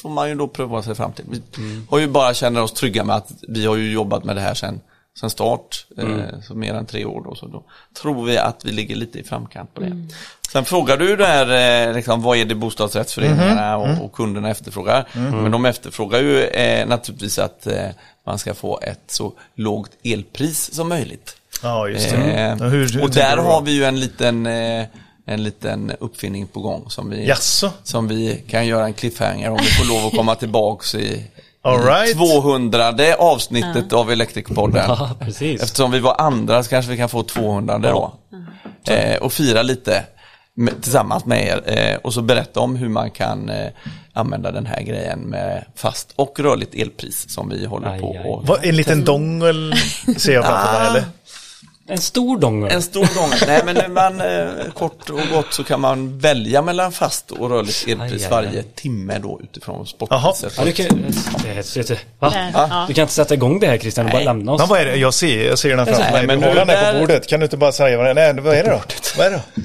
får 0.02 0.10
man 0.10 0.30
ju 0.30 0.36
då 0.36 0.48
pröva 0.48 0.84
sig 0.84 0.96
fram 0.96 1.12
till. 1.12 1.26
Vi 1.30 1.42
har 1.90 2.00
ju 2.00 2.08
bara 2.08 2.34
känner 2.34 2.62
oss 2.62 2.74
trygga 2.74 3.04
med 3.04 3.16
att 3.16 3.32
vi 3.48 3.66
har 3.66 3.76
ju 3.76 3.92
jobbat 3.92 4.24
med 4.24 4.36
det 4.36 4.42
här 4.42 4.54
sen, 4.54 4.80
sen 5.20 5.30
start, 5.30 5.86
eh, 5.98 6.40
så 6.48 6.56
mer 6.56 6.74
än 6.74 6.86
tre 6.86 7.06
år 7.06 7.22
då, 7.24 7.36
så 7.36 7.46
då 7.48 7.64
tror 8.02 8.26
vi 8.26 8.38
att 8.38 8.66
vi 8.66 8.72
ligger 8.72 8.96
lite 8.96 9.20
i 9.20 9.24
framkant 9.24 9.74
på 9.74 9.82
det. 9.82 10.08
Sen 10.52 10.66
frågar 10.66 10.98
du 10.98 11.16
där, 11.16 11.88
eh, 11.88 11.94
liksom, 11.96 12.22
vad 12.22 12.38
är 12.38 12.46
det 12.46 12.56
bostadsrättsföreningarna 12.56 13.78
och, 13.78 14.06
och 14.06 14.14
kunderna 14.14 14.50
efterfrågar? 14.50 15.08
Men 15.14 15.52
de 15.52 15.66
efterfrågar 15.66 16.20
ju 16.22 16.44
eh, 16.44 16.88
naturligtvis 16.88 17.40
att 17.40 17.68
eh, 17.68 17.90
man 18.26 18.38
ska 18.40 18.54
få 18.54 18.80
ett 18.82 19.04
så 19.08 19.34
lågt 19.56 19.92
elpris 20.04 20.74
som 20.74 20.90
möjligt. 20.90 21.36
Ja, 21.64 21.88
just 21.88 22.10
det. 22.10 22.16
Eh, 22.18 22.42
Ja, 22.60 22.66
hur- 22.66 22.90
hur 22.94 23.04
och 23.04 23.10
där 23.10 23.38
har 23.38 23.62
vi 23.62 23.72
ju 23.72 23.84
en 23.84 24.00
liten, 24.00 24.46
eh, 24.46 24.86
en 25.26 25.44
liten 25.44 25.92
uppfinning 26.00 26.48
på 26.48 26.60
gång 26.60 26.90
som 26.90 27.10
vi, 27.10 27.26
som 27.84 28.08
vi 28.08 28.44
kan 28.50 28.68
göra 28.68 28.86
en 28.86 28.94
cliffhanger 28.94 29.50
om 29.50 29.58
vi 29.58 29.66
får 29.68 29.86
lov 29.86 30.06
att 30.06 30.14
komma 30.16 30.36
tillbaks 30.36 30.96
i, 30.96 31.24
All 31.66 31.80
i 31.82 31.84
right. 31.84 32.18
200 32.18 32.94
avsnittet 33.20 33.94
av 33.94 34.12
Electric-podden. 34.12 34.84
Ja, 34.88 35.10
precis. 35.20 35.64
Eftersom 35.64 35.92
vi 35.92 36.00
var 36.00 36.16
andra 36.22 36.64
så 36.64 36.70
kanske 36.70 36.92
vi 36.92 36.98
kan 36.98 37.10
få 37.10 37.24
200 37.24 37.78
då. 37.78 38.14
Eh, 38.88 39.18
och 39.18 39.34
fira 39.34 39.62
lite 39.62 40.04
med, 40.58 40.82
tillsammans 40.82 41.26
med 41.26 41.48
er 41.48 41.62
eh, 41.66 41.96
och 41.98 42.14
så 42.14 42.22
berätta 42.22 42.60
om 42.60 42.76
hur 42.76 42.90
man 42.90 43.12
kan 43.12 43.50
eh, 43.50 43.68
använda 44.14 44.52
den 44.52 44.66
här 44.66 44.82
grejen 44.82 45.20
med 45.20 45.66
fast 45.76 46.14
och 46.16 46.40
rörligt 46.40 46.76
elpris 46.76 47.30
som 47.30 47.50
vi 47.50 47.66
håller 47.66 47.88
Aj, 47.90 48.00
på 48.00 48.12
aj. 48.12 48.20
och 48.30 48.48
Vad, 48.48 48.66
en 48.66 48.76
liten 48.76 49.04
dongel 49.06 49.74
ser 50.18 50.34
jag 50.34 50.46
framför 50.46 50.72
mig 50.80 50.82
Ah. 50.88 50.90
eller? 50.90 51.04
En 51.88 51.98
stor 51.98 52.38
dongel. 52.40 52.72
En 52.72 52.82
stor 52.82 53.16
gång. 53.16 53.30
Nej 53.48 53.62
men 53.66 53.94
man, 53.94 54.22
eh, 54.22 54.48
kort 54.74 55.10
och 55.10 55.20
gott 55.34 55.54
så 55.54 55.64
kan 55.64 55.82
man 55.82 56.20
välja 56.20 56.62
mellan 56.62 56.92
fast 56.92 57.32
och 57.32 57.50
rörligt 57.50 57.88
elpris 57.88 58.30
varje 58.30 58.64
timme 58.64 59.20
då 59.20 59.40
utifrån 59.44 59.76
Jaha. 60.10 60.34
spotpriset. 60.34 60.54
Ja, 60.58 60.64
du, 60.66 60.72
kan, 60.72 61.14
va? 62.20 62.34
Ja. 62.54 62.86
du 62.88 62.94
kan 62.94 63.02
inte 63.02 63.14
sätta 63.14 63.34
igång 63.34 63.60
det 63.60 63.68
här 63.68 63.78
Christian, 63.78 64.06
du 64.06 64.12
bara 64.12 64.24
lämna 64.24 64.52
oss. 64.52 64.60
Men 64.60 64.68
vad 64.70 64.80
är 64.80 64.86
det? 64.86 64.96
Jag 64.96 65.14
ser, 65.14 65.48
jag 65.48 65.60
ser 65.60 65.78
den 65.78 65.86
framför 65.86 66.12
mig. 66.12 66.28
men 66.28 66.40
nu 66.40 66.54
där- 66.54 66.94
på 66.94 67.00
bordet. 67.00 67.28
Kan 67.28 67.40
du 67.40 67.44
inte 67.44 67.58
bara 67.58 67.72
säga 67.72 67.98
vad 67.98 68.06
det 68.06 68.10
är? 68.22 68.34
Nej, 68.34 68.44
vad 68.44 68.56
är 68.56 68.64
det 68.64 68.70
då? 68.70 68.82
Vad 69.18 69.28
är 69.28 69.32
det 69.32 69.42
då? 69.54 69.62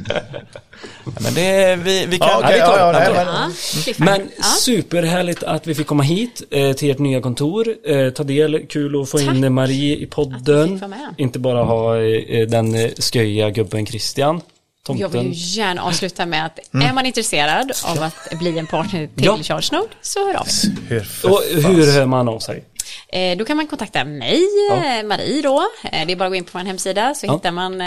Men 1.21 1.35
det, 1.35 1.77
vi, 1.77 2.07
vi 2.07 2.19
kan... 2.19 2.29
Ja, 2.29 2.39
okej, 2.39 2.51
det 2.53 2.59
är 2.61 2.65
klart. 2.67 2.79
ja, 2.79 2.93
ja, 2.93 3.13
nej, 3.13 3.25
Ja. 3.27 3.41
men- 3.47 3.53
cliffhanger. 3.85 4.19
Men 4.19 4.31
ja. 4.39 4.43
superhärligt 4.45 5.43
att 5.43 5.67
vi 5.67 5.75
fick 5.75 5.87
komma 5.87 6.03
hit 6.03 6.43
eh, 6.51 6.73
till 6.73 6.91
ert 6.91 6.99
nya 6.99 7.21
kontor, 7.21 7.75
eh, 7.87 8.11
ta 8.11 8.23
del, 8.23 8.67
kul 8.69 9.03
att 9.03 9.11
få 9.11 9.21
in 9.21 9.43
Tack. 9.43 9.53
Marie 9.53 9.97
i 9.97 10.07
podden. 10.07 10.81
Inte 11.17 11.39
bara 11.39 11.63
ha 11.63 11.97
eh, 12.01 12.49
den 12.49 12.75
eh, 12.75 12.91
sköja 12.99 13.51
gubben 13.51 13.87
Christian, 13.87 14.41
Jag 14.89 14.95
vill 14.95 15.01
ju 15.01 15.09
tomten. 15.09 15.33
gärna 15.33 15.83
avsluta 15.83 16.27
med 16.27 16.47
att 16.47 16.59
är 16.73 16.93
man 16.93 17.07
intresserad 17.07 17.73
av 17.85 18.03
att 18.03 18.39
bli 18.39 18.59
en 18.59 18.67
partner 18.67 19.07
till 19.17 19.25
Ja. 19.25 19.39
ChargeNode 19.43 19.89
så 20.03 20.27
hör 20.27 20.35
av 20.37 20.47
er. 20.91 21.09
Hur 21.23 21.31
Och 21.33 21.41
hur 21.73 21.93
hör 21.93 22.07
man 22.07 22.29
av 22.29 22.39
sig? 22.39 22.65
Eh, 23.13 23.37
Då 23.39 23.45
kan 23.45 23.57
man 23.57 23.67
kontakta 23.67 24.05
mig, 24.05 24.41
eh, 24.73 25.07
Marie 25.07 25.43
då. 25.43 25.63
Eh, 25.93 26.07
Det 26.07 26.13
är 26.13 26.17
bara 26.17 26.25
att 26.25 26.31
gå 26.31 26.35
in 26.37 26.45
på 26.45 26.59
vår 26.59 26.65
hemsida 26.65 27.15
så 27.15 27.27
Ja. 27.27 27.33
hittar 27.35 27.51
man, 27.53 27.79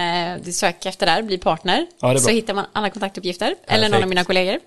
det 0.45 0.53
söker 0.53 0.89
efter 0.89 1.05
där, 1.05 1.21
bli 1.21 1.37
partner. 1.37 1.87
Ja, 2.01 2.19
så 2.19 2.29
hittar 2.29 2.53
man 2.53 2.65
alla 2.73 2.89
kontaktuppgifter. 2.89 3.55
Eller 3.67 3.81
någon 3.83 3.91
Perfekt. 3.91 4.03
av 4.03 4.09
mina 4.09 4.23
kollegor. 4.23 4.59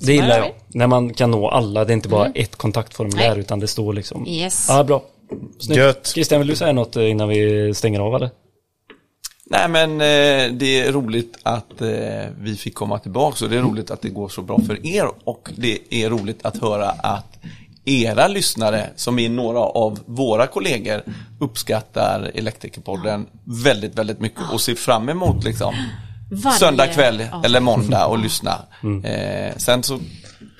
Det 0.00 0.12
gillar 0.12 0.38
jag. 0.38 0.52
När 0.68 0.86
man 0.86 1.14
kan 1.14 1.30
nå 1.30 1.48
alla, 1.48 1.84
det 1.84 1.92
är 1.92 1.94
inte 1.94 2.08
bara 2.08 2.26
ett 2.34 2.56
kontaktformulär 2.56 3.30
Nej. 3.30 3.38
utan 3.40 3.60
det 3.60 3.66
står 3.68 3.92
liksom. 3.92 4.28
Yes. 4.28 4.66
Ja, 4.68 4.84
bra. 4.84 5.02
Snyggt. 5.60 5.78
Gött. 5.78 6.06
Christian, 6.06 6.38
vill 6.40 6.48
du 6.48 6.56
säga 6.56 6.72
något 6.72 6.96
innan 6.96 7.28
vi 7.28 7.74
stänger 7.74 8.00
av 8.00 8.14
eller? 8.14 8.30
Nej 9.50 9.68
men 9.68 9.98
det 10.58 10.80
är 10.80 10.92
roligt 10.92 11.38
att 11.42 11.82
vi 12.40 12.56
fick 12.56 12.74
komma 12.74 12.98
tillbaka 12.98 13.44
och 13.44 13.50
det 13.50 13.56
är 13.56 13.62
roligt 13.62 13.90
att 13.90 14.02
det 14.02 14.08
går 14.08 14.28
så 14.28 14.42
bra 14.42 14.58
för 14.66 14.86
er 14.86 15.08
och 15.24 15.48
det 15.56 15.78
är 15.90 16.10
roligt 16.10 16.46
att 16.46 16.56
höra 16.60 16.88
att 16.88 17.38
era 17.86 18.28
lyssnare 18.28 18.86
som 18.96 19.18
är 19.18 19.28
några 19.28 19.58
av 19.60 19.98
våra 20.06 20.46
kollegor 20.46 21.02
uppskattar 21.40 22.30
Elektrikerpodden 22.34 23.26
väldigt, 23.44 23.98
väldigt 23.98 24.20
mycket 24.20 24.40
och 24.52 24.60
ser 24.60 24.74
fram 24.74 25.08
emot 25.08 25.44
liksom 25.44 25.74
Varje- 26.30 26.58
söndag 26.58 26.86
kväll 26.86 27.22
ja. 27.32 27.42
eller 27.44 27.60
måndag 27.60 28.06
och 28.06 28.18
lyssna. 28.18 28.58
Eh, 29.04 29.56
sen 29.56 29.82
så 29.82 29.94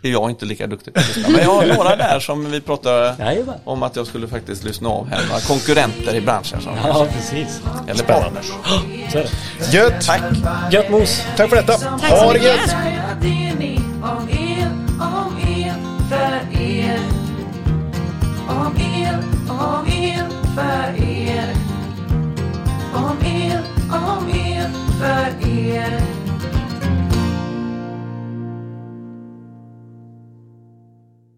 är 0.02 0.10
jag 0.10 0.30
inte 0.30 0.44
lika 0.46 0.66
duktig 0.66 0.94
på 0.94 1.00
att 1.00 1.16
lyssna. 1.16 1.32
Men 1.32 1.40
jag 1.42 1.50
har 1.54 1.66
några 1.76 1.96
där 1.96 2.20
som 2.20 2.50
vi 2.50 2.60
pratar 2.60 3.14
Jajamän. 3.18 3.54
om 3.64 3.82
att 3.82 3.96
jag 3.96 4.06
skulle 4.06 4.28
faktiskt 4.28 4.64
lyssna 4.64 4.88
av 4.88 5.08
här. 5.08 5.26
Några 5.28 5.40
konkurrenter 5.40 6.14
i 6.14 6.20
branschen. 6.20 6.60
Som, 6.60 6.72
Ja, 6.84 7.06
precis. 7.12 7.60
eller 7.88 8.04
partners. 8.04 8.46
Så 9.12 9.18
är 9.18 9.22
det. 9.22 9.76
Gött! 9.76 10.06
Tack! 10.06 10.22
Gött 10.72 10.90
mos! 10.90 11.22
Tack 11.36 11.48
för 11.48 11.56
detta! 11.56 11.72
Tack 11.78 12.10
Ha 12.10 12.32
det 12.32 12.38
gött! 12.38 12.76
för 16.36 16.60
er. 16.60 17.00
Om 18.48 18.76
el, 18.76 19.14
om 19.48 19.86
el 19.86 20.30
för 20.54 21.02
er. 21.02 21.54
Om 22.94 23.18
el, 23.24 23.62
om 23.90 24.28
el 24.28 24.70
för 24.98 25.48
er. 25.48 26.25